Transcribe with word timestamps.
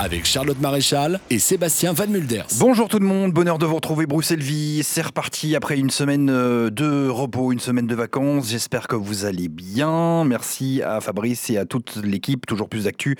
avec 0.00 0.24
Charlotte 0.24 0.58
Maréchal 0.60 1.20
et 1.28 1.38
Sébastien 1.38 1.92
Van 1.92 2.06
Mulders. 2.06 2.46
Bonjour 2.58 2.88
tout 2.88 2.98
le 2.98 3.04
monde, 3.04 3.32
bonheur 3.32 3.58
de 3.58 3.66
vous 3.66 3.74
retrouver 3.74 4.06
Bruxelles 4.06 4.42
Vie. 4.42 4.80
C'est 4.82 5.02
reparti 5.02 5.54
après 5.54 5.78
une 5.78 5.90
semaine 5.90 6.30
euh, 6.30 6.70
de 6.70 7.06
repos, 7.06 7.52
une 7.52 7.60
semaine 7.60 7.86
de 7.86 7.94
vacances. 7.94 8.48
J'espère 8.48 8.88
que 8.88 8.96
vous 8.96 9.26
allez 9.26 9.48
bien. 9.48 10.24
Merci 10.24 10.80
à 10.82 11.02
Fabrice 11.02 11.50
et 11.50 11.58
à 11.58 11.66
toute 11.66 11.96
l'équipe. 11.96 12.46
Toujours 12.46 12.70
plus 12.70 12.84
d'actu. 12.84 13.18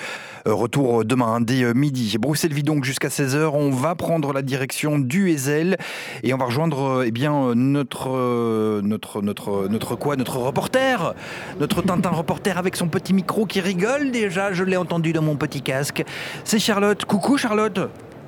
Euh, 0.49 0.55
Retour 0.55 1.05
demain 1.05 1.43
dès 1.43 1.65
euh, 1.65 1.75
midi. 1.75 2.17
Bruxelles 2.19 2.55
Vie 2.55 2.63
donc 2.63 2.85
jusqu'à 2.85 3.09
16h. 3.09 3.51
On 3.53 3.71
va 3.71 3.95
prendre 3.95 4.33
la 4.33 4.41
direction 4.41 4.99
du 4.99 5.31
Ezel 5.31 5.77
et 6.23 6.33
on 6.33 6.39
va 6.39 6.47
rejoindre 6.47 7.01
euh, 7.01 7.05
eh 7.07 7.11
bien 7.11 7.55
notre 7.55 8.09
euh, 8.11 8.81
notre 8.83 9.21
notre 9.21 9.69
notre 9.69 9.97
quoi 9.97 10.17
Notre 10.17 10.39
reporter, 10.39 11.15
notre 11.61 11.83
Tintin 11.83 12.09
reporter 12.09 12.57
avec 12.57 12.75
son 12.75 12.89
petit 12.89 13.13
micro 13.13 13.45
qui 13.45 13.61
rigole 13.61 14.13
déjà. 14.13 14.55
Je 14.55 14.65
l'ai 14.65 14.79
entendu 14.79 15.13
dans 15.13 15.23
mon 15.23 15.37
petit 15.37 15.61
casque. 15.61 16.05
C'est 16.45 16.70
Charlotte. 16.71 17.05
Coucou 17.05 17.37
Charlotte. 17.37 17.81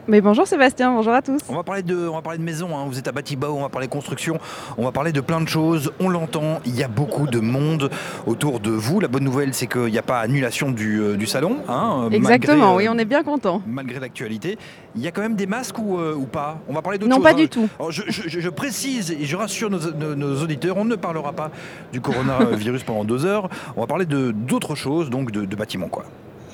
Mais 0.08 0.20
bonjour 0.20 0.48
Sébastien, 0.48 0.90
bonjour 0.90 1.12
à 1.12 1.22
tous. 1.22 1.38
On 1.48 1.54
va 1.54 1.62
parler 1.62 1.84
de, 1.84 2.08
on 2.08 2.14
va 2.14 2.22
parler 2.22 2.38
de 2.40 2.42
maison. 2.42 2.76
hein. 2.76 2.86
Vous 2.88 2.98
êtes 2.98 3.06
à 3.06 3.12
Batibao, 3.12 3.54
on 3.56 3.62
va 3.62 3.68
parler 3.68 3.86
construction, 3.86 4.40
on 4.76 4.82
va 4.82 4.90
parler 4.90 5.12
de 5.12 5.20
plein 5.20 5.40
de 5.40 5.46
choses. 5.48 5.92
On 6.00 6.08
l'entend, 6.08 6.58
il 6.66 6.74
y 6.76 6.82
a 6.82 6.88
beaucoup 6.88 7.28
de 7.28 7.38
monde 7.38 7.88
autour 8.26 8.58
de 8.58 8.72
vous. 8.72 8.98
La 8.98 9.06
bonne 9.06 9.22
nouvelle, 9.22 9.54
c'est 9.54 9.68
qu'il 9.68 9.92
n'y 9.92 9.98
a 9.98 10.02
pas 10.02 10.18
annulation 10.18 10.72
du, 10.72 11.00
euh, 11.00 11.14
du 11.16 11.26
salon. 11.26 11.58
hein, 11.68 12.08
Exactement, 12.10 12.72
malgré, 12.74 12.76
oui, 12.88 12.88
on 12.92 12.98
est 12.98 13.04
bien 13.04 13.22
content. 13.22 13.62
Malgré 13.64 14.00
l'actualité, 14.00 14.58
il 14.96 15.02
y 15.02 15.06
a 15.06 15.12
quand 15.12 15.22
même 15.22 15.36
des 15.36 15.46
masques 15.46 15.78
ou, 15.78 15.96
euh, 15.98 16.16
ou 16.16 16.24
pas? 16.24 16.58
On 16.68 16.72
va 16.74 16.82
parler 16.82 16.98
d'autre 16.98 17.08
Non, 17.14 17.20
pas 17.22 17.30
hein. 17.30 17.34
du 17.34 17.48
tout. 17.48 17.68
Alors, 17.78 17.92
je, 17.92 18.02
je- 18.08 18.40
je 18.40 18.48
précise 18.48 19.12
et 19.12 19.24
je 19.24 19.36
rassure 19.36 19.70
nos, 19.70 19.78
nos- 19.92 20.16
nos 20.16 20.42
auditeurs, 20.42 20.76
on 20.78 20.84
ne 20.84 20.96
parlera 20.96 21.32
pas 21.32 21.52
du 21.92 22.00
coronavirus 22.00 22.82
pendant 22.86 23.04
deux 23.04 23.24
heures. 23.24 23.48
On 23.76 23.82
va 23.82 23.86
parler 23.86 24.06
de 24.06 24.32
d'autres 24.32 24.74
choses, 24.74 25.10
donc 25.10 25.30
de, 25.30 25.44
de 25.44 25.54
bâtiments, 25.56 25.86
quoi. 25.88 26.06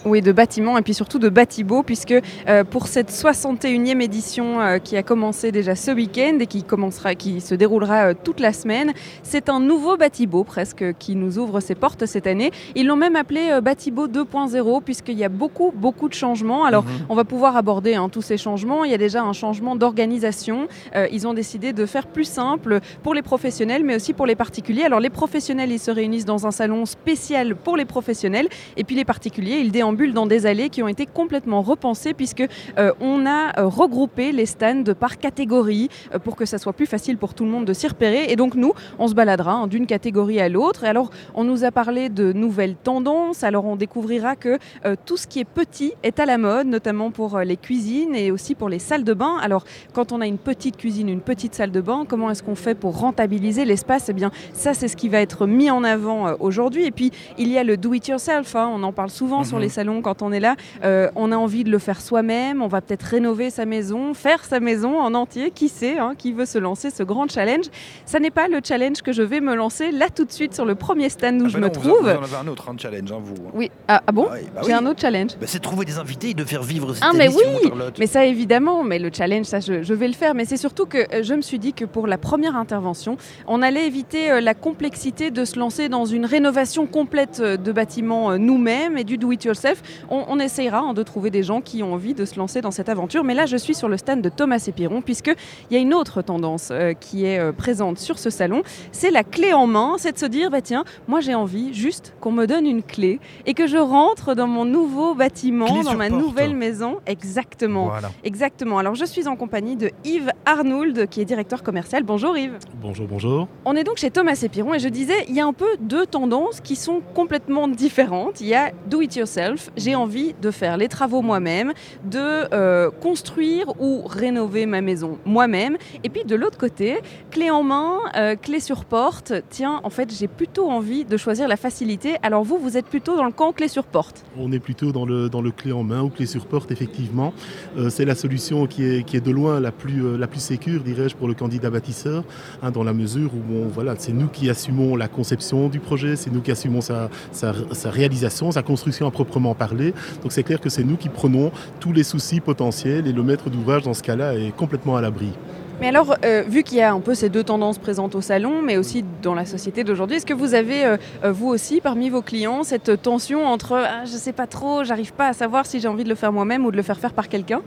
Oui, 0.04 0.22
de 0.22 0.32
bâtiments 0.32 0.78
et 0.78 0.82
puis 0.82 0.94
surtout 0.94 1.18
de 1.18 1.28
Batibo, 1.28 1.82
puisque 1.82 2.14
euh, 2.48 2.64
pour 2.64 2.86
cette 2.86 3.10
61e 3.10 4.00
édition 4.00 4.60
euh, 4.60 4.78
qui 4.78 4.96
a 4.96 5.02
commencé 5.02 5.52
déjà 5.52 5.74
ce 5.74 5.90
week-end 5.90 6.38
et 6.40 6.46
qui, 6.46 6.62
commencera, 6.62 7.14
qui 7.14 7.40
se 7.40 7.54
déroulera 7.54 8.08
euh, 8.10 8.14
toute 8.22 8.40
la 8.40 8.52
semaine, 8.52 8.92
c'est 9.22 9.48
un 9.48 9.60
nouveau 9.60 9.96
Batibo 9.96 10.44
presque 10.44 10.96
qui 10.98 11.16
nous 11.16 11.38
ouvre 11.38 11.60
ses 11.60 11.74
portes 11.74 12.06
cette 12.06 12.26
année. 12.26 12.52
Ils 12.76 12.86
l'ont 12.86 12.96
même 12.96 13.16
appelé 13.16 13.58
Batibo 13.60 14.06
2.0, 14.06 14.82
puisqu'il 14.82 15.18
y 15.18 15.24
a 15.24 15.28
beaucoup, 15.28 15.72
beaucoup 15.74 16.08
de 16.08 16.14
changements. 16.14 16.64
Alors, 16.64 16.84
Mhm. 16.84 17.06
On 17.08 17.14
va 17.14 17.24
pouvoir 17.24 17.56
aborder 17.56 17.94
hein, 17.94 18.08
tous 18.08 18.22
ces 18.22 18.36
changements. 18.36 18.84
Il 18.84 18.90
y 18.90 18.94
a 18.94 18.98
déjà 18.98 19.22
un 19.22 19.32
changement 19.32 19.76
d'organisation. 19.76 20.68
Ils 21.10 21.26
ont 21.26 21.34
décidé 21.34 21.72
de 21.72 21.86
faire 21.86 22.06
plus 22.06 22.24
simple 22.24 22.80
pour 23.02 23.14
les 23.14 23.22
professionnels, 23.22 23.84
mais 23.84 23.96
aussi 23.96 24.12
pour 24.12 24.26
les 24.26 24.36
particuliers. 24.36 24.84
Alors 24.84 25.00
les 25.00 25.10
professionnels, 25.10 25.72
ils 25.72 25.78
se 25.78 25.90
réunissent 25.90 26.24
dans 26.24 26.46
un 26.46 26.50
salon 26.50 26.86
spécial 26.86 27.56
pour 27.56 27.76
les 27.76 27.84
professionnels, 27.84 28.48
et 28.76 28.84
puis 28.84 28.96
les 28.96 29.04
particuliers, 29.04 29.58
ils 29.60 29.72
déambulent 29.72 29.87
dans 29.92 30.26
des 30.26 30.46
allées 30.46 30.68
qui 30.68 30.82
ont 30.82 30.88
été 30.88 31.06
complètement 31.06 31.62
repensées, 31.62 32.14
puisque 32.14 32.46
euh, 32.78 32.92
on 33.00 33.26
a 33.26 33.58
euh, 33.58 33.66
regroupé 33.66 34.32
les 34.32 34.46
stands 34.46 34.94
par 34.98 35.18
catégorie 35.18 35.88
euh, 36.14 36.18
pour 36.18 36.36
que 36.36 36.44
ça 36.46 36.58
soit 36.58 36.72
plus 36.72 36.86
facile 36.86 37.18
pour 37.18 37.34
tout 37.34 37.44
le 37.44 37.50
monde 37.50 37.64
de 37.64 37.72
s'y 37.72 37.86
repérer. 37.88 38.30
Et 38.30 38.36
donc 38.36 38.54
nous, 38.54 38.72
on 38.98 39.08
se 39.08 39.14
baladera 39.14 39.52
hein, 39.52 39.66
d'une 39.66 39.86
catégorie 39.86 40.40
à 40.40 40.48
l'autre. 40.48 40.84
Et 40.84 40.88
alors, 40.88 41.10
on 41.34 41.44
nous 41.44 41.64
a 41.64 41.70
parlé 41.70 42.08
de 42.08 42.32
nouvelles 42.32 42.76
tendances. 42.76 43.44
Alors 43.44 43.64
on 43.66 43.76
découvrira 43.76 44.36
que 44.36 44.58
tout 45.04 45.16
ce 45.16 45.26
qui 45.26 45.40
est 45.40 45.44
petit 45.44 45.92
est 46.02 46.20
à 46.20 46.26
la 46.26 46.38
mode, 46.38 46.66
notamment 46.66 47.10
pour 47.10 47.38
les 47.38 47.56
cuisines 47.56 48.14
et 48.14 48.30
aussi 48.30 48.54
pour 48.54 48.68
les 48.68 48.78
salles 48.78 49.04
de 49.04 49.14
bain. 49.14 49.36
Alors, 49.42 49.64
quand 49.92 50.12
on 50.12 50.20
a 50.20 50.26
une 50.26 50.38
petite 50.38 50.76
cuisine, 50.76 51.08
une 51.08 51.20
petite 51.20 51.54
salle 51.54 51.70
de 51.70 51.80
bain, 51.80 52.04
comment 52.08 52.30
est-ce 52.30 52.42
qu'on 52.42 52.54
fait 52.54 52.74
pour 52.74 52.98
rentabiliser 52.98 53.64
l'espace? 53.64 54.08
Eh 54.08 54.12
bien, 54.12 54.30
ça, 54.52 54.74
c'est 54.74 54.88
ce 54.88 54.96
qui 54.96 55.08
va 55.08 55.20
être 55.20 55.46
mis 55.46 55.70
en 55.70 55.84
avant 55.84 56.34
aujourd'hui. 56.40 56.84
Et 56.84 56.90
puis, 56.90 57.10
il 57.38 57.48
y 57.48 57.58
a 57.58 57.64
le 57.64 57.76
do-it-yourself. 57.76 58.54
hein. 58.56 58.70
On 58.72 58.82
en 58.82 58.92
parle 58.92 59.10
souvent 59.10 59.44
sur 59.44 59.56
Mhm. 59.56 59.62
les 59.62 59.68
salons 59.78 60.02
quand 60.02 60.22
on 60.22 60.32
est 60.32 60.40
là. 60.40 60.56
Euh, 60.84 61.08
on 61.14 61.30
a 61.30 61.36
envie 61.36 61.62
de 61.62 61.70
le 61.70 61.78
faire 61.78 62.00
soi-même. 62.00 62.62
On 62.62 62.66
va 62.66 62.80
peut-être 62.80 63.04
rénover 63.04 63.48
sa 63.50 63.64
maison, 63.64 64.12
faire 64.12 64.44
sa 64.44 64.58
maison 64.58 64.98
en 64.98 65.14
entier. 65.14 65.52
Qui 65.52 65.68
sait 65.68 65.98
hein, 65.98 66.14
Qui 66.18 66.32
veut 66.32 66.46
se 66.46 66.58
lancer 66.58 66.90
ce 66.90 67.04
grand 67.04 67.30
challenge 67.30 67.66
Ça 68.04 68.18
n'est 68.18 68.32
pas 68.32 68.48
le 68.48 68.58
challenge 68.64 69.02
que 69.02 69.12
je 69.12 69.22
vais 69.22 69.40
me 69.40 69.54
lancer 69.54 69.92
là 69.92 70.06
tout 70.12 70.24
de 70.24 70.32
suite 70.32 70.52
sur 70.52 70.64
le 70.64 70.74
premier 70.74 71.08
stand 71.10 71.40
où 71.42 71.44
Ah 71.44 71.48
je 71.48 71.54
bah 71.54 71.60
me 71.60 71.66
non, 71.72 71.80
vous- 71.80 71.88
trouve. 71.90 72.00
Vous 72.10 72.18
en 72.18 72.22
avez 72.24 72.36
un 72.42 72.48
autre, 72.48 72.68
un 72.68 72.76
challenge, 72.76 73.12
hein, 73.12 73.18
vous. 73.22 73.34
Oui. 73.54 73.70
Ah, 73.86 74.02
ah 74.04 74.10
bon 74.10 74.26
Ah 74.28 74.34
oui, 74.34 74.48
bah 74.52 74.60
J'ai 74.64 74.68
oui. 74.68 74.72
un 74.72 74.86
autre 74.86 75.00
challenge. 75.00 75.30
Bah, 75.40 75.46
c'est 75.46 75.58
de 75.58 75.62
trouver 75.62 75.84
des 75.84 75.98
invités 75.98 76.30
et 76.30 76.34
de 76.34 76.44
faire 76.44 76.62
vivre 76.64 76.92
cette 76.94 77.04
Ah, 77.06 77.12
mais 77.14 77.26
émission, 77.26 77.48
oui 77.62 77.68
Charlotte. 77.68 77.96
Mais 78.00 78.06
ça 78.08 78.24
évidemment, 78.26 78.82
mais 78.82 78.98
le 78.98 79.10
challenge, 79.16 79.46
ça 79.46 79.60
je, 79.60 79.82
je 79.84 79.94
vais 79.94 80.08
le 80.08 80.14
faire. 80.14 80.34
Mais 80.34 80.44
c'est 80.44 80.56
surtout 80.56 80.86
que 80.86 80.98
euh, 80.98 81.22
je 81.22 81.34
me 81.34 81.42
suis 81.42 81.60
dit 81.60 81.72
que 81.72 81.84
pour 81.84 82.08
la 82.08 82.18
première 82.18 82.56
intervention, 82.56 83.16
on 83.46 83.62
allait 83.62 83.86
éviter 83.86 84.30
euh, 84.32 84.40
la 84.40 84.54
complexité 84.54 85.30
de 85.30 85.44
se 85.44 85.56
lancer 85.58 85.88
dans 85.88 86.04
une 86.04 86.26
rénovation 86.26 86.86
complète 86.86 87.40
de 87.40 87.72
bâtiments 87.72 88.32
euh, 88.32 88.38
nous-mêmes 88.38 88.96
et 88.98 89.04
du 89.04 89.18
do-it-yourself. 89.18 89.67
On, 90.10 90.24
on 90.28 90.38
essayera 90.38 90.78
hein, 90.78 90.94
de 90.94 91.02
trouver 91.02 91.30
des 91.30 91.42
gens 91.42 91.60
qui 91.60 91.82
ont 91.82 91.94
envie 91.94 92.14
de 92.14 92.24
se 92.24 92.36
lancer 92.38 92.60
dans 92.60 92.70
cette 92.70 92.88
aventure. 92.88 93.24
Mais 93.24 93.34
là, 93.34 93.46
je 93.46 93.56
suis 93.56 93.74
sur 93.74 93.88
le 93.88 93.96
stand 93.96 94.22
de 94.22 94.28
Thomas 94.28 94.62
Épiron, 94.66 95.02
puisqu'il 95.02 95.36
y 95.74 95.76
a 95.76 95.80
une 95.80 95.94
autre 95.94 96.22
tendance 96.22 96.68
euh, 96.70 96.92
qui 96.92 97.24
est 97.24 97.38
euh, 97.38 97.52
présente 97.52 97.98
sur 97.98 98.18
ce 98.18 98.30
salon. 98.30 98.62
C'est 98.92 99.10
la 99.10 99.24
clé 99.24 99.52
en 99.52 99.66
main. 99.66 99.94
C'est 99.98 100.12
de 100.12 100.18
se 100.18 100.26
dire, 100.26 100.50
bah 100.50 100.60
tiens, 100.62 100.84
moi 101.06 101.20
j'ai 101.20 101.34
envie 101.34 101.74
juste 101.74 102.14
qu'on 102.20 102.32
me 102.32 102.46
donne 102.46 102.66
une 102.66 102.82
clé 102.82 103.20
et 103.46 103.54
que 103.54 103.66
je 103.66 103.76
rentre 103.76 104.34
dans 104.34 104.46
mon 104.46 104.64
nouveau 104.64 105.14
bâtiment, 105.14 105.66
Clé 105.66 105.82
dans 105.82 105.94
ma 105.94 106.08
porte. 106.08 106.20
nouvelle 106.20 106.54
maison. 106.54 106.98
Exactement. 107.06 107.86
Voilà. 107.86 108.10
Exactement. 108.24 108.78
Alors, 108.78 108.94
je 108.94 109.04
suis 109.04 109.28
en 109.28 109.36
compagnie 109.36 109.76
de 109.76 109.90
Yves 110.04 110.30
Arnould, 110.46 111.08
qui 111.08 111.20
est 111.20 111.24
directeur 111.24 111.62
commercial. 111.62 112.02
Bonjour 112.02 112.36
Yves. 112.36 112.58
Bonjour, 112.80 113.06
bonjour. 113.06 113.48
On 113.64 113.74
est 113.76 113.84
donc 113.84 113.96
chez 113.98 114.10
Thomas 114.10 114.38
Épiron 114.42 114.74
et 114.74 114.78
je 114.78 114.88
disais, 114.88 115.24
il 115.28 115.34
y 115.34 115.40
a 115.40 115.46
un 115.46 115.52
peu 115.52 115.68
deux 115.80 116.06
tendances 116.06 116.60
qui 116.60 116.76
sont 116.76 117.00
complètement 117.14 117.68
différentes. 117.68 118.40
Il 118.40 118.46
y 118.46 118.54
a 118.54 118.70
do 118.86 119.00
it 119.00 119.14
yourself, 119.16 119.57
j'ai 119.76 119.94
envie 119.94 120.34
de 120.40 120.50
faire 120.50 120.76
les 120.76 120.88
travaux 120.88 121.22
moi-même, 121.22 121.72
de 122.04 122.18
euh, 122.52 122.90
construire 122.90 123.66
ou 123.80 124.02
rénover 124.06 124.66
ma 124.66 124.80
maison 124.80 125.18
moi-même. 125.24 125.76
Et 126.04 126.08
puis 126.08 126.24
de 126.24 126.34
l'autre 126.34 126.58
côté, 126.58 126.98
clé 127.30 127.50
en 127.50 127.62
main, 127.62 127.98
euh, 128.16 128.36
clé 128.36 128.60
sur 128.60 128.84
porte. 128.84 129.32
Tiens, 129.50 129.80
en 129.82 129.90
fait, 129.90 130.12
j'ai 130.12 130.28
plutôt 130.28 130.70
envie 130.70 131.04
de 131.04 131.16
choisir 131.16 131.48
la 131.48 131.56
facilité. 131.56 132.16
Alors 132.22 132.44
vous, 132.44 132.58
vous 132.58 132.76
êtes 132.76 132.86
plutôt 132.86 133.16
dans 133.16 133.24
le 133.24 133.32
camp 133.32 133.52
clé 133.52 133.68
sur 133.68 133.84
porte. 133.84 134.24
On 134.36 134.52
est 134.52 134.58
plutôt 134.58 134.92
dans 134.92 135.06
le, 135.06 135.28
dans 135.28 135.42
le 135.42 135.50
clé 135.50 135.72
en 135.72 135.82
main 135.82 136.02
ou 136.02 136.08
clé 136.08 136.26
sur 136.26 136.46
porte, 136.46 136.70
effectivement. 136.70 137.32
Euh, 137.76 137.90
c'est 137.90 138.04
la 138.04 138.14
solution 138.14 138.66
qui 138.66 138.84
est, 138.84 139.02
qui 139.04 139.16
est 139.16 139.20
de 139.20 139.30
loin 139.30 139.60
la 139.60 139.72
plus, 139.72 140.02
plus 140.28 140.40
sécure, 140.40 140.82
dirais-je, 140.82 141.16
pour 141.16 141.28
le 141.28 141.34
candidat 141.34 141.70
bâtisseur, 141.70 142.24
hein, 142.62 142.70
dans 142.70 142.84
la 142.84 142.92
mesure 142.92 143.30
où 143.34 143.68
voilà, 143.72 143.94
c'est 143.98 144.12
nous 144.12 144.28
qui 144.28 144.50
assumons 144.50 144.96
la 144.96 145.08
conception 145.08 145.68
du 145.68 145.80
projet, 145.80 146.16
c'est 146.16 146.30
nous 146.30 146.40
qui 146.40 146.50
assumons 146.50 146.80
sa, 146.80 147.08
sa 147.32 147.90
réalisation, 147.90 148.50
sa 148.52 148.62
construction 148.62 149.06
à 149.06 149.10
proprement 149.10 149.47
parler. 149.54 149.94
Donc 150.22 150.32
c'est 150.32 150.42
clair 150.42 150.60
que 150.60 150.68
c'est 150.68 150.84
nous 150.84 150.96
qui 150.96 151.08
prenons 151.08 151.52
tous 151.80 151.92
les 151.92 152.04
soucis 152.04 152.40
potentiels 152.40 153.06
et 153.06 153.12
le 153.12 153.22
maître 153.22 153.50
d'ouvrage, 153.50 153.82
dans 153.82 153.94
ce 153.94 154.02
cas-là, 154.02 154.34
est 154.34 154.54
complètement 154.54 154.96
à 154.96 155.00
l'abri. 155.00 155.32
Mais 155.80 155.86
alors, 155.86 156.16
euh, 156.24 156.42
vu 156.42 156.64
qu'il 156.64 156.78
y 156.78 156.80
a 156.80 156.92
un 156.92 156.98
peu 156.98 157.14
ces 157.14 157.28
deux 157.28 157.44
tendances 157.44 157.78
présentes 157.78 158.16
au 158.16 158.20
salon, 158.20 158.62
mais 158.62 158.76
aussi 158.76 159.04
dans 159.22 159.34
la 159.34 159.46
société 159.46 159.84
d'aujourd'hui, 159.84 160.16
est-ce 160.16 160.26
que 160.26 160.34
vous 160.34 160.54
avez, 160.54 160.84
euh, 160.84 160.96
euh, 161.22 161.30
vous 161.30 161.46
aussi, 161.46 161.80
parmi 161.80 162.10
vos 162.10 162.20
clients, 162.20 162.64
cette 162.64 163.00
tension 163.00 163.46
entre 163.46 163.74
ah, 163.74 164.04
je 164.04 164.10
sais 164.10 164.32
pas 164.32 164.48
trop, 164.48 164.82
j'arrive 164.82 165.12
pas 165.12 165.28
à 165.28 165.32
savoir 165.32 165.66
si 165.66 165.78
j'ai 165.78 165.86
envie 165.86 166.02
de 166.02 166.08
le 166.08 166.16
faire 166.16 166.32
moi-même 166.32 166.66
ou 166.66 166.72
de 166.72 166.76
le 166.76 166.82
faire 166.82 166.98
faire 166.98 167.12
par 167.12 167.28
quelqu'un? 167.28 167.62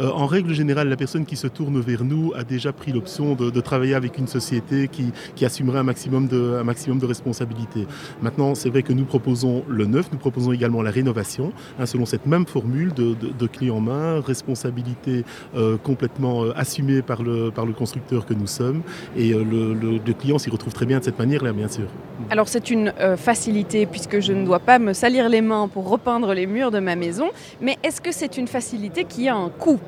En 0.00 0.26
règle 0.26 0.54
générale, 0.54 0.88
la 0.88 0.96
personne 0.96 1.24
qui 1.24 1.36
se 1.36 1.46
tourne 1.46 1.78
vers 1.80 2.02
nous 2.02 2.32
a 2.34 2.42
déjà 2.42 2.72
pris 2.72 2.90
l'option 2.90 3.34
de, 3.34 3.60
travailler 3.60 3.94
avec 3.94 4.18
une 4.18 4.26
société 4.26 4.88
qui, 4.88 5.12
qui 5.36 5.44
assumerait 5.44 5.78
un 5.78 5.84
maximum 5.84 6.26
de, 6.26 6.56
un 6.58 6.64
maximum 6.64 6.98
de 6.98 7.06
responsabilités. 7.06 7.86
Maintenant, 8.22 8.56
c'est 8.56 8.70
vrai 8.70 8.82
que 8.82 8.92
nous 8.92 9.04
proposons 9.04 9.62
le 9.68 9.86
neuf, 9.86 10.10
nous 10.10 10.18
proposons 10.18 10.50
également 10.52 10.82
la 10.82 10.90
rénovation, 10.90 11.52
hein, 11.78 11.86
selon 11.86 12.06
cette 12.06 12.26
même 12.26 12.46
formule 12.46 12.92
de, 12.92 13.14
de, 13.14 13.28
de 13.38 13.46
clé 13.46 13.70
en 13.70 13.80
main, 13.80 14.20
responsabilité 14.20 15.24
complètement 15.84 16.44
assumée 16.56 17.02
par 17.02 17.22
le, 17.22 17.51
par 17.52 17.66
le 17.66 17.72
constructeur 17.72 18.26
que 18.26 18.34
nous 18.34 18.46
sommes, 18.46 18.82
et 19.16 19.32
euh, 19.32 19.44
le, 19.44 19.74
le- 19.74 20.12
client 20.12 20.38
s'y 20.38 20.50
retrouve 20.50 20.72
très 20.74 20.86
bien 20.86 20.98
de 20.98 21.04
cette 21.04 21.18
manière-là, 21.18 21.52
bien 21.52 21.68
sûr. 21.68 21.86
Alors, 22.30 22.46
c'est 22.48 22.70
une 22.70 22.92
euh, 23.00 23.16
facilité 23.16 23.86
puisque 23.86 24.20
je 24.20 24.32
ne 24.32 24.44
dois 24.44 24.58
pas 24.60 24.78
me 24.78 24.92
salir 24.92 25.28
les 25.28 25.40
mains 25.40 25.68
pour 25.68 25.88
repeindre 25.88 26.34
les 26.34 26.46
murs 26.46 26.70
de 26.70 26.78
ma 26.80 26.96
maison, 26.96 27.30
mais 27.60 27.76
est-ce 27.82 28.00
que 28.00 28.12
c'est 28.12 28.36
une 28.36 28.46
facilité 28.48 29.04
qui 29.04 29.28
a 29.28 29.34
un 29.36 29.48
coût? 29.48 29.80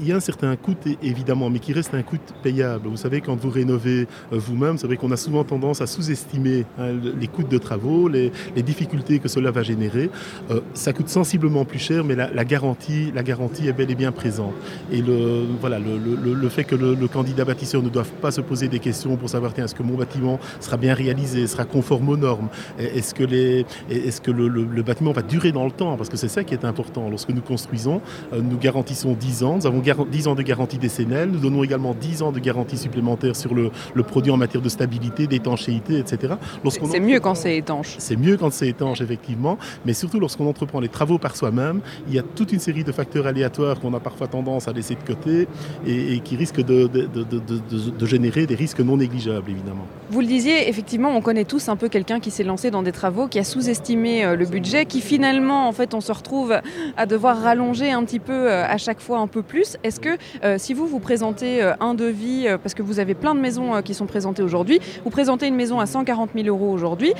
Il 0.00 0.06
y 0.06 0.12
a 0.12 0.16
un 0.16 0.20
certain 0.20 0.54
coût 0.56 0.74
évidemment, 1.02 1.50
mais 1.50 1.58
qui 1.58 1.72
reste 1.72 1.94
un 1.94 2.02
coût 2.02 2.18
payable. 2.42 2.88
Vous 2.88 2.96
savez, 2.96 3.20
quand 3.20 3.36
vous 3.36 3.50
rénovez 3.50 4.06
euh, 4.32 4.38
vous-même, 4.38 4.72
vous 4.72 4.78
savez 4.78 4.96
qu'on 4.96 5.10
a 5.10 5.16
souvent 5.16 5.44
tendance 5.44 5.80
à 5.80 5.86
sous-estimer 5.86 6.64
hein, 6.78 6.92
le- 6.92 7.14
les 7.18 7.26
coûts 7.28 7.42
de 7.42 7.58
travaux, 7.58 8.08
les, 8.08 8.32
difficultés 8.62 9.18
que 9.18 9.28
cela 9.28 9.50
va 9.50 9.62
générer. 9.62 10.10
Euh, 10.50 10.60
ça 10.74 10.92
coûte 10.92 11.08
sensiblement 11.08 11.64
plus 11.64 11.78
cher, 11.78 12.04
mais 12.04 12.14
la, 12.14 12.44
garantie, 12.44 13.10
la 13.14 13.22
garantie 13.22 13.68
est 13.68 13.72
bel 13.72 13.90
et 13.90 13.94
bien 13.94 14.12
présente. 14.12 14.52
Et 14.92 15.00
le, 15.00 15.44
voilà, 15.60 15.78
le, 15.78 16.48
fait 16.48 16.64
que 16.64 16.74
le, 16.74 17.08
candidat 17.08 17.44
bâtisseur 17.44 17.82
ne 17.82 17.88
doive 17.88 18.10
pas 18.20 18.30
se 18.30 18.40
poser 18.40 18.68
des 18.68 18.78
questions 18.78 19.16
pour 19.16 19.28
savoir 19.28 19.52
est-ce 19.58 19.74
que 19.74 19.82
mon 19.82 19.96
bâtiment 19.96 20.38
sera 20.60 20.76
bien 20.76 20.94
réalisé, 20.94 21.46
sera 21.46 21.64
conforme 21.64 22.08
aux 22.10 22.16
normes, 22.16 22.48
est-ce 22.78 23.14
que, 23.14 23.24
le, 23.24 24.82
bâtiment 24.82 25.12
va 25.12 25.22
durer 25.22 25.52
dans 25.52 25.64
le 25.64 25.70
temps, 25.70 25.96
parce 25.96 26.08
que 26.08 26.16
c'est 26.16 26.28
ça 26.28 26.44
qui 26.44 26.54
est 26.54 26.64
important. 26.64 27.08
Lorsque 27.08 27.30
nous 27.30 27.42
construisons, 27.42 28.00
euh, 28.32 28.40
nous 28.40 28.58
garantissons 28.58 29.12
10 29.12 29.42
ans, 29.44 29.58
avons 29.70 30.04
10 30.04 30.28
ans 30.28 30.34
de 30.34 30.42
garantie 30.42 30.78
décennale. 30.78 31.30
Nous 31.30 31.38
donnons 31.38 31.64
également 31.64 31.94
10 31.94 32.22
ans 32.22 32.32
de 32.32 32.38
garantie 32.38 32.76
supplémentaire 32.76 33.36
sur 33.36 33.54
le, 33.54 33.70
produit 34.02 34.32
en 34.32 34.36
matière 34.36 34.62
de 34.62 34.68
stabilité, 34.68 35.26
d'étanchéité, 35.26 35.98
etc. 35.98 36.34
C'est 36.68 37.00
mieux 37.00 37.20
quand 37.20 37.34
c'est 37.34 37.56
étanche. 37.56 37.94
C'est 37.98 38.16
mieux 38.16 38.36
quand 38.36 38.52
c'est 38.52 38.68
étanche, 38.68 39.00
effectivement. 39.00 39.58
Mais 39.84 39.92
surtout 39.92 40.18
lorsqu'on 40.18 40.48
entreprend 40.48 40.80
les 40.80 40.88
travaux 40.88 41.18
par 41.18 41.36
soi-même, 41.36 41.80
il 42.08 42.14
y 42.14 42.18
a 42.18 42.22
toute 42.22 42.52
une 42.52 42.58
série 42.58 42.84
de 42.84 42.92
facteurs 42.92 43.26
aléatoires 43.26 43.78
qu'on 43.80 43.94
a 43.94 44.00
parfois 44.00 44.26
tendance 44.26 44.68
à 44.68 44.72
laisser 44.72 44.94
de 44.94 45.02
côté 45.06 45.46
et, 45.86 46.20
qui 46.20 46.36
risquent 46.36 46.64
de, 46.64 46.86
de, 46.86 48.06
générer 48.06 48.46
des 48.46 48.54
risques 48.54 48.80
non 48.80 48.96
négligeables, 48.96 49.50
évidemment. 49.50 49.86
Vous 50.10 50.20
le 50.20 50.26
disiez, 50.26 50.68
effectivement, 50.68 51.10
on 51.10 51.20
connaît 51.20 51.44
tous 51.44 51.68
un 51.68 51.76
peu 51.76 51.88
quelqu'un 51.88 52.20
qui 52.20 52.30
s'est 52.30 52.42
lancé 52.42 52.70
dans 52.70 52.82
des 52.82 52.92
travaux, 52.92 53.28
qui 53.28 53.38
a 53.38 53.44
sous-estimé 53.44 54.24
euh, 54.24 54.36
le 54.36 54.46
budget, 54.46 54.86
qui 54.86 55.00
finalement, 55.00 55.68
en 55.68 55.72
fait, 55.72 55.94
on 55.94 56.00
se 56.00 56.12
retrouve 56.12 56.60
à 56.96 57.06
devoir 57.06 57.40
rallonger 57.40 57.90
un 57.92 58.04
petit 58.04 58.18
peu 58.18 58.32
euh, 58.32 58.64
à 58.66 58.78
chaque 58.78 59.00
fois 59.00 59.18
un 59.18 59.26
peu 59.26 59.42
plus. 59.42 59.59
Est-ce 59.82 60.00
que 60.00 60.16
euh, 60.44 60.56
si 60.58 60.74
vous 60.74 60.86
vous 60.86 61.00
présentez 61.00 61.62
un 61.80 61.94
devis, 61.94 62.46
parce 62.62 62.74
que 62.74 62.82
vous 62.82 62.98
avez 62.98 63.14
plein 63.14 63.34
de 63.34 63.40
maisons 63.40 63.82
qui 63.82 63.94
sont 63.94 64.06
présentées 64.06 64.42
aujourd'hui, 64.42 64.80
vous 65.04 65.10
présentez 65.10 65.46
une 65.46 65.56
maison 65.56 65.80
à 65.80 65.86
140 65.86 66.30
000 66.34 66.46
euros 66.48 66.70
aujourd'hui, 66.72 67.12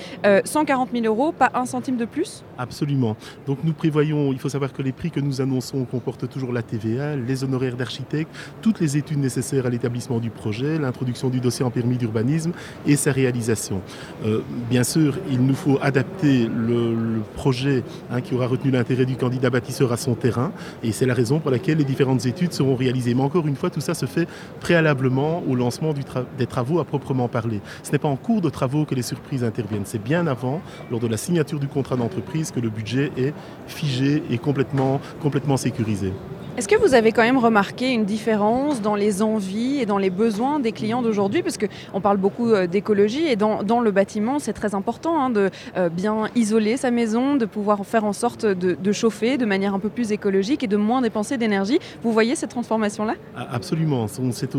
140 0.44 0.90
000 0.92 1.04
euros, 1.04 1.32
pas 1.32 1.50
un 1.54 1.66
centime 1.66 1.96
de 1.96 2.04
plus? 2.04 2.44
Absolument. 2.58 3.16
Donc 3.46 3.58
nous 3.64 3.72
prévoyons, 3.72 4.32
il 4.32 4.38
faut 4.38 4.48
savoir 4.48 4.72
que 4.72 4.82
les 4.82 4.92
prix 4.92 5.10
que 5.10 5.20
nous 5.20 5.40
annonçons 5.40 5.84
comportent 5.84 6.28
toujours 6.28 6.52
la 6.52 6.62
TVA, 6.62 7.16
les 7.16 7.44
honoraires 7.44 7.76
d'architecte, 7.76 8.30
toutes 8.62 8.80
les 8.80 8.96
études 8.96 9.18
nécessaires 9.18 9.66
à 9.66 9.70
l'établissement 9.70 10.18
du 10.18 10.30
projet, 10.30 10.78
l'introduction 10.78 11.28
du 11.28 11.40
dossier 11.40 11.64
en 11.64 11.70
permis 11.70 11.96
d'urbanisme 11.96 12.52
et 12.86 12.96
sa 12.96 13.12
réalisation. 13.12 13.80
Euh, 14.24 14.40
bien 14.68 14.84
sûr, 14.84 15.18
il 15.30 15.44
nous 15.44 15.54
faut 15.54 15.78
adapter 15.82 16.48
le, 16.48 17.20
projet 17.34 17.82
hein, 18.10 18.20
qui 18.20 18.34
aura 18.34 18.46
retenu 18.46 18.70
l'intérêt 18.70 19.06
du 19.06 19.16
candidat 19.16 19.50
bâtisseur 19.50 19.92
à 19.92 19.96
son 19.96 20.14
terrain 20.14 20.52
et 20.82 20.92
c'est 20.92 21.06
la 21.06 21.14
raison 21.14 21.38
pour 21.38 21.50
laquelle 21.50 21.78
les 21.78 21.84
différentes 21.84 22.19
études 22.26 22.52
seront 22.52 22.74
réalisées. 22.74 23.14
Mais 23.14 23.22
encore 23.22 23.46
une 23.46 23.56
fois, 23.56 23.70
tout 23.70 23.80
ça 23.80 23.94
se 23.94 24.06
fait 24.06 24.28
préalablement 24.60 25.42
au 25.48 25.54
lancement 25.54 25.92
des 26.38 26.46
travaux 26.46 26.80
à 26.80 26.84
proprement 26.84 27.28
parler. 27.28 27.60
Ce 27.82 27.92
n'est 27.92 27.98
pas 27.98 28.08
en 28.08 28.16
cours 28.16 28.40
de 28.40 28.50
travaux 28.50 28.84
que 28.84 28.94
les 28.94 29.02
surprises 29.02 29.44
interviennent, 29.44 29.84
c'est 29.84 30.02
bien 30.02 30.26
avant, 30.26 30.60
lors 30.90 31.00
de 31.00 31.06
la 31.06 31.16
signature 31.16 31.58
du 31.58 31.68
contrat 31.68 31.96
d'entreprise, 31.96 32.50
que 32.50 32.60
le 32.60 32.70
budget 32.70 33.12
est 33.16 33.34
figé 33.66 34.22
et 34.30 34.38
complètement, 34.38 35.00
complètement 35.20 35.56
sécurisé. 35.56 36.12
Est-ce 36.56 36.66
que 36.66 36.76
vous 36.76 36.94
avez 36.94 37.12
quand 37.12 37.22
même 37.22 37.38
remarqué 37.38 37.92
une 37.92 38.04
différence 38.04 38.82
dans 38.82 38.96
les 38.96 39.22
envies 39.22 39.78
et 39.78 39.86
dans 39.86 39.98
les 39.98 40.10
besoins 40.10 40.58
des 40.58 40.72
clients 40.72 41.00
d'aujourd'hui? 41.00 41.42
Parce 41.42 41.56
qu'on 41.56 42.00
parle 42.00 42.16
beaucoup 42.16 42.50
euh, 42.50 42.66
d'écologie 42.66 43.26
et 43.26 43.36
dans, 43.36 43.80
le 43.80 43.90
bâtiment, 43.92 44.38
c'est 44.38 44.52
très 44.52 44.74
important 44.74 45.22
hein, 45.22 45.30
de 45.30 45.50
euh, 45.76 45.88
bien 45.88 46.28
isoler 46.34 46.76
sa 46.76 46.90
maison, 46.90 47.36
de 47.36 47.46
pouvoir 47.46 47.86
faire 47.86 48.04
en 48.04 48.12
sorte 48.12 48.44
de, 48.44 48.92
chauffer 48.92 49.38
de 49.38 49.46
manière 49.46 49.74
un 49.74 49.78
peu 49.78 49.88
plus 49.88 50.10
écologique 50.10 50.64
et 50.64 50.66
de 50.66 50.76
moins 50.76 51.00
dépenser 51.00 51.38
d'énergie. 51.38 51.78
Vous 52.02 52.12
voyez 52.12 52.34
cette 52.34 52.50
transformation-là? 52.50 53.14
Ah, 53.36 53.46
Absolument. 53.52 54.06
C'est 54.08 54.56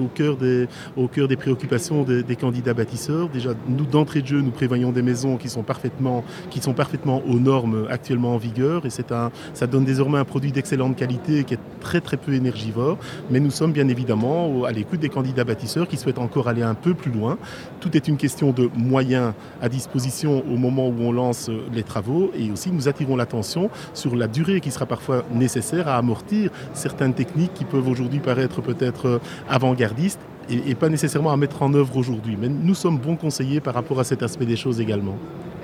au, 0.00 0.06
cœur 0.06 0.36
des, 0.36 1.36
préoccupations 1.36 2.04
des, 2.04 2.36
candidats 2.36 2.74
bâtisseurs. 2.74 3.28
Déjà, 3.28 3.50
nous, 3.68 3.84
d'entrée 3.84 4.22
de 4.22 4.28
jeu, 4.28 4.40
nous 4.40 4.52
prévoyons 4.52 4.92
des 4.92 5.02
maisons 5.02 5.36
qui 5.36 5.48
sont 5.48 5.62
parfaitement, 5.62 6.22
qui 6.50 6.60
sont 6.60 6.74
parfaitement 6.74 7.22
aux 7.28 7.40
normes 7.40 7.86
actuellement 7.90 8.34
en 8.34 8.38
vigueur 8.38 8.86
et 8.86 8.90
un, 9.10 9.30
ça 9.52 9.66
donne 9.66 9.84
désormais 9.84 10.18
un 10.18 10.24
produit 10.24 10.52
d'excellente 10.52 10.96
qualité 10.96 11.23
qui 11.24 11.54
est 11.54 11.58
très 11.80 12.00
très 12.00 12.16
peu 12.16 12.32
énergivore, 12.32 12.98
mais 13.30 13.40
nous 13.40 13.50
sommes 13.50 13.72
bien 13.72 13.88
évidemment 13.88 14.64
à 14.64 14.72
l'écoute 14.72 15.00
des 15.00 15.08
candidats 15.08 15.44
bâtisseurs 15.44 15.88
qui 15.88 15.96
souhaitent 15.96 16.18
encore 16.18 16.48
aller 16.48 16.62
un 16.62 16.74
peu 16.74 16.94
plus 16.94 17.10
loin. 17.10 17.38
Tout 17.80 17.96
est 17.96 18.08
une 18.08 18.16
question 18.16 18.52
de 18.52 18.70
moyens 18.76 19.32
à 19.60 19.68
disposition 19.68 20.42
au 20.50 20.56
moment 20.56 20.88
où 20.88 20.94
on 21.00 21.12
lance 21.12 21.50
les 21.72 21.82
travaux 21.82 22.30
et 22.36 22.50
aussi 22.50 22.70
nous 22.70 22.88
attirons 22.88 23.16
l'attention 23.16 23.70
sur 23.92 24.16
la 24.16 24.28
durée 24.28 24.60
qui 24.60 24.70
sera 24.70 24.86
parfois 24.86 25.24
nécessaire 25.32 25.88
à 25.88 25.96
amortir 25.96 26.50
certaines 26.72 27.14
techniques 27.14 27.54
qui 27.54 27.64
peuvent 27.64 27.88
aujourd'hui 27.88 28.20
paraître 28.20 28.60
peut-être 28.60 29.20
avant-gardistes 29.48 30.20
et, 30.48 30.74
pas 30.74 30.88
nécessairement 30.88 31.32
à 31.32 31.36
mettre 31.36 31.62
en 31.62 31.72
œuvre 31.74 31.96
aujourd'hui. 31.96 32.36
Mais 32.40 32.48
nous 32.48 32.74
sommes 32.74 32.98
bons 32.98 33.16
conseillers 33.16 33.60
par 33.60 33.74
rapport 33.74 34.00
à 34.00 34.04
cet 34.04 34.22
aspect 34.22 34.46
des 34.46 34.56
choses 34.56 34.80
également. 34.80 35.16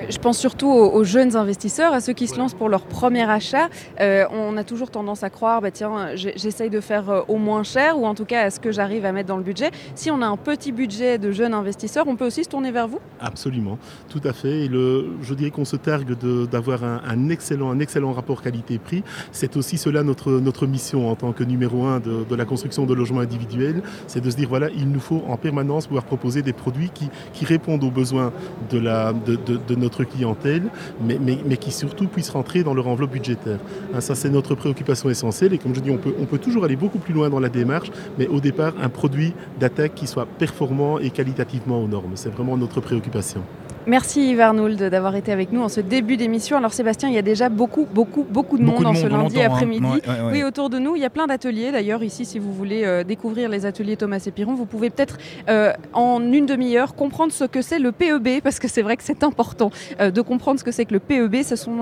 Je 0.08 0.18
pense 0.18 0.38
surtout 0.38 0.68
aux, 0.68 1.04
jeunes 1.04 1.36
investisseurs, 1.36 1.92
à 1.92 2.00
ceux 2.00 2.12
qui 2.12 2.26
se 2.26 2.38
lancent 2.38 2.54
pour 2.54 2.68
leur 2.68 2.82
premier 2.82 3.28
achat. 3.28 3.68
Euh, 4.00 4.24
on 4.32 4.56
a 4.56 4.64
toujours 4.64 4.90
tendance 4.90 5.22
à 5.22 5.30
croire, 5.30 5.60
bah, 5.60 5.70
tiens, 5.70 6.14
j'essaye 6.14 6.70
de 6.70 6.80
faire 6.80 7.10
euh, 7.10 7.20
au 7.28 7.36
moins 7.36 7.62
cher, 7.62 7.98
ou 7.98 8.06
en 8.06 8.14
tout 8.14 8.24
cas 8.24 8.44
à 8.44 8.50
ce 8.50 8.60
que 8.60 8.72
j'arrive 8.72 9.04
à 9.04 9.12
mettre 9.12 9.28
dans 9.28 9.36
le 9.36 9.42
budget. 9.42 9.70
Si 9.94 10.10
on 10.10 10.22
a 10.22 10.26
un 10.26 10.36
petit 10.36 10.72
budget 10.72 11.18
de 11.18 11.32
jeunes 11.32 11.54
investisseurs, 11.54 12.06
on 12.08 12.16
peut 12.16 12.26
aussi 12.26 12.44
se 12.44 12.48
tourner 12.48 12.72
vers 12.72 12.88
vous 12.88 12.98
Absolument, 13.20 13.78
tout 14.08 14.20
à 14.24 14.32
fait. 14.32 14.64
Et 14.64 14.68
le, 14.68 15.10
je 15.22 15.34
dirais 15.34 15.50
qu'on 15.50 15.64
se 15.64 15.76
targue 15.76 16.16
d'avoir 16.50 16.82
un, 16.84 17.28
excellent, 17.28 17.70
un 17.70 17.80
excellent 17.80 18.12
rapport 18.12 18.42
qualité-prix. 18.42 19.04
C'est 19.32 19.56
aussi 19.56 19.76
cela 19.76 20.02
notre, 20.02 20.32
notre 20.32 20.66
mission 20.66 21.10
en 21.10 21.14
tant 21.14 21.32
que 21.32 21.44
numéro 21.44 21.84
un 21.84 22.00
de, 22.00 22.24
de 22.28 22.34
la 22.34 22.44
construction 22.44 22.86
de 22.86 22.94
logements 22.94 23.20
individuels, 23.20 23.82
c'est 24.06 24.20
de 24.20 24.30
se 24.30 24.36
dire, 24.36 24.48
voilà, 24.48 24.69
il 24.76 24.90
nous 24.90 25.00
faut 25.00 25.22
en 25.28 25.36
permanence 25.36 25.86
pouvoir 25.86 26.04
proposer 26.04 26.42
des 26.42 26.52
produits 26.52 26.90
qui, 26.94 27.44
répondent 27.44 27.82
aux 27.82 27.90
besoins 27.90 28.32
de, 28.70 29.74
notre 29.74 30.04
clientèle, 30.04 30.64
mais, 31.02 31.56
qui 31.56 31.72
surtout 31.72 32.06
puissent 32.06 32.30
rentrer 32.30 32.62
dans 32.62 32.74
leur 32.74 32.86
enveloppe 32.86 33.12
budgétaire. 33.12 33.58
Hein, 33.94 34.00
ça, 34.00 34.14
c'est 34.14 34.30
notre 34.30 34.54
préoccupation 34.54 35.10
essentielle. 35.10 35.52
Et 35.52 35.58
comme 35.58 35.74
je 35.74 35.80
dis, 35.80 35.90
on 35.90 35.98
on 36.20 36.26
peut 36.26 36.38
toujours 36.38 36.64
aller 36.64 36.76
beaucoup 36.76 36.98
plus 36.98 37.14
loin 37.14 37.30
dans 37.30 37.40
la 37.40 37.48
démarche, 37.48 37.90
mais 38.18 38.26
au 38.26 38.40
départ, 38.40 38.74
un 38.80 38.88
produit 38.88 39.34
d'attaque 39.58 39.94
qui 39.94 40.06
soit 40.06 40.26
performant 40.26 40.98
et 40.98 41.10
qualitativement 41.10 41.82
aux 41.82 41.88
normes. 41.88 42.12
C'est 42.14 42.30
vraiment 42.30 42.56
notre 42.56 42.80
préoccupation. 42.80 43.42
Merci 43.90 44.30
Yves 44.30 44.40
Arnould 44.40 44.76
d'avoir 44.76 45.16
été 45.16 45.32
avec 45.32 45.50
nous 45.50 45.62
en 45.62 45.68
ce 45.68 45.80
début 45.80 46.16
d'émission. 46.16 46.56
Alors 46.56 46.72
Sébastien, 46.72 47.08
il 47.08 47.14
y 47.16 47.18
a 47.18 47.22
déjà 47.22 47.48
beaucoup, 47.48 47.88
beaucoup, 47.92 48.22
beaucoup 48.22 48.56
de 48.56 48.62
monde 48.62 48.86
en 48.86 48.94
ce 48.94 49.08
lundi 49.08 49.42
hein. 49.42 49.46
après-midi. 49.46 49.84
Oui, 50.30 50.44
autour 50.44 50.70
de 50.70 50.78
nous, 50.78 50.94
il 50.94 51.02
y 51.02 51.04
a 51.04 51.10
plein 51.10 51.26
d'ateliers. 51.26 51.72
D'ailleurs, 51.72 52.04
ici, 52.04 52.24
si 52.24 52.38
vous 52.38 52.52
voulez 52.52 52.84
euh, 52.84 53.02
découvrir 53.02 53.48
les 53.48 53.66
ateliers 53.66 53.96
Thomas 53.96 54.22
et 54.24 54.30
Piron, 54.30 54.54
vous 54.54 54.64
pouvez 54.64 54.90
peut-être 54.90 55.18
euh, 55.48 55.72
en 55.92 56.20
une 56.22 56.46
demi-heure 56.46 56.94
comprendre 56.94 57.32
ce 57.32 57.42
que 57.42 57.62
c'est 57.62 57.80
le 57.80 57.90
PEB, 57.90 58.40
parce 58.44 58.60
que 58.60 58.68
c'est 58.68 58.82
vrai 58.82 58.96
que 58.96 59.02
c'est 59.02 59.24
important 59.24 59.72
euh, 59.98 60.12
de 60.12 60.20
comprendre 60.20 60.60
ce 60.60 60.64
que 60.64 60.70
c'est 60.70 60.84
que 60.84 60.94
le 60.94 61.00
PEB. 61.00 61.42
Ce 61.42 61.56
sont 61.56 61.80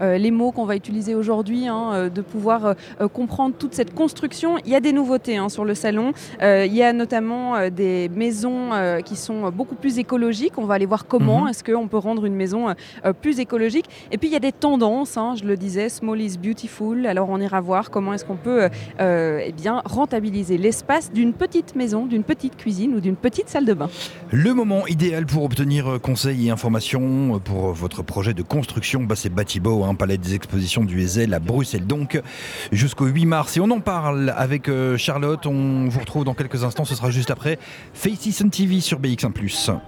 les 0.00 0.30
mots 0.30 0.52
qu'on 0.52 0.64
va 0.64 0.74
utiliser 0.74 1.14
aujourd'hui, 1.14 1.68
hein, 1.68 2.08
de 2.08 2.22
pouvoir 2.22 2.76
comprendre 3.12 3.54
toute 3.58 3.74
cette 3.74 3.92
construction. 3.94 4.56
Il 4.64 4.70
y 4.70 4.74
a 4.74 4.80
des 4.80 4.94
nouveautés 4.94 5.36
hein, 5.36 5.50
sur 5.50 5.66
le 5.66 5.74
salon. 5.74 6.12
il 6.40 6.72
y 6.72 6.82
a 6.82 6.94
notamment 6.94 7.68
des 7.68 8.08
maisons 8.08 8.70
qui 9.04 9.16
sont 9.16 9.50
beaucoup 9.50 9.74
plus 9.74 9.98
écologiques. 9.98 10.56
On 10.56 10.64
va 10.64 10.74
aller 10.74 10.86
voir 10.86 11.06
comment 11.06 11.41
Est-ce 11.48 11.64
qu'on 11.64 11.88
peut 11.88 11.98
rendre 11.98 12.24
une 12.24 12.34
maison 12.34 12.68
euh, 12.68 12.74
euh, 13.04 13.12
plus 13.12 13.38
écologique? 13.40 13.86
Et 14.10 14.18
puis 14.18 14.28
il 14.28 14.32
y 14.32 14.36
a 14.36 14.40
des 14.40 14.52
tendances, 14.52 15.16
hein, 15.16 15.34
je 15.38 15.44
le 15.44 15.56
disais, 15.56 15.88
small 15.88 16.20
is 16.20 16.38
beautiful. 16.38 17.06
Alors 17.06 17.28
on 17.30 17.40
ira 17.40 17.60
voir 17.60 17.90
comment 17.90 18.12
est-ce 18.12 18.24
qu'on 18.24 18.36
peut 18.36 18.68
euh, 19.00 19.40
eh 19.44 19.52
bien, 19.52 19.82
rentabiliser 19.84 20.58
l'espace 20.58 21.12
d'une 21.12 21.32
petite 21.32 21.74
maison, 21.74 22.06
d'une 22.06 22.24
petite 22.24 22.56
cuisine 22.56 22.94
ou 22.94 23.00
d'une 23.00 23.16
petite 23.16 23.48
salle 23.48 23.64
de 23.64 23.74
bain. 23.74 23.88
Le 24.30 24.54
moment 24.54 24.86
idéal 24.86 25.26
pour 25.26 25.44
obtenir 25.44 25.98
conseils 26.02 26.48
et 26.48 26.50
informations 26.50 27.40
pour 27.40 27.72
votre 27.72 28.02
projet 28.02 28.34
de 28.34 28.42
construction, 28.42 29.02
bah, 29.02 29.16
c'est 29.16 29.30
Batibo, 29.32 29.84
un 29.84 29.94
palais 29.94 30.18
des 30.18 30.34
expositions 30.34 30.84
du 30.84 31.00
Ezel 31.00 31.34
à 31.34 31.38
Bruxelles. 31.38 31.86
Donc 31.86 32.20
jusqu'au 32.70 33.06
8 33.06 33.26
mars. 33.26 33.56
Et 33.56 33.60
on 33.60 33.70
en 33.70 33.80
parle 33.80 34.32
avec 34.36 34.70
Charlotte. 34.96 35.46
On 35.46 35.88
vous 35.88 36.00
retrouve 36.00 36.24
dans 36.24 36.34
quelques 36.34 36.64
instants. 36.64 36.84
Ce 36.84 36.94
sera 36.94 37.10
juste 37.10 37.30
après 37.30 37.58
Face 37.94 38.42
TV 38.50 38.80
sur 38.80 39.00
BX1+. 39.00 39.32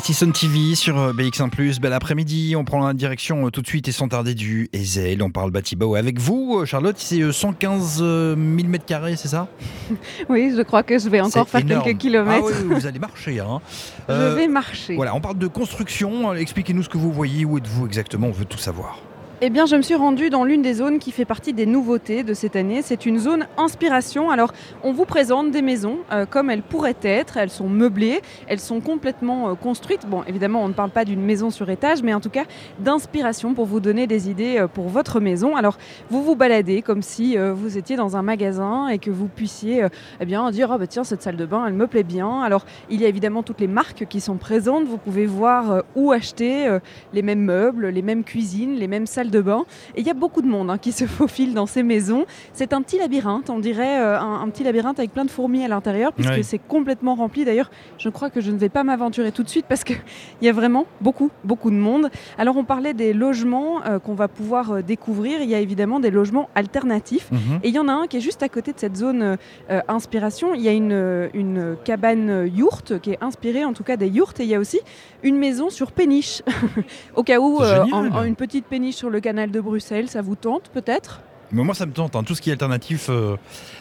Face 0.00 0.25
TV 0.32 0.75
sur 0.75 1.14
BX1 1.14 1.33
plus, 1.48 1.80
bel 1.80 1.92
après-midi. 1.92 2.54
On 2.56 2.64
prend 2.64 2.86
la 2.86 2.94
direction 2.94 3.46
euh, 3.46 3.50
tout 3.50 3.60
de 3.60 3.66
suite 3.66 3.88
et 3.88 3.92
sans 3.92 4.08
tarder 4.08 4.34
du 4.34 4.68
Ezel. 4.72 5.22
On 5.22 5.30
parle 5.30 5.50
Batibo 5.50 5.94
avec 5.94 6.18
vous, 6.18 6.60
euh, 6.60 6.64
Charlotte. 6.64 6.96
C'est 6.98 7.32
115 7.32 7.98
000 7.98 8.36
mètres 8.36 8.84
carrés, 8.84 9.16
c'est 9.16 9.28
ça? 9.28 9.48
Oui, 10.28 10.52
je 10.56 10.62
crois 10.62 10.82
que 10.82 10.98
je 10.98 11.08
vais 11.08 11.20
encore 11.20 11.48
faire 11.48 11.64
quelques 11.64 11.98
kilomètres. 11.98 12.46
Ah 12.48 12.62
oui, 12.62 12.74
vous 12.74 12.86
allez 12.86 12.98
marcher. 12.98 13.40
Hein. 13.40 13.60
je 14.08 14.34
vais 14.34 14.48
marcher. 14.48 14.94
Voilà, 14.94 15.14
on 15.14 15.20
parle 15.20 15.38
de 15.38 15.46
construction. 15.46 16.32
Expliquez-nous 16.34 16.84
ce 16.84 16.88
que 16.88 16.98
vous 16.98 17.12
voyez. 17.12 17.44
Où 17.44 17.58
êtes-vous 17.58 17.86
exactement? 17.86 18.28
On 18.28 18.32
veut 18.32 18.44
tout 18.44 18.58
savoir. 18.58 18.98
Eh 19.40 19.50
bien, 19.50 19.66
je 19.66 19.74
me 19.74 19.82
suis 19.82 19.96
rendue 19.96 20.30
dans 20.30 20.44
l'une 20.44 20.62
des 20.62 20.74
zones 20.74 21.00
qui 21.00 21.10
fait 21.10 21.24
partie 21.24 21.52
des 21.52 21.66
nouveautés 21.66 22.22
de 22.22 22.34
cette 22.34 22.54
année. 22.54 22.82
C'est 22.82 23.04
une 23.04 23.18
zone 23.18 23.48
inspiration. 23.56 24.30
Alors, 24.30 24.52
on 24.84 24.92
vous 24.92 25.06
présente 25.06 25.50
des 25.50 25.60
maisons 25.60 25.98
euh, 26.12 26.24
comme 26.24 26.50
elles 26.50 26.62
pourraient 26.62 26.94
être. 27.02 27.36
Elles 27.36 27.50
sont 27.50 27.68
meublées, 27.68 28.22
elles 28.46 28.60
sont 28.60 28.80
complètement 28.80 29.50
euh, 29.50 29.54
construites. 29.56 30.06
Bon, 30.06 30.22
évidemment, 30.28 30.62
on 30.62 30.68
ne 30.68 30.72
parle 30.72 30.90
pas 30.90 31.04
d'une 31.04 31.20
maison 31.20 31.50
sur 31.50 31.68
étage, 31.68 32.00
mais 32.04 32.14
en 32.14 32.20
tout 32.20 32.30
cas 32.30 32.44
d'inspiration 32.78 33.54
pour 33.54 33.66
vous 33.66 33.80
donner 33.80 34.06
des 34.06 34.30
idées 34.30 34.58
euh, 34.58 34.68
pour 34.68 34.88
votre 34.88 35.18
maison. 35.18 35.56
Alors, 35.56 35.78
vous 36.10 36.22
vous 36.22 36.36
baladez 36.36 36.80
comme 36.80 37.02
si 37.02 37.36
vous 37.36 37.76
étiez 37.76 37.96
dans 37.96 38.16
un 38.16 38.22
magasin 38.22 38.86
et 38.86 38.98
que 38.98 39.10
vous 39.10 39.26
puissiez 39.26 39.84
eh 40.20 40.24
bien, 40.24 40.48
dire 40.52 40.70
oh, 40.72 40.78
bah, 40.78 40.86
tiens, 40.86 41.02
cette 41.02 41.22
salle 41.22 41.36
de 41.36 41.46
bain, 41.46 41.64
elle 41.66 41.74
me 41.74 41.88
plaît 41.88 42.04
bien. 42.04 42.40
Alors, 42.42 42.64
il 42.88 43.00
y 43.00 43.04
a 43.04 43.08
évidemment 43.08 43.42
toutes 43.42 43.60
les 43.60 43.66
marques 43.66 44.06
qui 44.08 44.20
sont 44.20 44.36
présentes. 44.36 44.84
Vous 44.84 44.98
pouvez 44.98 45.26
voir 45.26 45.82
où 45.96 46.12
acheter 46.12 46.78
les 47.12 47.22
mêmes 47.22 47.42
meubles, 47.42 47.88
les 47.88 48.02
mêmes 48.02 48.22
cuisines, 48.22 48.74
les 48.74 48.88
mêmes 48.88 49.06
salles 49.06 49.24
salle 49.25 49.31
de 49.31 49.40
bain. 49.40 49.64
Et 49.97 50.00
il 50.00 50.07
y 50.07 50.11
a 50.11 50.14
beaucoup 50.14 50.43
de 50.43 50.47
monde 50.49 50.71
hein, 50.71 50.78
qui 50.78 50.93
se 50.93 51.04
faufile 51.19 51.54
dans 51.54 51.66
ces 51.66 51.83
maisons. 51.83 52.26
C'est 52.52 52.73
un 52.73 52.83
petit 52.83 52.99
labyrinthe, 52.99 53.50
on 53.50 53.59
dirait 53.59 54.00
euh, 54.00 54.19
un, 54.21 54.40
un 54.43 54.49
petit 54.50 54.64
labyrinthe 54.64 54.99
avec 54.99 55.12
plein 55.12 55.25
de 55.25 55.31
fourmis 55.31 55.64
à 55.64 55.69
l'intérieur, 55.69 56.12
puisque 56.12 56.45
c'est 56.45 56.59
complètement 56.59 57.14
rempli. 57.14 57.45
D'ailleurs, 57.45 57.71
je 57.99 58.09
crois 58.09 58.31
que 58.31 58.40
je 58.40 58.50
ne 58.50 58.59
vais 58.59 58.69
pas 58.69 58.85
m'aventurer 58.85 59.33
tout 59.33 59.43
de 59.43 59.49
suite 59.49 59.66
parce 59.69 59.85
qu'il 59.85 59.97
y 60.43 60.49
a 60.49 60.52
vraiment 60.52 60.87
beaucoup, 61.00 61.31
beaucoup 61.45 61.71
de 61.71 61.76
monde. 61.76 62.11
Alors, 62.38 62.57
on 62.57 62.64
parlait 62.64 62.95
des 62.95 63.12
logements 63.12 63.85
euh, 63.87 63.99
qu'on 63.99 64.14
va 64.14 64.28
pouvoir 64.28 64.73
euh, 64.73 64.83
découvrir. 64.83 65.40
Il 65.43 65.49
y 65.49 65.54
a 65.54 65.61
évidemment 65.61 66.00
des 66.00 66.11
logements 66.11 66.49
alternatifs. 66.54 67.31
Mhm. 67.33 67.61
Et 67.62 67.69
il 67.69 67.75
y 67.75 67.78
en 67.78 67.88
a 67.88 67.93
un 67.93 68.07
qui 68.07 68.19
est 68.19 68.21
juste 68.21 68.43
à 68.43 68.49
côté 68.49 68.73
de 68.73 68.78
cette 68.78 68.97
zone 68.97 69.37
inspiration. 69.88 70.54
Il 70.54 70.61
y 70.62 70.69
a 70.69 70.73
une, 70.73 71.28
une 71.35 71.76
cabane 71.85 72.49
yourte 72.54 72.99
qui 73.00 73.12
est 73.12 73.19
inspirée 73.23 73.64
en 73.64 73.73
tout 73.73 73.83
cas 73.85 73.97
des 73.97 74.09
yourtes. 74.09 74.40
Et 74.40 74.45
il 74.45 74.49
y 74.50 74.54
a 74.54 74.61
aussi 74.61 74.81
une 75.23 75.37
maison 75.38 75.71
sur 75.71 75.93
péniche. 75.93 76.43
Au 77.16 77.23
cas 77.23 77.38
où, 77.38 77.61
en- 77.93 78.11
en 78.12 78.25
une 78.25 78.37
petite 78.37 78.66
péniche 78.66 78.97
sur 78.97 79.11
le 79.11 79.13
canal 79.21 79.50
de 79.50 79.61
Bruxelles, 79.61 80.09
ça 80.09 80.23
vous 80.23 80.35
tente 80.37 80.71
peut-être? 80.73 81.21
Mais 81.52 81.62
moi, 81.62 81.75
ça 81.75 81.87
me 81.87 81.92
tente. 81.92 82.16
hein. 82.16 82.25
Tout 82.25 82.35
ce 82.35 82.40
qui 82.42 82.50
est 82.50 82.52
alternatif, 82.54 83.06
euh, 83.11 83.37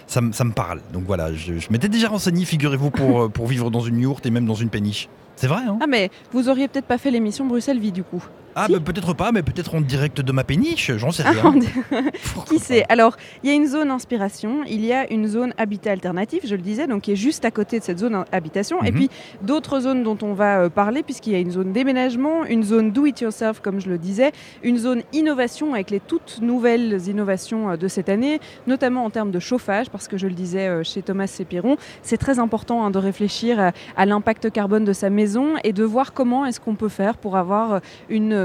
ça, 0.05 0.21
me- 0.21 0.31
ça 0.31 0.43
me 0.43 0.51
parle. 0.51 0.81
Donc 0.91 1.03
voilà, 1.05 1.33
je, 1.33 1.57
je 1.57 1.67
m'étais 1.71 1.87
déjà 1.89 2.09
renseigné, 2.09 2.45
figurez-vous, 2.45 2.91
pour, 2.91 3.23
euh, 3.23 3.29
pour 3.29 3.47
vivre 3.47 3.71
dans 3.71 3.79
une 3.81 3.99
yourte 3.99 4.25
et 4.25 4.29
même 4.31 4.45
dans 4.45 4.53
une 4.53 4.69
péniche. 4.69 5.09
C'est 5.35 5.47
vrai, 5.47 5.61
hein? 5.67 5.79
Ah 5.81 5.87
mais 5.87 6.11
vous 6.31 6.49
auriez 6.49 6.67
peut-être 6.67 6.85
pas 6.85 6.97
fait 6.99 7.09
l'émission 7.09 7.45
Bruxelles 7.47 7.79
Vie 7.79 7.91
du 7.91 8.03
coup. 8.03 8.23
Ah, 8.55 8.65
Si. 8.67 8.73
bah, 8.73 8.79
peut-être 8.83 9.13
pas, 9.13 9.31
mais 9.31 9.41
peut-être 9.43 9.73
en 9.75 9.81
direct 9.81 10.21
de 10.21 10.31
ma 10.31 10.43
péniche, 10.43 10.91
j'en 10.97 11.11
sais 11.11 11.23
Ah, 11.25 11.31
rien. 11.31 11.53
Qui 12.47 12.59
sait? 12.59 12.83
Alors, 12.89 13.15
il 13.43 13.49
y 13.49 13.53
a 13.53 13.55
une 13.55 13.67
zone 13.67 13.89
inspiration, 13.91 14.61
il 14.67 14.83
y 14.85 14.93
a 14.93 15.11
une 15.11 15.27
zone 15.27 15.53
habitat 15.57 15.91
alternatif, 15.91 16.41
je 16.45 16.55
le 16.55 16.61
disais, 16.61 16.87
donc 16.87 17.03
qui 17.03 17.11
est 17.11 17.15
juste 17.15 17.45
à 17.45 17.51
côté 17.51 17.79
de 17.79 17.83
cette 17.83 17.99
zone 17.99 18.23
habitation, 18.31 18.83
et 18.83 18.91
Mhm. 18.91 18.95
puis 18.95 19.09
d'autres 19.41 19.79
zones 19.79 20.03
dont 20.03 20.17
on 20.21 20.33
va 20.33 20.59
euh, 20.61 20.69
parler, 20.69 21.03
puisqu'il 21.03 21.33
y 21.33 21.35
a 21.35 21.39
une 21.39 21.51
zone 21.51 21.71
déménagement, 21.73 22.45
une 22.45 22.63
zone 22.63 22.91
do-it-yourself, 22.91 23.59
comme 23.61 23.79
je 23.79 23.89
le 23.89 23.97
disais, 23.97 24.31
une 24.63 24.77
zone 24.77 25.01
innovation 25.13 25.73
avec 25.73 25.89
les 25.89 25.99
toutes 25.99 26.39
nouvelles 26.41 27.07
innovations 27.07 27.71
euh, 27.71 27.77
de 27.77 27.87
cette 27.87 28.09
année, 28.09 28.39
notamment 28.67 29.05
en 29.05 29.09
termes 29.09 29.31
de 29.31 29.39
chauffage, 29.39 29.89
parce 29.89 30.07
que 30.07 30.17
je 30.17 30.27
le 30.27 30.33
disais 30.33 30.67
euh, 30.67 30.83
chez 30.83 31.01
Thomas 31.01 31.27
Sépiron, 31.27 31.77
c'est 32.01 32.17
très 32.17 32.39
important 32.39 32.83
hein, 32.85 32.91
de 32.91 32.99
réfléchir 32.99 33.59
à, 33.59 33.71
à 33.97 34.05
l'impact 34.05 34.51
carbone 34.51 34.85
de 34.85 34.93
sa 34.93 35.09
maison 35.09 35.53
et 35.63 35.73
de 35.73 35.83
voir 35.83 36.13
comment 36.13 36.45
est-ce 36.45 36.59
qu'on 36.59 36.75
peut 36.75 36.89
faire 36.89 37.17
pour 37.17 37.37
avoir 37.37 37.73
euh, 37.73 37.79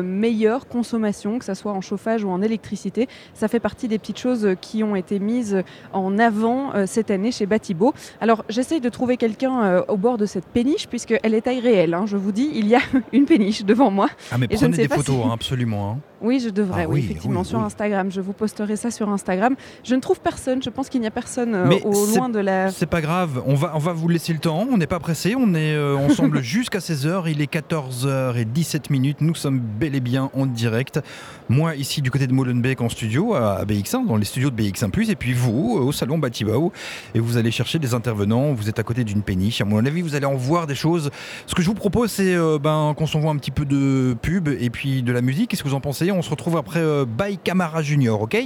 une 0.01 0.19
meilleure 0.19 0.67
consommation, 0.69 1.39
que 1.39 1.45
ce 1.45 1.55
soit 1.55 1.73
en 1.73 1.81
chauffage 1.81 2.25
ou 2.25 2.31
en 2.31 2.43
électricité. 2.43 3.09
Ça 3.35 3.49
fait 3.49 3.61
partie 3.61 3.89
des 3.89 3.99
petites 3.99 4.19
choses 4.19 4.49
qui 4.61 4.83
ont 4.83 4.97
été 4.97 5.19
mises 5.19 5.63
en 5.93 6.19
avant 6.19 6.75
euh, 6.75 6.85
cette 6.87 7.11
année 7.11 7.33
chez 7.33 7.47
Batibo. 7.47 7.93
Alors 8.21 8.45
j'essaye 8.49 8.81
de 8.81 8.89
trouver 8.89 9.17
quelqu'un 9.17 9.63
euh, 9.65 9.83
au 9.89 9.97
bord 9.97 10.19
de 10.19 10.27
cette 10.27 10.47
péniche, 10.47 10.87
puisqu'elle 10.89 11.35
est 11.35 11.43
taille 11.43 11.61
réelle. 11.61 11.95
hein. 11.95 12.05
Je 12.07 12.17
vous 12.17 12.33
dis, 12.33 12.51
il 12.55 12.67
y 12.69 12.75
a 12.75 12.81
une 13.13 13.25
péniche 13.25 13.65
devant 13.65 13.91
moi. 13.91 14.09
Ah, 14.31 14.39
mais 14.39 14.47
Et 14.51 14.57
je 14.57 14.65
ne 14.67 14.71
prenez 14.73 14.77
sais 14.77 14.83
des 14.83 14.89
pas 14.89 14.97
photos, 14.97 15.17
si- 15.17 15.23
hein, 15.23 15.31
absolument. 15.33 15.91
hein. 15.93 15.99
Oui, 16.21 16.41
je 16.41 16.49
devrais, 16.49 16.85
Ah 16.85 16.89
oui, 16.89 17.01
oui, 17.01 17.05
effectivement, 17.05 17.41
oui, 17.41 17.47
sur. 17.47 17.59
Instagram. 17.59 18.11
Je 18.11 18.21
vous 18.21 18.33
posterai 18.33 18.77
ça 18.77 18.91
sur 18.91 19.09
Instagram. 19.09 19.55
Je 19.85 19.95
ne 19.95 20.01
trouve 20.01 20.21
personne, 20.21 20.63
je 20.63 20.71
pense 20.71 20.89
qu'il 20.89 21.01
n'y 21.01 21.07
a 21.07 21.11
personne 21.11 21.55
euh, 21.55 21.67
Mais 21.67 21.83
au 21.85 22.07
loin 22.07 22.29
de 22.29 22.39
la... 22.39 22.71
C'est 22.71 22.87
pas 22.87 23.01
grave, 23.01 23.43
on 23.47 23.55
va, 23.55 23.73
on 23.75 23.79
va 23.79 23.93
vous 23.93 24.09
laisser 24.09 24.33
le 24.33 24.39
temps, 24.39 24.67
on 24.71 24.77
n'est 24.77 24.87
pas 24.87 24.99
pressé, 24.99 25.35
on 25.37 25.55
est 25.55 25.75
euh, 25.75 25.97
ensemble 25.97 26.41
jusqu'à 26.43 26.79
16h, 26.79 27.25
il 27.29 27.41
est 27.41 27.53
14h17 27.53 28.91
minutes, 28.91 29.21
nous 29.21 29.35
sommes 29.35 29.59
bel 29.59 29.95
et 29.95 30.01
bien 30.01 30.31
en 30.35 30.47
direct. 30.47 31.01
Moi 31.49 31.77
ici 31.77 32.03
du 32.03 32.11
côté 32.11 32.27
de 32.27 32.33
Molenbeek 32.33 32.81
en 32.81 32.89
studio 32.89 33.35
à 33.35 33.65
BX1, 33.65 34.07
dans 34.07 34.17
les 34.17 34.25
studios 34.25 34.51
de 34.51 34.61
BX1+, 34.61 35.11
et 35.11 35.17
puis 35.17 35.33
vous 35.33 35.79
euh, 35.79 35.85
au 35.85 35.93
salon 35.93 36.19
Batibao, 36.19 36.73
et 37.15 37.21
vous 37.21 37.37
allez 37.37 37.51
chercher 37.51 37.79
des 37.79 37.95
intervenants, 37.95 38.53
vous 38.53 38.69
êtes 38.69 38.79
à 38.79 38.83
côté 38.83 39.05
d'une 39.05 39.23
péniche, 39.23 39.61
à 39.61 39.65
mon 39.65 39.85
avis 39.85 40.03
vous 40.03 40.15
allez 40.15 40.27
en 40.27 40.37
voir 40.37 40.67
des 40.67 40.75
choses. 40.75 41.11
Ce 41.47 41.55
que 41.55 41.63
je 41.63 41.67
vous 41.67 41.75
propose 41.75 42.11
c'est 42.11 42.35
euh, 42.35 42.59
ben, 42.59 42.95
qu'on 42.97 43.07
s'envoie 43.07 43.31
un 43.31 43.37
petit 43.37 43.51
peu 43.51 43.65
de 43.65 44.17
pub 44.21 44.49
et 44.49 44.71
puis 44.71 45.03
de 45.03 45.13
la 45.13 45.21
musique, 45.21 45.51
qu'est-ce 45.51 45.63
que 45.63 45.69
vous 45.69 45.75
en 45.75 45.81
pensez? 45.81 46.08
On 46.11 46.23
se 46.23 46.31
retrouve 46.31 46.57
après 46.57 46.81
euh, 46.81 47.05
By 47.05 47.39
Camara 47.39 47.83
Junior, 47.83 48.21
ok? 48.21 48.37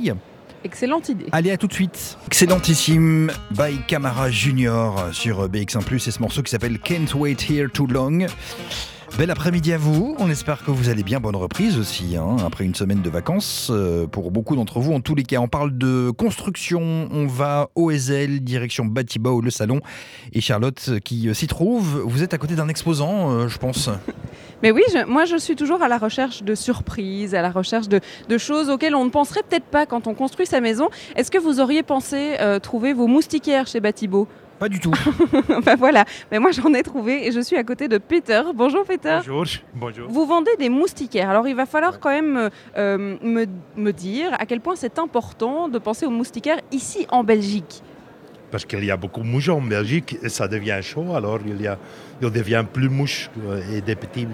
Excellente 0.64 1.08
idée. 1.08 1.26
Allez, 1.32 1.50
à 1.50 1.56
tout 1.56 1.66
de 1.66 1.72
suite. 1.72 2.16
Excellentissime 2.26 3.32
by 3.50 3.80
Camara 3.88 4.30
Junior 4.30 5.08
sur 5.12 5.48
BX1+, 5.48 6.08
et 6.08 6.10
ce 6.10 6.20
morceau 6.20 6.42
qui 6.42 6.50
s'appelle 6.50 6.78
Can't 6.78 7.14
Wait 7.14 7.36
Here 7.48 7.68
Too 7.72 7.86
Long. 7.86 8.26
Bel 9.18 9.30
après-midi 9.30 9.74
à 9.74 9.78
vous, 9.78 10.16
on 10.18 10.30
espère 10.30 10.64
que 10.64 10.70
vous 10.70 10.88
allez 10.88 11.02
bien, 11.02 11.20
bonne 11.20 11.36
reprise 11.36 11.78
aussi, 11.78 12.16
hein, 12.16 12.36
après 12.46 12.64
une 12.64 12.74
semaine 12.74 13.02
de 13.02 13.10
vacances, 13.10 13.68
euh, 13.70 14.06
pour 14.06 14.30
beaucoup 14.30 14.56
d'entre 14.56 14.80
vous. 14.80 14.94
En 14.94 15.00
tous 15.00 15.14
les 15.14 15.22
cas, 15.22 15.36
on 15.36 15.48
parle 15.48 15.76
de 15.76 16.10
construction, 16.10 17.08
on 17.12 17.26
va 17.26 17.68
au 17.74 17.90
Ezel, 17.90 18.40
direction 18.40 18.86
Batibao, 18.86 19.42
le 19.42 19.50
salon, 19.50 19.80
et 20.32 20.40
Charlotte 20.40 20.98
qui 21.04 21.28
euh, 21.28 21.34
s'y 21.34 21.46
trouve, 21.46 22.00
vous 22.06 22.22
êtes 22.22 22.32
à 22.32 22.38
côté 22.38 22.54
d'un 22.54 22.68
exposant, 22.68 23.30
euh, 23.30 23.48
je 23.48 23.58
pense. 23.58 23.90
Mais 24.62 24.70
oui, 24.70 24.82
moi 25.06 25.26
je 25.26 25.36
suis 25.36 25.56
toujours 25.56 25.82
à 25.82 25.88
la 25.88 25.98
recherche 25.98 26.42
de 26.42 26.54
surprises, 26.54 27.34
à 27.34 27.42
la 27.42 27.50
recherche 27.50 27.88
de, 27.88 28.00
choses 28.38 28.70
auxquelles 28.70 28.94
on 28.94 29.04
ne 29.04 29.10
penserait 29.10 29.42
peut-être 29.42 29.66
pas 29.66 29.84
quand 29.84 30.06
on 30.06 30.14
construit 30.14 30.46
sa 30.46 30.60
maison. 30.60 30.88
Est-ce 31.16 31.30
que 31.30 31.38
vous 31.38 31.60
auriez 31.60 31.82
pensé 31.82 32.36
trouver 32.62 32.92
vos 32.92 33.08
moustiquaires 33.08 33.66
chez 33.66 33.80
Batibo? 33.80 34.28
Pas 34.62 34.68
du 34.68 34.78
tout. 34.78 34.92
Ben 35.66 35.74
voilà, 35.76 36.04
mais 36.30 36.38
moi 36.38 36.52
j'en 36.52 36.72
ai 36.72 36.84
trouvé 36.84 37.26
et 37.26 37.32
je 37.32 37.40
suis 37.40 37.56
à 37.56 37.64
côté 37.64 37.88
de 37.88 37.98
Peter. 37.98 38.42
Bonjour 38.54 38.84
Peter. 38.84 39.18
Bonjour, 39.26 39.44
bonjour. 39.74 40.08
Vous 40.08 40.24
vendez 40.24 40.52
des 40.56 40.68
moustiquaires. 40.68 41.30
Alors 41.30 41.48
il 41.48 41.56
va 41.56 41.66
falloir 41.66 41.98
quand 41.98 42.10
même 42.10 42.36
euh, 42.36 42.48
euh, 42.78 43.16
me, 43.24 43.46
me 43.76 43.90
dire 43.90 44.28
à 44.38 44.46
quel 44.46 44.60
point 44.60 44.76
c'est 44.76 45.00
important 45.00 45.68
de 45.68 45.80
penser 45.80 46.06
aux 46.06 46.10
moustiquaires 46.10 46.60
ici 46.70 47.08
en 47.10 47.24
Belgique. 47.24 47.82
Parce 48.52 48.64
qu'il 48.64 48.84
y 48.84 48.92
a 48.92 48.96
beaucoup 48.96 49.22
de 49.22 49.26
mouches 49.26 49.48
en 49.48 49.60
Belgique 49.60 50.16
et 50.22 50.28
ça 50.28 50.46
devient 50.46 50.78
chaud, 50.80 51.12
alors 51.12 51.40
il, 51.44 51.60
y 51.60 51.66
a, 51.66 51.76
il 52.20 52.30
devient 52.30 52.64
plus 52.72 52.88
mouche 52.88 53.30
et 53.72 53.80
des 53.80 53.96
petits. 53.96 54.28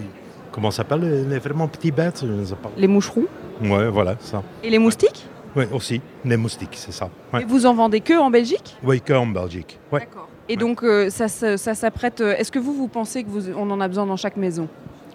Comment 0.51 0.69
ça 0.69 0.83
s'appelle 0.83 1.27
les, 1.27 1.39
vraiment 1.39 1.67
petits 1.67 1.91
bêtes 1.91 2.21
je 2.21 2.31
ne 2.31 2.45
sais 2.45 2.55
pas. 2.55 2.69
Les 2.77 2.87
moucherons 2.87 3.25
Ouais, 3.63 3.89
voilà, 3.89 4.15
ça. 4.19 4.43
et 4.63 4.69
les 4.69 4.77
moustiques? 4.77 5.25
Oui, 5.55 5.65
aussi, 5.73 6.01
les 6.25 6.37
moustiques, 6.37 6.73
c'est 6.75 6.91
ça. 6.91 7.09
Ouais. 7.33 7.41
Et 7.41 7.45
vous 7.45 7.65
en 7.65 7.73
vendez 7.73 8.01
que 8.01 8.13
en 8.17 8.29
Belgique? 8.29 8.77
Oui, 8.83 9.01
qu'en 9.01 9.25
Belgique. 9.27 9.79
Ouais. 9.91 10.01
D'accord. 10.01 10.27
Et 10.47 10.55
donc 10.57 10.83
euh, 10.83 11.09
ça, 11.09 11.27
ça 11.27 11.57
s'apprête. 11.75 12.21
euh, 12.21 12.35
Est-ce 12.37 12.51
que 12.51 12.59
vous 12.59 12.73
vous 12.73 12.87
pensez 12.87 13.23
que 13.23 13.29
vous, 13.29 13.51
on 13.55 13.69
en 13.71 13.79
a 13.81 13.87
besoin 13.87 14.05
dans 14.05 14.17
chaque 14.17 14.37
maison? 14.37 14.67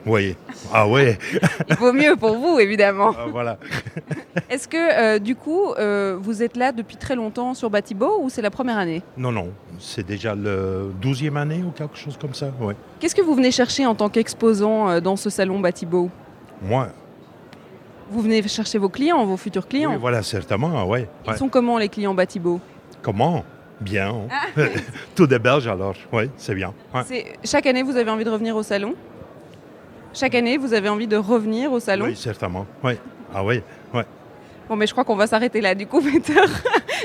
Oui. 0.07 0.37
Ah 0.73 0.87
ouais, 0.87 1.19
Il 1.71 1.76
vaut 1.76 1.93
mieux 1.93 2.14
pour 2.17 2.37
vous 2.37 2.59
évidemment. 2.59 3.12
ah, 3.19 3.25
voilà. 3.31 3.59
Est-ce 4.50 4.69
que 4.69 4.76
euh, 4.76 5.19
du 5.19 5.35
coup 5.35 5.73
vous 6.21 6.43
êtes 6.43 6.57
là 6.57 6.73
depuis 6.73 6.97
très 6.97 7.17
longtemps 7.17 7.55
sur 7.55 7.71
Batibo 7.71 8.21
ou 8.21 8.29
c'est 8.29 8.43
la 8.43 8.50
première 8.50 8.76
année? 8.76 9.03
Non, 9.17 9.33
non, 9.33 9.49
c'est 9.79 10.07
déjà 10.07 10.35
le 10.35 10.93
12e 11.03 11.37
année 11.37 11.62
ou 11.67 11.71
quelque 11.71 11.97
chose 11.97 12.19
comme 12.21 12.35
ça. 12.35 12.50
Ouais. 12.61 12.75
Qu'est-ce 13.00 13.14
que 13.14 13.23
vous 13.23 13.35
venez 13.35 13.50
chercher 13.50 13.87
en 13.87 13.95
tant 13.95 14.09
qu'exposant 14.11 15.00
dans 15.00 15.17
ce 15.17 15.31
salon 15.31 15.59
Batibo 15.59 16.11
Moi, 16.62 16.88
Vous 18.14 18.21
venez 18.21 18.47
chercher 18.47 18.78
vos 18.78 18.88
clients, 18.88 19.25
vos 19.26 19.37
futurs 19.37 19.66
clients. 19.66 19.90
oui, 19.90 19.97
voilà, 20.00 20.23
certainement, 20.23 20.88
ouais. 20.88 21.09
Ils 21.26 21.30
ouais. 21.33 21.37
sont 21.37 21.49
comment 21.49 21.78
les 21.78 21.88
clients 21.88 22.14
Batibo? 22.14 22.61
Comment? 23.02 23.44
Bien. 23.80 24.14
hein. 24.30 24.62
Tout 25.16 25.26
des 25.26 25.40
Belges 25.40 25.66
alors, 25.66 25.97
oui, 26.12 26.30
c'est 26.37 26.54
bien. 26.54 26.73
Ouais. 26.94 27.25
Chaque 27.42 27.66
année 27.66 27.83
vous 27.83 27.97
avez 27.97 28.09
envie 28.12 28.23
de 28.23 28.30
revenir 28.30 28.54
au 28.54 28.62
salon? 28.62 28.94
Chaque 30.12 30.37
année 30.37 30.59
vous 30.59 30.75
avez 30.75 30.88
envie 30.88 31.09
de 31.09 31.16
revenir 31.16 31.73
au 31.73 31.80
salon? 31.80 32.04
Oui, 32.04 32.14
certainement. 32.14 32.66
Oui. 32.85 32.92
Ah 33.35 33.44
oui, 33.44 33.62
Bon, 34.68 34.76
mais 34.76 34.87
je 34.87 34.92
crois 34.92 35.04
qu'on 35.04 35.16
va 35.16 35.26
s'arrêter 35.26 35.61
là, 35.61 35.75
du 35.75 35.87
coup, 35.87 36.00
Peter. 36.12 36.40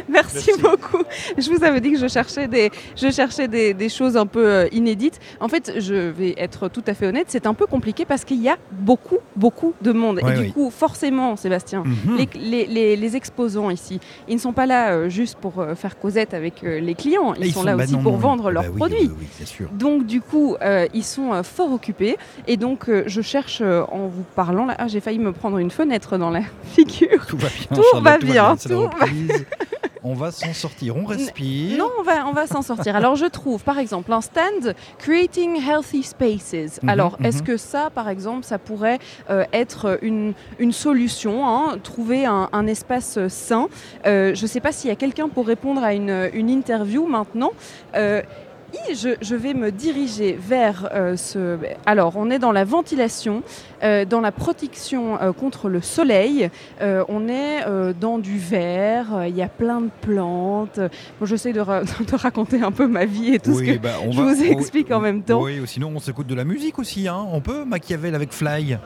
Merci, 0.07 0.47
Merci. 0.47 0.61
beaucoup. 0.61 1.03
Je 1.37 1.49
vous 1.51 1.63
avais 1.63 1.81
dit 1.81 1.91
que 1.91 1.99
je 1.99 2.07
cherchais 2.07 2.47
des, 2.47 2.71
je 2.95 3.11
cherchais 3.11 3.47
des, 3.47 3.73
des 3.73 3.89
choses 3.89 4.15
un 4.17 4.25
peu 4.25 4.45
euh, 4.47 4.67
inédites. 4.71 5.19
En 5.39 5.47
fait, 5.49 5.73
je 5.77 5.93
vais 5.93 6.35
être 6.37 6.69
tout 6.69 6.83
à 6.87 6.93
fait 6.93 7.07
honnête, 7.07 7.25
c'est 7.29 7.45
un 7.47 7.53
peu 7.53 7.65
compliqué 7.65 8.05
parce 8.05 8.23
qu'il 8.23 8.41
y 8.41 8.49
a 8.49 8.57
beaucoup, 8.71 9.17
beaucoup 9.35 9.73
de 9.81 9.91
monde. 9.91 10.19
Ouais, 10.23 10.37
Et 10.37 10.41
du 10.47 10.53
coup, 10.53 10.69
forcément, 10.71 11.35
Sébastien, 11.35 11.83
Mhm. 11.85 12.17
les, 12.17 12.29
les- 12.39 12.65
les- 12.65 12.95
les 12.95 13.15
exposants 13.15 13.69
ici, 13.69 13.99
ils 14.27 14.35
ne 14.35 14.39
sont 14.39 14.53
pas 14.53 14.65
là 14.65 14.91
euh, 14.91 15.09
juste 15.09 15.37
pour 15.39 15.59
euh, 15.59 15.75
faire 15.75 15.97
causette 15.99 16.33
avec 16.33 16.63
euh, 16.63 16.79
les 16.79 16.95
clients, 16.95 17.33
ils, 17.33 17.51
sont, 17.53 17.63
là 17.63 17.75
bah 17.75 17.83
aussi 17.83 17.93
non, 17.93 18.01
pour 18.03 18.13
non, 18.13 18.17
vendre 18.19 18.43
bah 18.45 18.51
leurs 18.51 18.69
oui, 18.71 18.77
produits. 18.77 19.11
Oui, 19.19 19.45
sûr. 19.45 19.67
Donc 19.73 20.05
du 20.05 20.21
coup, 20.21 20.55
ils 20.93 21.03
sont 21.03 21.43
fort 21.43 21.71
occupés 21.73 22.17
et 22.47 22.57
donc 22.57 22.89
je 23.05 23.21
cherche 23.21 23.61
en 23.61 24.07
vous 24.07 24.23
parlant 24.35 24.65
là, 24.65 24.75
ah, 24.77 24.87
j'ai 24.87 24.99
failli 25.01 25.19
me 25.19 25.31
prendre 25.33 25.57
une 25.57 25.71
fenêtre 25.71 26.17
dans 26.17 26.29
la 26.29 26.41
figure. 26.63 27.25
Tout 27.27 27.37
va 27.37 27.48
bien. 27.49 27.67
Tout 27.75 27.83
Charlotte, 27.91 28.03
va 28.03 28.17
bien, 28.17 28.55
tout 28.55 28.89
va-. 28.97 29.05
On 30.01 30.13
va 30.13 30.31
s'en 30.31 30.53
sortir, 30.53 30.95
on 30.95 31.03
respire. 31.05 31.77
Non, 31.77 31.89
on 31.99 32.03
va, 32.03 32.25
on 32.25 32.31
va 32.31 32.47
s'en 32.47 32.61
sortir. 32.61 32.95
Alors, 32.95 33.15
je 33.17 33.25
trouve, 33.25 33.63
par 33.63 33.79
exemple, 33.79 34.13
un 34.13 34.21
stand 34.21 34.73
Creating 34.97 35.57
Healthy 35.61 36.03
Spaces. 36.03 36.79
Mhm, 36.81 36.89
Alors, 36.89 37.17
est-ce 37.21 37.39
mhm. 37.39 37.43
que 37.43 37.57
ça, 37.57 37.89
par 37.93 38.07
exemple, 38.07 38.45
ça 38.45 38.57
pourrait 38.59 38.99
euh, 39.29 39.43
être 39.51 39.99
une, 40.01 40.33
une 40.57 40.71
solution, 40.71 41.45
hein, 41.45 41.77
trouver 41.83 42.25
un, 42.25 42.47
un 42.53 42.65
espace 42.67 43.19
sain? 43.27 43.67
Euh, 44.05 44.33
Je 44.33 44.41
ne 44.41 44.47
sais 44.47 44.61
pas 44.61 44.71
s'il 44.71 44.89
y 44.89 44.93
a 44.93 44.95
quelqu'un 44.95 45.27
pour 45.27 45.45
répondre 45.45 45.83
à 45.83 45.93
une, 45.93 46.29
une 46.33 46.49
interview 46.49 47.05
maintenant. 47.05 47.51
Euh, 47.95 48.21
je, 48.93 49.09
je 49.21 49.35
vais 49.35 49.53
me 49.53 49.71
diriger 49.71 50.37
vers 50.39 50.89
euh, 50.93 51.15
ce. 51.17 51.57
Alors, 51.85 52.13
on 52.17 52.29
est 52.29 52.39
dans 52.39 52.51
la 52.51 52.63
ventilation, 52.63 53.41
euh, 53.83 54.05
dans 54.05 54.21
la 54.21 54.31
protection 54.31 55.19
euh, 55.21 55.31
contre 55.33 55.69
le 55.69 55.81
soleil. 55.81 56.49
On 56.81 57.27
est 57.27 57.65
dans 57.99 58.17
du 58.17 58.37
verre. 58.37 59.25
Il 59.27 59.35
y 59.35 59.41
a 59.41 59.47
plein 59.47 59.81
de 59.81 59.89
plantes. 60.01 60.79
Bon, 61.19 61.25
j'essaie 61.25 61.53
de, 61.53 61.59
ra- 61.61 61.83
de 61.83 62.15
raconter 62.15 62.61
un 62.61 62.71
peu 62.71 62.87
ma 62.87 63.05
vie 63.05 63.35
et 63.35 63.39
tout 63.39 63.53
ce 63.53 63.59
Oui, 63.59 63.77
que. 63.77 63.81
bah, 63.81 63.89
on 64.05 64.11
je 64.11 64.21
va- 64.21 64.33
vous 64.33 64.41
oh, 64.41 64.51
explique 64.51 64.91
en 64.91 64.99
même 64.99 65.23
temps. 65.23 65.41
Oui, 65.41 65.59
ou 65.59 65.65
sinon 65.65 65.91
on 65.95 65.99
s'écoute 65.99 66.27
de 66.27 66.35
la 66.35 66.43
musique 66.43 66.79
aussi. 66.79 67.07
Hein. 67.07 67.25
On 67.31 67.41
peut 67.41 67.63
Machiavel 67.65 68.15
avec 68.15 68.31
Fly. 68.31 68.77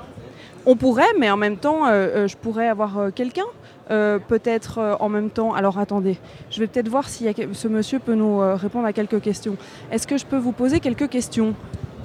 On 0.66 0.76
pourrait, 0.78 1.12
mais 1.20 1.30
en 1.30 1.36
même 1.38 1.58
temps, 1.58 1.86
je 1.88 2.36
pourrais 2.38 2.70
avoir 2.70 3.10
quelqu'un. 3.14 3.44
Euh, 3.92 4.20
peut-être 4.20 4.78
euh, 4.80 4.96
en 5.00 5.10
même 5.10 5.30
temps. 5.30 5.54
Alors 5.54 5.78
attendez, 5.80 6.18
je 6.52 6.60
vais 6.60 6.68
peut-être 6.68 6.90
voir 6.90 7.08
si 7.10 7.26
ce 7.54 7.68
monsieur 7.68 8.00
peut 8.00 8.16
nous 8.16 8.42
euh, 8.42 8.56
répondre 8.56 8.86
à 8.86 8.94
quelques 8.94 9.22
questions. 9.22 9.56
Est-ce 9.92 10.08
que 10.08 10.18
je 10.18 10.26
peux 10.26 10.38
vous 10.38 10.52
poser 10.54 10.80
quelques 10.80 11.10
questions? 11.10 11.54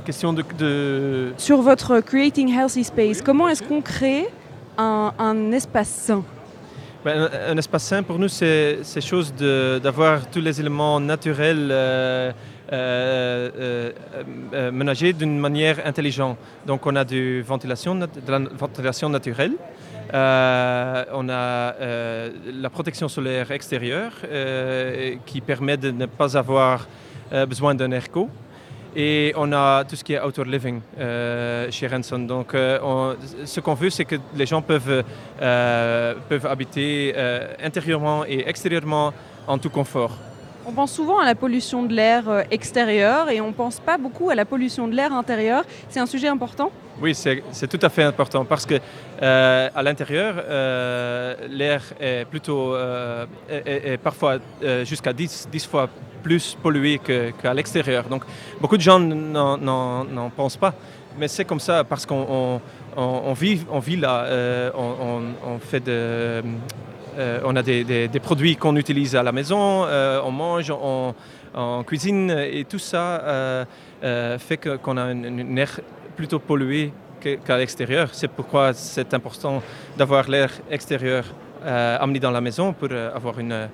Question 0.05 0.33
de, 0.33 0.43
de- 0.59 1.33
sur 1.37 1.61
votre 1.63 2.01
Creating 2.01 2.49
Healthy 2.53 2.85
Space 2.85 3.21
Comment 3.23 3.49
est-ce 3.49 3.63
qu'on 3.63 3.83
crée 3.83 4.27
un, 4.79 5.13
un 5.19 5.53
espace 5.53 5.89
sain? 5.89 6.23
Ben, 7.05 7.29
un, 7.49 7.53
un 7.53 7.57
espace 7.59 7.85
sain 7.85 8.03
pour 8.03 8.19
nous, 8.19 8.29
c'est 8.29 8.79
c'est 8.83 9.01
chose 9.01 9.33
de- 9.35 9.79
d'avoir 9.83 10.27
tous 10.29 10.41
les 10.41 10.59
éléments 10.61 10.99
naturels 10.99 11.69
euh, 11.71 12.33
euh, 12.73 13.51
euh, 13.57 13.93
euh, 14.53 14.71
d'une 15.13 15.39
manière 15.39 15.77
intelligente. 15.87 16.37
Donc 16.67 16.87
on 16.87 16.97
a 16.97 17.05
ventilation, 17.43 17.95
nat- 17.95 18.07
de 18.27 18.31
la 18.33 18.39
ventilation 18.59 19.09
naturelle. 19.09 19.53
Euh, 20.15 21.05
on 21.13 21.29
a 21.29 21.33
euh, 21.33 22.31
la 22.55 22.71
protection 22.71 23.09
solaire 23.09 23.51
extérieure 23.51 24.13
euh, 24.25 25.15
qui 25.27 25.41
permet 25.41 25.77
de 25.77 25.91
ne 25.91 26.07
pas 26.07 26.37
avoir 26.37 26.87
besoin 27.47 27.75
d'un 27.75 27.91
airco. 27.91 28.29
Et 28.97 29.35
on 29.37 29.53
a 29.53 29.85
tout 29.85 29.97
ce 29.97 30.03
qui 30.03 30.15
est 30.15 30.21
outdoor 30.21 30.47
living 30.47 30.81
chez 31.71 31.87
Renson. 31.87 32.19
Donc, 32.21 32.55
on- 32.55 33.15
ce 33.45 33.61
qu'on 33.61 33.75
veut, 33.75 33.91
c'est 33.91 34.07
que 34.07 34.17
les 34.35 34.47
gens 34.47 34.63
peuvent, 34.63 35.05
peuvent 35.39 36.47
habiter 36.47 37.15
intérieurement 37.63 38.25
et 38.27 38.49
extérieurement 38.49 39.13
en 39.47 39.59
tout 39.59 39.69
confort. 39.69 40.17
On 40.67 40.73
pense 40.73 40.93
souvent 40.93 41.19
à 41.19 41.25
la 41.25 41.35
pollution 41.35 41.83
de 41.85 41.95
l'air 41.95 42.29
euh, 42.29 42.43
extérieur 42.51 43.31
et 43.31 43.41
on 43.41 43.49
ne 43.49 43.53
pense 43.55 43.81
pas 43.81 43.97
beaucoup 43.97 44.29
à 44.29 44.35
la 44.35 44.45
pollution 44.45 44.87
de 44.87 44.95
l'air 44.95 45.15
intérieur. 45.15 45.65
C'est 45.89 45.99
un 46.01 46.05
sujet 46.05 46.29
important 46.29 46.71
Oui, 47.01 47.15
c'est 47.15 47.69
tout 47.69 47.79
à 47.81 47.89
fait 47.89 48.03
important 48.03 48.45
parce 48.45 48.67
que 48.67 48.75
euh, 49.23 49.69
à 49.75 49.83
l'intérieur, 49.85 50.35
euh, 50.39 51.35
l'air 51.49 51.81
est 52.01 52.25
plutôt 52.25 52.75
euh, 52.75 53.25
est, 53.49 53.97
parfois 53.99 54.39
jusqu'à 54.85 55.13
10, 55.13 55.49
10 55.51 55.67
fois 55.67 55.89
plus 56.25 56.57
pollué 56.61 56.99
qu'à 56.99 57.55
l'extérieur. 57.55 58.05
Donc, 58.05 58.25
beaucoup 58.61 58.77
de 58.77 58.83
gens 58.83 58.99
n'en- 58.99 60.31
pensent 60.37 60.57
pas. 60.57 60.75
Mais 61.17 61.29
c'est 61.29 61.45
comme 61.45 61.61
ça 61.61 61.85
parce 61.85 62.05
qu'on 62.05 62.61
on, 62.97 63.01
on- 63.31 63.33
vit, 63.33 63.97
là, 63.97 64.27
on, 64.77 65.59
fait 65.61 65.81
de, 65.85 66.43
on 67.45 67.55
a 67.55 67.63
des, 67.63 67.85
des- 68.09 68.21
produits 68.21 68.57
qu'on 68.57 68.75
utilise 68.77 69.15
à 69.15 69.23
la 69.23 69.31
maison, 69.33 69.85
on 70.25 70.31
mange, 70.33 70.71
on, 70.73 71.15
cuisine 71.85 72.31
et 72.31 72.65
tout 72.65 72.79
ça 72.81 73.65
fait 74.39 74.57
qu'on 74.83 74.97
a 74.97 75.03
un, 75.03 75.25
un 75.25 75.57
air 75.57 75.81
plutôt 76.19 76.41
pollué 76.41 76.93
qu'à 77.47 77.57
l'extérieur. 77.57 78.07
C'est 78.13 78.29
pourquoi 78.39 78.73
c'est 78.75 79.15
important 79.15 79.63
d'avoir 79.97 80.29
l'air 80.29 80.51
extérieur 80.71 81.25
euh, 81.65 82.05
amené 82.05 82.19
dans 82.19 82.33
la 82.39 82.41
maison 82.41 82.73
pour 82.73 82.89
euh, 82.91 83.15
avoir 83.19 83.39
une, 83.39 83.69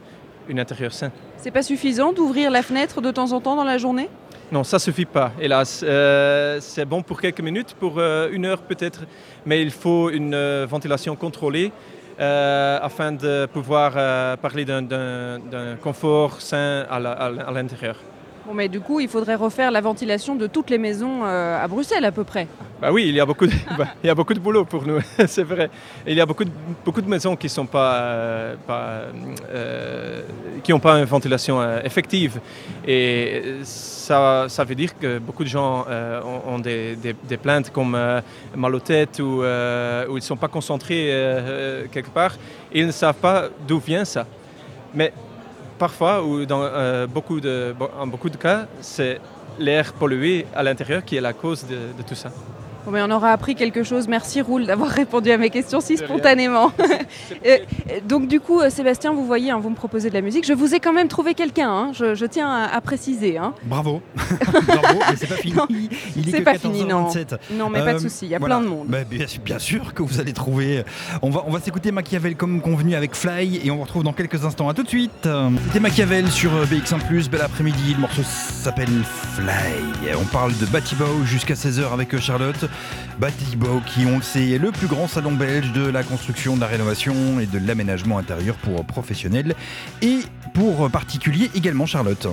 une 0.48 0.60
intérieur 0.60 0.92
sain. 0.92 1.10
C'est 1.38 1.50
pas 1.50 1.62
suffisant 1.62 2.12
d'ouvrir 2.12 2.50
la 2.50 2.62
fenêtre 2.62 3.00
de 3.00 3.10
temps 3.10 3.32
en 3.32 3.40
temps 3.40 3.56
dans 3.56 3.64
la 3.74 3.78
journée? 3.78 4.08
Non, 4.52 4.62
ça 4.62 4.78
suffit 4.78 5.06
pas, 5.18 5.32
hélas. 5.40 5.82
Euh, 5.82 6.58
c'est 6.60 6.84
bon 6.84 7.00
pour 7.02 7.18
quelques 7.20 7.40
minutes, 7.40 7.74
pour 7.80 7.94
euh, 7.98 8.28
une 8.30 8.44
heure 8.44 8.62
peut-être, 8.70 9.00
mais 9.46 9.62
il 9.62 9.70
faut 9.70 10.10
une 10.10 10.34
euh, 10.34 10.66
ventilation 10.68 11.16
contrôlée 11.16 11.72
euh, 12.20 12.78
afin 12.88 13.10
de 13.12 13.46
pouvoir 13.46 13.92
euh, 13.96 14.36
parler 14.36 14.64
d'un- 14.66 15.76
confort 15.82 16.40
sain 16.40 16.84
à 16.90 16.98
l'intérieur. 17.56 17.96
Bon, 18.46 18.52
mais 18.52 18.68
du 18.68 18.80
coup, 18.80 19.00
il 19.00 19.08
faudrait 19.08 19.36
refaire 19.36 19.70
la 19.70 19.80
ventilation 19.80 20.34
de 20.34 20.46
toutes 20.46 20.68
les 20.68 20.76
maisons 20.76 21.24
euh, 21.24 21.62
à 21.62 21.66
Bruxelles 21.66 22.04
à 22.04 22.12
peu 22.12 22.24
près. 22.24 22.46
Bah 22.78 22.92
oui, 22.92 23.06
il 23.08 23.14
y 23.14 23.20
a 23.20 23.24
beaucoup 23.24 23.46
de, 23.46 23.52
bah, 23.78 23.86
il 24.02 24.06
y 24.06 24.10
a 24.10 24.14
beaucoup 24.14 24.34
de 24.34 24.38
boulot 24.38 24.66
pour 24.66 24.86
nous, 24.86 24.98
c'est 25.26 25.44
vrai. 25.44 25.70
Il 26.06 26.14
y 26.14 26.20
a 26.20 26.26
beaucoup 26.26 26.44
de, 26.44 26.50
beaucoup 26.84 27.00
de 27.00 27.08
maisons 27.08 27.36
qui 27.36 27.48
sont 27.48 27.64
pas, 27.64 27.94
euh, 27.94 28.54
euh, 29.50 30.22
n'ont 30.68 30.78
pas 30.78 30.98
une 30.98 31.06
ventilation 31.06 31.62
effective. 31.80 32.38
Et 32.86 33.60
ça, 33.62 34.44
ça 34.48 34.64
veut 34.64 34.74
dire 34.74 34.98
que 34.98 35.18
beaucoup 35.18 35.44
de 35.44 35.48
gens 35.48 35.86
ont, 36.46 36.58
des, 36.58 37.16
plaintes 37.42 37.70
comme 37.70 37.98
mal 38.54 38.74
aux 38.74 38.80
têtes 38.80 39.20
ou, 39.20 39.42
ils 39.42 40.14
ne 40.14 40.20
sont 40.20 40.36
pas 40.36 40.48
concentrés 40.48 41.10
quelque 41.90 42.10
part 42.10 42.32
ils 42.74 42.86
ne 42.86 42.92
savent 42.92 43.14
pas 43.14 43.48
d'où 43.66 43.78
vient 43.78 44.04
ça. 44.04 44.26
Mais 44.92 45.12
parfois, 45.78 46.22
ou 46.24 46.44
dans 46.44 46.62
euh, 46.62 47.06
beaucoup 47.06 47.40
de, 47.40 47.74
en 47.98 48.06
beaucoup 48.06 48.30
de 48.30 48.36
cas, 48.36 48.66
c'est 48.80 49.20
l'air 49.58 49.92
pollué 49.92 50.46
à 50.54 50.62
l'intérieur 50.62 51.04
qui 51.04 51.16
est 51.16 51.20
la 51.20 51.32
cause 51.32 51.66
de, 51.66 51.76
de 51.96 52.02
tout 52.06 52.14
ça. 52.14 52.30
Bon, 52.84 52.90
mais 52.90 53.00
on 53.02 53.10
aura 53.10 53.30
appris 53.32 53.54
quelque 53.54 53.82
chose. 53.82 54.08
Merci 54.08 54.40
Roule 54.42 54.66
d'avoir 54.66 54.90
répondu 55.02 55.30
à 55.30 55.38
mes 55.38 55.50
questions 55.50 55.80
si 55.80 55.96
spontanément. 55.96 56.72
Euh, 57.46 57.58
euh, 57.90 57.98
donc 58.06 58.28
du 58.28 58.40
coup, 58.40 58.60
euh, 58.60 58.70
Sébastien, 58.70 59.12
vous 59.12 59.24
voyez, 59.26 59.50
hein, 59.50 59.58
vous 59.58 59.68
me 59.70 59.74
proposez 59.74 60.08
de 60.08 60.14
la 60.14 60.20
musique. 60.20 60.46
Je 60.46 60.52
vous 60.52 60.74
ai 60.74 60.80
quand 60.80 60.92
même 60.92 61.08
trouvé 61.08 61.34
quelqu'un, 61.34 61.68
hein, 61.70 61.90
je, 61.92 62.14
je 62.14 62.24
tiens 62.26 62.48
à, 62.50 62.74
à 62.74 62.80
préciser. 62.80 63.36
hein. 63.38 63.52
Bravo. 63.64 64.00
Bravo, 64.16 64.98
mais 65.10 65.16
c'est 65.16 65.26
pas 65.26 65.34
fini. 65.36 65.54
Non, 65.54 65.66
Il 66.16 66.28
est 66.28 66.30
c'est 66.32 66.38
que 66.38 66.44
pas 66.44 66.54
fini, 66.58 66.84
non. 66.84 67.08
14h27. 67.08 67.38
Non, 67.52 67.68
mais 67.70 67.84
pas 67.84 67.94
de 67.94 67.98
souci, 67.98 68.26
il 68.26 68.30
y 68.30 68.34
a 68.34 68.38
voilà. 68.38 68.56
plein 68.56 68.64
de 68.64 68.70
monde. 68.70 68.86
Bah, 68.88 68.98
bien, 69.08 69.26
bien 69.44 69.58
sûr 69.58 69.92
que 69.94 70.02
vous 70.02 70.20
allez 70.20 70.32
trouver. 70.32 70.84
On 71.22 71.30
va, 71.30 71.44
on 71.46 71.50
va 71.50 71.60
s'écouter 71.60 71.92
Machiavel 71.92 72.36
comme 72.36 72.60
convenu 72.60 72.94
avec 72.94 73.14
Fly 73.14 73.60
et 73.64 73.70
on 73.70 73.76
vous 73.76 73.82
retrouve 73.82 74.04
dans 74.04 74.12
quelques 74.14 74.44
instants. 74.44 74.68
À 74.68 74.74
tout 74.74 74.82
de 74.82 74.88
suite. 74.88 75.28
C'était 75.66 75.80
Machiavel 75.80 76.30
sur 76.30 76.52
euh, 76.54 76.64
BX1+, 76.64 77.28
bel 77.28 77.42
après-midi. 77.42 77.94
Le 77.94 78.00
morceau 78.00 78.22
s'appelle 78.24 78.88
Fly. 79.34 80.12
On 80.20 80.24
parle 80.26 80.56
de 80.58 80.66
Batibao 80.66 81.24
jusqu'à 81.24 81.54
16h 81.54 81.92
avec 81.92 82.16
Charlotte. 82.18 82.64
Batibao 83.18 83.80
qui, 83.86 84.06
on 84.06 84.16
le 84.16 84.22
sait, 84.22 84.50
est 84.50 84.58
le 84.58 84.72
plus 84.72 84.86
grand 84.86 85.08
salon 85.08 85.32
belge 85.32 85.72
de 85.72 85.86
la 85.86 86.02
construction, 86.02 86.56
de 86.56 86.60
la 86.60 86.66
rénovation 86.66 87.40
et 87.40 87.46
de 87.46 87.58
l'aménagement 87.58 88.18
intérieur 88.18 88.56
pour 88.56 88.84
professionnels 88.84 89.54
et 90.02 90.20
pour 90.52 90.90
particuliers 90.90 91.50
également, 91.54 91.86
Charlotte. 91.86 92.26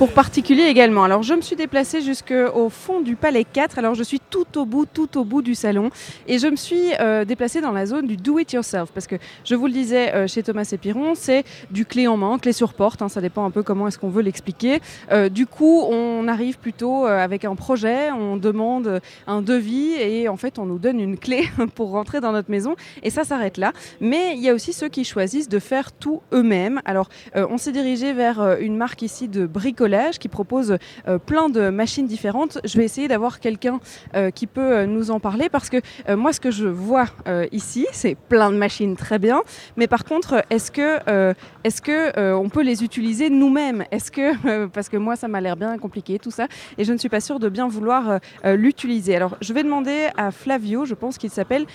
Pour 0.00 0.12
particulier 0.12 0.62
également. 0.62 1.04
Alors 1.04 1.22
je 1.22 1.34
me 1.34 1.42
suis 1.42 1.56
déplacée 1.56 2.00
jusqu'au 2.00 2.70
fond 2.70 3.02
du 3.02 3.16
Palais 3.16 3.44
4. 3.44 3.78
Alors 3.78 3.94
je 3.94 4.02
suis 4.02 4.18
tout 4.18 4.46
au 4.56 4.64
bout, 4.64 4.86
tout 4.86 5.18
au 5.18 5.24
bout 5.24 5.42
du 5.42 5.54
salon. 5.54 5.90
Et 6.26 6.38
je 6.38 6.46
me 6.46 6.56
suis 6.56 6.94
euh, 7.00 7.26
déplacée 7.26 7.60
dans 7.60 7.70
la 7.70 7.84
zone 7.84 8.06
du 8.06 8.16
do 8.16 8.38
it 8.38 8.50
yourself. 8.50 8.92
Parce 8.94 9.06
que 9.06 9.16
je 9.44 9.54
vous 9.54 9.66
le 9.66 9.74
disais 9.74 10.14
euh, 10.14 10.26
chez 10.26 10.42
Thomas 10.42 10.66
et 10.72 10.78
Piron, 10.78 11.12
c'est 11.14 11.44
du 11.70 11.84
clé 11.84 12.06
en 12.06 12.16
main, 12.16 12.38
clé 12.38 12.54
sur 12.54 12.72
porte. 12.72 13.02
hein, 13.02 13.10
ça 13.10 13.20
dépend 13.20 13.44
un 13.44 13.50
peu 13.50 13.62
comment 13.62 13.88
est-ce 13.88 13.98
qu'on 13.98 14.08
veut 14.08 14.22
l'expliquer. 14.22 14.80
Euh, 15.12 15.28
du 15.28 15.46
coup, 15.46 15.82
on 15.82 16.28
arrive 16.28 16.58
plutôt 16.58 17.06
euh, 17.06 17.22
avec 17.22 17.44
un 17.44 17.54
projet, 17.54 18.10
on 18.10 18.38
demande 18.38 19.02
un 19.26 19.42
devis 19.42 19.96
et 20.00 20.30
en 20.30 20.38
fait 20.38 20.58
on 20.58 20.64
nous 20.64 20.78
donne 20.78 20.98
une 20.98 21.18
clé 21.18 21.46
pour 21.74 21.90
rentrer 21.90 22.22
dans 22.22 22.32
notre 22.32 22.50
maison. 22.50 22.74
Et 23.02 23.10
ça 23.10 23.24
s'arrête 23.24 23.58
là. 23.58 23.74
Mais 24.00 24.32
il 24.34 24.40
y 24.40 24.48
a 24.48 24.54
aussi 24.54 24.72
ceux 24.72 24.88
qui 24.88 25.04
choisissent 25.04 25.50
de 25.50 25.58
faire 25.58 25.92
tout 25.92 26.22
eux-mêmes. 26.32 26.80
Alors 26.86 27.10
on 27.34 27.58
s'est 27.58 27.72
dirigé 27.72 28.14
vers 28.14 28.56
une 28.60 28.78
marque 28.78 29.02
ici 29.02 29.28
de 29.28 29.44
bricolage 29.44 29.89
qui 30.18 30.28
propose 30.28 30.76
euh, 31.08 31.18
plein 31.18 31.48
de 31.48 31.68
machines 31.70 32.06
différentes. 32.06 32.58
Je 32.64 32.76
vais 32.78 32.84
essayer 32.84 33.08
d'avoir 33.08 33.40
quelqu'un 33.40 33.80
euh, 34.14 34.30
qui 34.30 34.46
peut 34.46 34.72
euh, 34.72 34.86
nous 34.86 35.10
en 35.10 35.18
parler 35.20 35.48
parce 35.48 35.68
que 35.68 35.78
moi, 36.14 36.32
ce 36.32 36.40
que 36.40 36.50
je 36.50 36.66
vois 36.68 37.06
ici, 37.52 37.86
c'est 37.92 38.14
plein 38.14 38.50
de 38.50 38.56
machines 38.56 38.96
très 38.96 39.18
bien. 39.18 39.42
Mais 39.76 39.86
par 39.86 40.04
contre, 40.04 40.44
est-ce 40.50 40.70
que, 40.70 41.34
est-ce 41.64 41.82
que 41.82 42.32
on 42.34 42.48
peut 42.48 42.62
les 42.62 42.84
utiliser 42.84 43.30
nous-mêmes? 43.30 43.84
Est-ce 43.90 44.10
que 44.10 44.66
parce 44.66 44.88
que 44.88 44.96
moi, 44.96 45.16
ça 45.16 45.28
m'a 45.28 45.40
l'air 45.40 45.56
bien 45.56 45.76
compliqué 45.78 46.18
tout 46.18 46.30
ça, 46.30 46.46
et 46.78 46.84
je 46.84 46.92
ne 46.92 46.98
suis 46.98 47.08
pas 47.08 47.20
sûre 47.20 47.38
de 47.38 47.48
bien 47.48 47.68
vouloir 47.68 48.20
l'utiliser. 48.44 49.16
Alors, 49.16 49.36
je 49.40 49.52
vais 49.52 49.62
demander 49.62 50.08
à 50.16 50.30
Flavio, 50.30 50.84
je 50.84 50.94
pense 50.94 51.18
qu'il 51.18 51.30
s'appelle, 51.30 51.66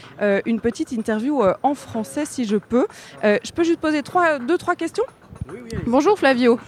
une 0.45 0.59
petite 0.59 0.91
interview 0.91 1.41
en 1.63 1.73
français 1.73 2.25
si 2.25 2.45
je 2.45 2.57
peux. 2.57 2.87
Je 3.23 3.51
peux 3.51 3.63
juste 3.63 3.79
poser 3.79 4.03
trois, 4.03 4.39
deux, 4.39 4.57
trois 4.57 4.75
questions? 4.75 5.05
Bonjour 5.85 6.17
Flavio. 6.17 6.59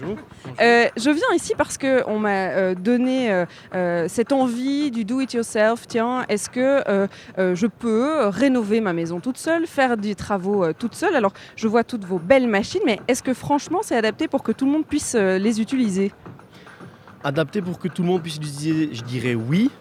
Euh, 0.62 0.88
je 0.96 1.10
viens 1.10 1.36
ici 1.36 1.54
parce 1.58 1.78
que 1.78 2.04
on 2.08 2.20
m'a 2.20 2.50
euh, 2.50 2.76
donné 2.76 3.46
euh, 3.74 4.08
cette 4.08 4.32
envie 4.32 4.92
du 4.92 5.04
do 5.04 5.20
it 5.20 5.34
yourself. 5.34 5.88
Tiens, 5.88 6.26
est-ce 6.30 6.50
que 6.50 7.08
je 7.38 7.68
peux 7.68 8.28
rénover 8.28 8.82
ma 8.82 8.94
maison 8.94 9.20
toute 9.20 9.38
seule, 9.38 9.66
faire 9.66 9.98
des 9.98 10.16
travaux 10.16 10.72
toute 10.74 10.94
seule? 10.94 11.16
Alors, 11.16 11.34
je 11.56 11.68
vois 11.68 11.84
toutes 11.84 12.06
vos 12.06 12.20
belles 12.20 12.48
machines, 12.48 12.82
mais 12.86 13.00
est-ce 13.08 13.24
que 13.24 13.34
franchement, 13.34 13.80
c'est 13.82 13.96
adapté 13.96 14.28
pour 14.28 14.44
que 14.44 14.52
tout 14.52 14.66
le 14.66 14.72
monde 14.72 14.86
puisse 14.86 15.16
les 15.16 15.60
utiliser? 15.62 16.12
Adapté 17.24 17.62
pour 17.62 17.80
que 17.80 17.88
tout 17.88 18.04
le 18.04 18.08
monde 18.08 18.22
puisse 18.22 18.40
l'utiliser, 18.40 18.94
je 18.94 19.04
dirais 19.04 19.36
oui. 19.36 19.72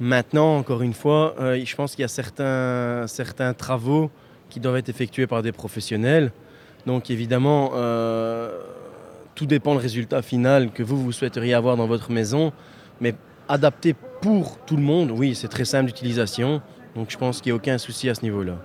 Maintenant, 0.00 0.56
encore 0.56 0.82
une 0.82 0.94
fois, 0.94 1.34
je 1.38 1.74
pense 1.74 1.92
qu'il 1.92 2.02
y 2.02 2.04
a 2.04 2.08
certains, 2.08 3.06
certains 3.06 3.54
travaux 3.54 4.10
qui 4.50 4.60
doivent 4.60 4.76
être 4.76 4.88
effectués 4.88 5.26
par 5.26 5.42
des 5.42 5.52
professionnels. 5.52 6.32
Donc 6.86 7.10
évidemment, 7.10 7.72
euh, 7.74 8.58
tout 9.34 9.46
dépend 9.46 9.72
du 9.74 9.80
résultat 9.80 10.22
final 10.22 10.70
que 10.70 10.82
vous, 10.82 11.02
vous 11.02 11.12
souhaiteriez 11.12 11.54
avoir 11.54 11.76
dans 11.76 11.86
votre 11.86 12.10
maison. 12.10 12.52
Mais 13.00 13.14
adapté 13.48 13.94
pour 14.20 14.58
tout 14.58 14.76
le 14.76 14.82
monde, 14.82 15.10
oui, 15.10 15.34
c'est 15.34 15.48
très 15.48 15.64
simple 15.64 15.86
d'utilisation. 15.86 16.62
Donc 16.94 17.10
je 17.10 17.18
pense 17.18 17.40
qu'il 17.40 17.50
n'y 17.50 17.54
a 17.54 17.56
aucun 17.56 17.78
souci 17.78 18.08
à 18.08 18.14
ce 18.14 18.22
niveau-là. 18.22 18.56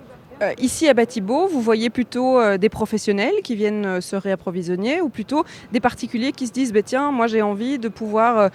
Euh, 0.42 0.52
ici 0.58 0.88
à 0.88 0.94
Batibo, 0.94 1.48
vous 1.48 1.60
voyez 1.60 1.90
plutôt 1.90 2.38
euh, 2.38 2.56
des 2.56 2.70
professionnels 2.70 3.34
qui 3.44 3.56
viennent 3.56 3.84
euh, 3.84 4.00
se 4.00 4.16
réapprovisionner 4.16 5.02
ou 5.02 5.10
plutôt 5.10 5.44
des 5.70 5.80
particuliers 5.80 6.32
qui 6.32 6.46
se 6.46 6.52
disent 6.52 6.72
bah, 6.72 6.82
tiens, 6.82 7.10
moi 7.12 7.26
j'ai 7.26 7.42
envie 7.42 7.78
de 7.78 7.88
pouvoir 7.88 8.50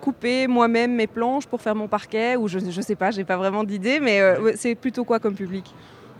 couper 0.00 0.46
moi-même 0.46 0.94
mes 0.94 1.06
planches 1.06 1.46
pour 1.46 1.62
faire 1.62 1.74
mon 1.74 1.88
parquet 1.88 2.36
ou 2.36 2.48
je 2.48 2.58
ne 2.58 2.82
sais 2.82 2.94
pas, 2.94 3.10
j'ai 3.10 3.24
pas 3.24 3.36
vraiment 3.36 3.64
d'idée, 3.64 4.00
mais 4.00 4.20
c'est 4.56 4.74
plutôt 4.74 5.04
quoi 5.04 5.18
comme 5.18 5.34
public? 5.34 5.72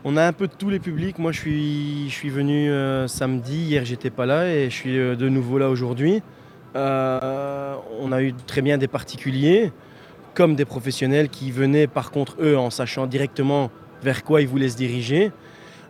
On 0.04 0.16
a 0.16 0.26
un 0.26 0.32
peu 0.32 0.48
tous 0.48 0.68
les 0.68 0.80
publics. 0.80 1.20
Moi, 1.20 1.30
je 1.30 1.38
suis, 1.38 2.10
je 2.10 2.28
venu 2.28 2.68
euh, 2.72 3.06
samedi. 3.06 3.66
Hier, 3.66 3.84
j'étais 3.84 4.10
pas 4.10 4.26
là 4.26 4.52
et 4.52 4.68
je 4.68 4.74
suis 4.74 4.98
euh, 4.98 5.14
de 5.14 5.28
nouveau 5.28 5.58
là 5.58 5.70
aujourd'hui. 5.70 6.22
Euh, 6.74 7.76
on 8.00 8.10
a 8.10 8.20
eu 8.20 8.34
très 8.34 8.62
bien 8.62 8.78
des 8.78 8.88
particuliers 8.88 9.70
comme 10.34 10.56
des 10.56 10.64
professionnels 10.64 11.28
qui 11.28 11.52
venaient, 11.52 11.86
par 11.86 12.10
contre, 12.10 12.36
eux, 12.40 12.58
en 12.58 12.70
sachant 12.70 13.06
directement 13.06 13.70
vers 14.02 14.24
quoi 14.24 14.40
ils 14.40 14.48
voulaient 14.48 14.70
se 14.70 14.76
diriger. 14.76 15.30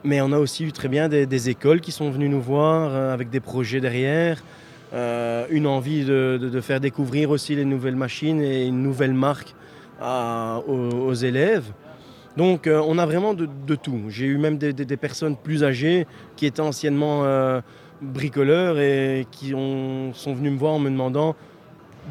Mais 0.04 0.20
on 0.20 0.32
a 0.32 0.38
aussi 0.38 0.64
eu 0.64 0.72
très 0.72 0.88
bien 0.88 1.08
des, 1.08 1.48
écoles 1.48 1.80
qui 1.80 1.92
sont 1.92 2.10
venues 2.10 2.28
nous 2.28 2.40
voir 2.40 2.94
avec 3.12 3.30
des 3.30 3.38
projets 3.38 3.80
derrière, 3.80 4.42
une 4.92 5.68
envie 5.68 6.04
de, 6.04 6.60
faire 6.60 6.80
découvrir 6.80 7.30
aussi 7.30 7.54
les 7.54 7.64
nouvelles 7.64 7.94
machines 7.94 8.42
et 8.42 8.66
une 8.66 8.82
nouvelle 8.82 9.14
marque 9.14 9.54
aux 10.02 11.14
élèves. 11.14 11.70
Donc 12.36 12.66
euh, 12.66 12.82
on 12.86 12.98
a 12.98 13.06
vraiment 13.06 13.34
de, 13.34 13.74
tout. 13.74 14.00
J'ai 14.08 14.26
eu 14.26 14.38
même 14.38 14.58
des, 14.58 14.96
personnes 14.96 15.36
plus 15.36 15.64
âgées 15.64 16.06
qui 16.36 16.46
étaient 16.46 16.60
anciennement 16.60 17.24
euh, 17.24 17.60
bricoleurs 18.00 18.78
et 18.78 19.26
qui 19.30 19.54
ont- 19.54 20.12
sont 20.14 20.34
venues 20.34 20.50
me 20.50 20.58
voir 20.58 20.74
en 20.74 20.78
me 20.78 20.90
demandant 20.90 21.36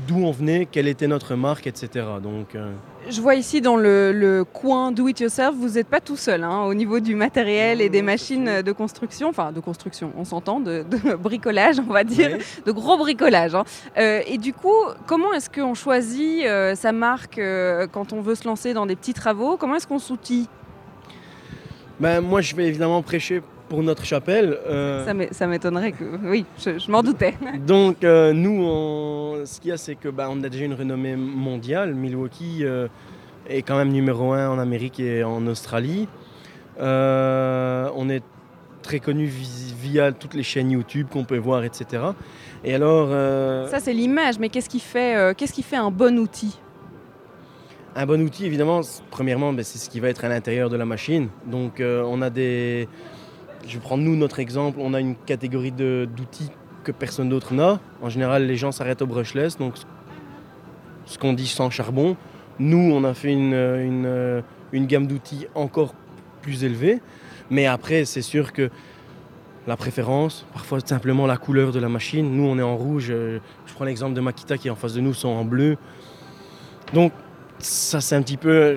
d'où 0.08 0.18
on 0.24 0.32
venait, 0.32 0.66
quelle 0.72 0.88
était 0.88 1.08
notre 1.08 1.36
marque, 1.36 1.68
etc. 1.68 2.06
Donc 2.24 2.56
euh, 2.56 2.72
Je 3.10 3.20
vois 3.22 3.36
ici 3.36 3.60
dans 3.62 3.76
le, 3.76 4.12
le 4.14 4.44
coin 4.46 4.92
do 4.92 5.08
it 5.08 5.20
yourself, 5.20 5.54
vous 5.56 5.72
n'êtes 5.72 5.88
pas 5.88 6.00
tout 6.00 6.16
seul 6.16 6.44
hein, 6.44 6.64
au 6.64 6.74
niveau 6.74 7.00
du 7.00 7.14
matériel 7.16 7.82
et 7.82 7.90
des 7.90 8.02
machines 8.02 8.62
de 8.62 8.72
construction, 8.72 9.28
enfin 9.30 9.52
de 9.52 9.60
construction, 9.60 10.14
on 10.18 10.24
s'entend, 10.24 10.60
de, 10.60 10.84
de 10.90 11.16
bricolage, 11.22 11.78
on 11.80 11.92
va 11.92 12.04
dire, 12.04 12.38
de 12.66 12.72
gros 12.72 12.98
bricolage. 12.98 13.54
hein. 13.54 13.64
Euh, 13.98 14.22
et 14.26 14.38
du 14.38 14.54
coup, 14.54 14.74
comment 15.08 15.34
est-ce 15.34 15.50
qu'on 15.50 15.74
choisit 15.74 16.46
euh, 16.46 16.74
sa 16.76 16.92
marque 16.94 17.40
quand 17.92 18.14
on 18.14 18.22
veut 18.22 18.36
se 18.36 18.48
lancer 18.48 18.74
dans 18.74 18.86
des 18.86 18.96
petits 18.96 19.14
travaux? 19.14 19.58
Comment 19.58 19.76
est-ce 19.76 19.88
qu'on 19.88 20.00
s'outille? 20.00 20.48
Ben, 22.00 22.20
moi 22.22 22.42
je 22.42 22.56
vais 22.56 22.66
évidemment 22.68 23.02
prêcher 23.04 23.44
pour 23.72 23.84
notre 23.84 24.04
chapelle. 24.04 24.58
euh, 24.68 25.06
Ça 25.06 25.14
m'é- 25.14 25.30
Ça 25.32 25.48
m'étonnerait 25.48 25.94
que... 25.94 26.04
Oui, 26.26 26.46
je, 26.60 26.78
je 26.78 26.92
m'en 26.92 27.02
doutais. 27.02 27.36
Donc 27.66 28.04
euh, 28.04 28.34
nous, 28.34 28.62
on- 28.66 29.46
ce 29.46 29.62
qu'il 29.62 29.70
y 29.70 29.72
a, 29.72 29.78
c'est 29.78 29.96
que 29.96 30.10
bah, 30.10 30.28
on 30.30 30.44
a 30.44 30.50
déjà 30.50 30.66
une 30.66 30.74
renommée 30.74 31.16
mondiale. 31.16 31.94
Milwaukee 31.96 32.66
euh, 32.66 32.90
est 33.50 33.62
quand 33.62 33.78
même 33.78 33.88
numéro 33.94 34.34
un 34.34 34.50
en 34.50 34.60
Amérique 34.60 35.00
et 35.00 35.24
en 35.24 35.48
Australie. 35.48 36.10
On 36.80 38.10
est 38.10 38.24
très 38.82 39.00
connu 39.00 39.26
vi- 39.26 39.74
via 39.82 40.12
toutes 40.12 40.34
les 40.34 40.44
chaînes 40.44 40.72
YouTube 40.72 41.08
qu'on 41.10 41.24
peut 41.24 41.38
voir, 41.38 41.64
etc. 41.64 42.04
Et 42.66 42.76
alors, 42.76 43.08
Ça, 43.70 43.80
c'est 43.80 43.94
l'image, 43.94 44.38
mais 44.38 44.50
qu'est-ce 44.50 44.70
qui, 44.70 44.82
fait, 44.82 45.34
qu'est-ce 45.38 45.54
qui 45.54 45.64
fait 45.64 45.78
un 45.78 45.92
bon 45.92 46.20
outil? 46.20 46.60
Un 47.96 48.06
bon 48.06 48.22
outil, 48.22 48.46
évidemment, 48.46 48.82
premièrement, 49.12 49.54
ben, 49.54 49.64
c'est 49.64 49.78
ce 49.80 49.90
qui 49.90 50.00
va 50.02 50.10
être 50.10 50.26
à 50.26 50.30
l'intérieur 50.30 50.70
de 50.70 50.76
la 50.78 50.86
machine. 50.86 51.30
Donc 51.46 51.82
on 51.82 52.22
a 52.22 52.30
des... 52.30 52.88
Je 53.68 53.78
prendre 53.80 54.04
nous 54.04 54.16
notre 54.16 54.40
exemple, 54.40 54.80
on 54.82 54.94
a 54.94 55.00
une 55.00 55.16
catégorie 55.16 55.72
d'outils 55.72 56.50
que 56.84 56.92
personne 56.92 57.30
d'autre 57.30 57.54
n'a. 57.54 57.80
En 58.02 58.10
général, 58.10 58.46
les 58.46 58.56
gens 58.56 58.72
s'arrêtent 58.72 59.02
au 59.02 59.08
brushless, 59.08 59.58
donc 59.58 59.76
ce- 61.06 61.18
qu'on 61.18 61.34
dit 61.34 61.48
sans 61.48 61.70
charbon. 61.70 62.16
Nous, 62.60 62.92
on 62.94 63.04
a 63.04 63.14
fait 63.14 63.32
une, 63.34 64.44
une, 64.74 64.86
gamme 64.88 65.08
d'outils 65.08 65.48
encore 65.56 65.94
plus 66.42 66.64
élevée. 66.64 67.02
Mais 67.50 67.66
après, 67.66 68.06
c'est 68.06 68.22
sûr 68.22 68.54
que 68.54 68.70
la 69.68 69.78
préférence, 69.78 70.46
parfois 70.54 70.80
simplement 70.80 71.28
la 71.28 71.38
couleur 71.38 71.72
de 71.72 71.80
la 71.80 71.90
machine. 71.90 72.36
Nous, 72.36 72.44
on 72.44 72.58
est 72.58 72.62
en 72.64 72.76
rouge. 72.78 73.08
euh, 73.12 73.40
Je 73.68 73.74
prends 73.74 73.86
l'exemple 73.86 74.14
de 74.16 74.22
Makita 74.22 74.58
qui 74.58 74.68
est 74.70 74.72
en 74.72 74.76
face 74.76 74.94
de 74.94 75.02
nous, 75.02 75.14
sont 75.14 75.30
en 75.30 75.46
bleu. 75.46 75.78
Donc, 76.94 77.12
ça, 77.60 78.02
c'est 78.02 78.16
un 78.16 78.22
petit 78.24 78.38
peu, 78.38 78.76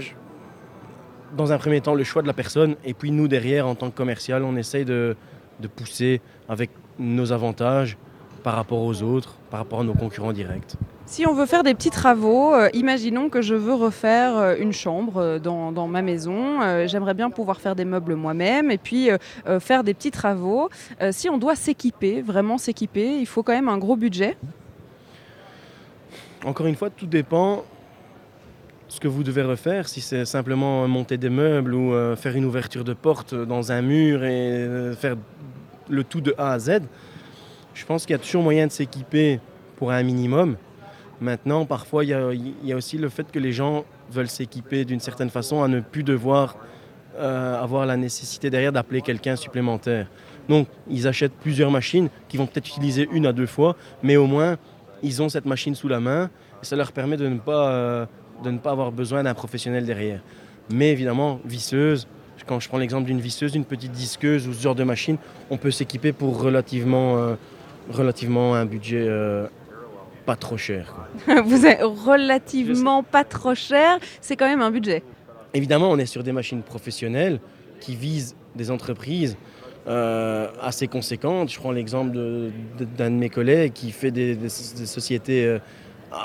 dans 1.37 1.53
un 1.53 1.59
premier 1.59 1.81
temps, 1.81 1.95
le 1.95 2.05
choix 2.05 2.23
de 2.23 2.27
la 2.27 2.33
personne. 2.33 2.77
Et 2.85 2.95
puis, 2.95 3.11
nous, 3.11 3.29
derrière, 3.29 3.67
en 3.67 3.75
tant 3.75 3.91
que 3.91 3.97
commercial, 3.97 4.45
on 4.45 4.57
essaye 4.57 4.85
de, 4.85 5.17
de 5.61 5.69
pousser 5.69 6.21
avec 6.49 6.71
nos 6.99 7.33
avantages 7.33 7.97
par 8.43 8.55
rapport 8.55 8.83
aux 8.83 9.03
autres, 9.03 9.37
par 9.51 9.61
rapport 9.61 9.81
à 9.81 9.85
nos 9.85 9.95
concurrents 9.95 10.33
directs. 10.33 10.77
Si 11.07 11.27
on 11.27 11.35
veut 11.35 11.47
faire 11.47 11.63
des 11.63 11.75
petits 11.75 11.91
travaux, 11.91 12.55
euh, 12.55 12.71
imaginons 12.73 13.29
que 13.29 13.43
je 13.43 13.55
veux 13.55 13.75
refaire 13.75 14.37
euh, 14.37 14.57
une 14.59 14.73
chambre 14.73 15.19
euh, 15.19 15.39
dans, 15.39 15.71
dans 15.71 15.87
ma 15.87 16.01
maison. 16.01 16.87
J'aimerais 16.87 17.15
bien 17.15 17.31
pouvoir 17.31 17.61
faire 17.61 17.77
des 17.77 17.85
meubles 17.85 18.15
moi-même 18.15 18.71
et 18.71 18.79
puis 18.79 19.09
faire 19.61 19.85
des 19.85 19.95
petits 19.95 20.11
travaux. 20.11 20.69
Si 21.11 21.29
on 21.29 21.39
doit 21.39 21.57
s'équiper, 21.57 22.23
vraiment 22.23 22.59
s'équiper, 22.59 23.19
il 23.19 23.27
faut 23.27 23.43
quand 23.43 23.53
même 23.53 23.69
un 23.69 23.79
gros 23.79 23.97
budget. 23.97 24.37
Encore 26.45 26.67
une 26.67 26.77
fois, 26.77 26.91
tout 26.91 27.07
dépend 27.07 27.65
ce 28.95 29.01
que 29.01 29.09
vous 29.09 29.25
devez 29.25 29.43
refaire. 29.43 29.89
Si 29.89 30.01
c'est 30.01 30.25
simplement 30.25 30.87
monter 30.87 31.17
des 31.17 31.29
meubles 31.29 31.75
ou 31.75 31.93
euh, 31.93 32.15
faire 32.15 32.37
une 32.37 32.45
ouverture 32.45 32.85
de 32.85 32.95
porte 32.95 33.35
dans 33.35 33.73
un 33.73 33.83
mur 33.83 34.23
et 34.23 34.53
euh, 34.53 34.95
faire 34.95 35.17
le 35.89 36.05
tout 36.05 36.21
de 36.21 36.33
A 36.39 36.53
à 36.53 36.59
Z, 36.61 36.83
je 37.75 37.85
pense 37.85 38.07
qu'il 38.07 38.13
y 38.13 38.15
a 38.15 38.23
toujours 38.23 38.45
moyen 38.45 38.69
de 38.69 38.73
s'équiper 38.73 39.41
pour 39.77 39.91
un 39.91 40.03
minimum. 40.05 40.57
Maintenant, 41.21 41.65
parfois, 41.65 42.05
il 42.05 42.11
y, 42.63 42.73
a, 42.73 42.77
aussi 42.77 42.97
le 42.97 43.09
fait 43.09 43.31
que 43.33 43.41
les 43.41 43.53
gens 43.53 43.85
veulent 44.13 44.29
s'équiper 44.29 44.85
d'une 44.85 45.01
certaine 45.01 45.31
façon 45.31 45.65
à 45.65 45.69
ne 45.69 45.81
plus 45.81 46.05
devoir 46.05 46.57
euh, 47.17 47.61
avoir 47.61 47.87
la 47.87 47.97
nécessité 47.97 48.49
derrière 48.49 48.73
d'appeler 48.73 49.01
quelqu'un 49.01 49.35
supplémentaire. 49.35 50.07
Donc, 50.49 50.69
ils 50.89 51.09
achètent 51.09 51.35
plusieurs 51.35 51.71
machines 51.71 52.11
qui 52.29 52.37
vont 52.37 52.47
peut-être 52.47 52.69
utiliser 52.69 53.09
une 53.11 53.27
à 53.27 53.33
deux 53.33 53.47
fois, 53.47 53.75
mais 54.05 54.17
au 54.17 54.27
moins, 54.27 54.57
ils 55.03 55.21
ont 55.21 55.29
cette 55.29 55.47
machine 55.47 55.75
sous 55.75 55.89
la 55.89 55.99
main 55.99 56.31
et 56.63 56.65
ça 56.65 56.77
leur 56.77 56.93
permet 56.93 57.17
de 57.17 57.29
ne 57.29 57.39
pas, 57.39 58.09
de 58.45 58.51
ne 58.51 58.59
pas 58.59 58.71
avoir 58.71 58.93
besoin 58.93 59.23
d'un 59.25 59.35
professionnel 59.35 59.85
derrière. 59.87 60.21
Mais 60.71 60.93
évidemment, 60.93 61.41
visseuse, 61.45 62.07
quand 62.47 62.61
je 62.61 62.69
prends 62.69 62.79
l'exemple 62.79 63.07
d'une 63.07 63.21
visseuse, 63.21 63.53
d'une 63.53 63.65
petite 63.65 63.93
disqueuse 63.93 64.47
ou 64.47 64.53
ce 64.53 64.63
genre 64.63 64.75
de 64.75 64.85
machine, 64.85 65.17
on 65.51 65.57
peut 65.57 65.71
s'équiper 65.71 66.13
pour 66.13 66.41
relativement, 66.41 67.17
euh, 67.19 67.35
relativement 67.91 68.55
un 68.55 68.67
budget 68.67 69.05
euh, 69.09 69.47
pas 70.27 70.37
trop 70.37 70.57
cher. 70.57 70.95
quoi. 71.27 71.43
Vous 71.43 71.67
êtes 71.67 71.81
relativement 71.83 73.03
pas 73.03 73.25
trop 73.25 73.55
cher, 73.55 73.99
c'est 74.21 74.37
quand 74.37 74.47
même 74.47 74.63
un 74.63 74.71
budget. 74.71 75.03
Évidemment, 75.55 75.91
on 75.91 75.99
est 75.99 76.07
sur 76.07 76.23
des 76.23 76.33
machines 76.33 76.63
professionnelles 76.63 77.41
qui 77.81 77.95
visent 77.97 78.35
des 78.57 78.71
entreprises 78.71 79.37
euh, 79.87 80.49
assez 80.63 80.89
conséquentes. 80.89 81.51
Je 81.51 81.59
prends 81.59 81.71
l'exemple 81.73 82.13
de- 82.13 82.51
de- 82.79 82.85
d'un 82.85 83.11
de, 83.11 83.17
mes 83.17 83.29
collègues 83.29 83.73
qui 83.75 83.91
fait 83.93 84.11
des, 84.11 84.35
des- 84.35 84.43
des 84.43 84.87
sociétés 84.87 85.59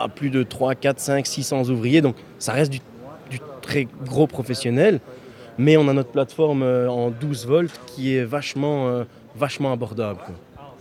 à 0.01 0.07
plus 0.07 0.29
de 0.29 0.43
3, 0.43 0.75
4, 0.75 0.99
5, 0.99 1.25
600 1.27 1.69
ouvriers. 1.69 2.01
Donc 2.01 2.15
ça 2.37 2.53
reste 2.53 2.71
du, 2.71 2.79
du 3.29 3.39
très 3.61 3.87
gros 4.05 4.27
professionnel. 4.27 4.99
Mais 5.57 5.75
on 5.77 5.87
a 5.89 5.93
notre 5.93 6.11
plateforme 6.11 6.63
euh, 6.63 6.89
en 6.89 7.09
12 7.09 7.45
volts 7.45 7.79
qui 7.87 8.15
est 8.15 8.23
vachement, 8.23 8.87
euh, 8.87 9.03
vachement 9.35 9.73
abordable. 9.73 10.19
quoi. 10.25 10.35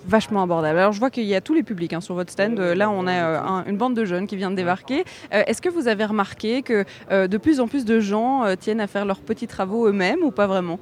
Vachement 0.07 0.43
abordable. 0.45 0.79
Alors 0.79 0.93
je 0.93 1.01
vois 1.01 1.11
qu'il 1.11 1.25
y 1.25 1.35
a 1.35 1.41
tous 1.41 1.53
les 1.55 1.65
publics 1.65 1.93
hein, 1.93 2.01
sur 2.01 2.15
votre 2.15 2.31
stand. 2.31 2.59
Euh, 2.61 2.75
Là, 2.77 2.89
on 2.89 3.07
a 3.09 3.13
euh, 3.13 3.41
un- 3.41 3.65
une 3.67 3.77
bande 3.77 3.95
de 3.95 4.05
jeunes 4.05 4.27
qui 4.29 4.37
vient 4.37 4.51
de 4.53 4.57
débarquer. 4.57 5.05
Euh, 5.35 5.43
Est-ce 5.49 5.61
que 5.61 5.69
vous 5.69 5.89
avez 5.89 6.05
remarqué 6.05 6.63
que 6.63 6.85
de 7.11 7.37
plus 7.39 7.59
en 7.61 7.67
plus 7.67 7.85
de 7.85 7.99
gens 7.99 8.45
tiennent 8.59 8.81
à 8.81 8.87
faire 8.87 9.05
leurs 9.05 9.19
petits 9.21 9.49
travaux 9.49 9.89
eux-mêmes 9.89 10.23
ou 10.23 10.31
pas 10.31 10.47
vraiment? 10.47 10.79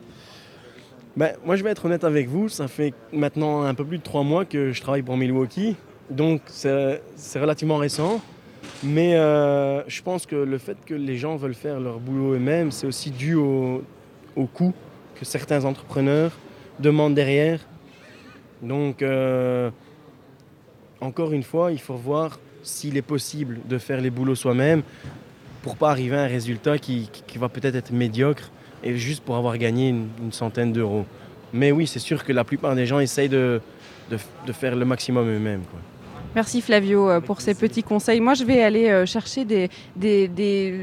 Ben, 1.17 1.33
moi, 1.47 1.57
je 1.57 1.65
vais 1.65 1.71
être 1.71 1.87
honnête 1.87 2.05
avec 2.05 2.29
vous. 2.29 2.51
Ça 2.51 2.69
fait 2.69 2.93
maintenant 3.11 3.63
un 3.63 3.73
peu 3.73 3.87
plus 3.87 3.97
de 3.97 4.03
trois 4.03 4.23
mois 4.23 4.45
que 4.45 4.73
je 4.73 4.81
travaille 4.83 5.01
pour 5.03 5.17
Milwaukee. 5.17 5.75
Donc, 6.11 6.43
c'est 6.47 7.01
relativement 7.41 7.77
récent. 7.77 8.21
Mais 8.83 9.17
euh, 9.17 9.83
je 9.89 10.03
pense 10.03 10.27
que 10.27 10.37
le 10.37 10.59
fait 10.59 10.77
que 10.85 10.95
les 10.95 11.17
gens 11.17 11.37
veulent 11.37 11.55
faire 11.55 11.81
leur 11.81 11.99
boulot 11.99 12.35
eux-mêmes, 12.35 12.71
c'est 12.71 12.87
aussi 12.87 13.11
dû 13.11 13.35
au, 13.35 13.83
coût 14.53 14.75
que 15.15 15.25
certains 15.25 15.65
entrepreneurs 15.65 16.33
demandent 16.79 17.15
derrière. 17.15 17.61
Donc, 18.63 19.03
euh, 19.03 19.71
encore 21.01 21.33
une 21.33 21.43
fois, 21.43 21.73
il 21.73 21.81
faut 21.81 21.95
voir 21.95 22.39
s'il 22.63 22.97
est 22.97 23.03
possible 23.03 23.61
de 23.67 23.79
faire 23.79 24.01
les 24.01 24.11
boulots 24.11 24.35
soi-même 24.35 24.83
pour 25.63 25.77
pas 25.77 25.91
arriver 25.91 26.17
à 26.17 26.23
un 26.23 26.29
résultat 26.29 26.79
qui, 26.79 27.09
va 27.37 27.49
peut-être 27.49 27.75
être 27.75 27.93
médiocre 27.93 28.51
et 28.85 28.97
juste 28.97 29.25
pour 29.25 29.37
avoir 29.37 29.57
gagné 29.59 29.89
une, 29.89 30.33
centaine 30.33 30.73
d'euros. 30.73 31.07
Mais 31.53 31.73
oui, 31.73 31.87
c'est 31.87 31.99
sûr 31.99 32.25
que 32.25 32.33
la 32.33 32.45
plupart 32.45 32.75
des 32.75 32.87
gens 32.87 32.99
essayent 32.99 33.29
de 33.29 33.61
faire 34.53 34.77
le 34.77 34.85
maximum 34.85 35.29
eux-mêmes. 35.29 35.63
Merci 36.35 36.61
Flavio 36.61 37.09
euh, 37.09 37.21
pour 37.21 37.41
ces 37.41 37.55
petits 37.55 37.83
conseils. 37.83 38.21
Moi, 38.21 38.35
je 38.35 38.45
vais 38.45 38.63
aller 38.63 38.89
euh, 38.89 39.07
chercher 39.07 39.45
des, 39.45 39.71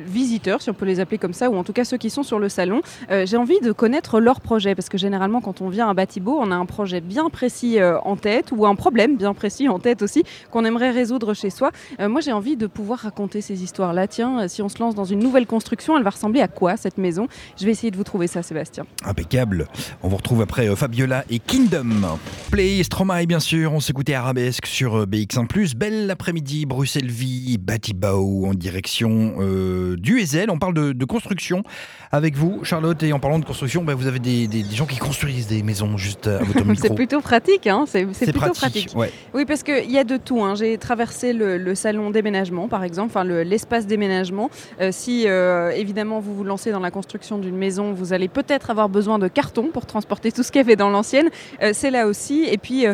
visiteurs, 0.06 0.62
si 0.62 0.69
on 0.69 0.73
peut 0.73 0.86
les 0.86 0.99
appeler 0.99 1.17
comme 1.17 1.34
ça, 1.34 1.49
ou 1.49 1.56
en 1.56 1.63
tout 1.63 1.73
cas 1.73 1.86
ceux 1.86 1.97
qui 1.97 2.10
sont 2.10 2.23
sur 2.23 2.39
le 2.39 2.49
salon. 2.49 2.82
Euh, 3.12 3.25
J'ai 3.25 3.38
envie 3.38 3.60
de 3.60 3.71
connaître 3.71 4.19
leur 4.19 4.41
projet, 4.41 4.75
parce 4.75 4.89
que 4.89 4.97
généralement, 4.97 5.41
quand 5.41 5.62
on 5.62 5.69
vient 5.69 5.89
à 5.89 5.93
Batibo, 5.93 6.38
on 6.39 6.51
a 6.51 6.56
un 6.56 6.65
projet 6.65 7.01
bien 7.01 7.29
précis 7.29 7.77
en 7.82 8.15
tête, 8.15 8.51
ou 8.56 8.65
un 8.65 8.75
problème 8.75 9.17
bien 9.17 9.34
précis 9.34 9.69
en 9.69 9.79
tête 9.79 10.01
aussi, 10.01 10.23
qu'on 10.51 10.65
aimerait 10.65 10.91
résoudre 10.91 11.34
chez 11.34 11.49
soi. 11.49 11.71
Moi, 11.99 12.21
j'ai 12.21 12.32
envie 12.32 12.56
de 12.56 12.67
pouvoir 12.67 12.99
raconter 12.99 13.41
ces 13.41 13.63
histoires-là. 13.63 14.08
Tiens, 14.08 14.47
si 14.47 14.62
on 14.62 14.69
se 14.69 14.79
lance 14.79 14.95
dans 14.95 15.06
une 15.06 15.19
nouvelle 15.19 15.45
construction, 15.45 15.97
elle 15.97 16.03
va 16.03 16.12
ressembler 16.12 16.41
à 16.41 16.47
quoi 16.47 16.77
cette 16.77 16.97
maison? 16.97 17.27
Je 17.60 17.65
vais 17.65 17.71
essayer 17.71 17.91
de 17.91 17.97
vous 17.97 18.03
trouver 18.03 18.27
ça, 18.27 18.43
Sébastien. 18.43 18.86
Impeccable. 19.06 19.67
On 20.01 20.08
vous 20.08 20.17
retrouve 20.17 20.41
après 20.41 20.75
Fabiola 20.75 21.23
et 21.29 21.39
Kingdom. 21.39 22.17
Play, 22.51 22.84
Stromae, 22.84 23.25
bien 23.25 23.39
sûr. 23.39 23.73
On 23.73 23.79
s'écoutait 23.79 24.13
Arabesque 24.13 24.65
sur 24.65 25.06
euh, 25.43 25.63
BX1+. 25.63 25.75
Belle 25.75 26.12
après-midi, 26.12 26.65
Bruxelles-Vie, 26.65 27.58
Batibao 27.60 28.45
en 28.45 28.53
direction 28.53 29.36
euh, 29.39 29.95
du 29.97 30.19
Ezel. 30.19 30.49
On 30.49 30.60
parle 30.60 30.73
de, 30.73 30.91
de, 30.93 31.06
construction 31.06 31.63
avec 32.12 32.36
vous, 32.36 32.63
Charlotte. 32.63 33.01
Et 33.03 33.13
en 33.13 33.19
parlant 33.19 33.39
de 33.39 33.45
construction, 33.45 33.84
bah, 33.84 33.95
vous 33.95 34.08
avez 34.08 34.19
des, 34.19 34.47
des, 34.47 34.63
des, 34.63 34.75
gens 34.75 34.86
qui 34.86 34.97
construisent 34.97 35.47
des 35.47 35.63
maisons 35.63 35.97
juste 35.97 36.27
à 36.27 36.39
votre 36.39 36.65
micro. 36.65 36.88
c'est 36.88 36.95
plutôt 36.95 37.21
pratique, 37.21 37.67
hein 37.67 37.86
c'est 37.88 38.06
plutôt 38.06 38.39
pratique. 38.39 38.58
pratique. 38.58 38.91
Ouais. 38.95 39.12
Oui, 39.34 39.45
parce 39.45 39.63
qu'il 39.63 39.91
y 39.91 39.97
a 39.97 40.03
de 40.03 40.17
tout. 40.17 40.43
Hein. 40.43 40.56
J'ai 40.56 40.77
traversé 40.77 41.34
le, 41.34 41.58
le, 41.58 41.75
salon 41.75 42.12
déménagement, 42.12 42.67
par 42.67 42.84
exemple, 42.84 43.10
enfin 43.10 43.23
l'espace 43.23 43.84
le, 43.84 43.89
déménagement. 43.89 44.49
Euh, 44.79 44.89
si 44.91 45.27
euh, 45.27 45.71
évidemment 45.71 46.19
vous 46.19 46.34
vous 46.34 46.43
lancez 46.43 46.71
dans 46.71 46.79
la 46.79 46.91
construction 46.91 47.38
d'une 47.38 47.58
maison, 47.58 47.93
vous 47.93 48.13
allez 48.13 48.27
peut-être 48.27 48.69
avoir 48.69 48.89
besoin 48.89 49.19
de 49.19 49.27
carton 49.27 49.69
pour 49.73 49.86
transporter 49.86 50.32
tout 50.32 50.43
ce 50.43 50.51
qu'il 50.51 50.60
y 50.60 50.63
avait 50.63 50.75
dans 50.75 50.89
l'ancienne. 50.89 51.29
C'est 51.73 51.91
là 51.91 52.08
aussi. 52.08 52.45
Et 52.49 52.58
puis 52.58 52.86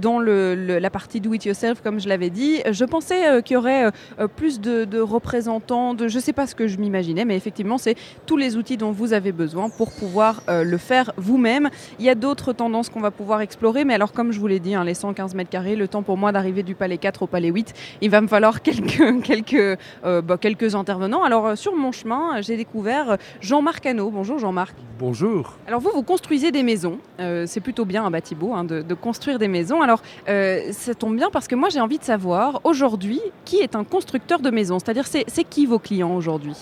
dans 0.00 0.18
le, 0.18 0.54
la 0.78 0.90
partie 0.90 1.20
do 1.20 1.32
it 1.34 1.44
yourself, 1.44 1.80
comme 1.84 2.00
je 2.00 2.08
l'avais 2.08 2.30
dit, 2.30 2.62
je 2.70 2.84
pensais 2.84 3.42
qu'il 3.42 3.54
y 3.54 3.56
aurait 3.56 3.90
plus 4.36 4.60
de, 4.60 4.84
de, 4.84 4.98
représentants, 5.00 5.94
de 5.94 6.08
je 6.08 6.16
ne 6.16 6.20
sais 6.20 6.32
pas 6.32 6.46
ce 6.46 6.54
que 6.54 6.66
je 6.66 6.78
m'imaginais, 6.78 7.24
mais 7.24 7.36
effectivement, 7.36 7.78
c'est 7.78 7.96
tous 8.26 8.36
les 8.36 8.56
outils 8.56 8.76
dont 8.76 8.90
vous 8.90 9.12
avez 9.12 9.32
besoin 9.32 9.68
pour 9.68 9.92
pouvoir 9.92 10.42
le 10.48 10.78
faire 10.78 11.12
vous-même. 11.16 11.68
Il 11.98 12.04
y 12.04 12.10
a 12.10 12.14
d'autres 12.14 12.52
tendances 12.52 12.88
qu'on 12.88 13.00
va 13.00 13.10
pouvoir 13.10 13.42
explorer, 13.42 13.84
mais 13.84 13.94
alors 13.94 14.12
comme 14.12 14.32
je 14.32 14.40
vous 14.40 14.46
l'ai 14.46 14.60
dit, 14.60 14.74
hein, 14.74 14.84
les 14.84 14.94
115 14.94 15.34
mètres 15.34 15.50
carrés, 15.50 15.76
le 15.76 15.88
temps 15.88 16.02
pour 16.02 16.16
moi 16.16 16.32
d'arriver 16.32 16.62
du 16.62 16.74
palais 16.74 16.98
4 16.98 17.22
au 17.22 17.26
palais 17.26 17.48
8, 17.48 17.74
il 18.00 18.10
va 18.10 18.20
me 18.20 18.26
falloir 18.26 18.62
quelques, 18.62 19.22
quelques, 19.22 19.78
euh, 20.04 20.22
bah, 20.22 20.38
quelques 20.38 20.74
intervenants. 20.74 21.24
Alors 21.24 21.46
euh, 21.46 21.56
sur 21.56 21.74
mon 21.74 21.92
chemin, 21.92 22.40
j'ai 22.40 22.56
découvert 22.56 23.18
Jean-Marc 23.40 23.86
Hano. 23.86 24.10
Bonjour 24.10 24.38
Jean-Marc. 24.38 24.74
Bonjour. 24.98 25.56
Alors 25.66 25.80
vous, 25.80 25.90
vous 25.92 26.02
construisez 26.02 26.52
des 26.52 26.62
maisons. 26.62 26.98
Euh, 27.20 27.44
c'est 27.46 27.60
plutôt 27.60 27.84
bien 27.84 28.06
à 28.06 28.10
Batibo 28.10 28.54
hein, 28.54 28.64
de, 28.64 28.82
de, 28.82 28.94
construire 28.94 29.38
des 29.38 29.48
maisons. 29.48 29.82
Alors 29.82 30.02
ça 30.26 30.94
tombe 30.94 31.16
bien 31.16 31.30
parce 31.30 31.48
que 31.48 31.54
moi 31.54 31.68
j'ai 31.74 31.80
envie 31.80 31.98
de 31.98 32.04
savoir 32.04 32.60
aujourd'hui 32.62 33.20
qui 33.44 33.56
est 33.56 33.74
un 33.74 33.84
constructeur 33.84 34.38
de 34.38 34.50
maisons? 34.50 34.78
C'est-à-dire 34.78 35.06
c'est 35.06 35.44
qui 35.44 35.66
vos 35.66 35.80
clients 35.80 36.14
aujourd'hui? 36.14 36.56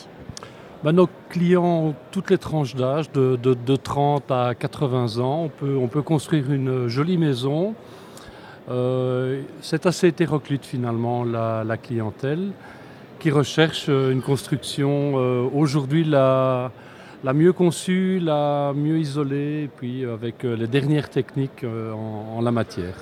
Ben, 0.83 0.93
nos 0.93 1.09
clients 1.29 1.65
ont 1.65 1.95
toutes 2.11 2.31
les 2.31 2.39
tranches 2.39 2.75
d'âge, 2.75 3.13
de, 3.13 3.37
de, 3.37 3.55
de, 3.55 3.77
30 3.77 4.31
à 4.31 4.55
80 4.55 5.19
ans. 5.19 5.45
On 5.45 5.49
peut, 5.49 5.77
on 5.77 5.87
peut 5.87 6.03
construire 6.03 6.51
une 6.51 6.89
jolie 6.89 7.19
maison. 7.19 7.75
Euh, 8.71 9.43
c'est 9.61 9.87
assez 9.87 10.09
hétéroclite 10.09 10.65
finalement 10.65 11.25
la, 11.25 11.77
clientèle 11.77 12.51
qui 13.21 13.31
recherche 13.31 13.89
une 13.89 14.23
construction 14.23 15.13
euh, 15.17 15.49
aujourd'hui 15.55 16.05
la, 16.05 16.73
la, 17.23 17.33
mieux 17.33 17.53
conçue, 17.53 18.19
la 18.19 18.73
mieux 18.75 18.99
isolée, 18.99 19.65
et 19.65 19.69
puis 19.69 20.05
avec 20.05 20.43
les 20.43 20.67
dernières 20.67 21.11
techniques 21.11 21.63
euh, 21.65 21.93
en 21.93 22.41
la 22.41 22.51
matière. 22.51 22.95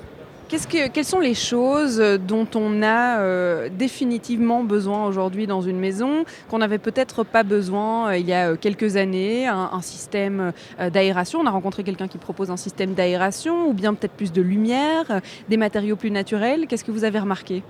Que, 0.51 0.89
quelles 0.89 1.05
sont 1.05 1.21
les 1.21 1.33
choses 1.33 1.97
dont 2.27 2.45
on 2.55 2.83
a 2.83 3.21
euh, 3.21 3.69
définitivement 3.69 4.65
besoin 4.65 5.05
aujourd'hui 5.05 5.47
dans 5.47 5.61
une 5.61 5.79
maison, 5.79 6.25
qu'on 6.49 6.57
n'avait 6.57 6.77
peut-être 6.77 7.23
pas 7.23 7.43
besoin 7.43 8.09
euh, 8.09 8.17
il 8.17 8.27
y 8.27 8.33
a 8.33 8.57
quelques 8.57 8.97
années 8.97 9.47
Un, 9.47 9.81
système 9.81 10.51
euh, 10.77 10.89
d'aération, 10.89 11.39
on 11.39 11.45
a 11.45 11.51
rencontré 11.51 11.85
quelqu'un 11.85 12.09
qui 12.09 12.17
propose 12.17 12.51
un 12.51 12.57
système 12.57 12.93
d'aération, 12.95 13.69
ou 13.69 13.73
bien 13.73 13.93
peut-être 13.93 14.11
plus 14.11 14.33
de 14.33 14.41
lumière, 14.41 15.05
euh, 15.09 15.19
des 15.47 15.55
matériaux 15.55 15.95
plus 15.95 16.11
naturels. 16.11 16.67
Qu'est-ce 16.67 16.83
que 16.83 16.91
vous 16.91 17.05
avez 17.05 17.19
remarqué? 17.19 17.63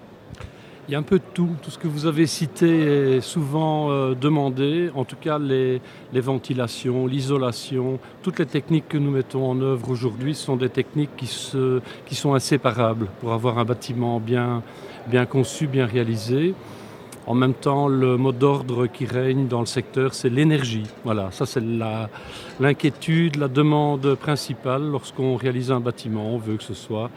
Il 0.88 0.91
y 0.91 0.96
a 0.96 1.00
un 1.00 1.04
peu 1.04 1.20
de 1.20 1.24
tout. 1.34 1.50
Tout 1.62 1.72
ce 1.72 1.78
que 1.78 1.88
vous 1.88 2.06
avez 2.06 2.28
cité 2.28 3.15
est 3.15 3.22
souvent 3.22 3.91
euh, 3.91 4.15
demandé. 4.15 4.89
En 4.96 5.06
tout 5.06 5.15
cas, 5.15 5.38
les, 5.39 5.82
ventilations, 6.13 7.08
l'isolation, 7.08 8.00
toutes 8.24 8.39
les 8.39 8.46
techniques 8.46 8.88
que 8.89 8.98
nous 8.98 9.12
mettons 9.12 9.50
en 9.50 9.62
œuvre 9.62 9.89
aujourd'hui 9.89 10.36
sont 10.36 10.56
des 10.56 10.70
techniques 10.70 11.15
qui, 11.15 11.28
sont 11.28 12.34
inséparables 12.34 13.08
pour 13.20 13.34
avoir 13.34 13.60
un 13.60 13.65
bâtiment 13.65 14.20
bien, 14.20 14.63
bien 15.08 15.26
conçu, 15.26 15.67
bien 15.67 15.86
réalisé. 15.86 16.54
En 17.28 17.36
même 17.36 17.54
temps, 17.54 17.88
le 17.88 18.17
mot 18.17 18.32
d'ordre 18.32 18.88
qui 18.88 19.06
règne 19.06 19.48
dans 19.48 19.60
le 19.60 19.67
secteur, 19.67 20.15
c'est 20.15 20.30
l'énergie. 20.30 20.88
Voilà, 21.06 21.30
ça 21.32 21.46
c'est 21.46 21.63
l'inquiétude, 22.60 23.36
la, 23.36 23.41
la, 23.41 23.48
demande 23.48 24.15
principale 24.15 24.89
lorsqu'on 24.89 25.36
réalise 25.36 25.72
un 25.72 25.80
bâtiment. 25.80 26.34
On 26.34 26.39
veut 26.39 26.58
que 26.58 26.63
ce 26.63 26.74
soit 26.74 27.12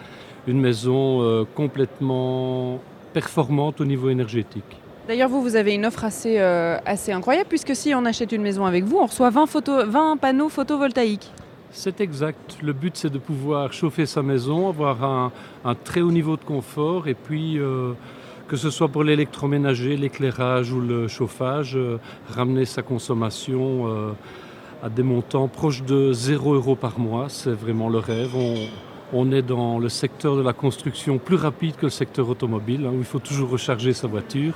une 0.47 0.61
maison 0.61 1.23
euh, 1.23 1.45
complètement 1.55 2.81
performante 3.15 3.81
au 3.81 3.87
niveau 3.87 4.11
énergétique. 4.11 4.77
D'ailleurs, 5.09 5.29
vous, 5.29 5.43
vous 5.43 5.57
avez 5.57 5.75
une 5.75 5.87
offre 5.87 6.05
assez, 6.05 6.39
euh, 6.39 6.79
assez 6.85 7.13
incroyable, 7.13 7.49
puisque 7.49 7.77
si 7.77 7.95
on 7.95 8.05
achète 8.05 8.33
une 8.33 8.43
maison 8.43 8.65
avec 8.65 8.85
vous, 8.85 8.99
on 8.99 9.07
reçoit 9.07 9.31
20, 9.31 9.47
photo, 9.47 9.87
20 9.87 10.17
panneaux 10.17 10.49
photovoltaïques. 10.49 11.31
C'est 11.71 12.01
exact. 12.01 12.57
Le 12.63 12.73
but, 12.73 12.97
c'est 12.97 13.11
de 13.11 13.19
pouvoir 13.19 13.73
chauffer 13.73 14.07
sa 14.07 14.23
maison, 14.23 14.69
avoir 14.69 15.05
un, 15.05 15.33
un, 15.65 15.75
très 15.75 16.01
haut 16.01 16.13
niveau 16.13 16.37
de 16.37 16.45
confort, 16.45 17.07
et 17.07 17.15
puis, 17.15 17.59
euh, 17.59 17.93
que 18.49 18.57
ce 18.57 18.71
soit 18.71 18.89
pour 18.89 19.05
l'électroménager, 19.05 19.97
l'éclairage 19.97 20.73
ou 20.73 20.81
le 20.81 21.07
chauffage, 21.09 21.77
euh, 21.77 21.99
ramener 22.31 22.65
sa 22.65 22.83
consommation 22.83 24.15
à 24.83 24.89
des 24.89 25.03
montants 25.03 25.49
proches 25.49 25.83
de 25.83 26.13
0 26.13 26.55
euros 26.55 26.77
par 26.77 26.99
mois. 26.99 27.27
C'est 27.29 27.53
vraiment 27.53 27.89
le 27.89 27.99
rêve. 27.99 28.35
On, 28.37 28.55
on 29.15 29.31
est 29.31 29.43
dans 29.43 29.79
le 29.79 29.89
secteur 29.89 30.37
de 30.37 30.43
la 30.43 30.53
construction 30.53 31.19
plus 31.19 31.37
rapide 31.37 31.77
que 31.77 31.87
le 31.87 31.91
secteur 31.91 32.29
automobile, 32.29 32.85
hein, 32.85 32.91
où 32.93 32.99
il 32.99 33.05
faut 33.05 33.21
toujours 33.21 33.49
recharger 33.49 33.93
sa 33.93 34.09
voiture. 34.09 34.55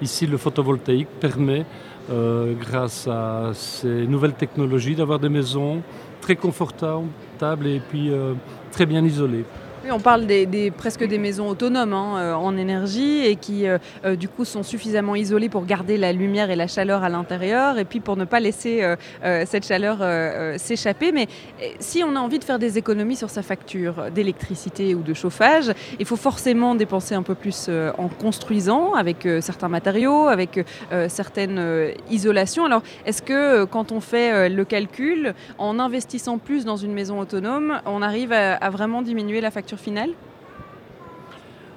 Ici, 0.00 0.28
le 0.28 0.38
photovoltaïque 0.38 1.08
permet, 1.18 1.66
euh, 2.10 2.54
grâce 2.54 3.08
à 3.08 3.50
ces 3.52 4.06
nouvelles 4.06 4.34
technologies, 4.34 4.94
d'avoir 4.94 5.18
des 5.18 5.28
maisons 5.28 5.82
très 6.20 6.36
confortables 6.36 7.08
et 7.66 7.80
puis 7.80 8.12
euh, 8.12 8.34
très 8.70 8.86
bien 8.86 9.04
isolées. 9.04 9.44
Oui, 9.82 9.90
on 9.90 9.98
parle 9.98 10.26
des, 10.26 10.70
presque 10.70 11.04
des 11.04 11.16
maisons 11.16 11.48
autonomes 11.48 11.94
hein, 11.94 12.18
euh, 12.18 12.34
en 12.34 12.58
énergie 12.58 13.24
et 13.24 13.36
qui 13.36 13.66
euh, 13.66 13.78
euh, 14.04 14.14
du 14.14 14.28
coup 14.28 14.44
sont 14.44 14.62
suffisamment 14.62 15.16
isolées 15.16 15.48
pour 15.48 15.64
garder 15.64 15.96
la 15.96 16.12
lumière 16.12 16.50
et 16.50 16.56
la 16.56 16.66
chaleur 16.66 17.02
à 17.02 17.08
l'intérieur 17.08 17.78
et 17.78 17.86
puis 17.86 18.00
pour 18.00 18.18
ne 18.18 18.26
pas 18.26 18.40
laisser 18.40 18.84
cette 19.46 19.66
chaleur 19.66 19.98
s'échapper. 20.58 21.12
Mais 21.12 21.28
si 21.78 22.02
on 22.04 22.14
a 22.16 22.20
envie 22.20 22.38
de 22.38 22.44
faire 22.44 22.58
des 22.58 22.76
économies 22.76 23.16
sur 23.16 23.30
sa 23.30 23.42
facture 23.42 24.10
d'électricité 24.14 24.94
ou 24.94 25.02
de 25.02 25.14
chauffage, 25.14 25.72
il 25.98 26.04
faut 26.04 26.16
forcément 26.16 26.74
dépenser 26.74 27.14
un 27.14 27.22
peu 27.22 27.34
plus 27.34 27.70
en 27.98 28.08
construisant 28.08 28.94
avec 28.94 29.26
certains 29.40 29.68
matériaux, 29.68 30.28
avec 30.28 30.64
certaines 31.08 31.92
isolations. 32.10 32.64
Alors 32.64 32.82
est-ce 33.06 33.22
que 33.22 33.64
quand 33.64 33.92
on 33.92 34.00
fait 34.00 34.48
le 34.48 34.64
calcul, 34.64 35.34
en 35.58 35.78
investissant 35.78 36.38
plus 36.38 36.64
dans 36.64 36.76
une 36.76 36.92
maison 36.92 37.20
autonome, 37.20 37.80
on 37.86 38.02
arrive 38.02 38.32
à 38.32 38.70
vraiment 38.70 39.02
diminuer 39.02 39.40
la 39.40 39.50
facture 39.50 39.69
finale? 39.78 40.10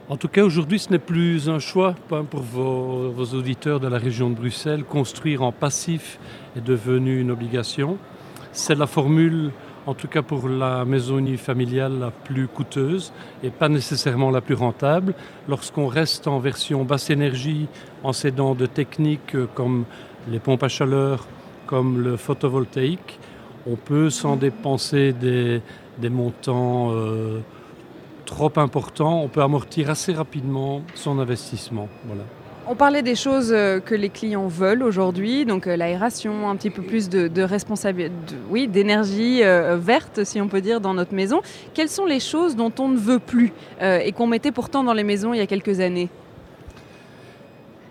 En 0.09 0.17
tout 0.17 0.27
cas, 0.27 0.43
aujourd'hui, 0.43 0.79
ce 0.79 0.89
n'est 0.89 0.99
plus 0.99 1.49
un 1.49 1.59
choix 1.59 1.95
pour 2.09 2.41
vos, 2.41 3.25
auditeurs 3.33 3.79
de 3.79 3.87
la 3.87 3.97
région 3.97 4.29
de 4.29 4.35
Bruxelles. 4.35 4.83
Construire 4.83 5.43
en 5.43 5.53
passif 5.53 6.19
est 6.57 6.61
devenu 6.61 7.21
une 7.21 7.31
obligation. 7.31 7.97
C'est 8.51 8.75
la 8.75 8.85
formule, 8.85 9.51
en 9.85 9.93
tout 9.93 10.09
cas 10.09 10.21
pour 10.21 10.49
la 10.49 10.83
maison 10.83 11.17
unifamiliale, 11.19 11.99
la 11.99 12.11
plus 12.11 12.47
coûteuse 12.47 13.13
et 13.43 13.49
pas 13.49 13.69
nécessairement 13.69 14.29
la 14.29 14.41
plus 14.41 14.55
rentable. 14.55 15.13
Lorsqu'on 15.47 15.87
reste 15.87 16.27
en 16.27 16.39
version 16.39 16.83
basse 16.83 17.09
énergie, 17.09 17.67
en 18.03 18.11
s'aidant 18.11 18.55
de 18.55 18.65
techniques 18.65 19.37
comme 19.55 19.85
les 20.29 20.39
pompes 20.39 20.63
à 20.63 20.67
chaleur, 20.67 21.25
comme 21.65 22.01
le 22.01 22.17
photovoltaïque, 22.17 23.19
on 23.65 23.77
peut 23.77 24.09
s'en 24.09 24.35
dépenser 24.35 25.13
des, 25.13 25.61
des 25.97 26.09
montants 26.09 26.91
euh, 26.91 27.39
trop 28.33 28.51
important, 28.55 29.21
on 29.21 29.27
peut 29.27 29.43
amortir 29.43 29.91
assez 29.91 30.11
rapidement 30.11 30.81
son 30.95 31.19
investissement. 31.19 31.87
Voilà. 32.07 32.23
On 32.67 32.75
parlait 32.75 33.03
des 33.03 33.13
choses 33.13 33.51
euh, 33.53 33.79
que 33.79 33.93
les 33.93 34.09
clients 34.09 34.47
veulent 34.47 34.83
aujourd'hui, 34.83 35.45
donc 35.45 35.67
euh, 35.67 35.75
l'aération, 35.75 36.49
un 36.49 36.55
petit 36.55 36.71
peu 36.71 36.81
plus 36.81 37.09
de, 37.09 37.27
de 37.27 37.41
responsabilité, 37.43 38.13
oui, 38.49 38.67
d'énergie 38.67 39.43
euh, 39.43 39.77
verte, 39.77 40.23
si 40.23 40.41
on 40.41 40.47
peut 40.47 40.61
dire, 40.61 40.81
dans 40.81 40.95
notre 40.95 41.13
maison. 41.13 41.41
Quelles 41.75 41.89
sont 41.89 42.05
les 42.05 42.19
choses 42.19 42.55
dont 42.55 42.71
on 42.79 42.87
ne 42.87 42.97
veut 42.97 43.19
plus 43.19 43.53
euh, 43.81 43.99
et 43.99 44.13
qu'on 44.13 44.27
mettait 44.27 44.51
pourtant 44.51 44.83
dans 44.83 44.93
les 44.93 45.03
maisons 45.03 45.33
il 45.33 45.37
y 45.37 45.41
a 45.41 45.47
quelques 45.47 45.79
années? 45.79 46.09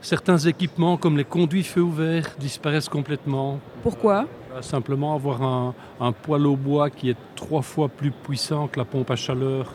Certains 0.01 0.39
équipements 0.39 0.97
comme 0.97 1.17
les 1.17 1.25
conduits 1.25 1.63
feu 1.63 1.83
ouvert 1.83 2.35
disparaissent 2.41 2.89
complètement. 2.89 3.61
Pourquoi? 3.85 4.27
Simplement 4.61 5.15
avoir 5.15 5.43
un, 5.43 5.75
un 6.01 6.13
poêle 6.13 6.47
au 6.47 6.57
bois 6.57 6.91
qui 6.91 7.11
est 7.11 7.17
trois 7.37 7.63
fois 7.63 7.89
plus 7.89 8.11
puissant 8.11 8.67
que 8.67 8.81
la 8.81 8.85
pompe 8.85 9.11
à 9.13 9.17
chaleur 9.17 9.73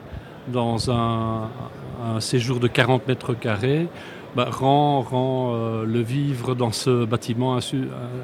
dans 0.47 0.91
un, 0.91 1.49
séjour 2.19 2.59
de 2.59 2.67
40 2.67 3.07
mètres 3.07 3.33
carrés 3.33 3.87
bah, 4.35 4.47
rend, 4.51 5.01
rend 5.01 5.53
euh, 5.55 5.83
le 5.83 5.99
vivre 5.99 6.53
dans 6.53 6.71
ce 6.71 7.05
bâtiment 7.05 7.57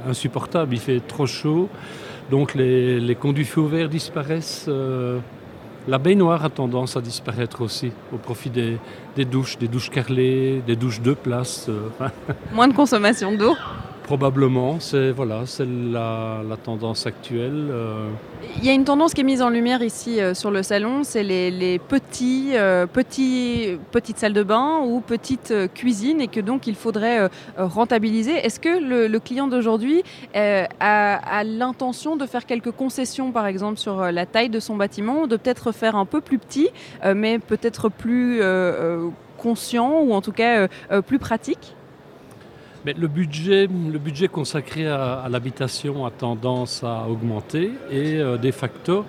insupportable. 0.07 0.75
Il 0.75 0.79
fait 0.79 0.99
trop 0.99 1.25
chaud, 1.25 1.69
donc 2.29 2.53
les, 2.53 2.99
les 2.99 3.15
conduits 3.15 3.45
feux 3.45 3.65
verts 3.65 3.89
disparaissent. 3.89 4.65
Euh, 4.67 5.19
la 5.87 5.97
baignoire 5.97 6.45
a 6.45 6.49
tendance 6.49 6.95
à 6.95 7.01
disparaître 7.01 7.61
aussi 7.61 7.91
au 8.13 8.17
profit 8.17 8.49
des, 8.49 8.77
des 9.15 9.25
douches, 9.25 9.57
des 9.57 9.67
douches 9.67 9.89
carrelées, 9.89 10.61
des 10.65 10.75
douches 10.75 11.01
de 11.01 11.13
place. 11.13 11.67
Euh, 11.67 11.89
Moins 12.53 12.67
de 12.67 12.73
consommation 12.73 13.35
d'eau 13.35 13.55
Probablement, 14.03 14.81
c'est 14.81 15.13
la, 15.65 16.41
tendance 16.61 17.07
actuelle. 17.07 17.69
Euh. 17.71 18.09
Il 18.57 18.65
y 18.65 18.69
a 18.69 18.73
une 18.73 18.83
tendance 18.83 19.13
qui 19.13 19.21
est 19.21 19.23
mise 19.23 19.41
en 19.41 19.49
lumière 19.49 19.81
ici 19.81 20.19
euh, 20.19 20.33
sur 20.33 20.51
le 20.51 20.61
salon, 20.61 21.03
c'est 21.03 21.23
les, 21.23 21.79
euh, 21.79 22.85
petits, 22.85 23.77
petites 23.91 24.17
salles 24.17 24.33
de 24.33 24.43
bain 24.43 24.81
ou 24.85 24.99
petites 24.99 25.53
cuisines 25.73 26.19
et 26.19 26.27
que 26.27 26.41
donc 26.41 26.67
il 26.67 26.75
faudrait 26.75 27.29
rentabiliser. 27.57 28.33
Est-ce 28.33 28.59
que 28.59 29.07
le, 29.07 29.19
client 29.19 29.47
d'aujourd'hui 29.47 30.03
a 30.33 31.43
l'intention 31.45 32.17
de 32.17 32.25
faire 32.25 32.45
quelques 32.45 32.71
concessions, 32.71 33.31
par 33.31 33.47
exemple 33.47 33.79
sur 33.79 34.11
la 34.11 34.25
taille 34.25 34.49
de 34.49 34.59
son 34.59 34.75
bâtiment, 34.75 35.27
de 35.27 35.37
peut-être 35.37 35.71
faire 35.71 35.95
un 35.95 36.05
peu 36.05 36.19
plus 36.19 36.39
petit, 36.39 36.69
mais 37.15 37.39
peut-être 37.39 37.89
plus 37.89 38.41
conscient 39.37 40.01
ou 40.01 40.13
en 40.13 40.21
tout 40.21 40.33
cas 40.33 40.67
plus 41.05 41.19
pratique? 41.19 41.75
Mais 42.85 42.93
le, 42.93 43.07
budget, 43.07 43.67
le 43.67 43.99
budget 43.99 44.27
consacré 44.27 44.87
à, 44.87 45.27
l'habitation 45.29 46.05
a 46.05 46.11
tendance 46.11 46.83
à 46.83 47.07
augmenter 47.09 47.71
et 47.89 48.17
euh, 48.17 48.37
de 48.37 48.51
facto, 48.51 49.05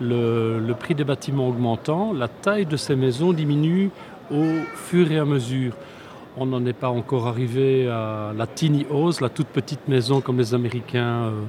le, 0.00 0.72
prix 0.78 0.94
des 0.94 1.04
bâtiments 1.04 1.48
augmentant, 1.48 2.12
la 2.12 2.28
taille 2.28 2.66
de 2.66 2.76
ces 2.76 2.96
maisons 2.96 3.32
diminue 3.32 3.90
au 4.32 4.44
fur 4.74 5.10
et 5.12 5.18
à 5.18 5.24
mesure. 5.24 5.74
On 6.36 6.46
n'en 6.46 6.64
est 6.64 6.72
pas 6.72 6.88
encore 6.88 7.26
arrivé 7.26 7.88
à 7.88 8.32
la 8.36 8.46
tiny 8.46 8.86
house, 8.90 9.20
la 9.20 9.28
toute 9.28 9.48
petite 9.48 9.86
maison 9.86 10.22
comme 10.22 10.38
les 10.38 10.54
Américains 10.54 11.24
euh, 11.24 11.42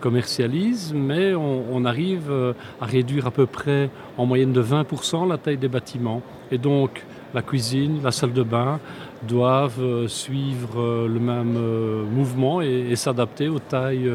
commercialisent, 0.00 0.94
mais 0.94 1.34
on, 1.34 1.64
on 1.72 1.84
arrive 1.84 2.30
euh, 2.30 2.52
à 2.80 2.86
réduire 2.86 3.26
à 3.26 3.32
peu 3.32 3.46
près 3.46 3.90
en 4.16 4.24
moyenne 4.24 4.52
de 4.52 4.62
20% 4.62 5.28
la 5.28 5.36
taille 5.36 5.58
des 5.58 5.68
bâtiments. 5.68 6.22
Et 6.52 6.58
donc 6.58 7.04
la 7.34 7.42
cuisine, 7.42 8.00
la 8.02 8.10
salle 8.10 8.32
de 8.32 8.42
bain, 8.42 8.80
doivent 9.22 9.80
euh, 9.80 10.08
suivre 10.08 10.80
euh, 10.80 11.08
le 11.08 11.20
même 11.20 11.56
euh, 11.56 12.04
mouvement 12.04 12.60
et, 12.60 12.94
s'adapter 12.96 13.48
aux 13.48 13.58
tailles 13.58 14.10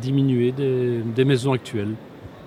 diminuées 0.00 0.52
des, 0.52 0.98
des 0.98 1.24
maisons 1.24 1.52
actuelles. 1.52 1.94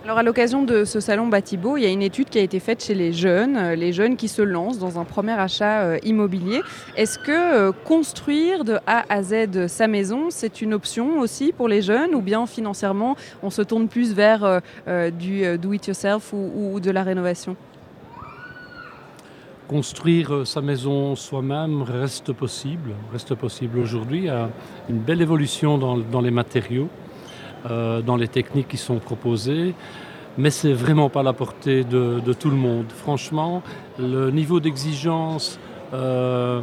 Alors 0.04 0.18
à 0.18 0.24
l'occasion 0.24 0.64
de 0.64 0.86
ce 0.86 1.00
salon 1.00 1.28
Batibo, 1.28 1.78
il 1.78 1.84
y 1.84 1.86
a 1.86 1.90
une 1.90 2.02
étude 2.02 2.30
qui 2.30 2.40
a 2.40 2.42
été 2.42 2.60
faite 2.60 2.84
chez 2.84 2.96
les 2.96 3.12
jeunes, 3.14 3.74
les 3.74 3.92
jeunes 3.92 4.16
qui 4.16 4.28
se 4.28 4.42
lancent 4.42 4.80
dans 4.80 4.98
un 5.00 5.04
premier 5.04 5.34
achat 5.34 5.98
immobilier. 6.00 6.62
Est-ce 6.96 7.20
que 7.20 7.72
construire 7.84 8.64
de 8.64 8.80
A 8.88 9.04
à 9.10 9.22
Z 9.22 9.68
sa 9.68 9.88
maison, 9.88 10.28
c'est 10.30 10.62
une 10.62 10.74
option 10.74 11.20
aussi 11.20 11.52
pour 11.52 11.68
les 11.68 11.82
jeunes 11.82 12.16
ou 12.16 12.22
bien 12.22 12.46
financièrement 12.48 13.18
on 13.44 13.50
se 13.50 13.62
tourne 13.62 13.88
plus 13.88 14.14
vers 14.14 14.62
du 15.20 15.58
do-it-yourself 15.58 16.32
ou, 16.32 16.72
ou 16.74 16.80
de 16.80 16.90
la 16.90 17.04
rénovation? 17.04 17.58
Construire 19.68 20.48
sa 20.48 20.62
maison 20.62 21.16
soi-même 21.16 21.82
reste 21.82 22.32
possible, 22.32 22.92
reste 23.12 23.36
possible 23.36 23.80
aujourd'hui. 23.80 24.28
Une 24.90 25.00
belle 25.00 25.22
évolution 25.22 25.78
dans, 25.78 26.22
les 26.22 26.32
matériaux, 26.32 26.90
euh, 27.70 28.02
dans 28.02 28.16
les 28.16 28.28
techniques 28.28 28.70
qui 28.70 28.78
sont 28.78 29.00
proposées, 29.00 29.76
mais 30.38 30.50
c'est 30.50 30.74
vraiment 30.74 31.10
pas 31.10 31.24
la 31.24 31.34
portée 31.34 31.84
de, 31.84 32.34
tout 32.34 32.50
le 32.50 32.56
monde. 32.56 32.86
Franchement, 32.90 33.62
le 34.00 34.32
niveau 34.32 34.60
d'exigence 34.60 35.60
euh, 35.94 36.62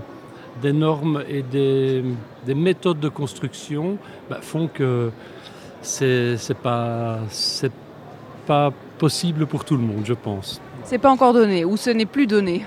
des 0.63 0.73
normes 0.73 1.23
et 1.29 1.43
des, 1.43 2.03
des, 2.47 2.55
méthodes 2.55 3.01
de 3.01 3.09
construction 3.09 3.99
bah, 4.31 4.39
font 4.41 4.69
que 4.69 5.11
c'est 5.83 6.37
pas, 6.63 7.19
pas 8.47 8.73
possible 8.99 9.47
pour 9.47 9.65
tout 9.65 9.77
le 9.77 9.83
monde, 9.83 10.03
je 10.05 10.15
pense. 10.15 10.61
C'est 10.85 10.99
pas 10.99 11.11
encore 11.11 11.33
donné 11.33 11.65
ou 11.65 11.77
ce 11.77 11.91
n'est 11.91 12.07
plus 12.07 12.27
donné 12.27 12.65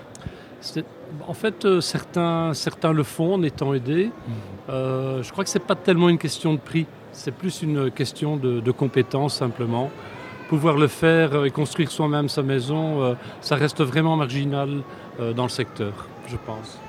en 1.28 1.34
fait, 1.34 1.65
euh, 1.65 1.82
certains, 1.82 2.54
certains 2.54 2.93
le 2.93 3.04
font 3.04 3.36
en 3.36 3.43
étant 3.43 3.74
aidés. 3.74 4.08
Mmh. 4.08 4.32
Euh, 4.70 5.24
je 5.24 5.32
crois 5.32 5.43
que 5.43 5.50
ce 5.50 5.58
n'est 5.58 5.63
pas 5.63 5.76
tellement 5.76 6.10
une 6.10 6.17
question 6.17 6.54
de 6.54 6.60
prix, 6.60 6.86
c'est 7.12 7.32
plus 7.32 7.62
une 7.62 7.89
question 7.91 8.38
de, 8.38 8.60
de 8.60 8.72
compétence 8.72 9.36
simplement. 9.36 9.89
Pouvoir 10.50 10.78
le 10.78 10.88
faire 10.88 11.46
et 11.46 11.52
construire 11.52 11.91
soi-même 11.91 12.30
sa 12.30 12.41
maison, 12.41 13.04
euh, 13.04 13.13
ça 13.41 13.56
reste 13.56 13.82
vraiment 13.82 14.15
marginal 14.15 14.82
euh, 15.20 15.34
dans 15.34 15.43
le 15.43 15.50
secteur, 15.50 15.93
je 16.28 16.38
pense. 16.46 16.80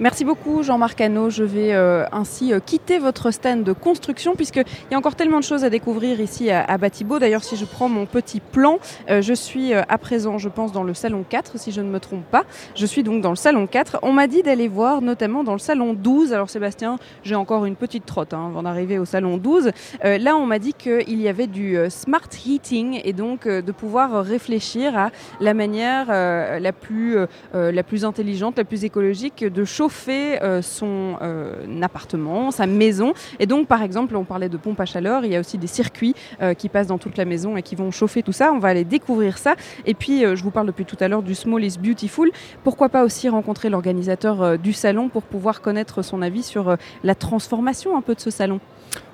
Merci 0.00 0.24
beaucoup 0.24 0.62
Jean-Marc 0.62 0.98
Hano. 1.02 1.28
Je 1.28 1.44
vais 1.44 1.74
euh, 1.74 2.06
ainsi 2.10 2.54
euh, 2.54 2.58
quitter 2.58 2.98
votre 2.98 3.30
stand 3.32 3.64
de 3.64 3.74
construction 3.74 4.34
puisqu'il 4.34 4.64
y 4.90 4.94
a 4.94 4.96
encore 4.96 5.14
tellement 5.14 5.40
de 5.40 5.44
choses 5.44 5.62
à 5.62 5.68
découvrir 5.68 6.22
ici 6.22 6.50
à, 6.50 6.64
à 6.64 6.78
Batibo. 6.78 7.18
D'ailleurs, 7.18 7.44
si 7.44 7.54
je 7.54 7.66
prends 7.66 7.90
mon 7.90 8.06
petit 8.06 8.40
plan, 8.40 8.78
euh, 9.10 9.20
je 9.20 9.34
suis 9.34 9.74
euh, 9.74 9.82
à 9.90 9.98
présent, 9.98 10.38
je 10.38 10.48
pense, 10.48 10.72
dans 10.72 10.84
le 10.84 10.94
salon 10.94 11.22
4, 11.28 11.58
si 11.58 11.70
je 11.70 11.82
ne 11.82 11.90
me 11.90 12.00
trompe 12.00 12.24
pas. 12.24 12.44
Je 12.76 12.86
suis 12.86 13.02
donc 13.02 13.20
dans 13.20 13.28
le 13.28 13.36
salon 13.36 13.66
4. 13.66 13.98
On 14.00 14.14
m'a 14.14 14.26
dit 14.26 14.42
d'aller 14.42 14.68
voir 14.68 15.02
notamment 15.02 15.44
dans 15.44 15.52
le 15.52 15.58
salon 15.58 15.92
12. 15.92 16.32
Alors 16.32 16.48
Sébastien, 16.48 16.98
j'ai 17.22 17.34
encore 17.34 17.66
une 17.66 17.76
petite 17.76 18.06
trotte 18.06 18.32
hein, 18.32 18.46
avant 18.46 18.62
d'arriver 18.62 18.98
au 18.98 19.04
salon 19.04 19.36
12. 19.36 19.70
Euh, 20.06 20.16
là, 20.16 20.34
on 20.34 20.46
m'a 20.46 20.58
dit 20.58 20.72
qu'il 20.72 21.20
y 21.20 21.28
avait 21.28 21.46
du 21.46 21.76
euh, 21.76 21.90
smart 21.90 22.26
heating 22.46 23.02
et 23.04 23.12
donc 23.12 23.46
de 23.46 23.72
pouvoir 23.72 24.24
réfléchir 24.24 24.96
à 24.96 25.10
la 25.40 25.52
manière 25.52 26.06
la, 26.08 26.72
plus, 26.72 27.18
la 27.52 27.82
plus 27.82 28.04
intelligente, 28.06 28.56
la 28.56 28.64
plus 28.64 28.84
écologique 28.84 29.44
de 29.44 29.64
chauffer 29.64 29.89
euh, 30.08 30.62
son 30.62 31.16
euh, 31.22 31.82
appartement, 31.82 32.50
sa 32.50 32.66
maison. 32.66 33.12
Et 33.38 33.46
donc, 33.46 33.66
par 33.66 33.82
exemple, 33.82 34.16
on 34.16 34.24
parlait 34.24 34.48
de 34.48 34.56
pompe 34.56 34.80
à 34.80 34.84
chaleur, 34.84 35.24
il 35.24 35.32
y 35.32 35.36
a 35.36 35.40
aussi 35.40 35.58
des 35.58 35.66
circuits 35.66 36.14
euh, 36.40 36.54
qui 36.54 36.68
passent 36.68 36.86
dans 36.86 36.98
toute 36.98 37.16
la 37.16 37.24
maison 37.24 37.56
et 37.56 37.62
qui 37.62 37.74
vont 37.74 37.90
chauffer 37.90 38.22
tout 38.22 38.32
ça. 38.32 38.52
On 38.52 38.58
va 38.58 38.68
aller 38.68 38.84
découvrir 38.84 39.38
ça. 39.38 39.54
Et 39.86 39.94
puis, 39.94 40.20
je 40.20 40.42
vous 40.42 40.50
parle 40.50 40.66
depuis 40.66 40.84
tout 40.84 40.96
à 41.00 41.08
l'heure 41.08 41.22
du 41.22 41.34
Small 41.34 41.64
is 41.64 41.76
Beautiful. 41.78 42.30
Pourquoi 42.64 42.88
pas 42.88 43.04
aussi 43.04 43.28
rencontrer 43.28 43.68
l'organisateur 43.68 44.58
du 44.58 44.72
salon 44.72 45.08
pour 45.08 45.22
pouvoir 45.22 45.60
connaître 45.60 46.02
son 46.02 46.22
avis 46.22 46.42
sur 46.42 46.76
la 47.04 47.14
transformation 47.14 47.96
un 47.96 48.02
peu 48.02 48.14
de 48.14 48.20
ce 48.20 48.30
salon? 48.30 48.60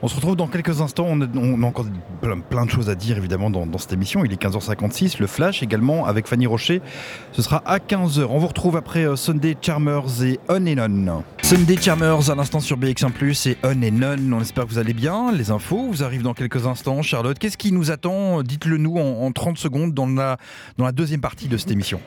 On 0.06 0.08
se 0.08 0.14
retrouve 0.14 0.36
dans 0.36 0.46
quelques 0.46 0.80
instants. 0.80 1.08
On 1.08 1.20
a, 1.20 1.66
encore 1.66 1.84
plein, 2.48 2.64
de 2.64 2.70
choses 2.70 2.88
à 2.88 2.94
dire 2.94 3.18
évidemment 3.18 3.50
dans, 3.50 3.66
cette 3.76 3.92
émission. 3.92 4.24
Il 4.24 4.32
est 4.32 4.40
15h56. 4.40 5.16
Le 5.18 5.26
Flash 5.26 5.64
également 5.64 6.06
avec 6.06 6.28
Fanny 6.28 6.46
Rocher. 6.46 6.80
Ce 7.32 7.42
sera 7.42 7.60
à 7.66 7.78
15h. 7.78 8.24
On 8.30 8.38
vous 8.38 8.46
retrouve 8.46 8.76
après 8.76 9.04
euh, 9.04 9.16
Sunday 9.16 9.56
Charmers 9.60 10.22
et 10.22 10.38
On 10.48 10.64
and 10.68 11.08
On. 11.08 11.24
Sunday 11.42 11.76
Charmers 11.76 12.30
à 12.30 12.36
l'instant 12.36 12.60
sur 12.60 12.78
BX1 12.78 13.48
et 13.48 13.58
On 13.64 13.82
and 13.82 14.16
On. 14.16 14.32
On 14.34 14.40
espère 14.40 14.66
que 14.66 14.70
vous 14.70 14.78
allez 14.78 14.94
bien. 14.94 15.32
Les 15.32 15.50
infos 15.50 15.88
vous 15.90 16.04
arrivent 16.04 16.22
dans 16.22 16.34
quelques 16.34 16.68
instants. 16.68 17.02
Charlotte, 17.02 17.36
qu'est-ce 17.36 17.58
qui 17.58 17.72
nous 17.72 17.90
attend? 17.90 18.44
Dites-le 18.44 18.76
nous 18.76 18.98
en, 18.98 19.24
en 19.24 19.32
30 19.32 19.58
secondes 19.58 19.92
dans 19.92 20.06
la 20.06 20.92
deuxième 20.92 21.20
partie 21.20 21.48
de 21.48 21.56
cette 21.56 21.72
émission. 21.72 22.00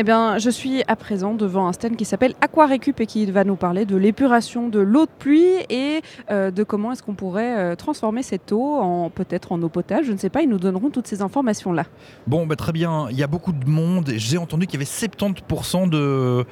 Eh 0.00 0.02
bien, 0.02 0.38
je 0.38 0.48
suis 0.48 0.82
à 0.88 0.96
présent 0.96 1.34
devant 1.34 1.66
un 1.66 1.74
stand 1.74 1.94
qui 1.94 2.06
s'appelle 2.06 2.32
Aquarécup 2.40 2.98
et 3.00 3.06
qui 3.06 3.26
va 3.26 3.44
nous 3.44 3.56
parler 3.56 3.84
de 3.84 3.96
l'épuration 3.96 4.70
de 4.70 4.80
l'eau 4.80 5.04
de 5.04 5.10
pluie 5.18 5.52
et 5.68 6.00
euh, 6.30 6.50
de 6.50 6.62
comment 6.62 6.92
est-ce 6.92 7.02
qu'on 7.02 7.12
pourrait 7.12 7.58
euh, 7.58 7.76
transformer 7.76 8.22
cette 8.22 8.50
eau 8.50 8.78
en 8.78 9.10
peut-être 9.10 9.52
en 9.52 9.60
eau 9.60 9.68
potable. 9.68 10.06
Je 10.06 10.12
ne 10.12 10.16
sais 10.16 10.30
pas, 10.30 10.40
ils 10.40 10.48
nous 10.48 10.58
donneront 10.58 10.88
toutes 10.88 11.06
ces 11.06 11.20
informations-là. 11.20 11.84
Bon, 12.26 12.46
bah, 12.46 12.56
très 12.56 12.72
bien. 12.72 13.08
Il 13.10 13.18
y 13.18 13.22
a 13.22 13.26
beaucoup 13.26 13.52
de 13.52 13.68
monde. 13.68 14.10
J'ai 14.16 14.38
entendu 14.38 14.66
qu'il 14.66 14.80
y 14.80 14.82
avait 14.82 14.90
70% 14.90 15.90
de, 15.90 16.46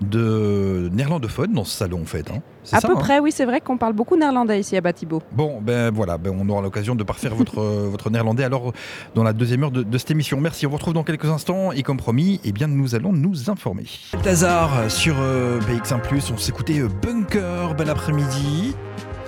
de 0.00 0.88
néerlandophones 0.92 1.52
dans 1.52 1.64
ce 1.64 1.76
salon 1.76 2.02
en 2.02 2.06
fait. 2.06 2.30
Hein. 2.30 2.40
À 2.70 2.80
ça, 2.80 2.88
peu 2.88 2.94
hein 2.94 3.00
près, 3.00 3.18
oui, 3.18 3.32
c'est 3.32 3.44
vrai 3.44 3.60
qu'on 3.60 3.76
parle 3.76 3.92
beaucoup 3.92 4.16
néerlandais 4.16 4.60
ici 4.60 4.76
à 4.76 4.80
Batibo. 4.80 5.20
Bon, 5.32 5.60
ben 5.60 5.90
voilà, 5.90 6.16
ben 6.16 6.32
on 6.38 6.48
aura 6.48 6.62
l'occasion 6.62 6.94
de 6.94 7.02
parfaire 7.02 7.34
votre, 7.34 7.60
votre 7.90 8.10
néerlandais 8.10 8.44
alors 8.44 8.72
dans 9.14 9.22
la 9.22 9.32
deuxième 9.32 9.64
heure 9.64 9.70
de, 9.70 9.82
de, 9.82 9.98
cette 9.98 10.12
émission. 10.12 10.40
Merci, 10.40 10.66
on 10.66 10.70
vous 10.70 10.76
retrouve 10.76 10.94
dans 10.94 11.04
quelques 11.04 11.26
instants 11.26 11.72
et 11.72 11.82
comme 11.82 11.96
promis, 11.96 12.40
eh 12.44 12.52
bien, 12.52 12.68
nous 12.68 12.94
allons 12.94 13.12
nous 13.12 13.50
informer. 13.50 13.84
Tazar 14.22 14.90
sur 14.90 15.16
euh, 15.18 15.60
BX1+, 15.60 16.32
on 16.32 16.36
s'écoutait 16.36 16.80
euh, 16.80 16.88
Bunker, 17.02 17.74
bel 17.74 17.90
après-midi. 17.90 18.74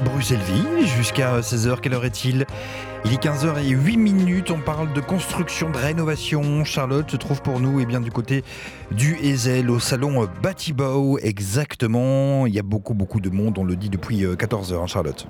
Bruxelles-Ville, 0.04 0.86
jusqu'à 0.86 1.40
16h, 1.40 1.80
quelle 1.80 1.94
heure 1.94 2.04
est-il? 2.04 2.46
Il 3.06 3.12
est 3.12 3.22
15h08 3.22 3.98
minutes, 3.98 4.50
on 4.50 4.60
parle 4.60 4.92
de 4.94 5.00
construction, 5.00 5.70
de 5.70 5.76
rénovation. 5.76 6.64
Charlotte 6.64 7.10
se 7.10 7.16
trouve 7.18 7.42
pour 7.42 7.60
nous 7.60 7.78
eh 7.80 7.84
bien, 7.84 8.00
du 8.00 8.10
côté 8.10 8.42
du 8.92 9.16
Ezel, 9.16 9.70
au 9.70 9.78
salon 9.78 10.26
Batibau, 10.42 11.18
exactement. 11.18 12.46
Il 12.46 12.54
y 12.54 12.58
a 12.58 12.62
beaucoup, 12.62 12.94
beaucoup 12.94 13.20
de 13.20 13.28
monde, 13.28 13.58
on 13.58 13.64
le 13.64 13.76
dit 13.76 13.90
depuis 13.90 14.22
14h, 14.22 14.82
hein, 14.82 14.86
Charlotte. 14.86 15.26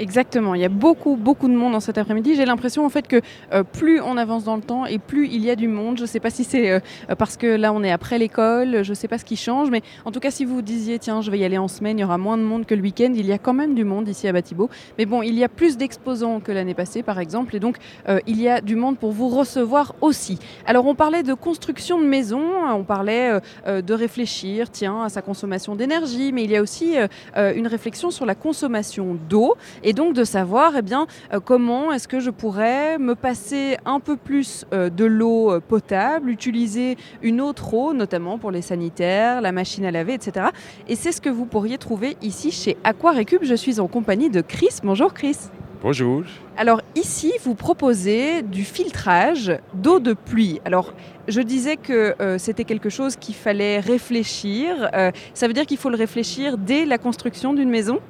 Exactement, 0.00 0.54
il 0.54 0.62
y 0.62 0.64
a 0.64 0.70
beaucoup, 0.70 1.14
beaucoup 1.14 1.46
de 1.46 1.52
monde 1.52 1.72
dans 1.72 1.80
cet 1.80 1.98
après-midi. 1.98 2.34
J'ai 2.34 2.46
l'impression 2.46 2.86
en 2.86 2.88
fait 2.88 3.06
que 3.06 3.20
euh, 3.52 3.62
plus 3.62 4.00
on 4.00 4.16
avance 4.16 4.44
dans 4.44 4.56
le 4.56 4.62
temps 4.62 4.86
et 4.86 4.98
plus 4.98 5.28
il 5.28 5.44
y 5.44 5.50
a 5.50 5.56
du 5.56 5.68
monde. 5.68 5.98
Je 5.98 6.02
ne 6.04 6.06
sais 6.06 6.20
pas 6.20 6.30
si 6.30 6.42
c'est 6.42 6.70
euh, 6.70 6.80
parce 7.18 7.36
que 7.36 7.46
là 7.46 7.70
on 7.74 7.82
est 7.82 7.90
après 7.90 8.18
l'école, 8.18 8.82
je 8.82 8.88
ne 8.88 8.94
sais 8.94 9.08
pas 9.08 9.18
ce 9.18 9.26
qui 9.26 9.36
change, 9.36 9.70
mais 9.70 9.82
en 10.06 10.10
tout 10.10 10.18
cas 10.18 10.30
si 10.30 10.46
vous 10.46 10.62
disiez 10.62 10.98
tiens 10.98 11.20
je 11.20 11.30
vais 11.30 11.38
y 11.38 11.44
aller 11.44 11.58
en 11.58 11.68
semaine, 11.68 11.98
il 11.98 12.00
y 12.00 12.04
aura 12.04 12.16
moins 12.16 12.38
de 12.38 12.42
monde 12.42 12.64
que 12.64 12.74
le 12.74 12.80
week-end, 12.80 13.12
il 13.14 13.26
y 13.26 13.32
a 13.32 13.36
quand 13.36 13.52
même 13.52 13.74
du 13.74 13.84
monde 13.84 14.08
ici 14.08 14.26
à 14.26 14.32
Batibo. 14.32 14.70
Mais 14.96 15.04
bon, 15.04 15.20
il 15.20 15.34
y 15.34 15.44
a 15.44 15.50
plus 15.50 15.76
d'exposants 15.76 16.40
que 16.40 16.50
l'année 16.50 16.72
passée 16.72 17.02
par 17.02 17.18
exemple, 17.18 17.54
et 17.54 17.60
donc 17.60 17.76
euh, 18.08 18.20
il 18.26 18.40
y 18.40 18.48
a 18.48 18.62
du 18.62 18.76
monde 18.76 18.96
pour 18.96 19.12
vous 19.12 19.28
recevoir 19.28 19.94
aussi. 20.00 20.38
Alors 20.64 20.86
on 20.86 20.94
parlait 20.94 21.22
de 21.22 21.34
construction 21.34 22.00
de 22.00 22.06
maisons, 22.06 22.52
on 22.72 22.84
parlait 22.84 23.38
de 23.66 23.92
réfléchir 23.92 24.70
tiens 24.70 25.02
à 25.02 25.10
sa 25.10 25.20
consommation 25.20 25.76
d'énergie, 25.76 26.32
mais 26.32 26.44
il 26.44 26.50
y 26.50 26.56
a 26.56 26.62
aussi 26.62 26.94
une 27.36 27.66
réflexion 27.66 28.10
sur 28.10 28.24
la 28.24 28.34
consommation 28.34 29.18
d'eau 29.28 29.56
donc 29.92 30.14
de 30.14 30.24
savoir 30.24 30.72
eh 30.76 30.82
bien, 30.82 31.06
euh, 31.32 31.40
comment 31.40 31.92
est-ce 31.92 32.08
que 32.08 32.20
je 32.20 32.30
pourrais 32.30 32.98
me 32.98 33.14
passer 33.14 33.76
un 33.84 34.00
peu 34.00 34.16
plus 34.16 34.64
euh, 34.72 34.90
de 34.90 35.04
l'eau 35.04 35.52
euh, 35.52 35.60
potable, 35.60 36.30
utiliser 36.30 36.96
une 37.22 37.40
autre 37.40 37.74
eau, 37.74 37.92
notamment 37.92 38.38
pour 38.38 38.50
les 38.50 38.62
sanitaires, 38.62 39.40
la 39.40 39.52
machine 39.52 39.84
à 39.84 39.90
laver, 39.90 40.14
etc. 40.14 40.46
Et 40.88 40.96
c'est 40.96 41.12
ce 41.12 41.20
que 41.20 41.30
vous 41.30 41.46
pourriez 41.46 41.78
trouver 41.78 42.16
ici 42.22 42.50
chez 42.50 42.76
Aquarecube. 42.84 43.42
Je 43.42 43.54
suis 43.54 43.80
en 43.80 43.88
compagnie 43.88 44.30
de 44.30 44.40
Chris. 44.40 44.78
Bonjour 44.82 45.14
Chris. 45.14 45.36
Bonjour. 45.82 46.24
Alors 46.58 46.82
ici, 46.94 47.32
vous 47.42 47.54
proposez 47.54 48.42
du 48.42 48.64
filtrage 48.64 49.58
d'eau 49.72 49.98
de 49.98 50.12
pluie. 50.12 50.60
Alors 50.66 50.92
je 51.26 51.40
disais 51.40 51.76
que 51.76 52.14
c'était 52.36 52.64
quelque 52.64 52.90
chose 52.90 53.16
qu'il 53.16 53.34
fallait 53.34 53.80
réfléchir. 53.80 54.90
ça 55.32 55.46
veut 55.46 55.54
dire 55.54 55.64
qu'il 55.64 55.78
faut 55.78 55.88
le 55.88 55.96
réfléchir 55.96 56.58
dès 56.58 56.84
la 56.84 56.98
construction 56.98 57.54
d'une 57.54 57.70
maison? 57.70 58.00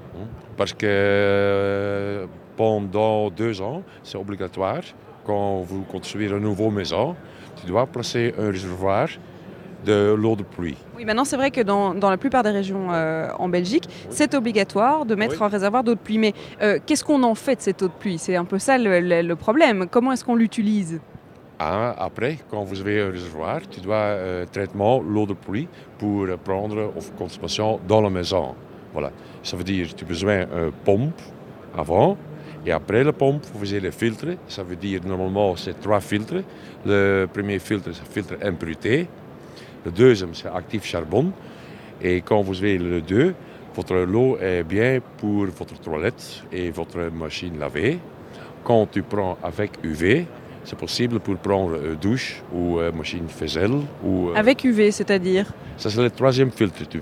Parce 0.61 0.75
que 0.75 0.87
euh, 0.87 2.27
pendant 2.55 3.31
deux 3.31 3.63
ans, 3.63 3.83
c'est 4.03 4.19
obligatoire. 4.19 4.83
Quand 5.25 5.61
vous 5.61 5.85
construisez 5.85 6.31
une 6.35 6.41
nouvelle 6.41 6.71
maison, 6.71 7.17
tu 7.59 7.67
dois 7.67 7.87
placer 7.87 8.35
un 8.39 8.51
réservoir 8.51 9.09
de 9.87 10.13
l'eau 10.13 10.37
de 10.37 10.43
pluie. 10.43 10.77
Oui, 10.99 11.07
maintenant 11.07 11.25
c'est 11.25 11.39
vrai 11.39 11.51
que 11.51 11.63
dans, 11.63 11.95
la 11.95 12.19
plupart 12.19 12.43
des 12.43 12.51
régions 12.51 12.93
euh, 12.93 13.31
en 13.39 13.49
Belgique, 13.49 13.89
c'est 14.11 14.35
obligatoire 14.35 15.07
de 15.07 15.15
mettre 15.15 15.43
un 15.43 15.49
réservoir 15.49 15.83
d'eau 15.83 15.95
de 15.95 15.99
pluie. 15.99 16.19
Mais 16.19 16.35
euh, 16.61 16.79
qu'est-ce 16.85 17.05
qu'on 17.05 17.23
en 17.23 17.35
fait 17.35 17.57
de 17.57 17.63
cette 17.63 17.81
eau 17.81 17.89
de 17.89 17.99
pluie? 17.99 18.19
C'est 18.19 18.37
un 18.37 18.45
peu 18.45 18.59
ça 18.59 18.77
le, 18.77 19.35
problème. 19.37 19.87
Comment 19.91 20.13
est-ce 20.13 20.27
qu'on 20.27 20.37
l'utilise? 20.37 21.01
Ah, 21.59 21.95
après, 21.99 22.37
quand 22.51 22.65
vous 22.65 22.79
avez 22.83 23.01
un 23.01 23.11
réservoir, 23.11 23.61
tu 23.67 23.81
dois 23.81 24.15
traiter 24.53 24.77
l'eau 24.77 25.25
de 25.25 25.33
pluie 25.33 25.69
pour 25.97 26.27
prendre 26.45 26.93
en 26.95 27.19
consommation 27.19 27.81
dans 27.89 28.03
la 28.03 28.11
maison. 28.11 28.55
Voilà. 28.93 29.11
Ça 29.43 29.57
veut 29.57 29.65
dire 29.65 29.89
que 29.89 29.95
tu 29.95 30.05
as 30.05 30.09
besoin 30.09 30.45
d'une 30.45 30.73
pompe 30.85 31.21
avant. 31.77 32.17
Et 32.67 32.73
après 32.73 33.03
la 33.05 33.13
pompe, 33.13 33.45
vous 33.55 33.65
faites 33.65 33.83
les 33.83 33.91
filtres. 33.91 34.37
Ça 34.49 34.63
veut 34.63 34.77
dire 34.77 35.01
normalement 35.05 35.57
c'est 35.57 35.81
trois 35.81 36.01
filtres. 36.01 36.43
Le 36.85 37.27
premier 37.33 37.59
filtre, 37.59 37.91
c'est 37.93 38.05
le 38.07 38.13
filtre 38.13 38.47
impureté. 38.47 39.09
Le 39.85 39.91
deuxième, 39.91 40.35
c'est 40.35 40.49
actif 40.49 40.85
charbon. 40.85 41.33
Et 42.03 42.21
quand 42.21 42.43
vous 42.43 42.59
avez 42.59 42.77
le 42.79 43.01
deux, 43.01 43.35
votre 43.75 43.95
eau 44.15 44.37
est 44.39 44.63
bien 44.63 45.01
pour 45.17 45.47
votre 45.47 45.79
toilette 45.81 46.43
et 46.53 46.71
votre 46.71 47.11
machine 47.11 47.59
lavée. 47.59 47.99
Quand 48.63 48.87
tu 48.91 49.03
prends 49.03 49.39
avec 49.43 49.73
UV, 49.83 50.27
c'est 50.65 50.79
possible 50.79 51.19
pour 51.21 51.37
prendre 51.37 51.77
une 51.83 51.95
douche 51.95 52.43
ou 52.53 52.79
une 52.79 52.95
machine 52.97 53.29
faiselle. 53.29 53.73
Ou, 54.05 54.29
euh, 54.29 54.35
avec 54.35 54.65
UV, 54.65 54.91
c'est-à-dire? 54.91 55.47
Ça, 55.79 55.89
c'est 55.89 56.03
le 56.03 56.11
troisième 56.11 56.51
filtre. 56.51 56.87
Tu 56.89 57.01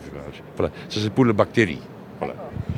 voilà. 0.57 0.71
Ça, 0.89 1.01
c'est 1.01 1.13
pour 1.13 1.25
les 1.25 1.33
bactéries. 1.33 1.81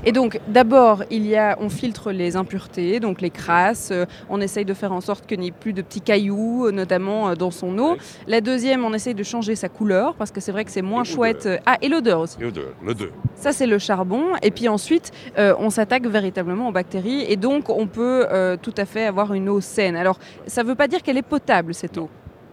Et 0.03 0.13
donc, 0.13 0.41
d'abord, 0.49 1.05
il 1.11 1.27
y 1.27 1.37
a, 1.37 1.59
on 1.61 1.69
filtre 1.69 2.11
les 2.11 2.35
impuretés, 2.37 3.01
donc 3.01 3.21
les 3.21 3.29
crasses. 3.29 3.91
Euh, 3.93 4.07
on 4.31 4.41
essaye 4.41 4.65
de 4.65 4.73
faire 4.73 4.93
en 4.93 5.03
sorte 5.03 5.27
qu'il 5.27 5.41
n'y 5.41 5.49
ait 5.49 5.53
plus 5.53 5.75
de 5.75 5.83
petits 5.83 6.01
cailloux, 6.01 6.67
euh, 6.67 6.73
notamment 6.73 7.29
euh, 7.29 7.35
dans 7.35 7.51
son 7.51 7.79
eau. 7.79 7.97
La 8.27 8.41
deuxième, 8.41 8.83
on 8.83 8.95
essaye 8.95 9.15
de 9.15 9.23
changer 9.23 9.57
sa 9.57 9.69
couleur, 9.69 10.15
parce 10.15 10.31
que 10.31 10.41
c'est 10.41 10.53
vrai 10.53 10.65
que 10.65 10.71
c'est 10.71 10.81
moins 10.81 11.05
chouette. 11.05 11.47
Ah, 11.67 11.77
et 11.83 11.89
l'odeur 11.89 12.21
aussi. 12.21 12.39
L'odeur, 12.41 12.73
le. 12.83 12.95
Ça, 13.35 13.53
c'est 13.53 13.67
le 13.67 13.79
charbon. 13.79 14.25
Et 14.43 14.51
puis 14.51 14.69
ensuite, 14.69 15.13
on 15.37 15.71
s'attaque 15.71 16.07
véritablement 16.07 16.69
aux 16.69 16.73
bactéries. 16.73 17.25
Et 17.29 17.37
donc, 17.37 17.69
on 17.69 17.87
peut 17.87 18.27
tout 18.63 18.75
à 18.77 18.85
fait 18.85 19.07
avoir 19.07 19.33
une 19.33 19.49
eau 19.49 19.61
saine. 19.61 19.97
Alors, 19.97 20.19
ça 20.47 20.63
ne 20.63 20.69
veut 20.69 20.75
pas 20.75 20.89
dire 20.89 21.03
qu'elle 21.03 21.17
est 21.17 21.23
potable, 21.23 21.75
cette 21.75 21.97
eau. 21.99 22.09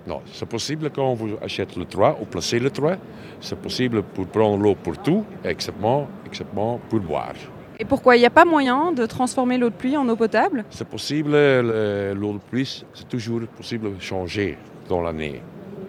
Non, 0.08 0.22
c'est 0.32 0.48
possible 0.48 0.90
quand 0.90 1.14
vous 1.16 1.32
achetez 1.42 1.78
le 1.78 1.86
toit 1.86 2.18
ou 2.22 2.26
placez 2.26 2.60
le 2.60 2.70
toit, 2.72 2.96
c'est 3.42 3.60
possible 3.60 4.02
pour 4.04 4.26
prendre 4.28 4.64
l'eau 4.64 4.74
pour 4.74 4.98
tout, 4.98 5.26
exceptement, 5.44 6.08
exceptement 6.26 6.80
pour 6.90 7.02
boire. 7.02 7.36
Et 7.78 7.84
pourquoi 7.84 8.16
il 8.16 8.22
n'y 8.22 8.26
a 8.26 8.32
pas 8.32 8.46
moyen 8.46 8.94
de 8.94 9.06
transformer 9.06 9.58
l'eau 9.58 9.70
de 9.70 9.76
pluie 9.76 9.98
en 9.98 10.08
eau 10.08 10.16
potable? 10.16 10.64
C'est 10.70 10.88
possible, 10.88 11.32
l'eau 11.32 12.34
de 12.34 12.40
pluie, 12.50 12.86
c'est 12.94 13.10
toujours 13.10 13.42
possible 13.56 13.96
de 13.98 14.02
changer 14.02 14.58
dans 14.88 15.02
l'année. 15.02 15.42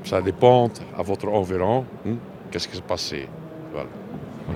Ça 0.02 0.20
dépend 0.20 0.68
à 0.96 1.02
votre 1.02 1.28
environnement, 1.28 1.84
hein, 2.06 2.16
qu'est-ce 2.50 2.66
qui 2.66 2.76
s'est 2.76 2.82
passé. 2.82 3.28
Voilà. 3.72 3.88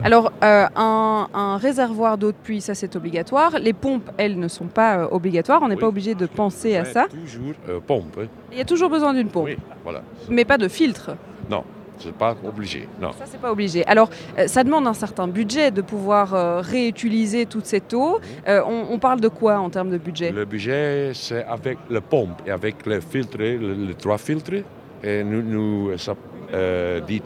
Alors, 0.05 0.33
euh, 0.43 0.67
un, 0.75 1.57
réservoir 1.59 2.19
d'eau 2.19 2.33
de 2.33 2.37
pluie, 2.37 2.61
ça 2.61 2.75
c'est 2.75 2.97
obligatoire. 2.97 3.59
Les 3.61 3.73
pompes, 3.73 4.11
elles, 4.17 4.39
ne 4.39 4.49
sont 4.49 4.67
pas 4.67 4.99
euh, 4.99 5.09
obligatoires. 5.11 5.61
On 5.63 5.69
n'est 5.69 5.77
pas 5.77 5.89
obligé 5.89 6.15
de 6.15 6.27
penser 6.27 6.77
à 6.77 6.85
ça. 6.85 7.07
Toujours 7.09 7.55
euh, 7.69 7.79
pompe. 7.81 8.19
Hein. 8.21 8.27
Il 8.51 8.59
y 8.59 8.61
a 8.61 8.65
toujours 8.65 8.91
besoin 8.91 9.15
d'une 9.15 9.29
pompe. 9.29 9.47
Oui, 9.47 9.57
voilà. 9.85 10.03
Mais 10.29 10.45
pas 10.45 10.59
de 10.59 10.69
filtre. 10.69 11.17
Non. 11.51 11.65
C'est 11.99 12.15
pas 12.15 12.35
obligé, 12.45 12.89
non. 13.01 13.13
Ça, 13.13 13.27
c'est 13.27 13.41
pas 13.41 13.53
obligé. 13.53 13.87
Alors, 13.87 14.11
ça 14.47 14.65
demande 14.65 14.89
un 14.89 14.95
certain 14.95 15.29
budget 15.29 15.71
de 15.71 15.83
pouvoir 15.83 16.65
réutiliser 16.65 17.47
toute 17.47 17.67
cette 17.67 17.95
eau. 17.95 18.19
On, 18.49 18.99
parle 18.99 19.21
de 19.21 19.29
quoi 19.29 19.61
en 19.61 19.71
termes 19.71 19.91
de 19.91 19.99
budget? 19.99 20.33
Le 20.33 20.45
budget, 20.45 21.13
c'est 21.15 21.45
avec 21.45 21.79
la 21.91 22.01
pompe 22.01 22.43
et 22.45 22.51
avec 22.51 22.87
les 22.87 23.01
filtres, 23.01 23.39
les, 23.39 23.95
trois 23.95 24.19
filtres. 24.19 24.65
Et 25.05 25.23
nous, 25.23 25.43
nous 25.43 25.97
ça 25.97 26.15
dit 27.07 27.23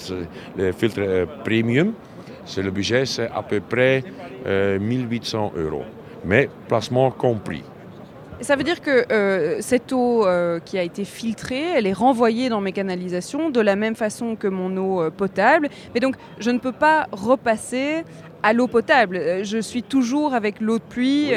les 0.59 0.73
filtres 0.73 1.27
premium. 1.43 1.95
C'est 2.47 2.63
le 2.63 2.71
budget, 2.71 3.05
c'est 3.07 3.29
à 3.29 3.43
peu 3.43 3.61
près 3.61 4.05
1800 4.47 5.53
euh, 5.57 5.67
euros, 5.67 5.85
mais 6.25 6.49
placement 6.69 7.11
compris. 7.11 7.65
Ça 8.41 8.55
veut 8.55 8.65
dire 8.65 8.81
que 8.81 9.13
euh, 9.13 9.57
cette 9.61 9.93
eau 9.93 10.27
euh, 10.27 10.61
qui 10.61 10.79
a 10.79 10.83
été 10.83 11.05
filtrée, 11.05 11.73
elle 11.75 11.87
est 11.87 11.93
renvoyée 11.93 12.49
dans 12.49 12.61
mes 12.61 12.73
canalisations 12.73 13.51
de 13.51 13.61
la 13.61 13.77
même 13.77 13.97
façon 13.97 14.37
que 14.37 14.47
mon 14.47 14.77
eau 14.77 15.11
potable. 15.11 15.69
Mais 15.95 16.01
donc, 16.01 16.17
je 16.39 16.51
ne 16.51 16.59
peux 16.59 16.73
pas 16.73 17.09
repasser 17.13 18.05
à 18.43 18.53
l'eau 18.53 18.69
potable. 18.69 19.43
Je 19.43 19.59
suis 19.59 19.83
toujours 19.83 20.35
avec 20.35 20.61
l'eau 20.61 20.79
de 20.79 20.85
pluie. 20.85 21.33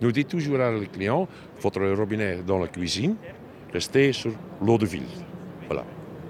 Nous 0.00 0.12
disons 0.12 0.28
toujours 0.28 0.60
à 0.60 0.70
les 0.70 0.86
clients, 0.86 1.28
votre 1.60 1.84
robinet 1.94 2.38
dans 2.46 2.58
la 2.58 2.68
cuisine, 2.68 3.16
restez 3.72 4.12
sur 4.12 4.32
l'eau 4.62 4.78
de 4.78 4.86
ville. 4.86 5.02
Voilà 5.66 5.84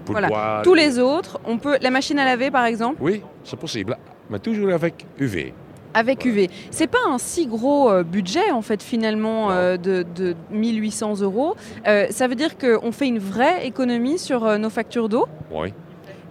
voilà. 0.07 0.61
Tous 0.63 0.73
les 0.73 0.99
autres, 0.99 1.39
on 1.45 1.57
peut. 1.57 1.77
La 1.81 1.91
machine 1.91 2.19
à 2.19 2.25
laver, 2.25 2.51
par 2.51 2.65
exemple 2.65 2.97
Oui, 3.01 3.21
c'est 3.43 3.59
possible, 3.59 3.97
mais 4.29 4.39
toujours 4.39 4.71
avec 4.71 5.05
UV. 5.19 5.53
Avec 5.93 6.25
UV. 6.25 6.49
C'est 6.71 6.87
pas 6.87 6.97
un 7.07 7.17
si 7.17 7.47
gros 7.47 7.89
euh, 7.89 8.03
budget, 8.03 8.51
en 8.51 8.61
fait, 8.61 8.83
finalement, 8.83 9.51
euh, 9.51 9.77
de, 9.77 10.35
1800 10.51 11.21
euros. 11.21 11.55
Euh, 11.87 12.07
ça 12.09 12.27
veut 12.27 12.35
dire 12.35 12.57
qu'on 12.57 12.91
fait 12.91 13.07
une 13.07 13.19
vraie 13.19 13.65
économie 13.65 14.19
sur 14.19 14.59
nos 14.59 14.69
factures 14.69 15.07
d'eau? 15.07 15.25
Oui. 15.51 15.73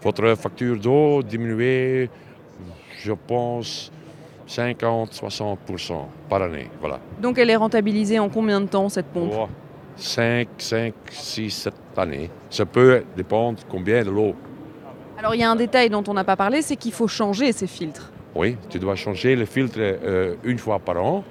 Votre 0.03 0.35
facture 0.35 0.79
d'eau 0.79 1.23
diminuée, 1.23 2.11
je 3.03 3.13
pense, 3.27 3.91
50-60% 4.47 5.57
par 6.29 6.43
année. 6.43 6.69
Voilà. 6.81 7.01
Donc 7.23 7.39
elle 7.39 7.49
est 7.49 7.57
rentabilisée 7.57 8.19
en 8.19 8.29
combien 8.29 8.61
de 8.61 8.67
temps, 8.67 8.91
cette 8.91 9.07
pompe? 9.07 9.33
5, 9.97 10.49
5, 10.59 10.95
6, 11.11 11.51
7 11.51 11.75
années. 11.97 12.31
Ça 12.51 12.67
peut 12.67 13.03
dépendre 13.17 13.61
combien 13.69 14.03
de 14.03 14.11
l'eau. 14.11 14.35
Alors 15.19 15.35
il 15.35 15.41
y 15.41 15.45
a 15.45 15.51
un 15.51 15.57
détail 15.57 15.91
dont 15.91 16.05
on 16.09 16.15
n'a 16.15 16.25
pas 16.25 16.37
parlé, 16.37 16.63
c'est 16.63 16.77
qu'il 16.77 16.93
faut 16.93 17.09
changer 17.09 17.53
ces 17.53 17.67
filtres. 17.67 18.11
Oui, 18.35 18.57
tu 18.69 18.79
dois 18.79 18.97
changer 18.97 19.37
le 19.37 19.45
filtre 19.45 19.79
euh, 19.79 20.35
une 20.43 20.59
fois 20.59 20.81
par 20.81 21.03
an 21.03 21.25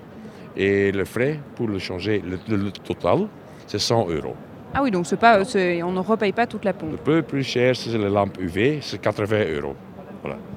et 0.55 0.91
le 0.91 1.05
frais 1.05 1.39
pour 1.55 1.67
le 1.67 1.79
changer, 1.79 2.23
le, 2.25 2.71
total, 2.71 3.27
c'est 3.67 3.79
100 3.79 4.09
euros. 4.09 4.35
Ah 4.73 4.81
oui, 4.81 4.89
donc 4.89 5.13
pas, 5.15 5.39
on 5.39 5.91
ne 5.91 5.99
repaye 5.99 6.31
pas 6.31 6.47
toute 6.47 6.65
la 6.65 6.73
pompe. 6.73 6.91
Le 6.91 6.97
peu 6.97 7.21
plus 7.21 7.43
cher, 7.43 7.75
c'est 7.75 7.95
la 7.97 8.09
lampe 8.09 8.39
UV, 8.39 8.79
c'est 8.81 8.99
80 8.99 9.45
euros. 9.55 9.75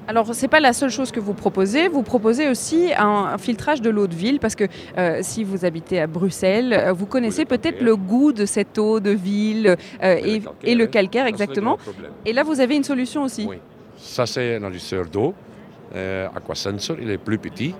Alors, 0.07 0.33
ce 0.33 0.41
n'est 0.41 0.47
pas 0.47 0.59
la 0.59 0.73
seule 0.73 0.89
chose 0.89 1.11
que 1.11 1.19
vous 1.19 1.33
proposez. 1.33 1.87
Vous 1.87 2.03
proposez 2.03 2.47
aussi 2.47 2.91
un, 2.97 3.37
filtrage 3.37 3.81
de 3.81 3.89
l'eau 3.89 4.07
de 4.07 4.15
ville 4.15 4.39
parce 4.39 4.55
que 4.55 4.65
euh, 4.97 5.19
si 5.21 5.43
vous 5.43 5.65
habitez 5.65 5.99
à 5.99 6.07
Bruxelles, 6.07 6.73
euh, 6.73 6.93
vous 6.93 7.05
connaissez 7.05 7.45
peut-être 7.45 7.81
le 7.81 7.95
goût 7.95 8.31
de 8.31 8.45
cette 8.45 8.77
eau 8.77 8.99
de 8.99 9.11
ville 9.11 9.75
euh, 10.01 10.39
et, 10.63 10.75
le 10.75 10.85
calcaire, 10.87 11.25
exactement. 11.25 11.77
Et 12.25 12.33
là, 12.33 12.43
vous 12.43 12.59
avez 12.61 12.75
une 12.75 12.83
solution 12.83 13.23
aussi. 13.23 13.45
Oui. 13.47 13.57
Ça, 13.97 14.25
c'est 14.25 14.55
un 14.55 14.63
inducteur 14.63 15.05
d'eau, 15.07 15.33
Aquasensor. 16.35 16.97
Il 17.01 17.09
est 17.09 17.17
plus 17.17 17.37
petit. 17.37 17.73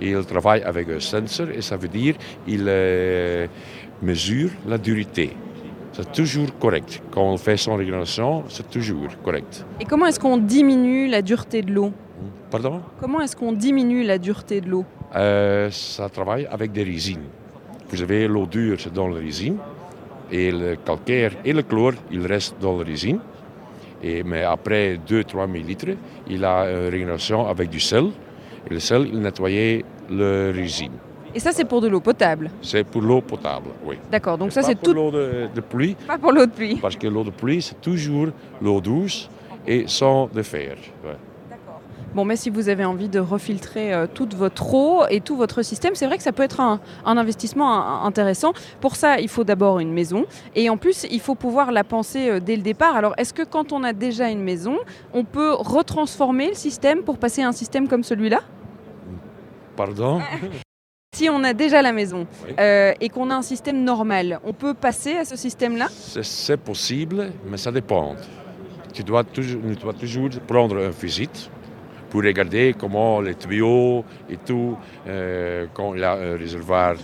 Il 0.00 0.24
travaille 0.24 0.62
avec 0.62 0.88
un 0.88 1.00
sensor 1.00 1.48
et 1.50 1.60
ça 1.60 1.76
veut 1.76 1.88
dire 1.88 2.14
qu'il 2.46 2.64
mesure 4.02 4.50
la 4.66 4.78
dureté. 4.78 5.36
C'est 5.92 6.12
toujours 6.12 6.56
correct. 6.58 7.02
Quand 7.10 7.22
on 7.22 7.36
fait 7.36 7.56
son 7.56 7.76
régulation, 7.76 8.44
c'est 8.48 8.68
toujours 8.70 9.08
correct. 9.24 9.64
Et 9.80 9.84
comment 9.84 10.06
est-ce 10.06 10.20
qu'on 10.20 10.36
diminue 10.36 11.08
la 11.08 11.20
dureté 11.20 11.62
de 11.62 11.72
l'eau? 11.72 11.92
Pardon? 12.50 12.80
Comment 13.00 13.20
est-ce 13.20 13.36
qu'on 13.36 13.52
diminue 13.52 14.04
la 14.04 14.18
dureté 14.18 14.60
de 14.60 14.68
l'eau? 14.68 14.84
Euh, 15.16 15.68
ça 15.70 16.08
travaille 16.08 16.46
avec 16.46 16.70
des 16.72 16.84
résines. 16.84 17.24
Vous 17.88 18.00
avez 18.02 18.28
l'eau 18.28 18.46
dure 18.46 18.76
c'est 18.78 18.92
dans 18.92 19.08
la 19.08 19.18
résine 19.18 19.56
et 20.30 20.52
le 20.52 20.76
calcaire 20.76 21.32
et 21.44 21.52
le 21.52 21.62
chlore, 21.62 21.94
ils 22.12 22.24
restent 22.24 22.56
dans 22.60 22.78
la 22.78 22.84
résine. 22.84 23.18
Et, 24.02 24.22
mais 24.22 24.44
après 24.44 24.98
2-3 25.08 25.48
millilitres, 25.48 25.96
il 26.28 26.44
a 26.44 26.70
une 26.70 26.90
régénération 26.90 27.46
avec 27.48 27.68
du 27.68 27.80
sel. 27.80 28.04
Et 28.68 28.74
le 28.74 28.80
sel, 28.80 29.08
il 29.12 29.20
nettoyait 29.20 29.84
la 30.08 30.52
résine. 30.52 30.92
Et 31.34 31.40
ça, 31.40 31.52
c'est 31.52 31.64
pour 31.64 31.80
de 31.80 31.88
l'eau 31.88 32.00
potable 32.00 32.50
C'est 32.62 32.84
pour 32.84 33.02
l'eau 33.02 33.20
potable, 33.20 33.68
oui. 33.84 33.96
D'accord, 34.10 34.36
donc 34.38 34.52
ça, 34.52 34.60
Pas 34.62 34.66
c'est 34.68 34.74
pour 34.74 34.88
tout. 34.88 34.94
l'eau 34.94 35.10
de, 35.10 35.48
de 35.54 35.60
pluie, 35.60 35.96
Pas 36.06 36.18
pour 36.18 36.32
l'eau 36.32 36.46
de 36.46 36.50
pluie. 36.50 36.76
parce 36.76 36.96
que 36.96 37.06
l'eau 37.06 37.24
de 37.24 37.30
pluie, 37.30 37.62
c'est 37.62 37.80
toujours 37.80 38.28
l'eau 38.60 38.80
douce 38.80 39.28
et 39.66 39.84
sans 39.86 40.28
de 40.32 40.42
fer. 40.42 40.76
ouais. 41.04 41.16
Bon, 42.12 42.24
mais 42.24 42.34
si 42.34 42.50
vous 42.50 42.68
avez 42.68 42.84
envie 42.84 43.08
de 43.08 43.20
refiltrer 43.20 43.94
euh, 43.94 44.08
toute 44.12 44.34
votre 44.34 44.74
eau 44.74 45.02
et 45.10 45.20
tout 45.20 45.36
votre 45.36 45.62
système, 45.62 45.94
c'est 45.94 46.06
vrai 46.06 46.16
que 46.16 46.24
ça 46.24 46.32
peut 46.32 46.42
être 46.42 46.58
un, 46.58 46.80
un 47.04 47.16
investissement 47.16 47.72
un- 47.72 48.04
intéressant. 48.04 48.52
Pour 48.80 48.96
ça, 48.96 49.20
il 49.20 49.28
faut 49.28 49.44
d'abord 49.44 49.78
une 49.78 49.92
maison. 49.92 50.24
Et 50.56 50.68
en 50.70 50.76
plus, 50.76 51.06
il 51.08 51.20
faut 51.20 51.36
pouvoir 51.36 51.70
la 51.70 51.84
penser 51.84 52.28
euh, 52.28 52.40
dès 52.40 52.56
le 52.56 52.62
départ. 52.62 52.96
Alors, 52.96 53.14
est-ce 53.16 53.32
que 53.32 53.42
quand 53.44 53.72
on 53.72 53.84
a 53.84 53.92
déjà 53.92 54.28
une 54.28 54.42
maison, 54.42 54.76
on 55.14 55.22
peut 55.22 55.52
retransformer 55.52 56.48
le 56.48 56.54
système 56.54 57.02
pour 57.02 57.16
passer 57.16 57.42
à 57.42 57.48
un 57.48 57.52
système 57.52 57.86
comme 57.86 58.02
celui-là? 58.02 58.40
Pardon? 59.76 60.18
Si 61.20 61.28
on 61.28 61.44
a 61.44 61.52
déjà 61.52 61.82
la 61.82 61.92
maison 61.92 62.26
Oui. 62.46 62.54
euh, 62.58 62.94
et 62.98 63.10
qu'on 63.10 63.28
a 63.28 63.34
un 63.34 63.42
système 63.42 63.84
normal, 63.84 64.40
on 64.42 64.54
peut 64.54 64.72
passer 64.72 65.16
à 65.18 65.26
ce 65.26 65.36
système-là? 65.36 65.88
C'est 66.22 66.56
possible, 66.56 67.30
mais 67.46 67.58
ça 67.58 67.70
dépend. 67.70 68.16
Tu 68.94 69.02
dois 69.04 69.22
toujours, 69.22 69.60
tu 69.68 69.76
dois 69.84 69.92
toujours 69.92 70.30
prendre 70.48 70.78
une 70.78 70.88
visite 70.92 71.50
pour 72.08 72.22
regarder 72.22 72.74
comment 72.80 73.20
les 73.20 73.34
tuyaux 73.34 74.02
et 74.30 74.38
tout, 74.38 74.78
euh, 75.06 75.66
quand 75.74 75.92
il 75.94 76.00
y 76.00 76.04
a 76.04 76.14
un 76.14 76.38
réservoir 76.38 76.94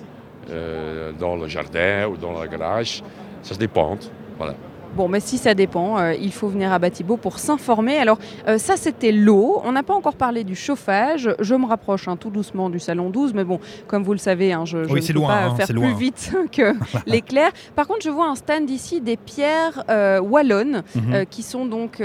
euh, 0.48 1.12
dans 1.12 1.36
le 1.36 1.46
jardin 1.46 2.06
ou 2.08 2.16
dans 2.16 2.40
le 2.40 2.48
garage, 2.48 3.02
ça 3.42 3.54
dépend. 3.54 3.98
Voilà. 4.38 4.54
Bon, 4.96 5.08
mais 5.08 5.20
si 5.20 5.36
ça 5.36 5.52
dépend, 5.52 5.98
euh, 5.98 6.14
il 6.14 6.32
faut 6.32 6.48
venir 6.48 6.72
à 6.72 6.78
Batibo 6.78 7.18
pour 7.18 7.38
s'informer. 7.38 7.98
Alors, 7.98 8.18
euh, 8.48 8.56
ça, 8.56 8.76
c'était 8.78 9.12
l'eau. 9.12 9.60
On 9.62 9.72
n'a 9.72 9.82
pas 9.82 9.92
encore 9.92 10.14
parlé 10.16 10.42
du 10.42 10.54
chauffage. 10.56 11.28
Je 11.38 11.54
me 11.54 11.66
rapproche 11.66 12.08
hein, 12.08 12.16
tout 12.16 12.30
doucement 12.30 12.70
du 12.70 12.78
salon 12.78 13.10
12, 13.10 13.34
mais 13.34 13.44
bon, 13.44 13.60
comme 13.88 14.02
vous 14.04 14.12
le 14.12 14.18
savez, 14.18 14.54
hein, 14.54 14.64
je, 14.64 14.84
je 14.84 14.92
Oui, 14.92 15.02
ne 15.02 15.06
peux 15.06 15.12
loin, 15.12 15.28
pas 15.28 15.44
hein, 15.44 15.54
faire 15.54 15.66
plus 15.66 15.74
loin. 15.74 15.92
vite 15.92 16.32
que 16.52 16.72
l'éclair. 17.06 17.50
Par 17.74 17.86
contre, 17.86 18.00
je 18.04 18.08
vois 18.10 18.26
un 18.28 18.36
stand 18.36 18.70
ici 18.70 19.02
des 19.02 19.18
pierres 19.18 19.84
euh, 19.90 20.18
wallonnes 20.20 20.82
Mhm. 20.94 21.12
euh, 21.12 21.24
qui 21.28 21.42
sont 21.42 21.66
donc, 21.66 22.02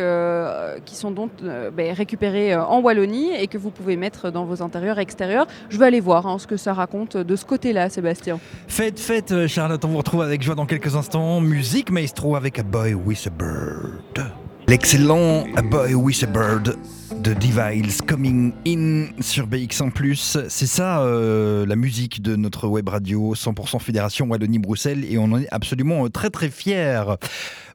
qui 0.86 0.96
sont 0.96 1.12
donc 1.12 1.30
ben, 1.42 1.94
récupérées 1.94 2.56
en 2.56 2.82
Wallonie 2.82 3.32
et 3.39 3.48
que 3.48 3.58
vous 3.58 3.70
pouvez 3.70 3.96
mettre 3.96 4.32
dans 4.32 4.44
vos 4.44 4.62
intérieurs 4.62 5.00
et 5.00 5.02
extérieurs. 5.02 5.48
Je 5.70 5.78
vais 5.78 5.86
aller 5.86 6.00
voir 6.02 6.28
hein, 6.28 6.38
ce 6.39 6.46
que 6.48 6.58
ça 6.58 6.74
raconte 6.74 7.16
de 7.16 7.36
ce 7.38 7.46
côté-là, 7.46 7.89
Sébastien. 7.89 8.39
Faites, 8.68 9.00
faites, 9.00 9.48
Charlotte, 9.48 9.84
on 9.86 9.89
vous 9.89 9.98
retrouve 9.98 10.22
avec 10.24 10.42
joie 10.42 10.56
dans 10.56 10.66
quelques 10.66 10.96
instants. 10.96 11.39
Musique 11.39 11.89
maestro 11.92 12.36
avec 12.36 12.60
A 12.60 12.64
Boy 12.82 12.98
with 12.98 13.28
a 13.28 13.30
Bird. 13.30 14.34
L'excellent 14.68 15.56
A 15.56 15.62
Boy 15.62 15.96
with 15.96 16.24
a 16.24 16.28
Bird 16.28 16.76
de 17.20 17.34
Deviles 17.34 18.01
Coming 18.07 18.53
In 18.66 19.05
sur 19.22 19.47
BX1+. 19.47 20.45
C'est 20.49 20.66
ça 20.66 21.01
euh, 21.01 21.66
la 21.66 21.76
musique 21.76 22.22
de 22.22 22.36
notre 22.36 22.68
web 22.68 22.88
radio 22.88 23.34
100% 23.36 23.80
Fédération 23.80 24.28
Wallonie-Bruxelles 24.28 25.05
et 25.12 25.18
on 25.18 25.26
en 25.26 25.39
est 25.39 25.47
absolument 25.51 26.05
euh, 26.05 26.09
très 26.09 26.30
très 26.30 26.49
fiers. 26.49 27.03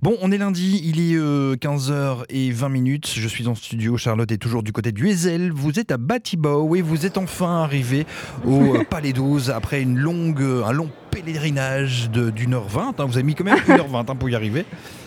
Bon, 0.02 0.16
on 0.20 0.30
est 0.32 0.38
lundi, 0.38 0.80
il 0.84 1.00
est 1.00 1.16
15h20 1.16 2.68
minutes. 2.70 3.12
Je 3.16 3.28
suis 3.28 3.46
en 3.46 3.54
studio, 3.54 3.96
Charlotte 3.96 4.30
est 4.30 4.36
toujours 4.38 4.62
du 4.62 4.72
côté 4.72 4.92
du 4.92 5.08
Ezel. 5.08 5.52
Vous 5.52 5.78
êtes 5.78 5.90
à 5.92 5.96
Batibo 5.96 6.74
et 6.76 6.82
vous 6.82 7.06
êtes 7.06 7.18
enfin 7.18 7.62
arrivé 7.62 8.06
au 8.46 8.76
euh, 8.76 8.84
Palais 8.90 9.12
12 9.12 9.50
après 9.50 9.82
une 9.82 9.98
longue, 9.98 10.40
euh, 10.42 10.64
un 10.64 10.72
long 10.72 10.90
pèlerinage 11.10 12.10
d'une 12.10 12.54
heure 12.54 12.68
vingt. 12.68 12.94
hein. 12.98 13.06
Vous 13.06 13.14
avez 13.16 13.22
mis 13.22 13.34
quand 13.34 13.44
même 13.44 13.58
une 13.68 13.74
heure 13.74 13.88
vingt 13.88 14.08
hein, 14.08 14.16
pour 14.16 14.28
y 14.28 14.34
arriver. 14.34 14.64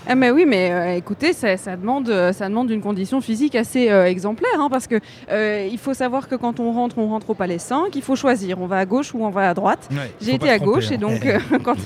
Ah 0.07 0.15
mais 0.15 0.31
oui, 0.31 0.45
mais 0.47 0.71
euh, 0.71 0.95
écoutez, 0.95 1.33
ça, 1.33 1.55
ça 1.55 1.77
demande, 1.77 2.09
euh, 2.09 2.33
ça 2.33 2.49
demande 2.49 2.71
une 2.71 2.81
condition 2.81 3.21
physique 3.21 3.53
assez 3.53 3.91
euh, 3.91 4.09
exemplaire, 4.19 4.59
hein, 4.59 4.67
parce 4.69 4.87
que 4.87 4.95
euh, 5.31 5.67
il 5.71 5.77
faut 5.77 5.93
savoir 5.93 6.27
que 6.27 6.35
quand 6.35 6.59
on 6.59 6.71
rentre, 6.73 6.97
on 6.97 7.07
rentre 7.07 7.29
au 7.29 7.33
Palais 7.33 7.57
5, 7.57 7.95
il 7.95 8.01
faut 8.01 8.15
choisir, 8.17 8.59
on 8.61 8.67
va 8.67 8.77
à 8.79 8.85
gauche 8.85 9.13
ou 9.13 9.23
on 9.23 9.29
va 9.29 9.49
à 9.49 9.53
droite. 9.53 9.87
Ouais, 9.91 10.11
J'ai 10.21 10.33
été 10.35 10.49
à 10.49 10.57
tromper, 10.57 10.71
gauche 10.73 10.87
hein. 10.91 10.95
et 10.95 10.97
donc 10.97 11.25
euh, 11.25 11.39
quand, 11.63 11.77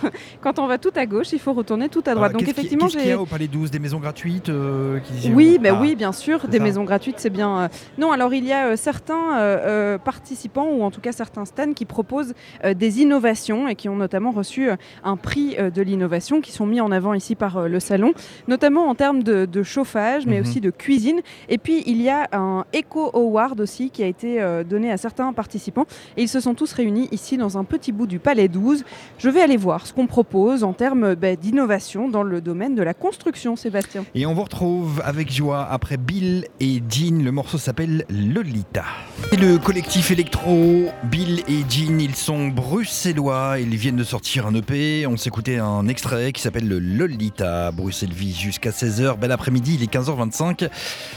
quand 0.41 0.57
on 0.59 0.65
va 0.67 0.77
tout 0.79 0.91
à 0.95 1.05
gauche, 1.05 1.31
il 1.33 1.39
faut 1.39 1.53
retourner 1.53 1.89
tout 1.89 1.99
à 2.07 2.15
droite. 2.15 2.31
Alors, 2.31 2.41
donc 2.41 2.49
effectivement, 2.49 2.85
qu'est-ce 2.87 2.97
qu'il 2.97 3.05
y 3.05 3.09
j'ai 3.09 3.13
a 3.13 3.21
au 3.21 3.25
Palais 3.27 3.47
12 3.47 3.69
Des 3.71 3.79
maisons 3.79 3.99
gratuites 3.99 4.49
euh, 4.49 4.99
qui- 4.99 5.31
oui, 5.31 5.59
ben 5.61 5.75
Ah. 5.77 5.81
oui, 5.81 5.95
bien 5.95 6.11
sûr, 6.11 6.47
des 6.47 6.57
ça. 6.57 6.63
maisons 6.63 6.83
gratuites, 6.83 7.19
c'est 7.19 7.29
bien. 7.29 7.69
Non, 7.99 8.11
alors 8.11 8.33
il 8.33 8.45
y 8.45 8.51
a 8.53 8.75
certains 8.77 9.97
participants 10.03 10.69
ou 10.71 10.83
en 10.83 10.91
tout 10.91 11.01
cas 11.01 11.11
certains 11.11 11.45
stands 11.45 11.73
qui 11.73 11.85
proposent 11.85 12.33
des 12.75 13.01
innovations 13.01 13.67
et 13.67 13.75
qui 13.75 13.89
ont 13.89 13.95
notamment 13.95 14.31
reçu 14.31 14.69
un 15.03 15.17
prix 15.17 15.55
de 15.57 15.81
l'innovation 15.81 16.41
qui 16.41 16.51
sont 16.51 16.65
mis 16.65 16.81
en 16.81 16.91
avant 16.91 17.13
ici 17.13 17.35
par 17.35 17.67
le 17.67 17.79
salon, 17.79 18.13
notamment 18.47 18.87
en 18.89 18.95
termes 18.95 19.23
de, 19.23 19.45
de 19.45 19.63
chauffage, 19.63 20.25
mais 20.25 20.39
Mhm. 20.39 20.41
aussi 20.41 20.61
de 20.61 20.69
cuisine. 20.71 21.21
Et 21.49 21.57
puis 21.57 21.83
il 21.85 22.01
y 22.01 22.09
a 22.09 22.22
un 22.31 22.65
Eco 22.75 23.11
Award 23.13 23.59
aussi 23.59 23.89
qui 23.89 24.03
a 24.03 24.07
été 24.07 24.41
euh, 24.41 24.63
donné 24.63 24.91
à 24.91 24.97
certains 24.97 25.31
participants 25.33 25.85
et 26.17 26.23
ils 26.23 26.29
se 26.29 26.39
sont 26.39 26.53
tous 26.53 26.71
réunis 26.73 27.07
ici 27.11 27.37
dans 27.37 27.57
un 27.57 27.63
petit 27.63 27.91
bout 27.91 28.07
du 28.07 28.19
Palais 28.19 28.47
12. 28.47 28.83
Je 29.17 29.29
vais 29.29 29.41
aller 29.41 29.57
voir 29.57 29.87
ce 29.87 29.93
qu'on 29.93 30.07
propose 30.07 30.63
en 30.63 30.73
termes 30.73 31.15
ben, 31.15 31.35
d'innovation 31.35 32.09
dans 32.09 32.23
le 32.23 32.41
domaine 32.41 32.75
de 32.75 32.83
la 32.83 32.93
construction, 32.93 33.55
Sébastien. 33.55 34.05
Et 34.15 34.25
on 34.25 34.33
vous 34.33 34.43
retrouve 34.43 35.01
avec 35.05 35.31
joie 35.31 35.67
après 35.69 35.97
Bill 35.97 36.45
et 36.59 36.81
Jean. 36.89 37.23
Le 37.23 37.31
morceau 37.31 37.57
s'appelle 37.57 38.05
Lolita. 38.09 38.85
Et 39.31 39.37
le 39.37 39.57
collectif 39.57 40.11
électro, 40.11 40.85
Bill 41.03 41.41
et 41.47 41.63
Jean, 41.69 41.99
ils 41.99 42.15
sont 42.15 42.47
bruxellois. 42.47 43.59
Ils 43.59 43.75
viennent 43.75 43.95
de 43.95 44.03
sortir 44.03 44.47
un 44.47 44.55
EP. 44.55 45.07
On 45.07 45.17
s'écoutait 45.17 45.57
un 45.57 45.87
extrait 45.87 46.31
qui 46.31 46.41
s'appelle 46.41 46.67
le 46.67 46.79
Lolita. 46.79 47.71
Bruxelles 47.71 48.13
Vie 48.13 48.33
jusqu'à 48.33 48.71
16h. 48.71 49.17
Bel 49.17 49.31
après-midi, 49.31 49.75
il 49.75 49.83
est 49.83 49.93
15h25. 49.93 50.69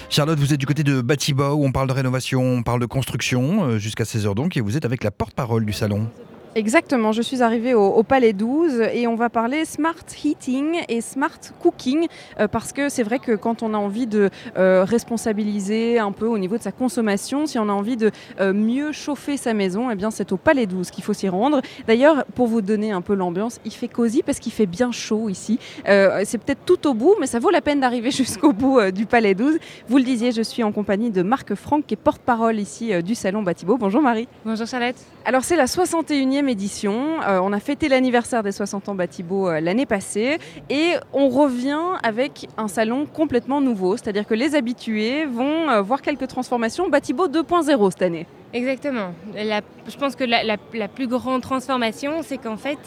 Charlotte, 0.09 0.39
vous 0.39 0.53
êtes 0.53 0.61
du 0.61 0.67
côté 0.67 0.83
de 0.83 0.86
Batibo 0.93 1.55
où 1.55 1.65
on 1.65 1.73
parle 1.73 1.89
de 1.89 1.93
rénovation, 1.93 2.43
on 2.43 2.63
parle 2.63 2.81
de 2.81 2.87
construction 2.87 3.65
euh, 3.65 3.79
jusqu'à 3.79 4.05
16h 4.05 4.35
donc. 4.35 4.57
Et 4.57 4.61
vous 4.61 4.77
êtes 4.77 4.85
avec 4.85 5.05
la 5.05 5.11
porte-parole 5.11 5.65
du 5.65 5.73
salon. 5.73 6.09
Exactement, 6.57 7.13
je 7.13 7.21
suis 7.21 7.43
arrivée 7.43 7.75
au, 7.75 7.85
au 7.85 8.03
Palais 8.03 8.33
12 8.33 8.81
et 8.95 9.07
on 9.07 9.15
va 9.15 9.29
parler 9.29 9.67
smart 9.67 9.95
heating 10.25 10.81
et 10.89 11.03
smart 11.03 11.39
cooking 11.61 12.07
euh, 12.41 12.49
parce 12.49 12.73
que 12.73 12.89
c'est 12.89 13.03
vrai 13.03 13.19
que 13.19 13.33
quand 13.33 13.63
on 13.63 13.75
a 13.75 13.77
envie 13.77 14.07
de 14.07 14.31
euh, 14.57 14.83
responsabiliser 14.83 15.99
un 15.99 16.13
peu 16.13 16.25
au 16.25 16.39
niveau 16.39 16.57
de 16.57 16.63
sa 16.63 16.73
consommation, 16.73 17.45
si 17.45 17.59
on 17.59 17.69
a 17.69 17.73
envie 17.73 17.99
de 17.99 18.11
euh, 18.41 18.55
mieux 18.55 18.93
chauffer 18.93 19.37
sa 19.37 19.53
maison, 19.53 19.91
eh 19.91 19.97
bien 19.97 20.11
c'est 20.11 20.33
au 20.33 20.39
Palais 20.39 20.65
12 20.65 20.91
qu'il 20.91 21.05
faut 21.05 21.13
s'y 21.13 21.29
rendre. 21.29 21.61
D'ailleurs, 21.87 22.25
pour 22.35 22.47
vous 22.47 22.63
donner 22.63 22.91
un 22.91 23.03
peu 23.03 23.15
l'ambiance, 23.15 23.61
il 23.67 23.73
fait 23.73 23.89
cosy 23.89 24.23
parce 24.23 24.39
qu'il 24.39 24.53
fait 24.53 24.65
bien 24.65 24.93
chaud 24.93 25.29
ici. 25.29 25.59
C'est 25.85 26.39
peut-être 26.39 26.65
tout 26.65 26.89
au 26.89 26.95
bout, 26.95 27.17
mais 27.21 27.27
ça 27.27 27.39
vaut 27.39 27.51
la 27.51 27.61
peine 27.61 27.81
d'arriver 27.81 28.11
jusqu'au 28.23 28.55
bout 28.55 28.81
du 28.93 29.05
Palais 29.05 29.35
12. 29.35 29.59
Vous 29.89 29.99
le 29.99 30.05
disiez, 30.05 30.33
je 30.33 30.41
suis 30.41 30.63
en 30.63 30.73
compagnie 30.73 31.11
de 31.11 31.21
Marc 31.21 31.55
Franck 31.55 31.87
qui 31.87 31.93
est 31.93 31.99
porte-parole 31.99 32.59
ici 32.59 33.03
du 33.03 33.15
salon 33.15 33.43
Batibo. 33.43 33.77
Bonjour 33.77 34.01
Marie. 34.01 34.27
Bonjour 34.47 34.67
Charlotte. 34.67 34.97
Alors 35.27 35.45
c'est 35.45 35.57
la 35.57 35.67
61e 35.67 36.46
édition, 36.49 37.17
Euh, 37.27 37.41
on 37.43 37.53
a 37.53 37.61
fêté 37.61 37.89
l'anniversaire 37.89 38.43
des 38.43 38.53
60 38.53 38.89
ans 38.89 38.95
Batibo 38.95 39.49
euh, 39.49 39.61
l'année 39.61 39.87
passée 39.87 40.39
et 40.71 40.95
on 41.13 41.29
revient 41.29 41.99
avec 42.03 42.49
un 42.57 42.69
salon 42.69 43.07
complètement 43.07 43.61
nouveau, 43.61 43.97
c'est-à-dire 43.97 44.27
que 44.27 44.35
les 44.35 44.55
habitués 44.55 45.25
vont 45.25 45.69
euh, 45.69 45.83
voir 45.83 46.03
quelques 46.03 46.29
transformations 46.29 46.89
Batibo 46.89 47.29
2.0 47.29 47.91
cette 47.91 48.03
année. 48.03 48.27
Exactement. 48.53 49.13
Je 49.35 49.97
pense 49.99 50.17
que 50.17 50.25
la, 50.25 50.89
plus 50.89 51.09
grande 51.09 51.43
transformation, 51.43 52.23
c'est 52.23 52.39
qu'en 52.39 52.57
fait, 52.57 52.79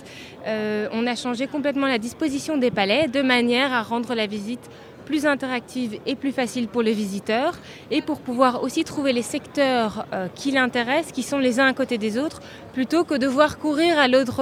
on 0.93 1.05
a 1.05 1.15
changé 1.15 1.45
complètement 1.45 1.85
la 1.85 1.99
disposition 1.99 2.57
des 2.57 2.71
palais 2.71 3.07
de 3.07 3.21
manière 3.21 3.71
à 3.71 3.83
rendre 3.83 4.15
la 4.15 4.25
visite 4.25 4.67
plus 5.09 5.25
interactive 5.25 5.99
et 6.05 6.15
plus 6.15 6.31
facile 6.31 6.67
pour 6.67 6.83
les 6.83 6.93
visiteurs 6.93 7.55
et 7.89 8.01
pour 8.03 8.19
pouvoir 8.19 8.61
aussi 8.63 8.83
trouver 8.83 9.11
les 9.11 9.23
secteurs 9.23 10.05
euh, 10.13 10.27
qui 10.35 10.51
l'intéressent, 10.51 11.11
qui 11.11 11.23
sont 11.23 11.39
les 11.39 11.59
uns 11.59 11.65
à 11.65 11.73
côté 11.73 11.97
des 11.97 12.19
autres, 12.19 12.41
plutôt 12.73 13.03
que 13.03 13.15
de 13.15 13.29
devoir 13.29 13.57
courir 13.57 13.97
à 13.97 14.07
l'autre 14.07 14.39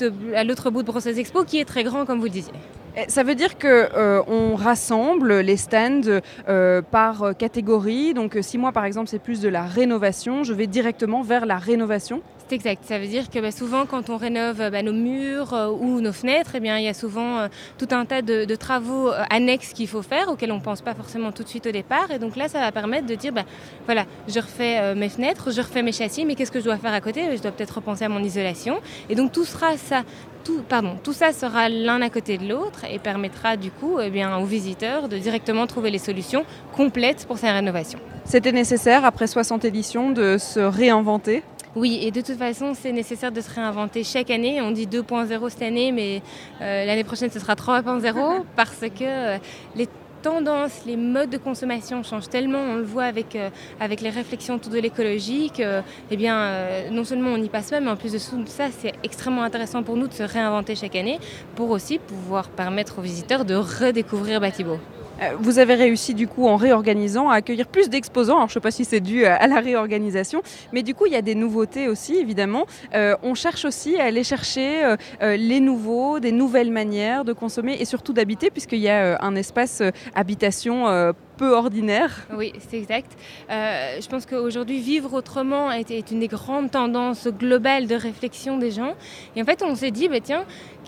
euh, 0.00 0.10
à 0.34 0.44
l'autre 0.44 0.70
bout 0.70 0.82
de 0.82 0.86
Brussels 0.86 1.18
Expo 1.18 1.42
qui 1.42 1.58
est 1.58 1.64
très 1.64 1.82
grand 1.82 2.06
comme 2.06 2.18
vous 2.18 2.30
le 2.32 2.38
disiez. 2.40 2.52
Et 2.96 3.10
Ça 3.10 3.24
veut 3.24 3.34
dire 3.34 3.58
que 3.58 3.66
euh, 3.66 4.22
on 4.28 4.54
rassemble 4.54 5.40
les 5.40 5.56
stands 5.56 6.20
euh, 6.48 6.82
par 6.82 7.36
catégorie. 7.36 8.14
Donc 8.14 8.38
si 8.42 8.58
moi 8.58 8.70
par 8.72 8.84
exemple 8.84 9.08
c'est 9.08 9.18
plus 9.18 9.40
de 9.40 9.48
la 9.48 9.64
rénovation, 9.64 10.44
je 10.44 10.52
vais 10.52 10.68
directement 10.68 11.22
vers 11.22 11.46
la 11.46 11.58
rénovation. 11.58 12.22
C'est 12.48 12.54
exact. 12.54 12.84
Ça 12.84 13.00
veut 13.00 13.08
dire 13.08 13.28
que 13.28 13.40
bah, 13.40 13.50
souvent, 13.50 13.86
quand 13.86 14.08
on 14.08 14.16
rénove 14.16 14.70
bah, 14.70 14.82
nos 14.82 14.92
murs 14.92 15.52
euh, 15.52 15.68
ou 15.68 16.00
nos 16.00 16.12
fenêtres, 16.12 16.52
eh 16.54 16.60
bien, 16.60 16.78
il 16.78 16.84
y 16.84 16.88
a 16.88 16.94
souvent 16.94 17.38
euh, 17.38 17.48
tout 17.76 17.88
un 17.90 18.04
tas 18.04 18.22
de, 18.22 18.54
travaux 18.54 19.08
euh, 19.08 19.24
annexes 19.30 19.72
qu'il 19.72 19.88
faut 19.88 20.02
faire, 20.02 20.28
auxquels 20.28 20.52
on 20.52 20.56
ne 20.56 20.60
pense 20.60 20.80
pas 20.80 20.94
forcément 20.94 21.32
tout 21.32 21.42
de 21.42 21.48
suite 21.48 21.66
au 21.66 21.72
départ. 21.72 22.12
Et 22.12 22.20
donc 22.20 22.36
là, 22.36 22.48
ça 22.48 22.60
va 22.60 22.70
permettre 22.70 23.06
de 23.06 23.16
dire, 23.16 23.32
bah, 23.32 23.42
voilà, 23.86 24.04
je 24.28 24.38
refais 24.38 24.94
mes 24.94 25.08
fenêtres, 25.08 25.50
je 25.50 25.60
refais 25.60 25.82
mes 25.82 25.90
châssis, 25.90 26.24
mais 26.24 26.36
qu'est-ce 26.36 26.52
que 26.52 26.60
je 26.60 26.64
dois 26.64 26.76
faire 26.76 26.94
à 26.94 27.00
côté? 27.00 27.36
Je 27.36 27.42
dois 27.42 27.50
peut-être 27.50 27.74
repenser 27.74 28.04
à 28.04 28.08
mon 28.08 28.22
isolation. 28.22 28.78
Et 29.08 29.16
donc 29.16 29.32
tout 29.32 29.44
ça 29.44 31.32
sera 31.32 31.68
l'un 31.68 32.00
à 32.02 32.10
côté 32.10 32.38
de 32.38 32.48
l'autre 32.48 32.84
et 32.88 33.00
permettra 33.00 33.56
du 33.56 33.72
coup 33.72 33.98
eh 34.00 34.10
bien, 34.10 34.36
aux 34.38 34.44
visiteurs 34.44 35.08
de 35.08 35.18
directement 35.18 35.66
trouver 35.66 35.90
les 35.90 35.98
solutions 35.98 36.44
complètes 36.76 37.26
pour 37.26 37.38
sa 37.38 37.52
rénovation. 37.52 37.98
C'était 38.24 38.52
nécessaire 38.52 39.04
après 39.04 39.26
60 39.26 39.64
éditions 39.64 40.10
de 40.10 40.36
se 40.38 40.60
réinventer? 40.60 41.42
Oui, 41.76 42.00
et 42.02 42.10
de 42.10 42.22
toute 42.22 42.38
façon, 42.38 42.72
c'est 42.74 42.90
nécessaire 42.90 43.30
de 43.30 43.40
se 43.42 43.54
réinventer 43.54 44.02
chaque 44.02 44.30
année. 44.30 44.62
On 44.62 44.70
dit 44.70 44.86
2.0 44.86 45.50
cette 45.50 45.62
année, 45.62 45.92
mais 45.92 46.22
euh, 46.62 46.86
l'année 46.86 47.04
prochaine, 47.04 47.30
ce 47.30 47.38
sera 47.38 47.54
3.0 47.54 48.44
parce 48.56 48.80
que 48.80 49.04
euh, 49.04 49.38
les 49.74 49.86
tendances, 50.22 50.82
les 50.86 50.96
modes 50.96 51.30
de 51.30 51.36
consommation 51.36 52.02
changent 52.02 52.28
tellement, 52.28 52.58
on 52.58 52.76
le 52.76 52.82
voit 52.82 53.04
avec, 53.04 53.36
euh, 53.36 53.50
avec 53.78 54.00
les 54.00 54.10
réflexions 54.10 54.54
autour 54.54 54.72
de 54.72 54.78
l'écologie, 54.78 55.50
que 55.56 55.82
eh 56.10 56.16
bien, 56.16 56.36
euh, 56.36 56.90
non 56.90 57.04
seulement 57.04 57.30
on 57.30 57.38
n'y 57.38 57.48
passe 57.48 57.70
pas, 57.70 57.78
mais 57.78 57.90
en 57.90 57.96
plus 57.96 58.12
de 58.12 58.18
tout 58.18 58.42
ça, 58.46 58.64
c'est 58.76 58.94
extrêmement 59.04 59.42
intéressant 59.44 59.82
pour 59.82 59.96
nous 59.96 60.08
de 60.08 60.12
se 60.12 60.24
réinventer 60.24 60.74
chaque 60.74 60.96
année 60.96 61.20
pour 61.54 61.70
aussi 61.70 61.98
pouvoir 61.98 62.48
permettre 62.48 62.98
aux 62.98 63.02
visiteurs 63.02 63.44
de 63.44 63.54
redécouvrir 63.54 64.40
Batibo. 64.40 64.78
Euh, 65.22 65.30
vous 65.38 65.58
avez 65.58 65.74
réussi 65.74 66.14
du 66.14 66.28
coup 66.28 66.46
en 66.46 66.56
réorganisant 66.56 67.30
à 67.30 67.36
accueillir 67.36 67.66
plus 67.66 67.88
d'exposants. 67.88 68.36
Alors 68.36 68.48
je 68.48 68.52
ne 68.52 68.54
sais 68.54 68.60
pas 68.60 68.70
si 68.70 68.84
c'est 68.84 69.00
dû 69.00 69.24
à 69.24 69.46
la 69.46 69.60
réorganisation, 69.60 70.42
mais 70.72 70.82
du 70.82 70.94
coup 70.94 71.06
il 71.06 71.12
y 71.12 71.16
a 71.16 71.22
des 71.22 71.34
nouveautés 71.34 71.88
aussi 71.88 72.16
évidemment. 72.16 72.66
Euh, 72.94 73.16
on 73.22 73.34
cherche 73.34 73.64
aussi 73.64 73.96
à 73.96 74.04
aller 74.04 74.24
chercher 74.24 74.84
euh, 74.84 74.96
euh, 75.22 75.36
les 75.36 75.60
nouveaux, 75.60 76.20
des 76.20 76.32
nouvelles 76.32 76.70
manières 76.70 77.24
de 77.24 77.32
consommer 77.32 77.76
et 77.80 77.84
surtout 77.84 78.12
d'habiter 78.12 78.50
puisqu'il 78.50 78.80
y 78.80 78.88
a 78.88 79.04
euh, 79.04 79.16
un 79.20 79.36
espace 79.36 79.80
euh, 79.80 79.90
habitation 80.14 80.88
euh, 80.88 81.12
peu 81.36 81.52
ordinaire. 81.54 82.26
Oui, 82.34 82.52
c'est 82.68 82.78
exact. 82.78 83.12
Euh, 83.50 84.00
je 84.00 84.08
pense 84.08 84.26
qu'aujourd'hui, 84.26 84.80
vivre 84.80 85.12
autrement 85.14 85.70
est, 85.70 86.10
une 86.10 86.20
des 86.20 86.28
grandes 86.28 86.70
tendances 86.70 87.28
globales 87.28 87.86
de 87.86 87.94
réflexion 87.94 88.58
des 88.58 88.70
gens. 88.70 88.94
Et 89.34 89.42
en 89.42 89.44
fait, 89.44 89.62
on 89.62 89.74
s'est 89.74 89.90
dit, 89.90 90.08
bah, 90.08 90.20
tiens, 90.20 90.44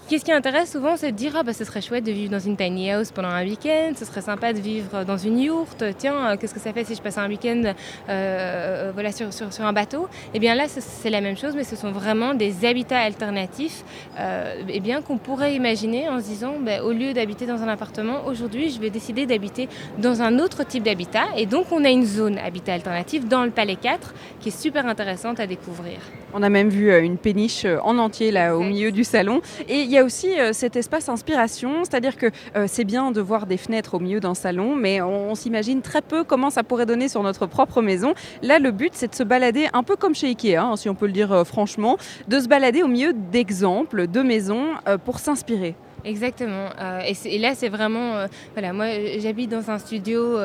Qu'est-ce 0.08 0.24
qui 0.24 0.32
intéresse 0.32 0.72
souvent, 0.72 0.96
c'est 0.96 1.12
de 1.12 1.16
dire 1.18 1.34
ah 1.36 1.42
bah 1.42 1.52
ce 1.52 1.64
serait 1.64 1.82
chouette 1.82 2.04
de 2.04 2.12
vivre 2.12 2.30
dans 2.30 2.38
une 2.38 2.56
tiny 2.56 2.90
house 2.90 3.12
pendant 3.12 3.28
un 3.28 3.44
week-end, 3.44 3.92
ce 3.94 4.06
serait 4.06 4.22
sympa 4.22 4.54
de 4.54 4.58
vivre 4.58 5.04
dans 5.04 5.18
une 5.18 5.38
yourte. 5.38 5.84
Tiens, 5.98 6.30
euh, 6.30 6.36
qu'est-ce 6.38 6.54
que 6.54 6.60
ça 6.60 6.72
fait 6.72 6.84
si 6.84 6.94
je 6.94 7.02
passe 7.02 7.18
un 7.18 7.28
week-end 7.28 7.74
euh, 8.08 8.90
voilà 8.94 9.12
sur, 9.12 9.28
un 9.60 9.72
bateau? 9.74 10.08
Eh 10.32 10.38
bien 10.38 10.54
là, 10.54 10.64
c'est 10.66 11.10
la 11.10 11.20
même 11.20 11.36
chose, 11.36 11.54
mais 11.54 11.64
ce 11.64 11.76
sont 11.76 11.92
vraiment 11.92 12.32
des 12.32 12.64
habitats 12.64 13.00
alternatifs. 13.00 13.84
Euh, 14.18 14.62
eh 14.66 14.80
bien 14.80 15.02
qu'on 15.02 15.18
pourrait 15.18 15.54
imaginer 15.54 16.08
en 16.08 16.20
se 16.20 16.24
disant 16.24 16.54
bah, 16.58 16.82
au 16.82 16.92
lieu 16.92 17.12
d'habiter 17.12 17.44
dans 17.44 17.60
un 17.62 17.68
appartement, 17.68 18.24
aujourd'hui 18.24 18.70
je 18.70 18.80
vais 18.80 18.88
décider 18.88 19.26
d'habiter 19.26 19.68
dans 19.98 20.22
un 20.22 20.37
autre 20.40 20.66
type 20.66 20.82
d'habitat. 20.82 21.26
Et 21.36 21.46
donc 21.46 21.66
on 21.72 21.84
a 21.84 21.90
une 21.90 22.04
zone 22.04 22.38
habitat 22.38 22.74
alternatif 22.74 23.26
dans 23.26 23.44
le 23.44 23.50
Palais 23.50 23.76
4 23.76 24.14
qui 24.40 24.48
est 24.48 24.58
super 24.58 24.86
intéressante 24.86 25.40
à 25.40 25.46
découvrir. 25.46 25.98
On 26.34 26.42
a 26.42 26.48
même 26.48 26.68
vu 26.68 26.94
une 26.94 27.16
péniche 27.16 27.66
en 27.82 27.98
entier 27.98 28.30
là 28.30 28.56
au 28.56 28.62
milieu 28.62 28.92
du 28.92 29.04
salon. 29.04 29.40
Et 29.68 29.80
il 29.80 29.90
y 29.90 29.98
a 29.98 30.04
aussi 30.04 30.38
euh, 30.38 30.52
cet 30.52 30.76
espace 30.76 31.08
inspiration, 31.08 31.84
c'est-à-dire 31.84 32.16
que 32.16 32.26
euh, 32.56 32.66
c'est 32.68 32.84
bien 32.84 33.10
de 33.10 33.20
voir 33.20 33.46
des 33.46 33.56
fenêtres 33.56 33.94
au 33.94 33.98
milieu 33.98 34.20
d'un 34.20 34.34
salon, 34.34 34.76
mais 34.76 35.00
on, 35.00 35.30
on 35.30 35.34
s'imagine 35.34 35.82
très 35.82 36.02
peu 36.02 36.24
comment 36.24 36.50
ça 36.50 36.62
pourrait 36.62 36.86
donner 36.86 37.08
sur 37.08 37.22
notre 37.22 37.46
propre 37.46 37.82
maison. 37.82 38.14
Là, 38.42 38.58
le 38.58 38.70
but, 38.70 38.92
c'est 38.94 39.08
de 39.08 39.14
se 39.14 39.22
balader 39.22 39.68
un 39.72 39.82
peu 39.82 39.96
comme 39.96 40.14
chez 40.14 40.28
Ikea, 40.28 40.56
hein, 40.56 40.76
si 40.76 40.88
on 40.88 40.94
peut 40.94 41.06
le 41.06 41.12
dire 41.12 41.32
euh, 41.32 41.44
franchement, 41.44 41.96
de 42.28 42.40
se 42.40 42.48
balader 42.48 42.82
au 42.82 42.88
milieu 42.88 43.12
d'exemples, 43.12 44.06
de 44.06 44.20
maisons, 44.20 44.66
euh, 44.86 44.98
pour 44.98 45.18
s'inspirer. 45.18 45.74
Exactement. 46.04 46.70
Euh, 46.80 47.12
et, 47.24 47.38
là, 47.38 47.54
c'est 47.54 47.68
vraiment... 47.68 48.26
voilà, 48.54 48.72
moi, 48.72 48.86
j'habite 49.18 49.50
dans 49.50 49.70
un 49.70 49.78
studio 49.78 50.38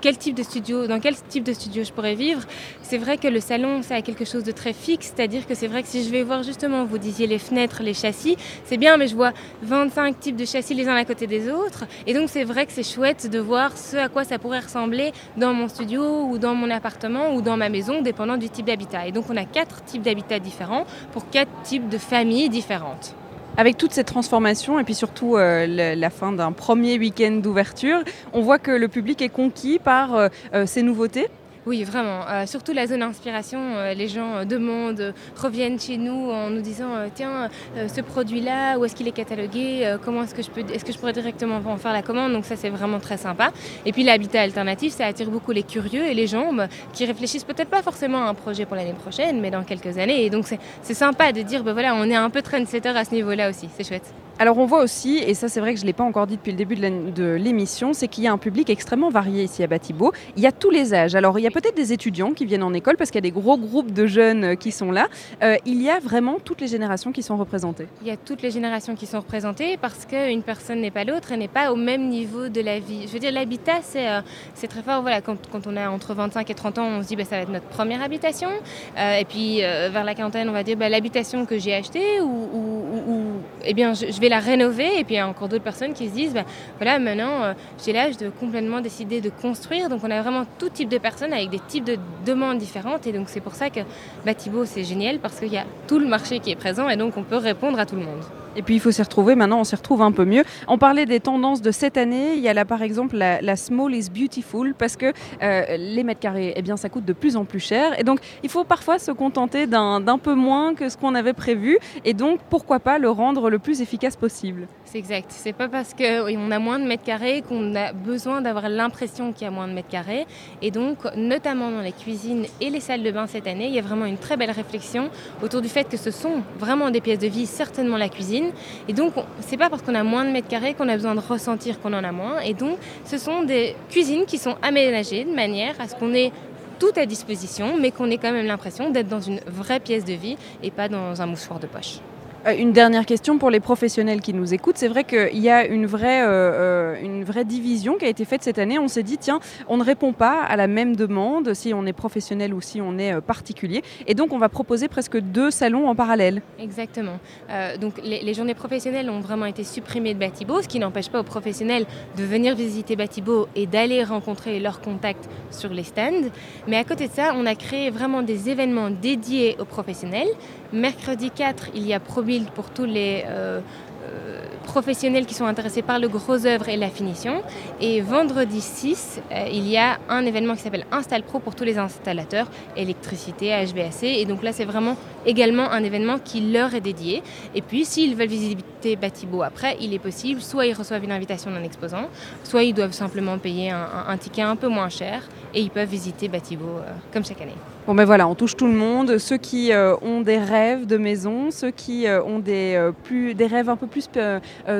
quel 0.00 0.16
type 0.16 0.34
de 0.34 0.42
studio, 0.42 0.86
dans 0.86 1.00
quel 1.00 1.16
type 1.16 1.44
de 1.44 1.52
studio 1.52 1.82
je 1.84 1.92
pourrais 1.92 2.14
vivre? 2.14 2.42
C'est 2.82 2.98
vrai 2.98 3.18
que 3.18 3.28
le 3.28 3.40
salon, 3.40 3.82
ça 3.82 3.96
a 3.96 4.02
quelque 4.02 4.24
chose 4.24 4.44
de 4.44 4.52
très 4.52 4.72
fixe, 4.72 5.12
c'est-à-dire 5.14 5.46
que 5.46 5.54
c'est 5.54 5.66
vrai 5.66 5.82
que 5.82 5.88
si 5.88 6.04
je 6.04 6.10
vais 6.10 6.22
voir 6.22 6.42
justement, 6.42 6.84
vous 6.84 6.98
disiez 6.98 7.26
les 7.26 7.38
fenêtres, 7.38 7.82
les 7.82 7.94
châssis, 7.94 8.36
c'est 8.64 8.76
bien, 8.76 8.96
mais 8.96 9.08
je 9.08 9.16
vois 9.16 9.32
25 9.62 10.18
types 10.20 10.36
de 10.36 10.44
châssis 10.44 10.74
les 10.74 10.88
uns 10.88 10.94
à 10.94 11.04
côté 11.04 11.26
des 11.26 11.50
autres. 11.50 11.84
Et 12.06 12.14
donc 12.14 12.28
c'est 12.28 12.44
vrai 12.44 12.66
que 12.66 12.72
c'est 12.72 12.82
chouette 12.82 13.28
de 13.30 13.38
voir 13.38 13.76
ce 13.76 13.96
à 13.96 14.08
quoi 14.08 14.24
ça 14.24 14.38
pourrait 14.38 14.60
ressembler 14.60 15.12
dans 15.36 15.52
mon 15.52 15.68
studio 15.68 16.22
ou 16.24 16.38
dans 16.38 16.54
mon 16.54 16.70
appartement 16.70 17.34
ou 17.34 17.42
dans 17.42 17.56
ma 17.56 17.68
maison, 17.68 18.02
dépendant 18.02 18.36
du 18.36 18.48
type 18.48 18.66
d'habitat. 18.66 19.06
Et 19.06 19.12
donc 19.12 19.24
on 19.28 19.36
a 19.36 19.44
quatre 19.44 19.84
types 19.84 20.02
d'habitats 20.02 20.38
différents 20.38 20.86
pour 21.12 21.28
quatre 21.30 21.50
types 21.62 21.88
de 21.88 21.98
familles 21.98 22.48
différentes. 22.48 23.14
Avec 23.58 23.76
toute 23.76 23.92
cette 23.92 24.06
transformation 24.06 24.78
et 24.78 24.84
puis 24.84 24.94
surtout 24.94 25.36
euh, 25.36 25.66
la, 25.66 26.10
fin 26.10 26.30
d'un 26.30 26.52
premier 26.52 26.96
week-end 26.96 27.40
d'ouverture, 27.42 28.04
on 28.32 28.40
voit 28.40 28.60
que 28.60 28.70
le 28.70 28.86
public 28.86 29.20
est 29.20 29.30
conquis 29.30 29.80
par 29.80 30.14
euh, 30.14 30.28
ces 30.64 30.82
nouveautés. 30.82 31.26
Oui, 31.68 31.84
vraiment. 31.84 32.26
Euh, 32.30 32.46
surtout 32.46 32.72
la 32.72 32.86
zone 32.86 33.02
inspiration, 33.02 33.60
euh, 33.76 33.92
les 33.92 34.08
gens 34.08 34.46
demandent, 34.46 35.12
reviennent 35.36 35.78
chez 35.78 35.98
nous 35.98 36.30
en 36.30 36.48
nous 36.48 36.62
disant 36.62 36.96
euh, 36.96 37.08
tiens, 37.14 37.50
ce 37.76 38.00
produit-là, 38.00 38.78
où 38.78 38.86
est-ce 38.86 38.96
qu'il 38.96 39.06
est 39.06 39.12
catalogué 39.12 39.98
Comment 40.02 40.22
est-ce 40.22 40.34
que 40.34 40.42
je 40.42 40.48
peux, 40.48 40.62
est-ce 40.72 40.82
que 40.82 40.92
je 40.94 40.98
pourrais 40.98 41.12
directement 41.12 41.56
en 41.56 41.76
faire 41.76 41.92
la 41.92 42.00
commande? 42.00 42.32
Donc 42.32 42.46
ça, 42.46 42.56
c'est 42.56 42.70
vraiment 42.70 43.00
très 43.00 43.18
sympa. 43.18 43.52
Et 43.84 43.92
puis 43.92 44.02
l'habitat 44.02 44.40
alternatif, 44.40 44.94
ça 44.94 45.04
attire 45.04 45.28
beaucoup 45.28 45.52
les 45.52 45.62
curieux 45.62 46.06
et 46.06 46.14
les 46.14 46.26
gens 46.26 46.54
bah, 46.54 46.68
qui 46.94 47.04
réfléchissent 47.04 47.44
peut-être 47.44 47.68
pas 47.68 47.82
forcément 47.82 48.24
à 48.24 48.30
un 48.30 48.34
projet 48.34 48.64
pour 48.64 48.76
l'année 48.76 48.94
prochaine, 48.94 49.38
mais 49.38 49.50
dans 49.50 49.62
quelques 49.62 49.98
années. 49.98 50.24
Et 50.24 50.30
donc 50.30 50.46
c'est 50.46 50.94
sympa 50.94 51.32
de 51.32 51.42
dire 51.42 51.64
ben 51.64 51.74
voilà, 51.74 51.94
on 51.94 52.04
est 52.04 52.16
un 52.16 52.30
peu 52.30 52.40
trendsetter 52.40 52.88
à 52.88 53.04
ce 53.04 53.14
niveau-là 53.14 53.50
aussi. 53.50 53.68
C'est 53.76 53.86
chouette. 53.86 54.10
Alors 54.40 54.56
on 54.58 54.66
voit 54.66 54.84
aussi, 54.84 55.18
et 55.18 55.34
ça 55.34 55.48
c'est 55.48 55.58
vrai 55.58 55.74
que 55.74 55.80
je 55.80 55.84
ne 55.84 55.88
l'ai 55.88 55.92
pas 55.92 56.04
encore 56.04 56.28
dit 56.28 56.36
depuis 56.36 56.52
le 56.52 56.56
début 56.56 56.76
de 56.76 57.32
l'émission, 57.32 57.92
c'est 57.92 58.06
qu'il 58.06 58.22
y 58.22 58.28
a 58.28 58.32
un 58.32 58.38
public 58.38 58.70
extrêmement 58.70 59.10
varié 59.10 59.42
ici 59.42 59.64
à 59.64 59.66
Batibo. 59.66 60.12
Il 60.36 60.42
y 60.44 60.46
a 60.46 60.52
tous 60.52 60.70
les 60.70 60.94
âges. 60.94 61.16
Alors 61.16 61.40
il 61.40 61.42
y 61.42 61.48
a 61.48 61.50
peut-être 61.50 61.74
des 61.74 61.92
étudiants 61.92 62.30
qui 62.30 62.46
viennent 62.46 62.62
en 62.62 62.72
école 62.72 62.96
parce 62.96 63.10
qu'il 63.10 63.16
y 63.16 63.26
a 63.26 63.28
des 63.28 63.32
gros 63.32 63.58
groupes 63.58 63.92
de 63.92 64.06
jeunes 64.06 64.56
qui 64.56 64.70
sont 64.70 64.92
là. 64.92 65.08
Euh, 65.42 65.56
il 65.66 65.82
y 65.82 65.90
a 65.90 65.98
vraiment 65.98 66.36
toutes 66.38 66.60
les 66.60 66.68
générations 66.68 67.10
qui 67.10 67.24
sont 67.24 67.36
représentées. 67.36 67.88
Il 68.02 68.06
y 68.06 68.12
a 68.12 68.16
toutes 68.16 68.40
les 68.42 68.52
générations 68.52 68.94
qui 68.94 69.06
sont 69.06 69.18
représentées 69.18 69.76
parce 69.76 70.06
qu'une 70.06 70.44
personne 70.44 70.82
n'est 70.82 70.92
pas 70.92 71.02
l'autre 71.02 71.32
et 71.32 71.36
n'est 71.36 71.48
pas 71.48 71.72
au 71.72 71.76
même 71.76 72.08
niveau 72.08 72.48
de 72.48 72.60
la 72.60 72.78
vie. 72.78 73.08
Je 73.08 73.12
veux 73.12 73.18
dire, 73.18 73.32
l'habitat, 73.32 73.80
c'est 73.82 74.08
euh, 74.08 74.20
très 74.68 74.82
fort. 74.82 75.02
Voilà, 75.02 75.20
quand, 75.20 75.36
quand, 75.50 75.66
on 75.66 75.76
a 75.76 75.88
entre 75.90 76.14
25 76.14 76.48
et 76.48 76.54
30 76.54 76.78
ans, 76.78 76.86
on 76.86 77.02
se 77.02 77.08
dit 77.08 77.16
bah, 77.16 77.24
ça 77.24 77.38
va 77.38 77.42
être 77.42 77.50
notre 77.50 77.66
première 77.66 78.02
habitation. 78.02 78.50
Euh, 78.98 79.18
et 79.18 79.24
puis 79.24 79.62
vers 79.62 80.04
la 80.04 80.14
quarantaine, 80.14 80.48
on 80.48 80.52
va 80.52 80.62
dire 80.62 80.76
bah, 80.76 80.88
l'habitation 80.88 81.44
que 81.44 81.58
j'ai 81.58 81.74
achetée 81.74 82.20
ou, 82.20 82.48
ou, 82.52 83.12
ou, 83.12 83.24
eh 83.64 83.74
bien, 83.74 83.94
je 83.94 84.20
vais 84.20 84.27
la 84.28 84.40
rénover. 84.40 84.98
Et 84.98 85.04
puis 85.04 85.14
il 85.14 85.18
y 85.18 85.20
a 85.20 85.28
encore 85.28 85.48
d'autres 85.48 85.64
personnes 85.64 85.92
qui 85.92 86.08
se 86.08 86.14
disent 86.14 86.34
bah, 86.34 86.44
voilà 86.78 86.98
maintenant 86.98 87.42
euh, 87.42 87.52
j'ai 87.84 87.92
l'âge 87.92 88.16
de 88.16 88.28
complètement 88.28 88.80
décider 88.80 89.20
de 89.20 89.30
construire. 89.30 89.88
Donc 89.88 90.02
on 90.04 90.10
a 90.10 90.20
vraiment 90.22 90.44
tout 90.58 90.68
type 90.68 90.88
de 90.88 90.98
personnes 90.98 91.32
avec 91.32 91.50
des 91.50 91.60
types 91.60 91.84
de 91.84 91.96
demandes 92.24 92.58
différentes. 92.58 93.06
Et 93.06 93.12
donc 93.12 93.28
c'est 93.28 93.40
pour 93.40 93.54
ça 93.54 93.70
que 93.70 93.80
Batibo 94.24 94.64
c'est 94.64 94.84
génial 94.84 95.18
parce 95.18 95.38
qu'il 95.38 95.52
y 95.52 95.58
a 95.58 95.64
tout 95.86 95.98
le 95.98 96.06
marché 96.06 96.40
qui 96.40 96.50
est 96.50 96.56
présent 96.56 96.88
et 96.88 96.96
donc 96.96 97.16
on 97.16 97.22
peut 97.22 97.36
répondre 97.36 97.78
à 97.78 97.86
tout 97.86 97.96
le 97.96 98.02
monde. 98.02 98.22
Et 98.56 98.62
puis 98.62 98.74
il 98.74 98.80
faut 98.80 98.90
s'y 98.90 99.02
retrouver. 99.02 99.34
Maintenant, 99.34 99.60
on 99.60 99.64
s'y 99.64 99.76
retrouve 99.76 100.02
un 100.02 100.12
peu 100.12 100.24
mieux. 100.24 100.44
On 100.66 100.78
parlait 100.78 101.06
des 101.06 101.20
tendances 101.20 101.62
de 101.62 101.70
cette 101.70 101.96
année. 101.96 102.34
Il 102.34 102.40
y 102.40 102.48
a 102.48 102.54
là, 102.54 102.64
par 102.64 102.82
exemple, 102.82 103.16
la, 103.16 103.56
small 103.56 103.94
is 103.94 104.08
beautiful 104.10 104.74
parce 104.74 104.96
que 104.96 105.12
euh, 105.42 105.76
les 105.76 106.04
mètres 106.04 106.20
carrés, 106.20 106.52
eh 106.56 106.62
bien, 106.62 106.76
ça 106.76 106.88
coûte 106.88 107.04
de 107.04 107.12
plus 107.12 107.36
en 107.36 107.44
plus 107.44 107.60
cher. 107.60 107.98
Et 107.98 108.04
donc, 108.04 108.20
il 108.42 108.48
faut 108.48 108.64
parfois 108.64 108.98
se 108.98 109.10
contenter 109.10 109.66
d'un 109.66 110.18
peu 110.22 110.34
moins 110.34 110.74
que 110.74 110.88
ce 110.88 110.96
qu'on 110.96 111.14
avait 111.14 111.32
prévu. 111.32 111.78
Et 112.04 112.14
donc, 112.14 112.40
pourquoi 112.50 112.80
pas 112.80 112.98
le 112.98 113.10
rendre 113.10 113.50
le 113.50 113.58
plus 113.58 113.80
efficace 113.80 114.16
possible 114.16 114.68
C'est 114.90 114.98
exact. 114.98 115.26
C'est 115.28 115.52
pas 115.52 115.68
parce 115.68 115.92
qu'on 115.92 116.50
a 116.50 116.58
moins 116.58 116.78
de 116.78 116.86
mètres 116.86 117.04
carrés 117.04 117.42
qu'on 117.46 117.74
a 117.74 117.92
besoin 117.92 118.40
d'avoir 118.40 118.70
l'impression 118.70 119.34
qu'il 119.34 119.44
y 119.44 119.46
a 119.46 119.50
moins 119.50 119.68
de 119.68 119.74
mètres 119.74 119.90
carrés. 119.90 120.26
Et 120.62 120.70
donc, 120.70 120.96
notamment 121.14 121.70
dans 121.70 121.82
les 121.82 121.92
cuisines 121.92 122.46
et 122.62 122.70
les 122.70 122.80
salles 122.80 123.02
de 123.02 123.10
bain 123.10 123.26
cette 123.26 123.46
année, 123.46 123.66
il 123.66 123.74
y 123.74 123.78
a 123.78 123.82
vraiment 123.82 124.06
une 124.06 124.16
très 124.16 124.38
belle 124.38 124.50
réflexion 124.50 125.10
autour 125.42 125.60
du 125.60 125.68
fait 125.68 125.84
que 125.90 125.98
ce 125.98 126.10
sont 126.10 126.40
vraiment 126.58 126.90
des 126.90 127.02
pièces 127.02 127.18
de 127.18 127.26
vie, 127.26 127.44
certainement 127.44 127.98
la 127.98 128.08
cuisine. 128.08 128.50
Et 128.88 128.94
donc, 128.94 129.12
c'est 129.40 129.58
pas 129.58 129.68
parce 129.68 129.82
qu'on 129.82 129.94
a 129.94 130.04
moins 130.04 130.24
de 130.24 130.30
mètres 130.30 130.48
carrés 130.48 130.72
qu'on 130.72 130.88
a 130.88 130.94
besoin 130.94 131.14
de 131.14 131.20
ressentir 131.20 131.80
qu'on 131.80 131.92
en 131.92 132.02
a 132.02 132.12
moins. 132.12 132.40
Et 132.40 132.54
donc, 132.54 132.78
ce 133.04 133.18
sont 133.18 133.42
des 133.42 133.76
cuisines 133.90 134.24
qui 134.24 134.38
sont 134.38 134.56
aménagées 134.62 135.24
de 135.24 135.34
manière 135.34 135.78
à 135.82 135.88
ce 135.88 135.96
qu'on 135.96 136.14
ait 136.14 136.32
tout 136.78 136.92
à 136.96 137.04
disposition, 137.04 137.76
mais 137.78 137.90
qu'on 137.90 138.10
ait 138.10 138.16
quand 138.16 138.32
même 138.32 138.46
l'impression 138.46 138.88
d'être 138.88 139.08
dans 139.08 139.20
une 139.20 139.40
vraie 139.46 139.80
pièce 139.80 140.06
de 140.06 140.14
vie 140.14 140.38
et 140.62 140.70
pas 140.70 140.88
dans 140.88 141.20
un 141.20 141.26
mouchoir 141.26 141.60
de 141.60 141.66
poche. 141.66 141.98
Une 142.46 142.72
dernière 142.72 143.04
question 143.04 143.36
pour 143.36 143.50
les 143.50 143.58
professionnels 143.58 144.20
qui 144.20 144.32
nous 144.32 144.54
écoutent. 144.54 144.78
C'est 144.78 144.88
vrai 144.88 145.02
qu'il 145.02 145.38
y 145.38 145.50
a 145.50 145.66
une 145.66 145.86
vraie, 145.86 146.22
euh, 146.24 146.94
une 147.02 147.24
vraie 147.24 147.44
division 147.44 147.96
qui 147.96 148.04
a 148.04 148.08
été 148.08 148.24
faite 148.24 148.44
cette 148.44 148.58
année. 148.58 148.78
On 148.78 148.86
s'est 148.86 149.02
dit, 149.02 149.18
tiens, 149.18 149.40
on 149.66 149.76
ne 149.76 149.82
répond 149.82 150.12
pas 150.12 150.42
à 150.42 150.54
la 150.54 150.68
même 150.68 150.94
demande 150.94 151.52
si 151.54 151.74
on 151.74 151.84
est 151.84 151.92
professionnel 151.92 152.54
ou 152.54 152.60
si 152.60 152.80
on 152.80 152.96
est 152.96 153.20
particulier. 153.20 153.82
Et 154.06 154.14
donc, 154.14 154.32
on 154.32 154.38
va 154.38 154.48
proposer 154.48 154.86
presque 154.86 155.18
deux 155.18 155.50
salons 155.50 155.88
en 155.88 155.96
parallèle. 155.96 156.40
Exactement. 156.60 157.18
Euh, 157.50 157.76
donc, 157.76 157.94
les, 158.04 158.34
journées 158.34 158.54
professionnelles 158.54 159.10
ont 159.10 159.20
vraiment 159.20 159.46
été 159.46 159.64
supprimées 159.64 160.14
de 160.14 160.20
Batibo, 160.20 160.62
ce 160.62 160.68
qui 160.68 160.78
n'empêche 160.78 161.08
pas 161.08 161.20
aux 161.20 161.24
professionnels 161.24 161.86
de 162.16 162.22
venir 162.22 162.54
visiter 162.54 162.94
Batibo 162.94 163.48
et 163.56 163.66
d'aller 163.66 164.04
rencontrer 164.04 164.60
leurs 164.60 164.80
contacts 164.80 165.28
sur 165.50 165.70
les 165.70 165.82
stands. 165.82 166.28
Mais 166.68 166.76
à 166.76 166.84
côté 166.84 167.08
de 167.08 167.12
ça, 167.12 167.32
on 167.34 167.46
a 167.46 167.56
créé 167.56 167.90
vraiment 167.90 168.22
des 168.22 168.48
événements 168.48 168.90
dédiés 168.90 169.56
aux 169.58 169.64
professionnels. 169.64 170.28
Mercredi 170.72 171.30
4, 171.30 171.70
il 171.74 171.86
y 171.86 171.94
a 171.94 172.00
Pour 172.46 172.70
tous 172.70 172.84
les 172.84 173.24
euh, 173.26 173.60
euh, 174.04 174.40
professionnels 174.64 175.26
qui 175.26 175.34
sont 175.34 175.46
intéressés 175.46 175.82
par 175.82 175.98
le 175.98 176.08
gros 176.08 176.46
œuvre 176.46 176.68
et 176.68 176.76
la 176.76 176.88
finition. 176.88 177.42
Et 177.80 178.00
vendredi 178.00 178.60
6, 178.60 179.20
il 179.50 179.66
y 179.68 179.76
a 179.76 179.98
un 180.08 180.24
événement 180.24 180.54
qui 180.54 180.60
s'appelle 180.60 180.86
Install 180.92 181.22
Pro 181.22 181.38
pour 181.38 181.54
tous 181.54 181.64
les 181.64 181.78
installateurs, 181.78 182.48
électricité, 182.76 183.50
HVAC. 183.50 184.02
Et 184.02 184.24
donc 184.24 184.42
là, 184.42 184.52
c'est 184.52 184.64
vraiment 184.64 184.96
également 185.26 185.70
un 185.70 185.82
événement 185.82 186.18
qui 186.18 186.52
leur 186.52 186.74
est 186.74 186.80
dédié. 186.80 187.22
Et 187.54 187.62
puis, 187.62 187.84
s'ils 187.84 188.14
veulent 188.14 188.28
visiter 188.28 188.96
Batibo 188.96 189.42
après, 189.42 189.76
il 189.80 189.92
est 189.94 189.98
possible, 189.98 190.40
soit 190.40 190.66
ils 190.66 190.74
reçoivent 190.74 191.04
une 191.04 191.12
invitation 191.12 191.50
d'un 191.50 191.62
exposant, 191.62 192.08
soit 192.44 192.62
ils 192.62 192.74
doivent 192.74 192.92
simplement 192.92 193.38
payer 193.38 193.70
un, 193.70 194.16
ticket 194.16 194.42
un 194.42 194.56
peu 194.56 194.68
moins 194.68 194.88
cher 194.88 195.22
et 195.54 195.60
ils 195.60 195.70
peuvent 195.70 195.88
visiter 195.88 196.28
Batibo 196.28 196.66
euh, 196.66 196.92
comme 197.12 197.24
chaque 197.24 197.40
année. 197.40 197.56
Bon 197.88 197.94
ben 197.94 198.04
voilà, 198.04 198.28
on 198.28 198.34
touche 198.34 198.54
tout 198.54 198.66
le 198.66 198.74
monde, 198.74 199.16
ceux 199.16 199.38
qui 199.38 199.72
euh, 199.72 199.96
ont 200.02 200.20
des 200.20 200.36
rêves 200.36 200.84
de 200.84 200.98
maison, 200.98 201.50
ceux 201.50 201.70
qui 201.70 202.06
euh, 202.06 202.22
ont 202.22 202.38
des, 202.38 202.74
euh, 202.76 202.92
plus, 202.92 203.34
des 203.34 203.46
rêves 203.46 203.70
un 203.70 203.76
peu 203.76 203.86
plus 203.86 204.10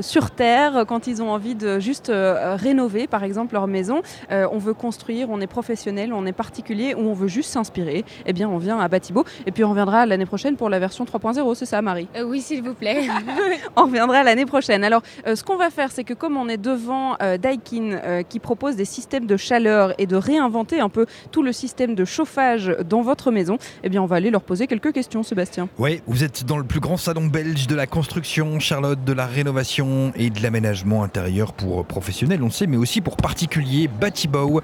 sur 0.02 0.30
terre 0.30 0.84
quand 0.86 1.06
ils 1.06 1.22
ont 1.22 1.30
envie 1.30 1.54
de 1.54 1.78
juste 1.78 2.12
rénover 2.12 3.06
par 3.06 3.24
exemple 3.24 3.54
leur 3.54 3.66
maison. 3.66 4.02
On 4.30 4.58
veut 4.58 4.74
construire, 4.74 5.30
on 5.30 5.40
est 5.40 5.46
professionnel, 5.46 6.12
on 6.12 6.26
est 6.26 6.32
particulier 6.32 6.94
ou 6.94 7.00
on 7.00 7.14
veut 7.14 7.28
juste 7.28 7.50
s'inspirer. 7.50 8.04
Eh 8.26 8.34
bien 8.34 8.46
on 8.46 8.58
vient 8.58 8.78
à 8.78 8.88
Batibo 8.88 9.24
et 9.46 9.52
puis 9.52 9.64
on 9.64 9.70
reviendra 9.70 10.04
l'année 10.04 10.26
prochaine 10.26 10.56
pour 10.56 10.68
la 10.68 10.78
version 10.78 11.06
3.0, 11.06 11.54
c'est 11.54 11.64
ça 11.64 11.80
Marie? 11.80 12.08
Oui, 12.26 12.42
s'il 12.42 12.62
vous 12.62 12.74
plaît. 12.74 13.08
On 13.76 13.84
reviendra 13.84 14.22
l'année 14.22 14.46
prochaine. 14.46 14.82
Alors, 14.84 15.02
ce 15.24 15.42
qu'on 15.44 15.56
va 15.56 15.70
faire, 15.70 15.92
c'est 15.92 16.04
que 16.04 16.14
comme 16.14 16.36
on 16.36 16.48
est 16.48 16.56
devant 16.56 17.16
Daikin, 17.40 18.22
qui 18.28 18.38
propose 18.40 18.76
des 18.76 18.84
systèmes 18.84 19.26
de 19.26 19.36
chaleur 19.36 19.94
et 19.98 20.06
de 20.06 20.16
réinventer 20.16 20.80
un 20.80 20.88
peu 20.88 21.06
tout 21.30 21.42
le 21.42 21.52
système 21.52 21.94
de 21.94 22.04
chauffage 22.04 22.74
dans 22.88 22.97
votre 23.02 23.30
maison, 23.30 23.58
eh 23.82 23.88
bien, 23.88 24.02
on 24.02 24.06
va 24.06 24.16
aller 24.16 24.30
leur 24.30 24.42
poser 24.42 24.66
quelques 24.66 24.92
questions, 24.92 25.22
Sébastien. 25.22 25.68
Oui, 25.78 26.00
vous 26.06 26.24
êtes 26.24 26.44
dans 26.44 26.58
le 26.58 26.64
plus 26.64 26.80
grand 26.80 26.96
salon 26.96 27.26
belge 27.26 27.66
de 27.66 27.74
la 27.74 27.86
construction, 27.86 28.58
Charlotte, 28.60 29.02
de 29.04 29.12
la 29.12 29.26
rénovation 29.26 30.12
et 30.16 30.30
de 30.30 30.42
l'aménagement 30.42 31.02
intérieur 31.02 31.52
pour 31.52 31.84
professionnels, 31.84 32.42
on 32.42 32.50
sait, 32.50 32.66
mais 32.66 32.76
aussi 32.76 33.00
pour 33.00 33.16
particuliers, 33.16 33.88
Batibo. 33.88 34.60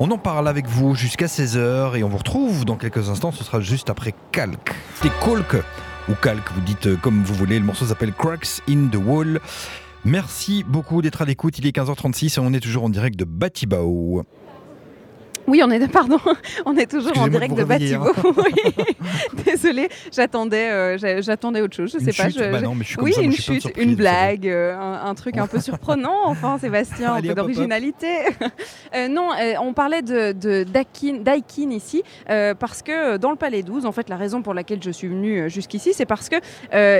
On 0.00 0.10
en 0.10 0.18
parle 0.18 0.48
avec 0.48 0.66
vous 0.66 0.94
jusqu'à 0.94 1.26
16h 1.26 1.96
et 1.96 2.04
on 2.04 2.08
vous 2.08 2.18
retrouve 2.18 2.64
dans 2.64 2.76
quelques 2.76 3.08
instants, 3.08 3.32
ce 3.32 3.44
sera 3.44 3.60
juste 3.60 3.90
après 3.90 4.14
Calque. 4.32 4.74
C'est 5.02 5.12
Calque 5.24 5.62
ou 6.08 6.14
Calque, 6.20 6.50
vous 6.54 6.60
dites 6.60 6.86
euh, 6.86 6.96
comme 6.96 7.22
vous 7.22 7.34
voulez, 7.34 7.58
le 7.58 7.64
morceau 7.64 7.86
s'appelle 7.86 8.12
Cracks 8.12 8.60
in 8.68 8.88
the 8.88 8.96
Wall. 8.96 9.40
Merci 10.04 10.64
beaucoup 10.68 11.00
d'être 11.00 11.22
à 11.22 11.24
l'écoute, 11.24 11.58
il 11.58 11.66
est 11.66 11.74
15h36 11.74 12.36
et 12.36 12.40
on 12.40 12.52
est 12.52 12.60
toujours 12.60 12.84
en 12.84 12.90
direct 12.90 13.18
de 13.18 13.24
Batibao. 13.24 14.24
Oui, 15.46 15.60
on 15.64 15.70
est, 15.70 15.86
pardon, 15.88 16.18
on 16.66 16.76
est 16.76 16.90
toujours 16.90 17.16
en 17.18 17.28
direct 17.28 17.54
de 17.54 17.64
Batibo. 17.64 18.06
Oui. 18.24 18.74
Désolée, 19.44 19.88
j'attendais, 20.12 20.70
euh, 20.70 20.98
j'a- 20.98 21.20
j'attendais 21.20 21.60
autre 21.60 21.76
chose. 21.76 21.92
Je 21.92 21.98
Une 21.98 22.12
sais 22.12 22.22
pas. 22.22 22.28
chute 22.30 22.38
je- 22.42 22.50
Bah 22.50 22.60
non, 22.60 22.74
mais 22.74 22.84
je 22.84 22.88
suis 22.90 23.00
oui, 23.00 23.12
ça, 23.12 23.20
une 23.22 23.32
chute, 23.32 23.66
une 23.76 23.94
blague, 23.94 24.48
euh, 24.48 24.74
un, 24.76 25.06
un 25.06 25.14
truc 25.14 25.36
un 25.38 25.46
peu 25.46 25.60
surprenant. 25.60 26.24
Enfin, 26.26 26.58
Sébastien, 26.58 27.14
un 27.14 27.20
peu 27.22 27.34
d'originalité. 27.34 28.08
Euh, 28.94 29.08
non, 29.08 29.28
on 29.60 29.72
parlait 29.72 30.02
de, 30.02 30.32
de 30.32 30.64
Daikin, 30.64 31.70
ici 31.70 32.02
parce 32.58 32.82
que 32.82 33.16
dans 33.16 33.30
le 33.30 33.36
Palais 33.36 33.62
12, 33.62 33.86
en 33.86 33.92
fait, 33.92 34.08
la 34.08 34.16
raison 34.16 34.42
pour 34.42 34.54
laquelle 34.54 34.82
je 34.82 34.90
suis 34.90 35.08
venue 35.08 35.48
jusqu'ici, 35.50 35.92
c'est 35.94 36.06
parce 36.06 36.28
que 36.28 36.36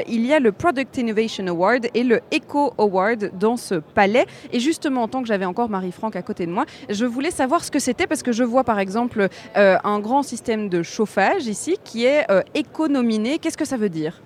il 0.09 0.25
y 0.27 0.33
a 0.33 0.41
le 0.41 0.53
Product 0.53 0.97
Innovation 0.99 1.47
Award 1.47 1.89
et 1.95 2.05
le 2.05 2.21
Eco 2.35 2.75
Award 2.79 3.33
dans 3.39 3.57
ce 3.57 3.75
palais. 3.77 4.27
Et 4.53 4.61
justement, 4.61 5.03
en 5.03 5.09
tant 5.09 5.23
que 5.23 5.29
j'avais 5.29 5.45
encore 5.45 5.69
Marie-Franck 5.71 6.17
à 6.17 6.23
côté 6.23 6.47
de 6.47 6.51
moi, 6.53 6.65
je 6.91 7.05
voulais 7.05 7.31
savoir 7.31 7.65
ce 7.65 7.71
que 7.71 7.79
c'était 7.79 8.07
parce 8.07 8.23
que 8.23 8.33
je 8.35 8.45
vois 8.45 8.65
par 8.65 8.79
exemple 8.79 9.29
euh, 9.57 9.77
un 9.85 10.01
grand 10.01 10.23
système 10.23 10.69
de 10.69 10.83
chauffage 10.83 11.47
ici 11.47 11.79
qui 11.83 12.05
est 12.05 12.31
euh, 12.31 12.43
éco-nominé. 12.55 13.39
Qu'est-ce 13.39 13.57
que 13.57 13.65
ça 13.65 13.77
veut 13.77 13.89
dire? 13.89 14.21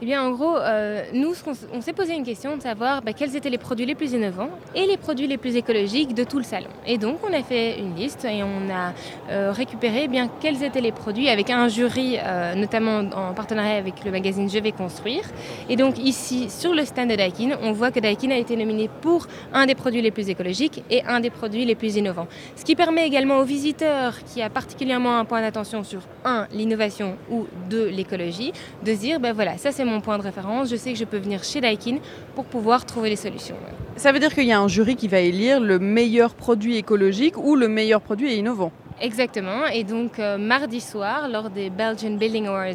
Eh 0.00 0.04
bien, 0.04 0.22
en 0.22 0.30
gros, 0.30 0.56
euh, 0.56 1.02
nous, 1.12 1.32
on 1.74 1.80
s'est 1.80 1.92
posé 1.92 2.14
une 2.14 2.22
question 2.22 2.56
de 2.56 2.62
savoir 2.62 3.02
bah, 3.02 3.12
quels 3.12 3.34
étaient 3.34 3.50
les 3.50 3.58
produits 3.58 3.84
les 3.84 3.96
plus 3.96 4.12
innovants 4.12 4.50
et 4.76 4.86
les 4.86 4.96
produits 4.96 5.26
les 5.26 5.38
plus 5.38 5.56
écologiques 5.56 6.14
de 6.14 6.22
tout 6.22 6.38
le 6.38 6.44
salon. 6.44 6.68
Et 6.86 6.98
donc, 6.98 7.18
on 7.28 7.32
a 7.32 7.42
fait 7.42 7.80
une 7.80 7.96
liste 7.96 8.24
et 8.24 8.44
on 8.44 8.72
a 8.72 8.92
euh, 9.32 9.50
récupéré 9.50 10.02
eh 10.04 10.08
bien 10.08 10.30
quels 10.40 10.62
étaient 10.62 10.80
les 10.80 10.92
produits 10.92 11.28
avec 11.28 11.50
un 11.50 11.66
jury, 11.66 12.16
euh, 12.16 12.54
notamment 12.54 12.98
en 12.98 13.34
partenariat 13.34 13.74
avec 13.74 14.04
le 14.04 14.12
magazine 14.12 14.48
Je 14.48 14.60
vais 14.60 14.70
construire. 14.70 15.24
Et 15.68 15.74
donc, 15.74 15.98
ici, 15.98 16.48
sur 16.48 16.74
le 16.74 16.84
stand 16.84 17.10
de 17.10 17.16
Daikin, 17.16 17.58
on 17.60 17.72
voit 17.72 17.90
que 17.90 17.98
Daikin 17.98 18.30
a 18.30 18.36
été 18.36 18.54
nominé 18.54 18.88
pour 19.00 19.26
un 19.52 19.66
des 19.66 19.74
produits 19.74 20.00
les 20.00 20.12
plus 20.12 20.28
écologiques 20.28 20.84
et 20.90 21.02
un 21.06 21.18
des 21.18 21.30
produits 21.30 21.64
les 21.64 21.74
plus 21.74 21.96
innovants. 21.96 22.28
Ce 22.54 22.64
qui 22.64 22.76
permet 22.76 23.04
également 23.04 23.38
aux 23.38 23.44
visiteurs 23.44 24.14
qui 24.32 24.42
a 24.42 24.48
particulièrement 24.48 25.18
un 25.18 25.24
point 25.24 25.40
d'attention 25.40 25.82
sur 25.82 26.02
un, 26.24 26.46
l'innovation 26.52 27.16
ou 27.32 27.46
deux, 27.68 27.88
l'écologie, 27.88 28.52
de 28.84 28.92
dire 28.92 29.18
ben 29.18 29.32
voilà, 29.32 29.58
ça 29.58 29.72
c'est 29.72 29.87
mon 29.88 30.00
point 30.00 30.18
de 30.18 30.22
référence, 30.22 30.70
je 30.70 30.76
sais 30.76 30.92
que 30.92 30.98
je 30.98 31.04
peux 31.04 31.18
venir 31.18 31.42
chez 31.44 31.60
Daikin 31.60 31.98
pour 32.34 32.44
pouvoir 32.44 32.86
trouver 32.86 33.10
les 33.10 33.16
solutions. 33.16 33.56
Ça 33.96 34.12
veut 34.12 34.20
dire 34.20 34.32
qu'il 34.32 34.44
y 34.44 34.52
a 34.52 34.60
un 34.60 34.68
jury 34.68 34.94
qui 34.94 35.08
va 35.08 35.18
élire 35.18 35.60
le 35.60 35.78
meilleur 35.78 36.34
produit 36.34 36.76
écologique 36.76 37.36
ou 37.36 37.56
le 37.56 37.68
meilleur 37.68 38.00
produit 38.00 38.34
innovant. 38.34 38.70
Exactement, 39.00 39.66
et 39.72 39.84
donc 39.84 40.18
euh, 40.18 40.38
mardi 40.38 40.80
soir, 40.80 41.28
lors 41.28 41.50
des 41.50 41.70
Belgian 41.70 42.10
Building 42.10 42.46
Awards, 42.48 42.74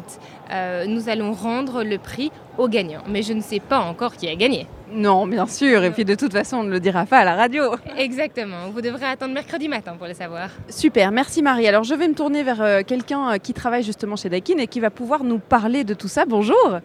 euh, 0.50 0.86
nous 0.86 1.10
allons 1.10 1.32
rendre 1.32 1.84
le 1.84 1.98
prix 1.98 2.32
aux 2.56 2.68
gagnants. 2.68 3.02
Mais 3.08 3.22
je 3.22 3.34
ne 3.34 3.42
sais 3.42 3.60
pas 3.60 3.80
encore 3.80 4.16
qui 4.16 4.28
a 4.28 4.34
gagné. 4.34 4.66
Non, 4.90 5.26
bien 5.26 5.46
sûr, 5.46 5.84
et 5.84 5.90
puis 5.90 6.04
de 6.06 6.14
toute 6.14 6.32
façon, 6.32 6.58
on 6.58 6.62
ne 6.62 6.70
le 6.70 6.80
dira 6.80 7.04
pas 7.04 7.18
à 7.18 7.24
la 7.24 7.34
radio. 7.34 7.74
Exactement, 7.98 8.70
vous 8.72 8.80
devrez 8.80 9.04
attendre 9.04 9.34
mercredi 9.34 9.68
matin 9.68 9.96
pour 9.98 10.06
le 10.06 10.14
savoir. 10.14 10.48
Super, 10.70 11.10
merci 11.10 11.42
Marie. 11.42 11.68
Alors 11.68 11.84
je 11.84 11.94
vais 11.94 12.08
me 12.08 12.14
tourner 12.14 12.42
vers 12.42 12.62
euh, 12.62 12.80
quelqu'un 12.86 13.38
qui 13.38 13.52
travaille 13.52 13.82
justement 13.82 14.16
chez 14.16 14.30
Daikin 14.30 14.56
et 14.58 14.66
qui 14.66 14.80
va 14.80 14.90
pouvoir 14.90 15.24
nous 15.24 15.38
parler 15.38 15.84
de 15.84 15.92
tout 15.92 16.08
ça. 16.08 16.24
Bonjour 16.24 16.80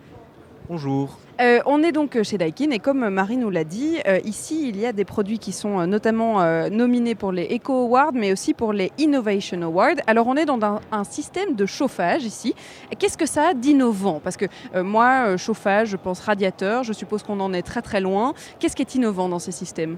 Bonjour. 0.69 1.17
Euh, 1.41 1.61
on 1.65 1.81
est 1.81 1.91
donc 1.91 2.21
chez 2.21 2.37
Daikin 2.37 2.69
et 2.69 2.77
comme 2.77 3.09
Marie 3.09 3.37
nous 3.37 3.49
l'a 3.49 3.63
dit, 3.63 3.97
euh, 4.07 4.19
ici 4.23 4.69
il 4.69 4.79
y 4.79 4.85
a 4.85 4.93
des 4.93 5.03
produits 5.03 5.39
qui 5.39 5.51
sont 5.51 5.79
euh, 5.79 5.87
notamment 5.87 6.43
euh, 6.43 6.69
nominés 6.69 7.15
pour 7.15 7.31
les 7.31 7.47
Eco 7.55 7.73
Awards 7.85 8.11
mais 8.13 8.31
aussi 8.31 8.53
pour 8.53 8.71
les 8.71 8.91
Innovation 8.99 9.59
Awards. 9.63 9.95
Alors 10.05 10.27
on 10.27 10.35
est 10.35 10.45
dans 10.45 10.61
un, 10.61 10.79
un 10.91 11.03
système 11.03 11.55
de 11.55 11.65
chauffage 11.65 12.23
ici. 12.23 12.53
Qu'est-ce 12.99 13.17
que 13.17 13.25
ça 13.25 13.47
a 13.47 13.53
d'innovant? 13.55 14.21
Parce 14.23 14.37
que 14.37 14.45
euh, 14.75 14.83
moi, 14.83 15.23
euh, 15.25 15.37
chauffage, 15.37 15.87
je 15.87 15.97
pense 15.97 16.19
radiateur, 16.19 16.83
je 16.83 16.93
suppose 16.93 17.23
qu'on 17.23 17.39
en 17.39 17.51
est 17.51 17.63
très 17.63 17.81
très 17.81 17.99
loin. 17.99 18.35
Qu'est-ce 18.59 18.75
qui 18.75 18.83
est 18.83 18.93
innovant 18.93 19.27
dans 19.27 19.39
ces 19.39 19.51
systèmes? 19.51 19.97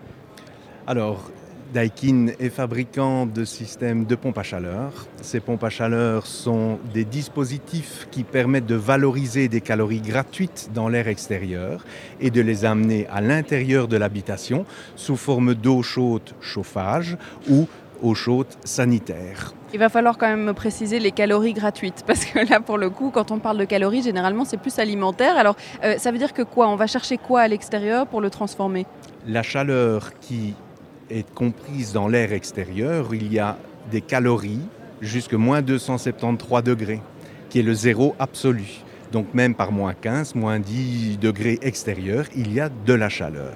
Alors, 0.88 1.32
Daikin 1.74 2.28
est 2.40 2.50
fabricant 2.50 3.26
de 3.26 3.46
systèmes 3.46 4.06
de 4.06 4.16
pompes 4.16 4.38
à 4.38 4.44
chaleur. 4.44 4.92
Ces 5.22 5.40
pompes 5.40 5.64
à 5.64 5.70
chaleur 5.70 6.28
sont 6.28 6.80
des 6.94 7.06
dispositifs 7.06 8.08
qui 8.12 8.24
permettent 8.24 8.66
de 8.66 8.76
valoriser 8.76 9.48
des 9.48 9.62
calories 9.62 10.02
gratuites 10.02 10.70
dans 10.74 10.90
l'air 10.90 11.08
extérieur 11.08 11.86
et 12.20 12.30
de 12.30 12.42
les 12.42 12.66
amener 12.66 13.08
à 13.08 13.22
l'intérieur 13.22 13.88
de 13.88 13.96
l'habitation 13.96 14.66
sous 14.98 15.16
forme 15.16 15.54
d'eau 15.54 15.82
chaude 15.82 16.32
chauffage 16.42 17.18
ou 17.50 17.68
eau 18.02 18.16
chaude 18.16 18.48
sanitaire. 18.66 19.54
Il 19.74 19.80
va 19.80 19.88
falloir 19.88 20.18
quand 20.18 20.28
même 20.28 20.44
me 20.44 20.54
préciser 20.54 21.00
les 21.00 21.12
calories 21.12 21.54
gratuites, 21.54 22.04
parce 22.06 22.26
que 22.26 22.40
là, 22.50 22.60
pour 22.60 22.78
le 22.78 22.90
coup, 22.90 23.12
quand 23.12 23.32
on 23.32 23.40
parle 23.40 23.58
de 23.58 23.66
calories, 23.66 24.02
généralement, 24.02 24.44
c'est 24.44 24.58
plus 24.58 24.78
alimentaire. 24.80 25.38
Alors, 25.38 25.56
euh, 25.84 25.98
ça 25.98 26.12
veut 26.12 26.18
dire 26.18 26.34
que 26.34 26.42
quoi? 26.42 26.68
On 26.68 26.76
va 26.76 26.88
chercher 26.88 27.18
quoi 27.18 27.42
à 27.42 27.48
l'extérieur 27.48 28.08
pour 28.08 28.20
le 28.20 28.30
transformer? 28.30 28.86
La 29.26 29.44
chaleur 29.44 30.12
qui 30.20 30.56
est 31.12 31.30
comprise 31.34 31.94
dans 31.94 32.08
l'air 32.08 32.34
extérieur, 32.34 33.14
il 33.14 33.32
y 33.32 33.40
a 33.40 33.58
des 33.92 34.02
calories 34.02 34.62
jusqu'à 35.02 35.38
moins 35.38 35.62
273 35.62 36.64
degrés, 36.64 37.02
qui 37.50 37.60
est 37.60 37.64
le 37.64 37.74
zéro 37.74 38.16
absolu. 38.20 38.84
Donc 39.12 39.34
même 39.34 39.56
par 39.56 39.72
moins 39.72 39.94
15, 39.94 40.36
moins 40.36 40.60
10 40.60 41.18
degrés 41.18 41.60
extérieurs, 41.62 42.26
il 42.36 42.54
y 42.54 42.60
a 42.60 42.70
de 42.70 42.94
la 42.94 43.10
chaleur. 43.10 43.54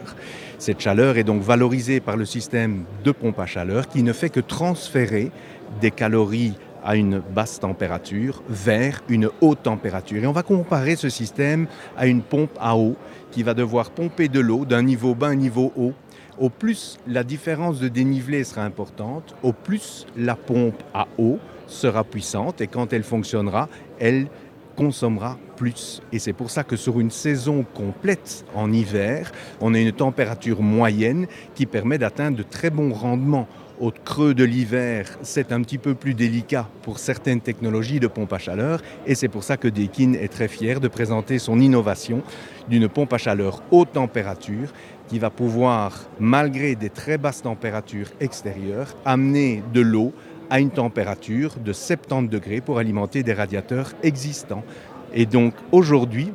Cette 0.58 0.82
chaleur 0.82 1.18
est 1.18 1.24
donc 1.24 1.42
valorisée 1.42 2.00
par 2.00 2.18
le 2.18 2.26
système 2.26 2.84
de 3.04 3.12
pompe 3.12 3.40
à 3.40 3.46
chaleur 3.46 3.88
qui 3.88 4.04
ne 4.04 4.14
fait 4.14 4.30
que 4.30 4.40
transférer 4.40 5.32
des 5.80 5.92
calories 5.92 6.56
à 6.84 6.96
une 6.96 7.20
basse 7.20 7.60
température 7.60 8.44
vers 8.48 9.02
une 9.10 9.30
haute 9.42 9.64
température. 9.64 10.24
Et 10.24 10.28
on 10.28 10.32
va 10.32 10.44
comparer 10.44 10.96
ce 10.96 11.10
système 11.10 11.68
à 11.98 12.06
une 12.06 12.22
pompe 12.22 12.52
à 12.60 12.78
eau 12.78 12.96
qui 13.32 13.42
va 13.42 13.54
devoir 13.54 13.90
pomper 13.90 14.28
de 14.28 14.40
l'eau 14.40 14.66
d'un 14.66 14.84
niveau 14.84 15.16
bas 15.16 15.28
à 15.28 15.32
un 15.32 15.36
niveau 15.36 15.74
haut. 15.76 15.94
Au 16.38 16.50
plus 16.50 16.98
la 17.08 17.24
différence 17.24 17.80
de 17.80 17.88
dénivelé 17.88 18.44
sera 18.44 18.64
importante, 18.64 19.36
au 19.42 19.54
plus 19.54 20.06
la 20.18 20.36
pompe 20.36 20.84
à 20.94 21.08
eau 21.18 21.40
sera 21.66 22.04
puissante 22.04 22.60
et 22.60 22.68
quand 22.68 22.92
elle 22.92 23.04
fonctionnera, 23.04 23.70
elle 24.00 24.28
consommera 24.76 25.38
plus. 25.56 26.02
Et 26.12 26.20
c'est 26.20 26.34
pour 26.34 26.52
ça 26.52 26.66
que 26.66 26.76
sur 26.76 27.00
une 27.00 27.10
saison 27.10 27.66
complète 27.74 28.46
en 28.54 28.74
hiver, 28.74 29.32
on 29.62 29.74
a 29.74 29.80
une 29.80 29.94
température 29.94 30.62
moyenne 30.62 31.28
qui 31.56 31.66
permet 31.66 31.98
d'atteindre 31.98 32.38
de 32.38 32.44
très 32.44 32.70
bons 32.70 32.92
rendements. 32.92 33.48
Au 33.80 33.92
creux 33.92 34.34
de 34.34 34.46
l'hiver, 34.46 35.18
c'est 35.22 35.52
un 35.52 35.62
petit 35.62 35.78
peu 35.78 35.96
plus 35.96 36.14
délicat 36.14 36.70
pour 36.82 36.98
certaines 36.98 37.42
technologies 37.42 38.00
de 38.00 38.08
pompe 38.08 38.32
à 38.32 38.38
chaleur 38.38 38.82
et 39.06 39.16
c'est 39.16 39.28
pour 39.28 39.44
ça 39.44 39.58
que 39.58 39.68
Daikin 39.68 40.14
est 40.14 40.30
très 40.30 40.48
fier 40.48 40.80
de 40.80 40.88
présenter 40.88 41.40
son 41.40 41.60
innovation 41.60 42.24
d'une 42.70 42.88
pompe 42.88 43.12
à 43.12 43.18
chaleur 43.18 43.64
haute 43.72 43.92
température 43.92 44.72
qui 45.08 45.20
va 45.20 45.30
pouvoir, 45.30 46.06
malgré 46.20 46.76
des 46.76 46.90
très 46.90 47.18
basses 47.18 47.42
températures 47.42 48.10
extérieures, 48.20 48.96
amener 49.06 49.64
de 49.74 49.82
l'eau 49.82 50.14
à 50.50 50.60
une 50.60 50.72
température 50.72 51.56
de 51.64 51.74
70 51.74 52.30
degrés 52.30 52.62
pour 52.62 52.78
alimenter 52.78 53.24
des 53.24 53.34
radiateurs 53.34 53.94
existants. 54.04 54.64
Et 55.14 55.26
donc 55.26 55.54
aujourd'hui, 55.72 56.32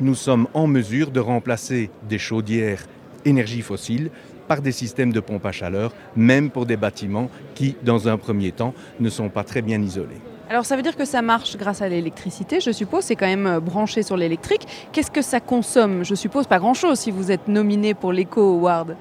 nous 0.00 0.14
sommes 0.14 0.48
en 0.54 0.66
mesure 0.66 1.10
de 1.10 1.20
remplacer 1.20 1.90
des 2.08 2.18
chaudières 2.18 2.86
énergie 3.24 3.62
fossile 3.62 4.10
par 4.48 4.60
des 4.60 4.72
systèmes 4.72 5.12
de 5.12 5.20
pompe 5.20 5.46
à 5.46 5.52
chaleur, 5.52 5.92
même 6.16 6.50
pour 6.50 6.66
des 6.66 6.76
bâtiments 6.76 7.30
qui, 7.54 7.76
dans 7.82 8.08
un 8.08 8.18
premier 8.18 8.52
temps, 8.52 8.74
ne 9.00 9.08
sont 9.08 9.30
pas 9.30 9.44
très 9.44 9.62
bien 9.62 9.80
isolés. 9.80 10.20
Alors 10.50 10.66
ça 10.66 10.76
veut 10.76 10.82
dire 10.82 10.96
que 10.96 11.06
ça 11.06 11.22
marche 11.22 11.56
grâce 11.56 11.80
à 11.80 11.88
l'électricité, 11.88 12.60
je 12.60 12.70
suppose, 12.70 13.04
c'est 13.04 13.16
quand 13.16 13.26
même 13.26 13.46
euh, 13.46 13.60
branché 13.60 14.02
sur 14.02 14.16
l'électrique. 14.16 14.66
Qu'est-ce 14.92 15.10
que 15.10 15.22
ça 15.22 15.40
consomme? 15.40 16.04
Je 16.04 16.14
suppose 16.14 16.46
pas 16.46 16.58
grand-chose 16.58 16.98
si 16.98 17.10
vous 17.10 17.30
êtes 17.32 17.48
nominé 17.48 17.94
pour 17.94 18.12
l'Eco 18.12 18.40
Award. 18.58 18.96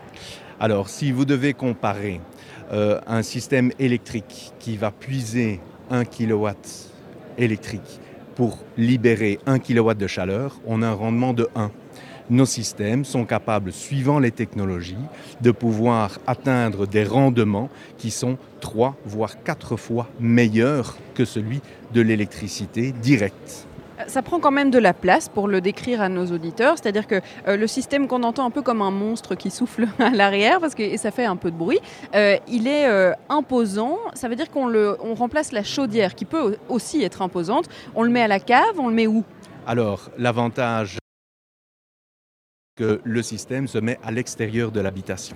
Alors 0.60 0.88
si 0.88 1.12
vous 1.12 1.26
devez 1.26 1.54
comparer 1.54 2.22
euh, 2.72 3.02
un 3.08 3.24
système 3.24 3.72
électrique 3.78 4.54
qui 4.60 4.78
va 4.78 4.92
puiser 4.92 5.60
1 5.92 6.06
kW 6.06 6.48
électrique 7.38 8.00
pour 8.36 8.60
libérer 8.78 9.40
1 9.46 9.60
kW 9.60 9.96
de 9.96 10.08
chaleur, 10.08 10.56
on 10.66 10.82
a 10.82 10.88
un 10.88 10.94
rendement 10.94 11.34
de 11.34 11.50
1 11.56 11.72
nos 12.30 12.46
systèmes 12.46 13.06
sont 13.06 13.26
capables, 13.26 13.72
suivant 13.72 14.20
les 14.20 14.32
technologies, 14.32 14.96
de 15.42 15.52
pouvoir 15.52 16.20
atteindre 16.28 16.88
des 16.88 17.04
rendements 17.04 17.70
qui 17.98 18.12
sont 18.12 18.38
trois 18.60 18.96
voire 19.06 19.44
quatre 19.44 19.78
fois 19.78 20.08
meilleurs 20.20 20.98
que 21.16 21.26
celui 21.26 21.62
de 21.94 22.02
l'électricité 22.02 22.92
directe. 22.92 23.68
Ça 24.08 24.22
prend 24.22 24.40
quand 24.40 24.52
même 24.52 24.72
de 24.72 24.80
la 24.80 24.94
place 24.94 25.30
pour 25.30 25.48
le 25.48 25.62
décrire 25.62 26.02
à 26.02 26.10
nos 26.10 26.26
auditeurs, 26.26 26.76
c'est-à-dire 26.78 27.08
que 27.08 27.22
euh, 27.48 27.56
le 27.56 27.68
système 27.68 28.08
qu'on 28.08 28.24
entend 28.24 28.46
un 28.46 28.50
peu 28.50 28.62
comme 28.62 28.82
un 28.82 28.92
monstre 28.92 29.36
qui 29.36 29.52
souffle 29.52 29.88
à 30.00 30.10
l'arrière, 30.10 30.60
parce 30.60 30.76
que 30.76 30.82
et 30.82 30.98
ça 30.98 31.12
fait 31.12 31.26
un 31.26 31.36
peu 31.36 31.52
de 31.52 31.56
bruit, 31.56 31.80
euh, 32.16 32.38
il 32.48 32.68
est 32.68 32.88
euh, 32.88 33.14
imposant. 33.30 34.00
Ça 34.14 34.28
veut 34.28 34.36
dire 34.36 34.50
qu'on 34.50 34.68
le, 34.68 34.98
on 35.02 35.14
remplace 35.14 35.52
la 35.52 35.64
chaudière, 35.64 36.16
qui 36.16 36.26
peut 36.26 36.58
aussi 36.70 37.04
être 37.04 37.22
imposante. 37.22 37.70
On 37.96 38.04
le 38.04 38.10
met 38.10 38.22
à 38.22 38.28
la 38.28 38.40
cave, 38.40 38.80
on 38.80 38.88
le 38.88 38.96
met 38.96 39.08
où? 39.08 39.24
Alors, 39.66 40.10
l'avantage 40.18 40.98
que 42.76 43.00
le 43.04 43.22
système 43.22 43.68
se 43.68 43.78
met 43.78 44.00
à 44.04 44.10
l'extérieur 44.10 44.72
de 44.72 44.80
l'habitation. 44.80 45.36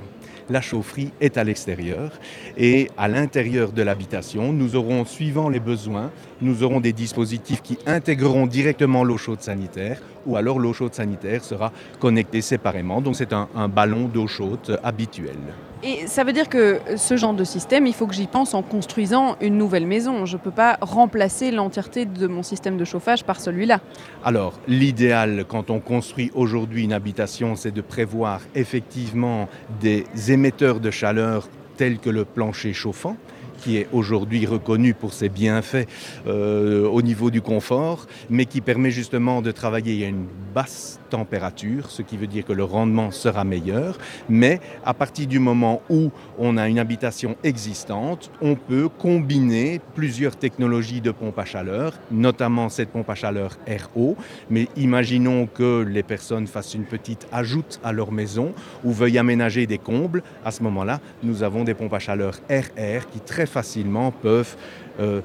La 0.49 0.59
chaufferie 0.59 1.11
est 1.21 1.37
à 1.37 1.43
l'extérieur 1.43 2.11
et 2.57 2.89
à 2.97 3.07
l'intérieur 3.07 3.71
de 3.73 3.83
l'habitation, 3.83 4.51
nous 4.51 4.75
aurons, 4.75 5.05
suivant 5.05 5.47
les 5.47 5.59
besoins, 5.59 6.11
nous 6.41 6.63
aurons 6.63 6.79
des 6.79 6.93
dispositifs 6.93 7.61
qui 7.61 7.77
intégreront 7.85 8.47
directement 8.47 9.03
l'eau 9.03 9.17
chaude 9.17 9.41
sanitaire 9.41 10.01
ou 10.25 10.35
alors 10.35 10.57
l'eau 10.57 10.73
chaude 10.73 10.95
sanitaire 10.95 11.43
sera 11.43 11.71
connectée 11.99 12.41
séparément. 12.41 13.01
Donc 13.01 13.15
c'est 13.15 13.33
un, 13.33 13.47
ballon 13.67 14.07
d'eau 14.07 14.25
chaude 14.25 14.79
habituel. 14.83 15.37
Et 15.83 16.07
ça 16.07 16.23
veut 16.23 16.33
dire 16.33 16.49
que 16.49 16.79
ce 16.95 17.17
genre 17.17 17.33
de 17.33 17.43
système, 17.43 17.85
il 17.85 17.93
faut 17.93 18.07
que 18.07 18.15
j'y 18.15 18.27
pense 18.27 18.53
en 18.53 18.63
construisant 18.63 19.37
une 19.41 19.57
nouvelle 19.57 19.85
maison. 19.85 20.25
Je 20.25 20.37
ne 20.37 20.41
peux 20.41 20.51
pas 20.51 20.77
remplacer 20.81 21.51
l'entièreté 21.51 22.05
de 22.05 22.27
mon 22.27 22.41
système 22.41 22.77
de 22.77 22.85
chauffage 22.85 23.23
par 23.23 23.39
celui-là. 23.39 23.79
Alors, 24.23 24.59
l'idéal 24.67 25.45
quand 25.47 25.69
on 25.69 25.79
construit 25.79 26.31
aujourd'hui 26.33 26.83
une 26.83 26.93
habitation, 26.93 27.55
c'est 27.55 27.71
de 27.71 27.81
prévoir 27.81 28.41
effectivement 28.55 29.49
des 29.79 30.05
émetteurs 30.31 30.79
de 30.79 30.89
chaleur 30.89 31.47
tels 31.77 31.99
que 31.99 32.09
le 32.09 32.25
plancher 32.25 32.73
chauffant 32.73 33.15
qui 33.57 33.77
est 33.77 33.87
aujourd'hui 33.91 34.45
reconnu 34.45 34.93
pour 34.93 35.13
ses 35.13 35.29
bienfaits 35.29 35.87
euh, 36.27 36.87
au 36.87 37.01
niveau 37.01 37.31
du 37.31 37.41
confort, 37.41 38.05
mais 38.29 38.45
qui 38.45 38.61
permet 38.61 38.91
justement 38.91 39.41
de 39.41 39.51
travailler 39.51 40.05
à 40.05 40.09
une 40.09 40.27
basse 40.53 40.99
température, 41.07 41.89
ce 41.89 42.01
qui 42.01 42.17
veut 42.17 42.27
dire 42.27 42.45
que 42.45 42.53
le 42.53 42.63
rendement 42.63 43.11
sera 43.11 43.43
meilleur. 43.43 43.97
Mais 44.29 44.59
à 44.85 44.93
partir 44.93 45.27
du 45.27 45.39
moment 45.39 45.81
où 45.89 46.11
on 46.37 46.57
a 46.57 46.67
une 46.67 46.79
habitation 46.79 47.35
existante, 47.43 48.31
on 48.41 48.55
peut 48.55 48.89
combiner 48.89 49.81
plusieurs 49.95 50.35
technologies 50.35 51.01
de 51.01 51.11
pompe 51.11 51.39
à 51.39 51.45
chaleur, 51.45 51.93
notamment 52.11 52.69
cette 52.69 52.89
pompe 52.89 53.09
à 53.09 53.15
chaleur 53.15 53.57
RO. 53.93 54.15
Mais 54.49 54.67
imaginons 54.75 55.47
que 55.47 55.83
les 55.83 56.03
personnes 56.03 56.47
fassent 56.47 56.73
une 56.73 56.85
petite 56.85 57.27
ajoute 57.31 57.79
à 57.83 57.91
leur 57.91 58.11
maison 58.11 58.53
ou 58.83 58.91
veuillent 58.91 59.17
aménager 59.17 59.67
des 59.67 59.77
combles. 59.77 60.23
À 60.45 60.51
ce 60.51 60.63
moment-là, 60.63 60.99
nous 61.23 61.43
avons 61.43 61.63
des 61.63 61.73
pompes 61.73 61.93
à 61.93 61.99
chaleur 61.99 62.35
RR 62.49 63.09
qui 63.11 63.19
très 63.19 63.45
facilement 63.45 64.11
peuvent 64.11 64.55
euh, 64.99 65.21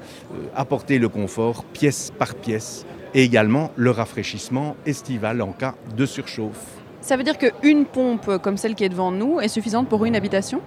apporter 0.55 0.99
le 0.99 1.09
confort 1.09 1.63
pièce 1.65 2.11
par 2.17 2.35
pièce 2.35 2.85
et 3.13 3.23
également 3.23 3.71
le 3.75 3.91
rafraîchissement 3.91 4.75
estival 4.85 5.41
en 5.41 5.51
cas 5.51 5.75
de 5.95 6.05
surchauffe. 6.05 6.65
Ça 7.01 7.17
veut 7.17 7.23
dire 7.23 7.37
qu'une 7.37 7.85
pompe 7.85 8.37
comme 8.37 8.57
celle 8.57 8.75
qui 8.75 8.83
est 8.83 8.89
devant 8.89 9.11
nous 9.11 9.39
est 9.39 9.49
suffisante 9.49 9.89
pour 9.89 10.05
une 10.05 10.15
habitation? 10.15 10.61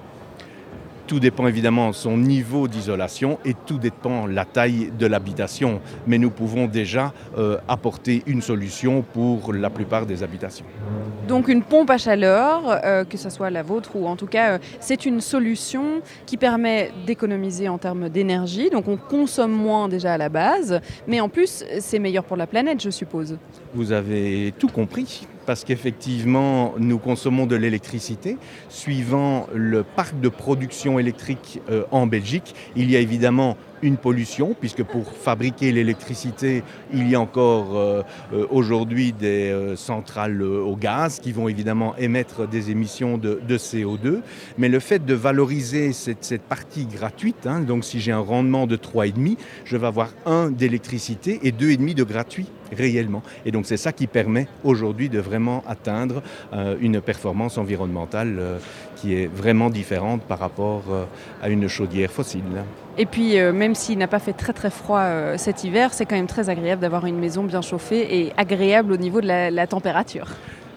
Tout 1.06 1.20
dépend 1.20 1.46
évidemment 1.46 1.90
de 1.90 1.94
son 1.94 2.16
niveau 2.16 2.68
d'isolation 2.68 3.38
et 3.44 3.54
tout 3.66 3.78
dépend 3.78 4.26
la 4.26 4.44
taille 4.44 4.92
de 4.98 5.06
l'habitation. 5.06 5.80
Mais 6.06 6.18
nous 6.18 6.30
pouvons 6.30 6.66
déjà 6.66 7.12
euh, 7.38 7.58
apporter 7.68 8.22
une 8.26 8.42
solution 8.42 9.02
pour 9.02 9.52
la 9.52 9.70
plupart 9.70 10.06
des 10.06 10.22
habitations. 10.22 10.66
Donc 11.28 11.48
une 11.48 11.62
pompe 11.62 11.90
à 11.90 11.98
chaleur, 11.98 12.62
euh, 12.84 13.04
que 13.04 13.16
ce 13.16 13.30
soit 13.30 13.50
la 13.50 13.62
vôtre 13.62 13.96
ou 13.96 14.06
en 14.06 14.16
tout 14.16 14.26
cas, 14.26 14.52
euh, 14.52 14.58
c'est 14.80 15.06
une 15.06 15.20
solution 15.20 16.00
qui 16.26 16.36
permet 16.36 16.90
d'économiser 17.06 17.68
en 17.68 17.78
termes 17.78 18.08
d'énergie. 18.08 18.70
Donc 18.70 18.88
on 18.88 18.96
consomme 18.96 19.52
moins 19.52 19.88
déjà 19.88 20.14
à 20.14 20.18
la 20.18 20.28
base, 20.28 20.80
mais 21.06 21.20
en 21.20 21.28
plus 21.28 21.64
c'est 21.78 21.98
meilleur 21.98 22.24
pour 22.24 22.36
la 22.36 22.46
planète, 22.46 22.82
je 22.82 22.90
suppose. 22.90 23.38
Vous 23.74 23.92
avez 23.92 24.52
tout 24.58 24.68
compris 24.68 25.26
parce 25.46 25.64
qu'effectivement, 25.64 26.74
nous 26.78 26.98
consommons 26.98 27.46
de 27.46 27.56
l'électricité. 27.56 28.36
Suivant 28.68 29.46
le 29.54 29.84
parc 29.84 30.20
de 30.20 30.28
production 30.28 30.98
électrique 30.98 31.60
euh, 31.70 31.84
en 31.90 32.06
Belgique, 32.06 32.54
il 32.74 32.90
y 32.90 32.96
a 32.96 33.00
évidemment 33.00 33.56
une 33.82 33.96
pollution, 33.96 34.54
puisque 34.58 34.82
pour 34.82 35.12
fabriquer 35.12 35.72
l'électricité, 35.72 36.62
il 36.92 37.08
y 37.08 37.14
a 37.14 37.20
encore 37.20 37.76
euh, 37.76 38.02
euh, 38.32 38.46
aujourd'hui 38.50 39.12
des 39.12 39.50
euh, 39.50 39.76
centrales 39.76 40.40
euh, 40.40 40.60
au 40.60 40.76
gaz 40.76 41.20
qui 41.20 41.32
vont 41.32 41.48
évidemment 41.48 41.94
émettre 41.96 42.48
des 42.48 42.70
émissions 42.70 43.18
de, 43.18 43.40
de 43.46 43.58
CO2. 43.58 44.20
Mais 44.58 44.68
le 44.68 44.80
fait 44.80 45.04
de 45.04 45.14
valoriser 45.14 45.92
cette, 45.92 46.24
cette 46.24 46.42
partie 46.42 46.86
gratuite, 46.86 47.46
hein, 47.46 47.60
donc 47.60 47.84
si 47.84 48.00
j'ai 48.00 48.12
un 48.12 48.20
rendement 48.20 48.66
de 48.66 48.76
3,5, 48.76 49.36
je 49.64 49.76
vais 49.76 49.86
avoir 49.86 50.10
un 50.24 50.50
d'électricité 50.50 51.40
et 51.42 51.52
2,5 51.52 51.94
de 51.94 52.04
gratuit 52.04 52.46
réellement. 52.72 53.22
Et 53.44 53.52
donc 53.52 53.66
c'est 53.66 53.76
ça 53.76 53.92
qui 53.92 54.06
permet 54.06 54.48
aujourd'hui 54.64 55.08
de 55.08 55.20
vraiment 55.20 55.62
atteindre 55.66 56.22
euh, 56.52 56.76
une 56.80 57.00
performance 57.00 57.58
environnementale 57.58 58.60
qui 58.96 59.14
est 59.14 59.26
vraiment 59.26 59.70
différente 59.70 60.22
par 60.22 60.38
rapport 60.38 60.84
à 61.42 61.48
une 61.48 61.68
chaudière 61.68 62.10
fossile. 62.10 62.42
Et 62.98 63.04
puis, 63.04 63.38
euh, 63.38 63.52
même 63.52 63.74
s'il 63.74 63.98
n'a 63.98 64.08
pas 64.08 64.18
fait 64.18 64.32
très 64.32 64.54
très 64.54 64.70
froid 64.70 65.00
euh, 65.00 65.36
cet 65.36 65.64
hiver, 65.64 65.92
c'est 65.92 66.06
quand 66.06 66.16
même 66.16 66.26
très 66.26 66.48
agréable 66.48 66.80
d'avoir 66.80 67.04
une 67.04 67.18
maison 67.18 67.44
bien 67.44 67.60
chauffée 67.60 68.20
et 68.20 68.32
agréable 68.38 68.92
au 68.92 68.96
niveau 68.96 69.20
de 69.20 69.26
la, 69.26 69.50
la 69.50 69.66
température. 69.66 70.28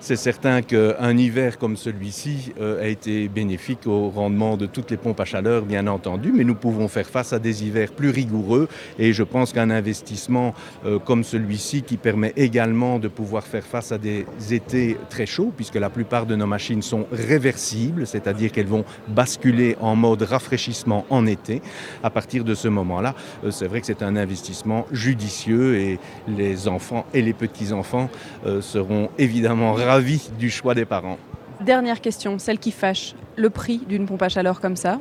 C'est 0.02 0.16
certain 0.16 0.62
qu'un 0.62 1.18
hiver 1.18 1.58
comme 1.58 1.76
celui-ci 1.76 2.54
euh, 2.62 2.82
a 2.82 2.88
été 2.88 3.28
bénéfique 3.28 3.86
au 3.86 4.10
rendement 4.10 4.56
de 4.56 4.66
toutes 4.66 4.91
les 4.91 4.97
pompes 4.97 5.20
à 5.20 5.26
chaleur, 5.26 5.64
bien 5.64 5.88
entendu, 5.88 6.32
mais 6.34 6.45
nous 6.45 6.56
pouvons 6.56 6.88
faire 6.88 7.08
face 7.08 7.34
à 7.34 7.39
des 7.39 7.66
hivers 7.66 7.91
plus 7.91 8.10
rigoureux 8.10 8.70
et 8.97 9.12
je 9.12 9.24
pense 9.24 9.52
qu'un 9.52 9.70
investissement 9.70 10.54
euh, 10.86 11.00
comme 11.00 11.26
celui-ci 11.26 11.82
qui 11.82 11.97
permet 11.97 12.32
également 12.38 12.97
de 12.97 13.10
pouvoir 13.10 13.43
faire 13.43 13.66
face 13.66 13.91
à 13.91 13.97
des 13.97 14.26
étés 14.52 14.97
très 15.10 15.26
chauds, 15.26 15.52
puisque 15.56 15.76
la 15.76 15.89
plupart 15.89 16.26
de 16.26 16.36
nos 16.38 16.47
machines 16.47 16.82
sont 16.82 17.06
réversibles, 17.12 18.08
c'est-à-dire 18.08 18.54
qu'elles 18.54 18.68
vont 18.68 18.86
basculer 19.10 19.76
en 19.82 19.97
mode 19.97 20.22
rafraîchissement 20.22 21.06
en 21.10 21.26
été. 21.26 21.62
À 22.04 22.10
partir 22.10 22.45
de 22.45 22.56
ce 22.56 22.70
moment-là, 22.70 23.16
euh, 23.43 23.52
c'est 23.52 23.68
vrai 23.68 23.82
que 23.82 23.88
c'est 23.88 24.02
un 24.02 24.16
investissement 24.16 24.86
judicieux 24.93 25.76
et 25.76 26.00
les 26.30 26.70
enfants 26.70 27.06
et 27.14 27.22
les 27.22 27.34
petits-enfants 27.34 28.10
seront 28.62 29.10
évidemment 29.18 29.74
ravis 29.74 29.89
du 30.38 30.52
choix 30.52 30.76
des 30.76 30.86
parents. 30.86 31.18
Dernière 31.62 32.00
question, 32.00 32.38
celle 32.38 32.60
qui 32.60 32.72
fâche, 32.72 33.16
le 33.36 33.50
prix 33.50 33.82
d'une 33.90 34.06
pompe 34.06 34.22
à 34.22 34.30
chaleur 34.30 34.62
comme 34.62 34.76
ça 34.76 35.00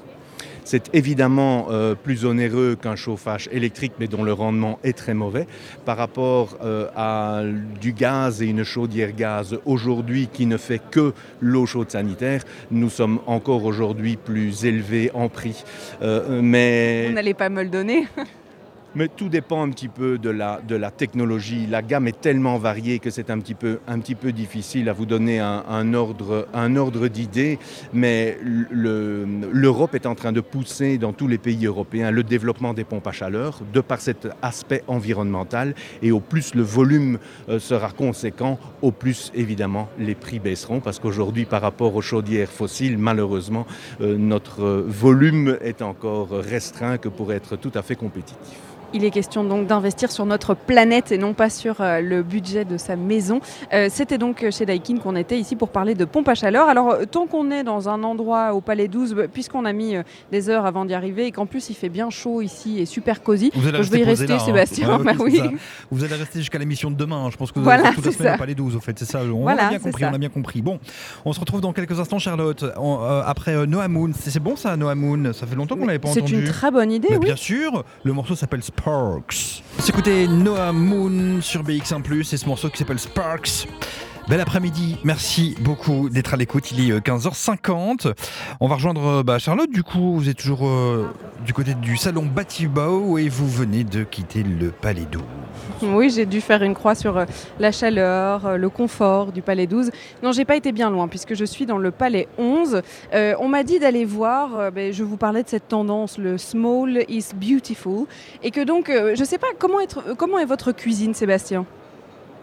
C'est 0.64 0.95
évidemment 0.95 1.66
euh, 1.70 1.95
plus 1.95 2.24
onéreux 2.24 2.74
qu'un 2.80 2.97
chauffage 2.97 3.51
électrique, 3.53 3.93
mais 4.01 4.07
dont 4.09 4.24
le 4.24 4.32
rendement 4.32 4.78
est 4.82 4.97
très 4.97 5.12
mauvais. 5.12 5.47
Par 5.84 5.99
rapport 5.99 6.57
euh, 6.64 6.89
à 6.97 7.43
du 7.80 7.93
gaz 7.93 8.41
et 8.41 8.47
une 8.47 8.64
chaudière 8.64 9.12
gaz 9.12 9.59
aujourd'hui 9.66 10.28
qui 10.32 10.47
ne 10.47 10.57
fait 10.57 10.80
que 10.91 11.12
l'eau 11.41 11.66
chaude 11.66 11.91
sanitaire, 11.91 12.45
nous 12.70 12.89
sommes 12.89 13.20
encore 13.26 13.64
aujourd'hui 13.64 14.16
plus 14.16 14.64
élevés 14.64 15.11
en 15.12 15.28
prix. 15.28 15.64
Euh, 16.01 16.41
mais... 16.43 17.09
Vous 17.09 17.14
n'allez 17.14 17.34
pas 17.34 17.51
me 17.51 17.62
le 17.62 17.68
donner 17.68 18.07
Mais 18.99 19.07
tout 19.07 19.28
dépend 19.28 19.62
un 19.62 19.70
petit 19.70 19.86
peu 19.86 20.18
de 20.18 20.28
la, 20.28 20.61
de 20.61 20.74
la 20.74 20.90
technologie. 20.90 21.68
La 21.68 21.82
gamme 21.82 22.09
est 22.09 22.20
tellement 22.20 22.59
variée 22.59 22.99
que 22.99 23.11
c'est 23.11 23.30
un 23.30 23.38
petit 23.38 23.55
peu, 23.55 23.78
un 23.86 24.01
petit 24.01 24.16
peu 24.16 24.32
difficile 24.32 24.88
à 24.88 24.92
vous 24.92 25.07
donner 25.07 25.38
un, 25.38 25.62
un 25.68 25.94
ordre, 25.94 26.49
un 26.53 26.74
ordre 26.74 27.07
d'idée. 27.07 27.61
Mais 27.92 28.36
l'Europe 28.42 29.94
est 29.94 30.05
en 30.05 30.16
train 30.16 30.32
de 30.32 30.40
pousser 30.40 30.99
dans 30.99 31.12
tous 31.12 31.28
les 31.28 31.38
pays 31.38 31.64
européens 31.64 32.11
le 32.11 32.24
développement 32.24 32.74
des 32.74 32.82
pompes 32.82 33.07
à 33.07 33.12
chaleur 33.12 33.61
de 33.72 33.80
par 33.80 34.01
cet 34.01 34.26
aspect 34.42 34.82
environnemental. 34.88 35.76
Et 36.03 36.11
au 36.11 36.18
plus 36.18 36.57
le 36.57 36.62
volume 36.62 37.20
euh, 37.49 37.61
sera 37.61 37.90
conséquent, 37.92 38.59
au 38.82 38.90
plus 38.90 39.30
évidemment 39.32 39.88
les 40.01 40.16
prix 40.16 40.40
baisseront. 40.40 40.80
Parce 40.80 40.99
qu'aujourd'hui, 40.99 41.44
par 41.44 41.62
rapport 41.62 41.94
aux 41.94 42.03
chaudières 42.03 42.51
fossiles, 42.51 42.99
malheureusement, 42.99 43.64
euh, 44.01 44.16
notre 44.18 44.64
volume 44.88 45.57
est 45.61 45.82
encore 45.82 46.30
restreint 46.30 46.99
que 46.99 47.09
pour 47.09 47.32
être 47.32 47.55
tout 47.55 47.70
à 47.76 47.82
fait 47.82 47.94
compétitif. 47.94 48.59
Il 48.95 49.05
est 49.05 49.11
question 49.11 49.45
donc 49.45 49.66
d'investir 49.66 50.11
sur 50.11 50.24
notre 50.24 50.55
planète 50.55 51.12
et 51.12 51.18
non 51.18 51.34
pas 51.34 51.51
sur 51.51 51.80
euh, 51.80 52.01
le 52.01 52.22
budget 52.22 52.64
de 52.64 52.78
sa 52.78 52.97
maison. 52.97 53.41
Euh, 53.74 53.89
C'était 53.91 54.16
donc 54.18 54.45
chez 54.51 54.64
Daikin 54.64 54.97
qu'on 54.97 55.14
était 55.16 55.39
ici 55.39 55.57
pour 55.57 55.68
parler 55.68 55.95
de 55.95 56.05
pompe 56.07 56.28
à 56.28 56.34
chaleur. 56.34 56.68
Alors 56.68 56.93
euh, 56.93 57.05
tant 57.05 57.26
qu'on 57.26 57.51
est 57.51 57.64
dans 57.64 57.89
un 57.91 58.03
endroit 58.03 58.55
au 58.55 58.61
Palais 58.62 58.89
12, 58.89 59.14
bah, 59.14 59.22
puisqu'on 59.32 59.64
a 59.66 59.72
mis 59.72 59.97
euh, 59.97 60.03
des 60.32 60.49
heures 60.49 60.64
avant 60.64 60.84
d'y 60.86 60.95
arriver 60.95 61.26
et 61.26 61.32
qu'en 61.32 61.45
plus 61.47 61.68
il 61.68 61.74
fait 61.74 61.91
bien 61.91 62.09
chaud 62.09 62.41
ici 62.41 62.78
et 62.78 62.86
super 62.86 63.22
cosy, 63.22 63.51
Vous 63.55 63.68
allez 63.68 63.82
je 63.82 63.91
vais 63.91 64.01
y 64.01 64.05
rester 64.05 64.26
là, 64.26 64.36
hein. 64.36 64.39
Sébastien. 64.39 64.97
Ouais, 64.99 65.05
Bah 65.05 65.12
c'est 65.16 65.22
oui. 65.22 65.43
Vous 65.91 66.05
allez 66.05 66.14
rester 66.14 66.39
jusqu'à 66.39 66.59
l'émission 66.59 66.91
de 66.91 66.97
demain. 66.97 67.24
hein. 67.26 67.28
Je 67.30 67.36
pense 67.36 67.53
que 67.53 67.59
vous 67.59 67.64
Voilà, 67.64 67.89
allez 67.89 67.95
toute 67.97 68.07
la 68.07 68.11
c'est 68.12 68.18
semaine 68.18 68.32
ça. 68.32 68.36
au 68.36 68.39
Palais 68.39 68.55
12 68.55 68.76
au 68.76 68.80
fait. 68.80 68.99
C'est 68.99 69.05
ça. 69.05 69.20
On 69.22 69.43
Voilà, 69.43 69.66
a 69.66 69.68
bien 69.68 69.78
c'est 69.78 69.84
compris. 69.84 70.03
ça. 70.05 70.11
On 70.11 70.14
a 70.14 70.18
bien 70.18 70.28
compris. 70.30 70.62
Bon, 70.62 70.78
on 71.26 71.32
se 71.34 71.41
retrouve 71.41 71.61
dans 71.61 71.72
quelques 71.74 72.01
instants, 72.01 72.18
Charlotte. 72.18 72.64
On- 72.78 72.99
euh, 73.03 73.22
après 73.26 73.55
euh, 73.55 73.66
Noah 73.66 73.89
Moon. 73.89 74.11
C'est 74.18 74.30
c'est 74.30 74.41
bon 74.41 74.57
ça, 74.57 74.76
Noah 74.76 74.95
Moon? 74.95 75.32
Ça 75.34 75.47
fait 75.47 75.57
longtemps 75.57 75.76
qu'on 75.76 75.86
l'avait 75.86 75.99
pas 75.99 76.09
C'est 76.09 76.20
entendu. 76.22 76.41
une 76.41 76.45
très 76.51 76.70
bonne 76.70 76.91
idée, 76.93 77.09
Mais 77.11 77.16
oui. 77.18 77.24
Bien 77.26 77.36
sûr, 77.36 77.84
le 78.05 78.12
morceau 78.12 78.34
s'appelle 78.34 78.62
Sparks. 78.79 79.62
C'est 79.79 79.89
écoutez 79.91 80.29
Noah 80.29 80.72
Moon 80.72 81.41
sur 81.41 81.62
BX1+, 81.64 82.33
et 82.33 82.37
ce 82.37 82.47
morceau 82.47 82.68
qui 82.70 82.79
s'appelle 82.79 82.99
Sparks. 82.99 83.66
Bel 84.29 84.43
après-midi, 84.43 84.99
merci 85.05 85.57
beaucoup 85.59 86.11
d'être 86.11 86.35
à 86.35 86.37
l'écoute, 86.37 86.70
il 86.72 86.87
est 86.87 86.93
euh, 86.93 87.01
15h50. 87.01 88.12
On 88.61 88.68
va 88.68 88.74
rejoindre 88.74 89.07
euh, 89.07 89.22
bah, 89.22 89.39
Charlotte, 89.39 89.70
du 89.70 89.83
coup, 89.83 90.16
vous 90.16 90.29
êtes 90.29 90.37
toujours 90.37 90.68
euh, 90.68 91.09
du 91.47 91.55
côté 91.55 91.72
du 91.72 91.97
salon 91.97 92.26
Batibao 92.26 93.16
et 93.16 93.31
vous 93.31 93.49
venez 93.49 93.85
de 93.85 94.05
quitter 94.05 94.43
le 94.43 94.68
Palais 94.68 95.07
12. 95.11 95.22
Oui, 95.83 96.11
j'ai 96.11 96.26
dû 96.26 96.43
faire 96.43 96.62
une 96.62 96.74
croix 96.74 96.95
sur 96.95 97.16
euh, 97.16 97.24
la 97.59 97.72
chaleur, 97.72 98.45
euh, 98.45 98.57
le 98.59 98.68
confort 98.68 99.33
du 99.33 99.41
Palais 99.41 99.66
12. 99.66 99.91
Non, 100.22 100.33
j'ai 100.33 100.45
pas 100.45 100.57
été 100.57 100.72
bien 100.72 100.91
loin 100.91 101.09
puisque 101.09 101.35
je 101.35 101.47
suis 101.47 101.64
dans 101.64 101.79
le 101.79 101.91
Palais 101.91 102.29
11. 102.37 102.83
Euh, 103.14 103.35
on 103.41 103.49
m'a 103.49 103.62
dit 103.62 103.79
d'aller 103.79 104.05
voir, 104.05 104.59
euh, 104.59 104.70
ben, 104.70 104.93
je 104.93 105.05
vous 105.05 105.16
parlais 105.16 105.43
de 105.43 105.49
cette 105.49 105.68
tendance, 105.68 106.18
le 106.18 106.37
small 106.37 107.03
is 107.09 107.29
beautiful. 107.35 108.05
Et 108.43 108.51
que 108.51 108.62
donc, 108.62 108.91
euh, 108.91 109.14
je 109.16 109.24
sais 109.24 109.39
pas, 109.39 109.47
euh, 109.47 110.14
comment 110.18 110.39
est 110.39 110.45
votre 110.45 110.72
cuisine, 110.72 111.14
Sébastien? 111.14 111.64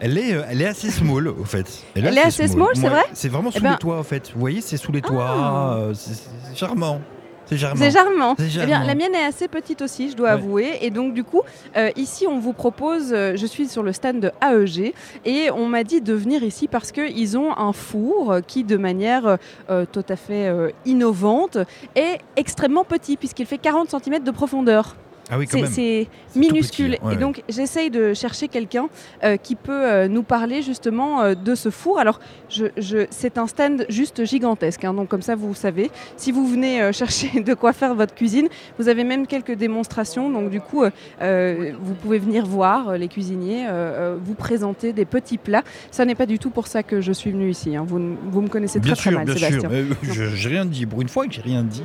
Elle 0.00 0.18
est, 0.18 0.34
euh, 0.34 0.42
elle 0.50 0.60
est 0.60 0.66
assez 0.66 0.90
small, 0.90 1.28
au 1.28 1.44
fait. 1.44 1.66
Elle 1.94 2.04
est 2.06 2.20
assez 2.20 2.48
small, 2.48 2.68
c'est 2.74 2.88
vrai 2.88 3.04
C'est 3.14 3.28
vraiment 3.28 3.50
sous 3.50 3.58
Eh 3.58 3.62
ben- 3.62 3.72
les 3.72 3.78
toits, 3.78 4.00
au 4.00 4.02
fait. 4.02 4.30
Vous 4.34 4.40
voyez, 4.40 4.60
c'est 4.60 4.76
sous 4.76 4.92
les 4.92 5.00
Ah. 5.04 5.08
toits. 5.08 5.74
euh, 5.78 5.94
c'est 5.94 6.56
charmant. 6.56 7.00
C'est 7.48 7.56
charmant. 7.58 7.76
C'est 7.80 7.90
charmant. 7.92 8.34
Eh 8.40 8.66
bien, 8.66 8.84
la 8.84 8.94
mienne 8.96 9.14
est 9.14 9.24
assez 9.24 9.46
petite 9.46 9.80
aussi, 9.80 10.10
je 10.10 10.16
dois 10.16 10.30
Ouais. 10.30 10.34
avouer. 10.34 10.78
Et 10.82 10.90
donc, 10.90 11.14
du 11.14 11.22
coup, 11.22 11.42
euh, 11.76 11.90
ici, 11.94 12.26
on 12.28 12.40
vous 12.40 12.52
propose, 12.52 13.12
euh, 13.12 13.36
je 13.36 13.46
suis 13.46 13.68
sur 13.68 13.84
le 13.84 13.92
stand 13.92 14.18
de 14.18 14.32
AEG, 14.42 14.92
et 15.24 15.50
on 15.52 15.66
m'a 15.66 15.84
dit 15.84 16.00
de 16.00 16.12
venir 16.12 16.42
ici 16.42 16.66
parce 16.66 16.90
qu'ils 16.90 17.38
ont 17.38 17.56
un 17.56 17.72
four 17.72 18.38
qui, 18.48 18.64
de 18.64 18.76
manière 18.76 19.38
euh, 19.70 19.84
tout 19.92 20.04
à 20.08 20.16
fait 20.16 20.52
innovante, 20.86 21.58
est 21.94 22.18
extrêmement 22.36 22.84
petit, 22.84 23.16
puisqu'il 23.16 23.46
fait 23.46 23.58
40 23.58 23.90
cm 23.90 24.24
de 24.24 24.30
profondeur. 24.32 24.96
Ah 25.30 25.38
oui, 25.38 25.46
C'est- 25.50 26.06
minuscule. 26.36 26.92
petit, 26.92 27.04
ouais, 27.04 27.14
et 27.14 27.16
donc, 27.16 27.42
j'essaye 27.48 27.90
de 27.90 28.14
chercher 28.14 28.46
quelqu'un 28.48 28.88
euh, 29.24 29.36
qui 29.36 29.56
peut 29.56 29.72
euh, 29.72 30.06
nous 30.08 30.22
parler 30.22 30.62
justement 30.62 31.22
euh, 31.22 31.34
de 31.34 31.54
ce 31.56 31.70
four. 31.70 31.98
Alors, 31.98 32.20
je, 32.48 32.66
je- 32.76 33.06
c'est 33.10 33.36
un 33.38 33.46
stand 33.48 33.86
juste 33.88 34.24
gigantesque. 34.24 34.84
hein, 34.84 34.94
donc, 34.94 35.08
comme 35.08 35.22
ça, 35.22 35.34
vous 35.34 35.52
savez. 35.54 35.90
Si 36.16 36.30
vous 36.30 36.46
venez 36.46 36.92
chercher 36.92 37.40
de 37.40 37.54
quoi 37.54 37.72
faire 37.72 37.94
votre 37.94 38.14
cuisine, 38.14 38.48
vous 38.78 38.88
avez 38.88 39.02
même 39.04 39.26
quelques 39.26 39.54
démonstrations. 39.56 40.30
Donc, 40.30 40.50
du 40.50 40.60
coup, 40.60 40.84
vous 40.84 41.94
pouvez 42.02 42.18
venir 42.18 42.46
voir 42.46 42.96
les 42.96 43.08
cuisiniers, 43.08 43.66
vous 44.22 44.34
présenter 44.34 44.92
des 44.92 45.04
petits 45.04 45.38
plats. 45.38 45.62
Ça 45.90 46.04
n'est 46.04 46.14
pas 46.14 46.26
du 46.26 46.38
tout 46.38 46.50
pour 46.50 46.66
ça 46.68 46.82
que 46.82 47.00
je 47.00 47.12
suis 47.12 47.30
venue 47.32 47.50
ici. 47.50 47.74
hein. 47.76 47.84
Vous, 47.86 47.98
vous 48.30 48.40
me 48.42 48.48
connaissez 48.48 48.78
Bien 48.80 48.94
très, 48.94 49.10
très 49.10 49.10
mal, 49.10 49.24
bien 49.26 49.34
Sébastien. 49.36 49.70
sûr. 50.12 50.30
J'ai 50.36 50.48
rien 50.48 50.64
dit. 50.64 50.86
Pour 50.86 51.00
une 51.02 51.08
fois 51.08 51.26
que 51.26 51.32
j'ai 51.32 51.42
rien 51.42 51.62
dit. 51.64 51.82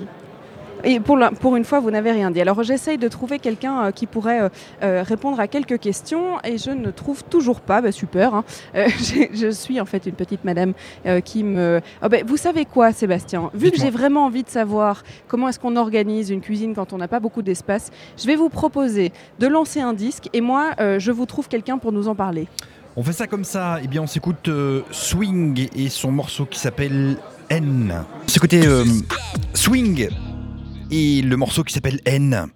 Et 0.84 1.00
pour, 1.00 1.18
la- 1.18 1.32
pour 1.32 1.56
une 1.56 1.64
fois, 1.66 1.80
vous 1.80 1.92
n'avez 1.92 2.12
rien 2.12 2.32
dit. 2.32 2.42
Alors 2.42 2.64
j'essaye 2.64 2.98
de 2.98 3.08
trouver 3.08 3.40
quelqu'un 3.40 3.86
euh, 3.86 3.92
qui 3.92 4.08
pourrait 4.08 4.42
euh, 4.42 4.50
euh, 4.84 5.04
répondre 5.06 5.40
à 5.40 5.48
quelques 5.48 5.80
questions 5.80 6.40
et 6.44 6.58
je 6.58 6.72
ne 6.72 6.92
trouve 6.92 7.24
toujours 7.24 7.62
pas. 7.62 7.82
Bah, 7.82 7.92
super. 7.92 8.34
hein. 8.36 8.44
Je 8.74 9.52
suis 9.52 9.80
en 9.82 9.86
fait 9.86 10.06
une 10.06 10.14
petite 10.16 10.44
madame 10.44 10.74
qui 11.26 11.44
me... 11.44 11.82
Ah, 12.02 12.10
bah, 12.10 12.18
vous 12.26 12.38
savez 12.38 12.66
quoi, 12.66 12.92
Sébastien? 12.94 13.50
Vu 13.54 13.72
que 13.72 13.78
j'ai 13.78 13.90
vraiment 13.90 14.26
envie 14.26 14.44
de 14.44 14.50
savoir 14.50 15.04
comment 15.28 15.48
est-ce 15.50 15.60
qu'on 15.60 15.76
organise 15.76 16.30
une 16.30 16.42
cuisine 16.42 16.74
quand 16.76 16.94
on 16.94 16.98
n'a 16.98 17.08
pas 17.08 17.20
beaucoup 17.20 17.42
d'espace, 17.42 17.90
je 18.18 18.28
vais 18.28 18.36
vous 18.36 18.50
proposer 18.50 19.12
de 19.40 19.48
lancer 19.48 19.82
un 19.82 19.94
disque 19.94 20.30
et 20.34 20.42
moi, 20.42 20.72
je 20.80 21.12
vous 21.12 21.26
trouve 21.26 21.48
quelqu'un 21.48 21.78
pour 21.78 21.92
nous 21.92 22.08
en 22.08 22.16
parler. 22.16 22.48
On 22.96 23.04
fait 23.04 23.14
ça 23.14 23.26
comme 23.28 23.46
ça. 23.46 23.80
Eh 23.84 23.88
bien, 23.88 24.02
on 24.02 24.08
s'écoute 24.08 24.48
euh, 24.50 24.82
Swing 24.92 25.68
et 25.76 25.88
son 25.90 26.12
morceau 26.12 26.46
qui 26.46 26.60
s'appelle 26.60 27.18
N. 27.50 28.04
Côté 28.40 28.66
euh, 28.68 28.84
Swing 29.54 30.10
et 30.92 31.22
le 31.22 31.38
morceau 31.38 31.64
qui 31.64 31.74
s'appelle 31.74 32.00
N. 32.06 32.48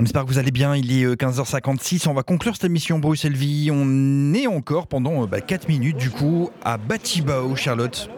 On 0.00 0.04
espère 0.04 0.24
que 0.24 0.28
vous 0.28 0.38
allez 0.38 0.50
bien, 0.50 0.74
il 0.74 0.92
est 0.92 1.04
euh, 1.04 1.14
15h56, 1.14 2.08
on 2.08 2.14
va 2.14 2.22
conclure 2.22 2.54
cette 2.54 2.64
émission 2.64 2.98
Bruxelles 2.98 3.36
Vie. 3.36 3.70
On 3.72 4.34
est 4.34 4.46
encore 4.46 4.88
pendant 4.88 5.22
euh, 5.22 5.26
bah, 5.26 5.40
4 5.40 5.68
minutes 5.68 5.96
du 5.96 6.10
coup 6.10 6.50
à 6.64 6.76
Batibao, 6.76 7.56
Charlotte. 7.56 8.10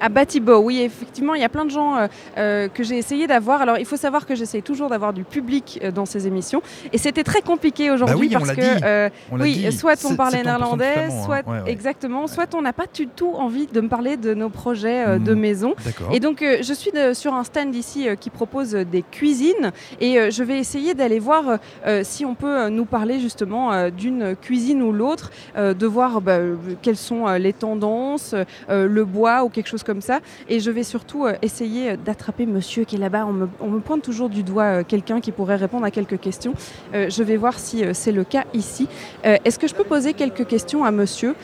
À 0.00 0.08
Batibo, 0.08 0.58
oui, 0.58 0.80
effectivement, 0.80 1.34
il 1.34 1.40
y 1.40 1.44
a 1.44 1.48
plein 1.48 1.64
de 1.64 1.70
gens 1.70 1.96
euh, 1.96 2.06
euh, 2.36 2.68
que 2.68 2.82
j'ai 2.84 2.96
essayé 2.98 3.26
d'avoir. 3.26 3.60
Alors, 3.62 3.78
il 3.78 3.84
faut 3.84 3.96
savoir 3.96 4.26
que 4.26 4.34
j'essaye 4.34 4.62
toujours 4.62 4.88
d'avoir 4.88 5.12
du 5.12 5.24
public 5.24 5.80
euh, 5.82 5.90
dans 5.90 6.06
ces 6.06 6.26
émissions. 6.26 6.62
Et 6.92 6.98
c'était 6.98 7.24
très 7.24 7.42
compliqué 7.42 7.90
aujourd'hui 7.90 8.28
Bah 8.28 8.38
oui, 8.40 8.46
parce 8.54 8.56
que, 8.56 9.10
oui, 9.42 9.54
dit. 9.54 9.72
soit 9.72 9.94
on 10.04 10.14
parlait 10.16 10.38
70% 10.42 10.44
néerlandais, 10.44 10.94
hein. 11.10 11.24
soit 11.24 11.36
Ouais, 11.46 11.62
ouais. 11.64 11.70
exactement, 11.72 12.26
soit 12.26 12.54
on 12.54 12.62
n'a 12.62 12.72
pas 12.72 12.86
du 12.92 13.06
tout 13.08 13.32
envie 13.34 13.66
de 13.66 13.80
me 13.80 13.88
parler 13.88 14.16
de 14.16 14.34
nos 14.34 14.48
projets 14.50 15.18
de 15.18 15.34
Hmm, 15.34 15.38
maison. 15.38 15.74
Et 16.12 16.20
donc, 16.20 16.42
je 16.44 16.72
suis 16.72 16.90
de- 16.92 17.12
sur 17.12 17.34
un 17.34 17.44
stand 17.44 17.74
ici 17.74 18.06
qui 18.20 18.30
propose 18.30 18.72
des 18.72 19.02
cuisines 19.02 19.72
et 20.00 20.30
je 20.30 20.42
vais 20.42 20.58
essayer 20.58 20.94
d'aller 20.94 21.18
voir 21.18 21.58
si 22.02 22.24
on 22.24 22.34
peut 22.34 22.68
nous 22.68 22.84
parler 22.84 23.18
justement 23.20 23.88
d'une 23.90 24.36
cuisine 24.36 24.82
ou 24.82 24.92
l'autre, 24.92 25.30
de 25.56 25.86
voir 25.86 26.20
bah, 26.20 26.38
quelles 26.82 26.96
sont 26.96 27.26
les 27.34 27.52
tendances, 27.52 28.34
le 28.68 29.04
bois 29.04 29.44
ou 29.44 29.48
quelque 29.48 29.66
chose 29.68 29.82
ça. 30.00 30.20
Et 30.48 30.60
je 30.60 30.70
vais 30.70 30.82
surtout 30.82 31.24
euh, 31.24 31.34
essayer 31.42 31.90
euh, 31.90 31.96
d'attraper 31.96 32.46
monsieur 32.46 32.84
qui 32.84 32.96
est 32.96 32.98
là-bas. 32.98 33.26
On 33.26 33.32
me, 33.32 33.48
on 33.60 33.68
me 33.68 33.80
pointe 33.80 34.02
toujours 34.02 34.28
du 34.28 34.42
doigt 34.42 34.64
euh, 34.64 34.82
quelqu'un 34.86 35.20
qui 35.20 35.32
pourrait 35.32 35.56
répondre 35.56 35.84
à 35.84 35.90
quelques 35.90 36.20
questions. 36.20 36.54
Je 36.92 37.22
vais 37.22 37.36
voir 37.36 37.58
si 37.58 37.84
c'est 37.92 38.12
le 38.12 38.24
cas 38.24 38.44
ici. 38.54 38.88
Est-ce 39.22 39.58
que 39.58 39.66
je 39.66 39.74
peux 39.74 39.84
poser 39.84 40.14
quelques 40.14 40.46
questions 40.46 40.84
à 40.84 40.90
monsieur? 40.90 41.34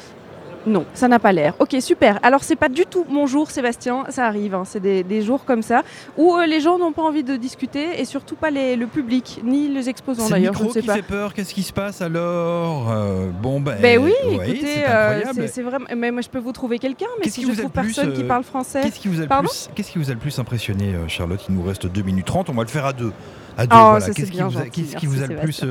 Non, 0.66 0.84
ça 0.94 1.08
n'a 1.08 1.18
pas 1.18 1.32
l'air. 1.32 1.54
Ok, 1.58 1.76
super. 1.80 2.18
Alors, 2.22 2.42
c'est 2.44 2.56
pas 2.56 2.68
du 2.68 2.86
tout 2.86 3.04
mon 3.08 3.26
jour, 3.26 3.50
Sébastien. 3.50 4.04
Ça 4.08 4.26
arrive. 4.26 4.54
hein. 4.54 4.62
C'est 4.64 4.80
des, 4.80 5.02
des 5.02 5.22
jours 5.22 5.44
comme 5.44 5.62
ça 5.62 5.82
où 6.16 6.34
euh, 6.34 6.46
les 6.46 6.60
gens 6.60 6.78
n'ont 6.78 6.92
pas 6.92 7.02
envie 7.02 7.22
de 7.24 7.36
discuter 7.36 8.00
et 8.00 8.04
surtout 8.04 8.34
pas 8.36 8.50
les- 8.50 8.76
le 8.76 8.86
public 8.86 9.40
ni 9.44 9.68
les 9.68 9.88
exposants 9.88 10.22
C'est 10.24 10.30
le 10.30 10.34
d'ailleurs. 10.36 10.54
Je 10.54 10.58
micro 10.60 10.72
sais 10.72 10.80
qui 10.80 10.86
pas. 10.86 10.94
fait 10.94 11.02
peur, 11.02 11.34
qu'est-ce 11.34 11.52
qui 11.54 11.62
se 11.62 11.72
passe 11.72 12.00
alors 12.02 12.90
Euh, 12.90 13.30
Bon 13.42 13.60
ben, 13.60 13.76
Ben 13.80 13.98
oui, 14.02 14.12
ouais, 14.26 14.50
écoutez, 14.50 14.66
c'est 14.66 14.84
euh, 14.88 15.68
vraiment. 15.68 15.86
Mais 15.96 16.10
moi, 16.10 16.20
je 16.22 16.28
peux 16.28 16.38
vous 16.38 16.52
trouver 16.52 16.78
quelqu'un, 16.78 17.06
mais 17.18 17.24
Qu'est-ce 17.24 17.34
si 17.36 17.44
qui 17.44 17.52
je 17.54 17.58
trouve 17.60 17.70
plus, 17.70 17.82
personne 17.94 18.12
qui 18.14 18.22
euh, 18.22 18.28
parle 18.28 18.44
français. 18.44 18.80
Qu'est-ce 18.82 19.00
qui 19.00 19.08
vous 19.08 19.18
a 19.20 19.22
le 19.24 19.28
plus 19.40 19.68
Qu'est-ce 19.74 19.90
qui 19.90 19.98
vous 19.98 20.10
a 20.10 20.14
le 20.14 20.18
plus 20.20 20.38
impressionné, 20.38 20.94
Charlotte? 21.08 21.40
Il 21.48 21.54
nous 21.56 21.62
reste 21.62 21.86
2 21.86 22.02
minutes 22.02 22.26
30. 22.26 22.48
On 22.50 22.54
va 22.54 22.62
le 22.62 22.68
faire 22.68 22.86
à 22.86 22.92
deux. 22.92 23.12
À 23.58 23.66
deux, 23.66 23.76
Oh, 23.76 23.78
voilà. 23.90 24.06
Qu'est-ce 24.06 24.30
qui 24.30 24.40
vous 24.42 24.58
a, 24.58 24.66
qui 24.68 25.06
vous 25.06 25.14
le 25.20 25.36
plus 25.36 25.62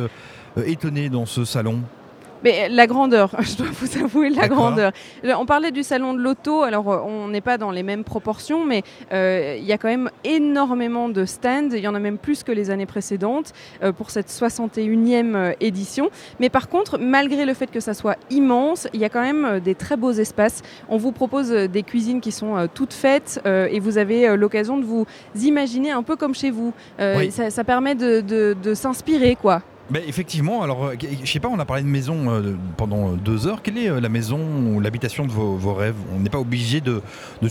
étonné 0.65 1.09
dans 1.09 1.25
ce 1.25 1.45
salon? 1.45 1.79
Mais 2.43 2.67
la 2.69 2.87
grandeur, 2.87 3.35
je 3.39 3.55
dois 3.57 3.67
vous 3.71 3.97
avouer 4.03 4.29
la 4.29 4.47
grandeur. 4.47 4.91
On 5.37 5.45
parlait 5.45 5.71
du 5.71 5.83
salon 5.83 6.13
de 6.13 6.19
l'auto, 6.19 6.63
alors 6.63 6.91
euh, 6.91 6.99
on 7.05 7.27
n'est 7.29 7.41
pas 7.41 7.57
dans 7.57 7.71
les 7.71 7.83
mêmes 7.83 8.03
proportions, 8.03 8.65
mais 8.65 8.83
euh, 9.13 9.55
il 9.57 9.63
y 9.65 9.71
a 9.71 9.77
quand 9.77 9.87
même 9.87 10.09
énormément 10.23 11.09
de 11.09 11.25
stands, 11.25 11.69
il 11.71 11.79
y 11.79 11.87
en 11.87 11.95
a 11.95 11.99
même 11.99 12.17
plus 12.17 12.43
que 12.43 12.51
les 12.51 12.69
années 12.69 12.85
précédentes 12.85 13.53
euh, 13.83 13.91
pour 13.91 14.09
cette 14.11 14.27
61e 14.29 15.35
euh, 15.35 15.53
édition. 15.61 16.09
Mais 16.39 16.49
par 16.49 16.69
contre, 16.69 16.97
malgré 16.99 17.45
le 17.45 17.53
fait 17.53 17.71
que 17.71 17.79
ça 17.79 17.93
soit 17.93 18.17
immense, 18.29 18.87
il 18.93 18.99
y 18.99 19.05
a 19.05 19.09
quand 19.09 19.21
même 19.21 19.59
des 19.59 19.75
très 19.75 19.95
beaux 19.97 20.11
espaces. 20.11 20.61
On 20.89 20.97
vous 20.97 21.11
propose 21.11 21.49
des 21.49 21.83
cuisines 21.83 22.21
qui 22.21 22.31
sont 22.31 22.67
toutes 22.73 22.93
faites 22.93 23.41
et 23.45 23.79
vous 23.79 23.97
avez 23.97 24.35
l'occasion 24.35 24.77
de 24.77 24.85
vous 24.85 25.05
imaginer 25.39 25.91
un 25.91 26.03
peu 26.03 26.15
comme 26.15 26.35
chez 26.35 26.51
vous. 26.51 26.73
Oui. 26.99 27.31
ça, 27.31 27.49
ça 27.49 27.63
permet 27.63 27.95
de, 27.95 28.21
de- 28.21 28.55
de 28.61 28.73
s'inspirer, 28.73 29.35
quoi. 29.35 29.61
Ben, 29.89 30.01
effectivement, 30.07 30.63
alors 30.63 30.85
euh, 30.85 30.95
je 31.23 31.29
sais 31.29 31.41
pas, 31.41 31.49
on 31.49 31.59
a 31.59 31.65
parlé 31.65 31.83
de 31.83 31.87
maison 31.87 32.29
euh, 32.29 32.55
pendant 32.77 33.11
deux 33.11 33.47
heures. 33.47 33.61
Quelle 33.61 33.77
est 33.77 33.89
euh, 33.89 33.99
la 33.99 34.07
maison 34.07 34.39
ou 34.39 34.79
l'habitation 34.79 35.25
de 35.25 35.31
vos, 35.31 35.73
rêves? 35.73 35.95
On 36.15 36.19
n'est 36.19 36.29
pas 36.29 36.39
obligé 36.39 36.79
de, 36.79 37.01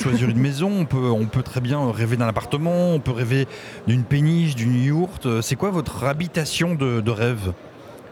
choisir 0.01 0.30
une 0.30 0.39
maison. 0.41 0.87
On 0.93 1.26
peut, 1.26 1.43
très 1.43 1.61
bien 1.61 1.93
rêver 1.93 2.16
d'un 2.16 2.28
appartement. 2.28 2.95
On 2.95 3.01
peut 3.01 3.12
rêver 3.12 3.47
d'une 3.87 4.05
péniche, 4.05 4.55
d'une 4.55 4.83
yourte. 4.83 5.26
Euh, 5.26 5.43
C'est 5.43 5.57
quoi 5.57 5.70
votre 5.70 6.05
habitation 6.05 6.74
de 6.74 7.11
rêve? 7.11 7.53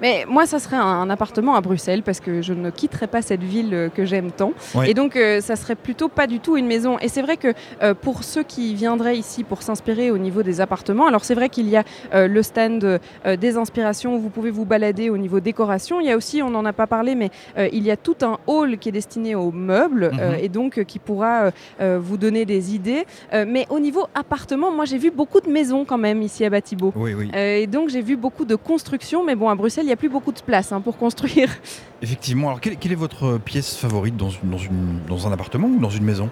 Mais 0.00 0.24
moi, 0.28 0.46
ça 0.46 0.58
serait 0.58 0.76
un, 0.76 0.80
un 0.82 1.10
appartement 1.10 1.54
à 1.54 1.60
Bruxelles 1.60 2.02
parce 2.02 2.20
que 2.20 2.42
je 2.42 2.52
ne 2.54 2.70
quitterai 2.70 3.06
pas 3.06 3.22
cette 3.22 3.42
ville 3.42 3.74
euh, 3.74 3.88
que 3.88 4.04
j'aime 4.04 4.30
tant. 4.30 4.52
Ouais. 4.74 4.90
Et 4.90 4.94
donc, 4.94 5.16
euh, 5.16 5.40
ça 5.40 5.56
serait 5.56 5.74
plutôt 5.74 6.08
pas 6.08 6.26
du 6.26 6.40
tout 6.40 6.56
une 6.56 6.66
maison. 6.66 6.98
Et 7.00 7.08
c'est 7.08 7.22
vrai 7.22 7.36
que 7.36 7.52
euh, 7.82 7.94
pour 7.94 8.24
ceux 8.24 8.42
qui 8.42 8.74
viendraient 8.74 9.16
ici 9.16 9.44
pour 9.44 9.62
s'inspirer 9.62 10.10
au 10.10 10.18
niveau 10.18 10.42
des 10.42 10.60
appartements, 10.60 11.06
alors 11.06 11.24
c'est 11.24 11.34
vrai 11.34 11.48
qu'il 11.48 11.68
y 11.68 11.76
a 11.76 11.84
euh, 12.14 12.28
le 12.28 12.42
stand 12.42 13.00
des 13.40 13.56
inspirations 13.56 14.16
où 14.16 14.20
vous 14.20 14.30
pouvez 14.30 14.50
vous 14.50 14.64
balader 14.64 15.10
au 15.10 15.16
niveau 15.18 15.40
décoration. 15.40 16.00
Il 16.00 16.06
y 16.06 16.10
a 16.10 16.16
aussi, 16.16 16.42
on 16.42 16.50
n'en 16.50 16.64
a 16.64 16.72
pas 16.72 16.86
parlé, 16.86 17.14
mais 17.14 17.30
il 17.72 17.82
y 17.84 17.90
a 17.90 17.96
tout 17.96 18.16
un 18.22 18.38
hall 18.46 18.78
qui 18.78 18.88
est 18.88 18.92
destiné 18.92 19.34
aux 19.34 19.50
meubles 19.52 20.10
Mhm. 20.12 20.36
et 20.42 20.48
donc 20.48 20.84
qui 20.84 20.98
pourra 20.98 21.50
vous 21.80 22.16
donner 22.16 22.44
des 22.44 22.74
idées. 22.74 23.04
Mais 23.32 23.66
au 23.70 23.78
niveau 23.78 24.06
appartement, 24.14 24.70
moi 24.70 24.84
j'ai 24.84 24.98
vu 24.98 25.10
beaucoup 25.10 25.40
de 25.40 25.48
maisons 25.50 25.84
quand 25.84 25.98
même 25.98 26.22
ici 26.22 26.44
à 26.44 26.50
Batibo. 26.50 26.92
Oui, 26.96 27.14
oui. 27.14 27.30
Et 27.36 27.66
donc 27.66 27.88
j'ai 27.90 28.02
vu 28.02 28.16
beaucoup 28.16 28.44
de 28.44 28.54
constructions, 28.54 29.24
mais 29.24 29.34
bon, 29.34 29.48
à 29.48 29.54
Bruxelles, 29.54 29.86
n'y 29.90 29.94
a 29.94 29.96
plus 29.96 30.08
beaucoup 30.08 30.32
de 30.32 30.40
place 30.40 30.72
hein, 30.72 30.80
pour 30.80 30.96
construire. 30.96 31.48
Effectivement. 32.02 32.48
Alors, 32.48 32.60
quelle, 32.60 32.76
quelle 32.76 32.92
est 32.92 32.96
votre 32.96 33.38
pièce 33.38 33.76
favorite 33.76 34.16
dans, 34.16 34.30
une- 34.30 34.50
dans, 34.50 34.58
une- 34.58 34.98
dans 35.08 35.26
un 35.28 35.32
appartement 35.32 35.68
ou 35.68 35.78
dans 35.78 35.90
une 35.90 36.04
maison? 36.04 36.28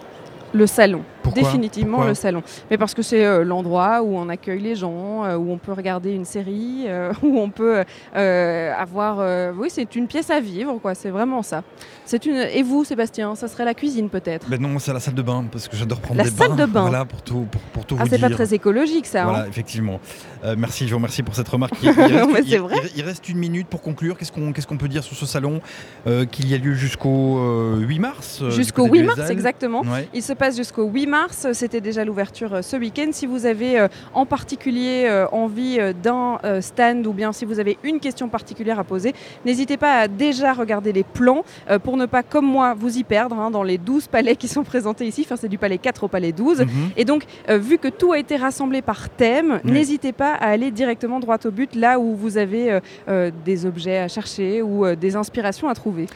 Le 0.54 0.66
salon, 0.66 1.02
Pourquoi? 1.22 1.42
Définitivement 1.42 1.98
Pourquoi? 1.98 2.06
le 2.08 2.14
salon. 2.14 2.42
Mais 2.70 2.78
parce 2.78 2.94
que 2.94 3.02
c'est 3.02 3.22
euh, 3.22 3.44
l'endroit 3.44 4.00
où 4.02 4.16
on 4.16 4.30
accueille 4.30 4.60
les 4.62 4.76
gens, 4.76 5.22
euh, 5.26 5.36
où 5.36 5.52
on 5.52 5.58
peut 5.58 5.72
regarder 5.74 6.12
une 6.12 6.24
série, 6.24 6.84
euh, 6.86 7.12
où 7.22 7.38
on 7.38 7.50
peut 7.50 7.84
avoir... 8.14 9.52
oui, 9.56 9.68
c'est 9.70 9.94
une 9.96 10.06
pièce 10.06 10.30
à 10.30 10.40
vivre, 10.40 10.78
quoi. 10.80 10.94
C'est 10.94 11.10
vraiment 11.10 11.42
ça. 11.42 11.62
C'est 12.08 12.24
une... 12.24 12.36
Et 12.36 12.62
vous, 12.62 12.84
Sébastien, 12.84 13.34
ça 13.34 13.48
serait 13.48 13.66
la 13.66 13.74
cuisine 13.74 14.08
peut-être 14.08 14.48
Ben 14.48 14.58
non, 14.58 14.78
c'est 14.78 14.94
la 14.94 14.98
salle 15.00 15.12
de 15.12 15.20
bain 15.20 15.44
parce 15.52 15.68
que 15.68 15.76
j'adore 15.76 16.00
prendre 16.00 16.16
La 16.16 16.24
des 16.24 16.30
salle 16.30 16.48
bains. 16.48 16.56
de 16.56 16.64
bain. 16.64 16.80
Voilà, 16.80 17.04
pour 17.04 17.20
tout, 17.20 17.46
pour, 17.50 17.60
pour 17.60 17.84
tout 17.84 17.98
Ah, 18.00 18.04
c'est 18.08 18.18
pas 18.18 18.30
très 18.30 18.54
écologique 18.54 19.04
ça. 19.04 19.24
Voilà, 19.24 19.40
hein. 19.40 19.46
effectivement. 19.46 20.00
Euh, 20.42 20.54
merci, 20.56 20.86
je 20.86 20.90
vous 20.92 20.96
remercie 20.96 21.22
pour 21.22 21.34
cette 21.34 21.48
remarque. 21.50 21.74
Il, 21.82 21.88
il 21.90 21.92
reste, 22.32 22.48
il- 22.48 22.58
vrai. 22.60 22.76
il- 22.96 23.02
reste 23.02 23.28
une 23.28 23.36
minute 23.36 23.66
pour 23.68 23.82
conclure. 23.82 24.16
Qu'est-ce 24.16 24.32
qu'on 24.32 24.54
qu'est-ce 24.54 24.66
qu'on 24.66 24.78
peut 24.78 24.88
dire 24.88 25.02
sur 25.04 25.16
ce 25.16 25.26
salon 25.26 25.60
euh, 26.06 26.24
qu'il 26.24 26.48
y 26.48 26.54
a 26.54 26.58
lieu 26.58 26.72
jusqu'au 26.72 27.40
euh, 27.40 27.76
8 27.80 27.98
mars 27.98 28.38
euh, 28.40 28.48
du 28.48 28.54
Jusqu'au 28.56 28.86
côté 28.86 29.00
8 29.00 29.00
du 29.00 29.06
mars, 29.06 29.30
exactement. 29.30 29.82
Ouais. 29.82 30.08
Il 30.14 30.22
se 30.22 30.32
passe 30.32 30.56
jusqu'au 30.56 30.84
8 30.86 31.06
mars. 31.08 31.46
C'était 31.52 31.82
déjà 31.82 32.06
l'ouverture 32.06 32.64
ce 32.64 32.76
week-end. 32.78 33.08
Si 33.12 33.26
vous 33.26 33.44
avez 33.44 33.86
en 34.14 34.24
particulier 34.24 35.26
envie 35.30 35.78
d'un 36.02 36.38
stand 36.62 37.06
ou 37.06 37.12
bien 37.12 37.32
si 37.34 37.44
vous 37.44 37.60
avez 37.60 37.76
une 37.84 38.00
question 38.00 38.30
particulière 38.30 38.78
à 38.78 38.84
poser, 38.84 39.12
n'hésitez 39.44 39.76
pas 39.76 39.98
à 40.00 40.08
déjà 40.08 40.54
regarder 40.54 40.94
les 40.94 41.04
plans 41.04 41.42
pour 41.84 41.97
ne 41.98 42.06
pas, 42.06 42.22
comme 42.22 42.46
moi, 42.46 42.74
vous 42.74 42.96
y 42.96 43.04
perdre 43.04 43.36
hein, 43.38 43.50
dans 43.50 43.62
les 43.62 43.76
12 43.76 44.08
palais 44.08 44.36
qui 44.36 44.48
sont 44.48 44.64
présentés 44.64 45.06
ici. 45.06 45.22
Enfin, 45.26 45.36
c'est 45.36 45.48
du 45.48 45.58
palais 45.58 45.76
4 45.78 46.04
au 46.04 46.08
palais 46.08 46.32
12. 46.32 46.60
Mhm. 46.60 46.66
Et 46.96 47.04
donc, 47.04 47.24
euh, 47.50 47.58
vu 47.58 47.76
que 47.78 47.88
tout 47.88 48.12
a 48.12 48.18
été 48.18 48.36
rassemblé 48.36 48.80
par 48.80 49.10
thème, 49.10 49.60
Oui. 49.64 49.72
n'hésitez 49.72 50.12
pas 50.12 50.32
à 50.32 50.46
aller 50.48 50.70
directement 50.70 51.20
droit 51.20 51.36
au 51.44 51.50
but, 51.50 51.74
là 51.74 51.98
où 51.98 52.14
vous 52.16 52.38
avez 52.38 52.72
euh, 52.72 52.80
euh, 53.08 53.30
des 53.44 53.66
objets 53.66 53.98
à 53.98 54.08
chercher 54.08 54.62
ou 54.62 54.86
des 54.94 55.16
inspirations 55.16 55.68
à 55.68 55.74
trouver. 55.74 56.06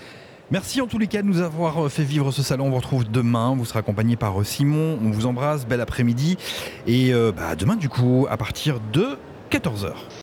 Merci 0.50 0.82
en 0.82 0.86
tous 0.86 0.98
les 0.98 1.06
cas 1.06 1.22
de 1.22 1.26
nous 1.26 1.40
avoir 1.40 1.90
fait 1.90 2.02
vivre 2.02 2.30
ce 2.30 2.42
salon. 2.42 2.66
On 2.66 2.70
vous 2.70 2.76
retrouve 2.76 3.10
demain. 3.10 3.54
Vous 3.56 3.64
serez 3.64 3.78
accompagné 3.78 4.16
par 4.16 4.34
Simon. 4.44 4.98
On 5.02 5.10
vous 5.10 5.24
embrasse. 5.24 5.66
Bel 5.66 5.80
après-midi. 5.80 6.36
Et 6.86 7.14
euh, 7.14 7.32
bah, 7.34 7.56
demain, 7.56 7.74
du 7.76 7.88
coup, 7.88 8.26
à 8.28 8.36
partir 8.36 8.78
de 8.92 9.16
14h. 9.50 9.92